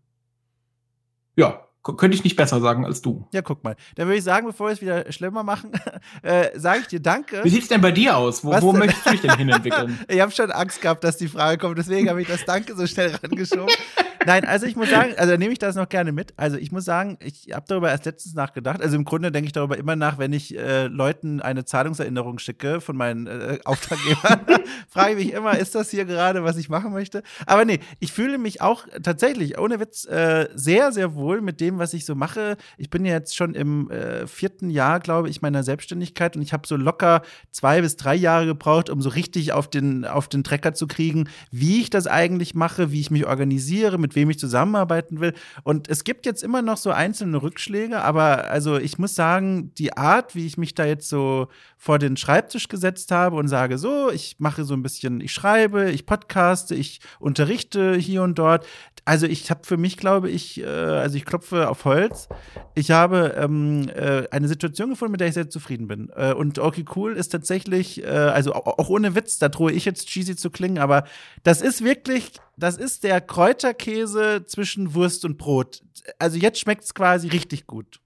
Ja, 1.35 1.65
könnte 1.83 2.15
ich 2.15 2.23
nicht 2.23 2.35
besser 2.35 2.59
sagen 2.61 2.85
als 2.85 3.01
du. 3.01 3.27
Ja, 3.33 3.41
guck 3.41 3.63
mal. 3.63 3.75
Dann 3.95 4.07
würde 4.07 4.17
ich 4.17 4.23
sagen, 4.23 4.45
bevor 4.45 4.67
wir 4.67 4.73
es 4.73 4.81
wieder 4.81 5.11
schlimmer 5.11 5.43
machen, 5.43 5.71
äh, 6.21 6.57
sage 6.59 6.81
ich 6.81 6.87
dir 6.87 6.99
Danke. 6.99 7.43
Wie 7.43 7.49
sieht's 7.49 7.69
denn 7.69 7.81
bei 7.81 7.91
dir 7.91 8.17
aus? 8.17 8.43
Wo, 8.43 8.51
wo 8.61 8.73
möchtest 8.73 9.05
du 9.05 9.11
dich 9.11 9.21
denn 9.21 9.35
hinentwickeln? 9.37 9.99
ich 10.07 10.19
habe 10.19 10.31
schon 10.31 10.51
Angst 10.51 10.81
gehabt, 10.81 11.03
dass 11.03 11.17
die 11.17 11.27
Frage 11.27 11.57
kommt, 11.57 11.77
deswegen 11.77 12.09
habe 12.09 12.21
ich 12.21 12.27
das 12.27 12.45
Danke 12.45 12.75
so 12.75 12.85
schnell 12.85 13.15
rangeschoben. 13.15 13.73
Nein, 14.25 14.45
also 14.45 14.65
ich 14.65 14.75
muss 14.75 14.89
sagen, 14.89 15.13
also 15.17 15.35
nehme 15.35 15.51
ich 15.51 15.59
das 15.59 15.75
noch 15.75 15.89
gerne 15.89 16.11
mit. 16.11 16.33
Also 16.37 16.57
ich 16.57 16.71
muss 16.71 16.85
sagen, 16.85 17.17
ich 17.21 17.53
habe 17.53 17.65
darüber 17.67 17.89
erst 17.89 18.05
letztens 18.05 18.35
nachgedacht. 18.35 18.81
Also 18.81 18.95
im 18.95 19.05
Grunde 19.05 19.31
denke 19.31 19.47
ich 19.47 19.53
darüber 19.53 19.77
immer 19.77 19.95
nach, 19.95 20.17
wenn 20.17 20.33
ich 20.33 20.57
äh, 20.57 20.87
Leuten 20.87 21.41
eine 21.41 21.65
Zahlungserinnerung 21.65 22.39
schicke 22.39 22.81
von 22.81 22.95
meinen 22.95 23.27
äh, 23.27 23.59
Auftraggebern. 23.65 24.41
frage 24.89 25.11
ich 25.11 25.25
mich 25.25 25.33
immer, 25.33 25.57
ist 25.57 25.75
das 25.75 25.89
hier 25.89 26.05
gerade, 26.05 26.43
was 26.43 26.57
ich 26.57 26.69
machen 26.69 26.91
möchte? 26.91 27.23
Aber 27.45 27.65
nee, 27.65 27.79
ich 27.99 28.11
fühle 28.11 28.37
mich 28.37 28.61
auch 28.61 28.85
tatsächlich, 29.01 29.57
ohne 29.57 29.79
Witz, 29.79 30.05
äh, 30.05 30.49
sehr, 30.53 30.91
sehr 30.91 31.15
wohl 31.15 31.41
mit 31.41 31.59
dem, 31.59 31.79
was 31.79 31.93
ich 31.93 32.05
so 32.05 32.15
mache. 32.15 32.57
Ich 32.77 32.89
bin 32.89 33.05
ja 33.05 33.13
jetzt 33.13 33.35
schon 33.35 33.55
im 33.55 33.89
äh, 33.89 34.27
vierten 34.27 34.69
Jahr, 34.69 34.99
glaube 34.99 35.29
ich, 35.29 35.41
meiner 35.41 35.63
Selbstständigkeit 35.63 36.35
und 36.35 36.41
ich 36.41 36.53
habe 36.53 36.67
so 36.67 36.75
locker 36.75 37.21
zwei 37.51 37.81
bis 37.81 37.95
drei 37.95 38.15
Jahre 38.15 38.45
gebraucht, 38.45 38.89
um 38.89 39.01
so 39.01 39.09
richtig 39.09 39.53
auf 39.53 39.69
den, 39.69 40.05
auf 40.05 40.27
den 40.27 40.43
Trecker 40.43 40.73
zu 40.73 40.87
kriegen, 40.87 41.29
wie 41.51 41.81
ich 41.81 41.89
das 41.89 42.07
eigentlich 42.07 42.53
mache, 42.53 42.91
wie 42.91 42.99
ich 42.99 43.11
mich 43.11 43.25
organisiere, 43.25 43.97
mit 43.97 44.10
mit 44.11 44.15
wem 44.15 44.29
ich 44.29 44.39
zusammenarbeiten 44.39 45.21
will. 45.21 45.33
Und 45.63 45.89
es 45.89 46.03
gibt 46.03 46.25
jetzt 46.25 46.43
immer 46.43 46.61
noch 46.61 46.77
so 46.77 46.91
einzelne 46.91 47.41
Rückschläge, 47.41 48.01
aber 48.01 48.49
also 48.49 48.77
ich 48.77 48.97
muss 48.97 49.15
sagen, 49.15 49.73
die 49.77 49.95
Art, 49.95 50.35
wie 50.35 50.45
ich 50.45 50.57
mich 50.57 50.75
da 50.75 50.85
jetzt 50.85 51.07
so 51.07 51.47
vor 51.77 51.97
den 51.97 52.17
Schreibtisch 52.17 52.67
gesetzt 52.67 53.11
habe 53.11 53.37
und 53.37 53.47
sage, 53.47 53.77
so, 53.77 54.11
ich 54.11 54.35
mache 54.39 54.65
so 54.65 54.73
ein 54.73 54.83
bisschen, 54.83 55.21
ich 55.21 55.31
schreibe, 55.33 55.89
ich 55.91 56.05
podcaste, 56.05 56.75
ich 56.75 56.99
unterrichte 57.19 57.95
hier 57.95 58.23
und 58.23 58.37
dort. 58.37 58.65
Also 59.03 59.25
ich 59.25 59.49
habe 59.49 59.61
für 59.63 59.77
mich, 59.77 59.97
glaube 59.97 60.29
ich, 60.29 60.61
äh, 60.61 60.65
also 60.65 61.17
ich 61.17 61.25
klopfe 61.25 61.69
auf 61.69 61.85
Holz. 61.85 62.29
Ich 62.75 62.91
habe 62.91 63.35
ähm, 63.35 63.89
äh, 63.89 64.27
eine 64.29 64.47
Situation 64.47 64.91
gefunden, 64.91 65.13
mit 65.13 65.21
der 65.21 65.29
ich 65.29 65.33
sehr 65.33 65.49
zufrieden 65.49 65.87
bin. 65.87 66.11
Äh, 66.15 66.33
und 66.33 66.59
Okay 66.59 66.85
Cool 66.95 67.13
ist 67.13 67.29
tatsächlich, 67.29 68.03
äh, 68.03 68.07
also 68.07 68.53
auch, 68.53 68.89
ohne 68.89 69.15
Witz, 69.15 69.39
da 69.39 69.49
drohe 69.49 69.71
ich 69.71 69.85
jetzt 69.85 70.07
cheesy 70.07 70.35
zu 70.35 70.51
klingen, 70.51 70.77
aber 70.77 71.05
das 71.43 71.61
ist 71.61 71.83
wirklich 71.83 72.33
das 72.61 72.77
ist 72.77 73.03
der 73.03 73.21
Kräuterkäse 73.21 74.00
zwischen 74.07 74.93
Wurst 74.93 75.25
und 75.25 75.37
Brot. 75.37 75.81
Also 76.19 76.37
jetzt 76.37 76.59
schmeckt 76.59 76.83
es 76.83 76.93
quasi 76.93 77.27
richtig 77.27 77.67
gut. 77.67 77.99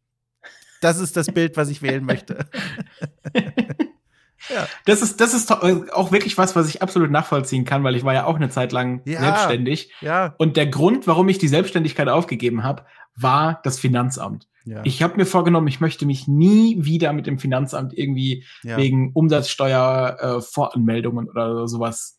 Das 0.81 0.99
ist 0.99 1.17
das 1.17 1.27
Bild, 1.27 1.57
was 1.57 1.69
ich 1.69 1.81
wählen 1.81 2.05
möchte. 2.05 2.45
ja. 3.33 4.67
Das 4.85 5.01
ist, 5.01 5.19
das 5.19 5.33
ist 5.33 5.51
auch 5.51 6.11
wirklich 6.11 6.37
was, 6.37 6.55
was 6.55 6.69
ich 6.69 6.81
absolut 6.81 7.11
nachvollziehen 7.11 7.65
kann, 7.65 7.83
weil 7.83 7.95
ich 7.95 8.03
war 8.03 8.13
ja 8.13 8.25
auch 8.25 8.35
eine 8.35 8.49
Zeit 8.49 8.71
lang 8.71 9.01
ja. 9.05 9.19
selbstständig. 9.19 9.91
Ja. 10.01 10.35
Und 10.37 10.57
der 10.57 10.67
Grund, 10.67 11.07
warum 11.07 11.29
ich 11.29 11.37
die 11.37 11.47
Selbstständigkeit 11.47 12.07
aufgegeben 12.07 12.63
habe, 12.63 12.85
war 13.15 13.61
das 13.63 13.79
Finanzamt. 13.79 14.47
Ja. 14.65 14.81
Ich 14.83 15.01
habe 15.03 15.17
mir 15.17 15.25
vorgenommen, 15.25 15.67
ich 15.67 15.79
möchte 15.79 16.05
mich 16.05 16.27
nie 16.27 16.83
wieder 16.83 17.13
mit 17.13 17.25
dem 17.27 17.39
Finanzamt 17.39 17.97
irgendwie 17.97 18.43
ja. 18.63 18.75
wegen 18.77 19.11
Umsatzsteuervoranmeldungen 19.13 21.27
äh, 21.27 21.31
oder 21.31 21.67
sowas 21.67 22.14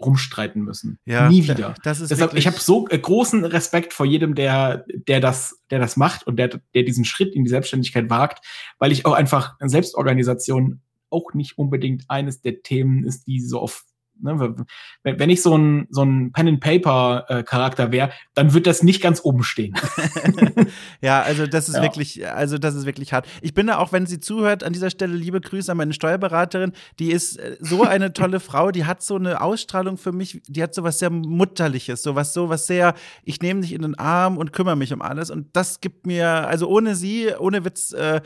rumstreiten 0.00 0.62
müssen. 0.62 0.98
Ja, 1.04 1.28
Nie 1.28 1.44
wieder. 1.44 1.74
Das 1.82 2.00
ist 2.00 2.10
Deshalb, 2.10 2.34
ich 2.34 2.46
habe 2.46 2.58
so 2.58 2.88
äh, 2.88 2.98
großen 2.98 3.44
Respekt 3.44 3.92
vor 3.92 4.06
jedem, 4.06 4.34
der, 4.34 4.84
der 5.08 5.20
das, 5.20 5.60
der 5.70 5.78
das 5.78 5.96
macht 5.96 6.26
und 6.26 6.36
der, 6.36 6.60
der 6.74 6.82
diesen 6.82 7.04
Schritt 7.04 7.34
in 7.34 7.44
die 7.44 7.50
Selbstständigkeit 7.50 8.08
wagt, 8.10 8.44
weil 8.78 8.92
ich 8.92 9.06
auch 9.06 9.12
einfach 9.12 9.56
Selbstorganisation 9.60 10.82
auch 11.10 11.34
nicht 11.34 11.58
unbedingt 11.58 12.04
eines 12.08 12.40
der 12.40 12.62
Themen 12.62 13.04
ist, 13.04 13.26
die 13.26 13.40
so 13.40 13.60
auf 13.60 13.84
Ne, 14.22 14.54
wenn 15.02 15.30
ich 15.30 15.42
so 15.42 15.56
ein, 15.56 15.86
so 15.90 16.02
ein 16.02 16.32
Pen-and-Paper-Charakter 16.32 17.88
äh, 17.88 17.92
wäre, 17.92 18.10
dann 18.34 18.52
wird 18.52 18.66
das 18.66 18.82
nicht 18.82 19.00
ganz 19.02 19.20
oben 19.24 19.42
stehen. 19.42 19.74
ja, 21.00 21.22
also 21.22 21.46
das 21.46 21.68
ist 21.68 21.76
ja. 21.76 21.82
wirklich, 21.82 22.26
also 22.28 22.58
das 22.58 22.74
ist 22.74 22.86
wirklich 22.86 23.12
hart. 23.12 23.26
Ich 23.40 23.54
bin 23.54 23.66
da 23.66 23.78
auch, 23.78 23.92
wenn 23.92 24.06
sie 24.06 24.20
zuhört, 24.20 24.62
an 24.64 24.72
dieser 24.72 24.90
Stelle 24.90 25.14
liebe 25.14 25.40
Grüße 25.40 25.70
an 25.70 25.78
meine 25.78 25.92
Steuerberaterin. 25.92 26.72
Die 26.98 27.10
ist 27.10 27.38
äh, 27.38 27.56
so 27.60 27.84
eine 27.84 28.12
tolle 28.12 28.40
Frau, 28.40 28.70
die 28.70 28.84
hat 28.84 29.02
so 29.02 29.16
eine 29.16 29.40
Ausstrahlung 29.40 29.96
für 29.96 30.12
mich, 30.12 30.42
die 30.46 30.62
hat 30.62 30.74
so 30.74 30.82
was 30.82 30.98
sehr 30.98 31.10
Mutterliches, 31.10 32.02
so 32.02 32.14
was, 32.14 32.34
so 32.34 32.48
was 32.48 32.66
sehr, 32.66 32.94
ich 33.24 33.40
nehme 33.40 33.60
dich 33.60 33.72
in 33.72 33.82
den 33.82 33.98
Arm 33.98 34.36
und 34.36 34.52
kümmere 34.52 34.76
mich 34.76 34.92
um 34.92 35.02
alles. 35.02 35.30
Und 35.30 35.48
das 35.54 35.80
gibt 35.80 36.06
mir, 36.06 36.28
also 36.28 36.68
ohne 36.68 36.94
sie, 36.94 37.32
ohne 37.38 37.64
Witz, 37.64 37.92
äh, 37.92 38.20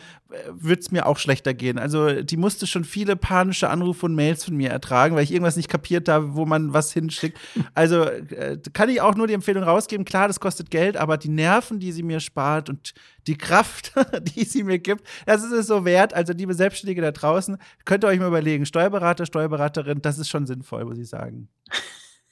würde 0.50 0.80
es 0.80 0.90
mir 0.90 1.06
auch 1.06 1.18
schlechter 1.18 1.54
gehen. 1.54 1.78
Also 1.78 2.22
die 2.22 2.36
musste 2.36 2.66
schon 2.66 2.84
viele 2.84 3.16
panische 3.16 3.70
Anrufe 3.70 4.06
und 4.06 4.14
Mails 4.14 4.44
von 4.44 4.56
mir 4.56 4.70
ertragen, 4.70 5.14
weil 5.14 5.22
ich 5.22 5.32
irgendwas 5.32 5.56
nicht 5.56 5.68
kapiert 5.68 5.83
habe, 6.08 6.34
wo 6.34 6.46
man 6.46 6.72
was 6.72 6.92
hinschickt. 6.92 7.38
Also 7.74 8.02
äh, 8.02 8.58
kann 8.72 8.88
ich 8.88 9.00
auch 9.00 9.14
nur 9.14 9.26
die 9.26 9.34
Empfehlung 9.34 9.64
rausgeben. 9.64 10.04
Klar, 10.04 10.28
das 10.28 10.40
kostet 10.40 10.70
Geld, 10.70 10.96
aber 10.96 11.16
die 11.16 11.28
Nerven, 11.28 11.80
die 11.80 11.92
sie 11.92 12.02
mir 12.02 12.20
spart 12.20 12.68
und 12.68 12.94
die 13.26 13.36
Kraft, 13.36 13.92
die 14.36 14.44
sie 14.44 14.62
mir 14.62 14.78
gibt, 14.78 15.06
das 15.26 15.42
ist 15.42 15.52
es 15.52 15.66
so 15.66 15.84
wert. 15.84 16.14
Also 16.14 16.32
liebe 16.32 16.54
Selbstständige 16.54 17.02
da 17.02 17.12
draußen, 17.12 17.58
könnt 17.84 18.04
ihr 18.04 18.08
euch 18.08 18.18
mal 18.18 18.28
überlegen, 18.28 18.66
Steuerberater, 18.66 19.26
Steuerberaterin, 19.26 20.02
das 20.02 20.18
ist 20.18 20.28
schon 20.28 20.46
sinnvoll, 20.46 20.84
muss 20.84 20.98
ich 20.98 21.08
sagen. 21.08 21.48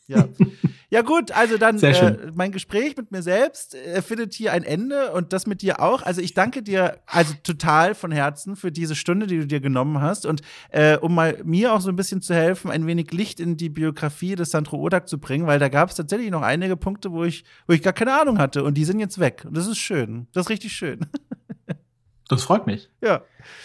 Ja. 0.08 0.28
Ja, 0.92 1.00
gut, 1.00 1.30
also 1.32 1.56
dann 1.56 1.78
äh, 1.78 2.30
mein 2.34 2.52
Gespräch 2.52 2.98
mit 2.98 3.12
mir 3.12 3.22
selbst 3.22 3.74
äh, 3.74 4.02
findet 4.02 4.34
hier 4.34 4.52
ein 4.52 4.62
Ende 4.62 5.12
und 5.12 5.32
das 5.32 5.46
mit 5.46 5.62
dir 5.62 5.80
auch. 5.80 6.02
Also 6.02 6.20
ich 6.20 6.34
danke 6.34 6.62
dir 6.62 6.98
also 7.06 7.32
total 7.42 7.94
von 7.94 8.12
Herzen 8.12 8.56
für 8.56 8.70
diese 8.70 8.94
Stunde, 8.94 9.26
die 9.26 9.38
du 9.38 9.46
dir 9.46 9.60
genommen 9.60 10.02
hast 10.02 10.26
und 10.26 10.42
äh, 10.68 10.98
um 10.98 11.14
mal 11.14 11.40
mir 11.44 11.72
auch 11.72 11.80
so 11.80 11.88
ein 11.88 11.96
bisschen 11.96 12.20
zu 12.20 12.34
helfen, 12.34 12.70
ein 12.70 12.86
wenig 12.86 13.10
Licht 13.10 13.40
in 13.40 13.56
die 13.56 13.70
Biografie 13.70 14.34
des 14.34 14.50
Sandro 14.50 14.76
Odak 14.76 15.08
zu 15.08 15.18
bringen, 15.18 15.46
weil 15.46 15.58
da 15.58 15.70
gab 15.70 15.88
es 15.88 15.94
tatsächlich 15.94 16.30
noch 16.30 16.42
einige 16.42 16.76
Punkte, 16.76 17.10
wo 17.10 17.24
ich, 17.24 17.44
wo 17.66 17.72
ich 17.72 17.80
gar 17.80 17.94
keine 17.94 18.20
Ahnung 18.20 18.36
hatte 18.36 18.62
und 18.62 18.74
die 18.74 18.84
sind 18.84 19.00
jetzt 19.00 19.18
weg. 19.18 19.46
Und 19.46 19.56
das 19.56 19.66
ist 19.66 19.78
schön. 19.78 20.26
Das 20.34 20.44
ist 20.44 20.50
richtig 20.50 20.72
schön. 20.72 21.06
Das 22.28 22.44
freut 22.44 22.66
mich. 22.66 22.88
Ja. 23.02 23.24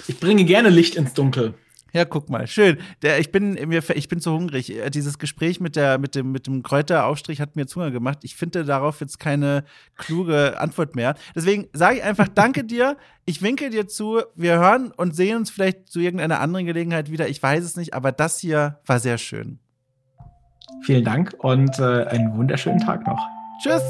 Ich 0.09 0.19
bringe 0.19 0.43
gerne 0.43 0.67
Licht 0.67 0.95
ins 0.95 1.13
Dunkel. 1.13 1.53
Ja, 1.93 2.05
guck 2.05 2.29
mal, 2.29 2.47
schön. 2.47 2.77
Der, 3.01 3.19
ich 3.19 3.31
bin 3.31 3.53
mir, 3.53 3.81
ich 3.95 4.07
bin 4.07 4.19
zu 4.19 4.33
hungrig. 4.33 4.75
Äh, 4.75 4.89
dieses 4.89 5.19
Gespräch 5.19 5.59
mit 5.59 5.75
der, 5.75 5.97
mit 5.97 6.15
dem, 6.15 6.31
mit 6.31 6.47
dem 6.47 6.63
Kräuteraufstrich 6.63 7.41
hat 7.41 7.55
mir 7.55 7.67
Zunge 7.67 7.91
gemacht. 7.91 8.19
Ich 8.23 8.35
finde 8.35 8.65
darauf 8.65 8.99
jetzt 8.99 9.19
keine 9.19 9.63
kluge 9.95 10.59
Antwort 10.59 10.95
mehr. 10.95 11.15
Deswegen 11.35 11.67
sage 11.73 11.97
ich 11.97 12.03
einfach 12.03 12.27
Danke 12.35 12.63
dir. 12.63 12.97
Ich 13.25 13.41
winke 13.41 13.69
dir 13.69 13.87
zu. 13.87 14.21
Wir 14.35 14.59
hören 14.59 14.91
und 14.95 15.15
sehen 15.15 15.37
uns 15.37 15.49
vielleicht 15.49 15.89
zu 15.89 15.99
irgendeiner 15.99 16.39
anderen 16.39 16.65
Gelegenheit 16.65 17.11
wieder. 17.11 17.27
Ich 17.27 17.41
weiß 17.41 17.63
es 17.63 17.75
nicht, 17.75 17.93
aber 17.93 18.11
das 18.11 18.39
hier 18.39 18.79
war 18.85 18.99
sehr 18.99 19.17
schön. 19.17 19.59
Vielen 20.83 21.03
Dank 21.03 21.33
und 21.39 21.79
äh, 21.79 22.05
einen 22.05 22.37
wunderschönen 22.37 22.79
Tag 22.79 23.07
noch. 23.07 23.19
Tschüss. 23.61 23.83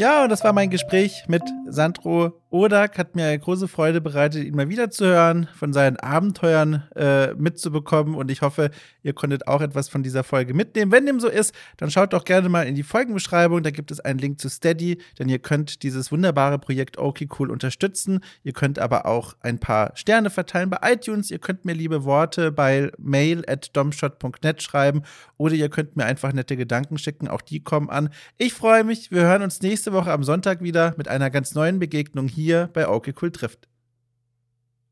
Ja, 0.00 0.22
und 0.22 0.30
das 0.30 0.42
war 0.44 0.54
mein 0.54 0.70
Gespräch 0.70 1.24
mit 1.28 1.42
Sandro 1.66 2.39
Odak. 2.50 2.98
Hat 2.98 3.14
mir 3.14 3.38
große 3.38 3.68
Freude 3.68 4.00
bereitet, 4.00 4.44
ihn 4.44 4.56
mal 4.56 4.68
wieder 4.68 4.90
zu 4.90 5.06
hören, 5.06 5.48
von 5.54 5.72
seinen 5.72 5.96
Abenteuern 5.96 6.82
äh, 6.96 7.32
mitzubekommen. 7.34 8.16
Und 8.16 8.30
ich 8.30 8.42
hoffe, 8.42 8.70
ihr 9.02 9.12
konntet 9.12 9.46
auch 9.46 9.60
etwas 9.60 9.88
von 9.88 10.02
dieser 10.02 10.24
Folge 10.24 10.52
mitnehmen. 10.52 10.90
Wenn 10.90 11.06
dem 11.06 11.20
so 11.20 11.28
ist, 11.28 11.54
dann 11.76 11.90
schaut 11.90 12.12
doch 12.12 12.24
gerne 12.24 12.48
mal 12.48 12.66
in 12.66 12.74
die 12.74 12.82
Folgenbeschreibung. 12.82 13.62
Da 13.62 13.70
gibt 13.70 13.92
es 13.92 14.00
einen 14.00 14.18
Link 14.18 14.40
zu 14.40 14.48
Steady, 14.48 14.98
denn 15.18 15.28
ihr 15.28 15.38
könnt 15.38 15.84
dieses 15.84 16.10
wunderbare 16.10 16.58
Projekt 16.58 16.98
Okay 16.98 17.28
Cool 17.38 17.50
unterstützen. 17.50 18.20
Ihr 18.42 18.52
könnt 18.52 18.80
aber 18.80 19.06
auch 19.06 19.34
ein 19.40 19.60
paar 19.60 19.92
Sterne 19.94 20.30
verteilen 20.30 20.70
bei 20.70 20.78
iTunes. 20.92 21.30
Ihr 21.30 21.38
könnt 21.38 21.64
mir 21.64 21.74
liebe 21.74 22.04
Worte 22.04 22.50
bei 22.50 22.90
mail 22.98 23.44
at 23.46 23.76
domshot.net 23.76 24.60
schreiben 24.60 25.02
oder 25.36 25.54
ihr 25.54 25.68
könnt 25.68 25.96
mir 25.96 26.04
einfach 26.04 26.32
nette 26.32 26.56
Gedanken 26.56 26.98
schicken. 26.98 27.28
Auch 27.28 27.42
die 27.42 27.62
kommen 27.62 27.90
an. 27.90 28.10
Ich 28.38 28.54
freue 28.54 28.82
mich. 28.82 29.12
Wir 29.12 29.22
hören 29.22 29.42
uns 29.42 29.62
nächste 29.62 29.92
Woche 29.92 30.10
am 30.10 30.24
Sonntag 30.24 30.62
wieder 30.62 30.94
mit 30.96 31.06
einer 31.06 31.30
ganz 31.30 31.54
neuen 31.54 31.78
Begegnung 31.78 32.26
hier 32.26 32.39
bei 32.72 32.88
Okay 32.88 33.14
Cool 33.20 33.30
trifft. 33.30 33.68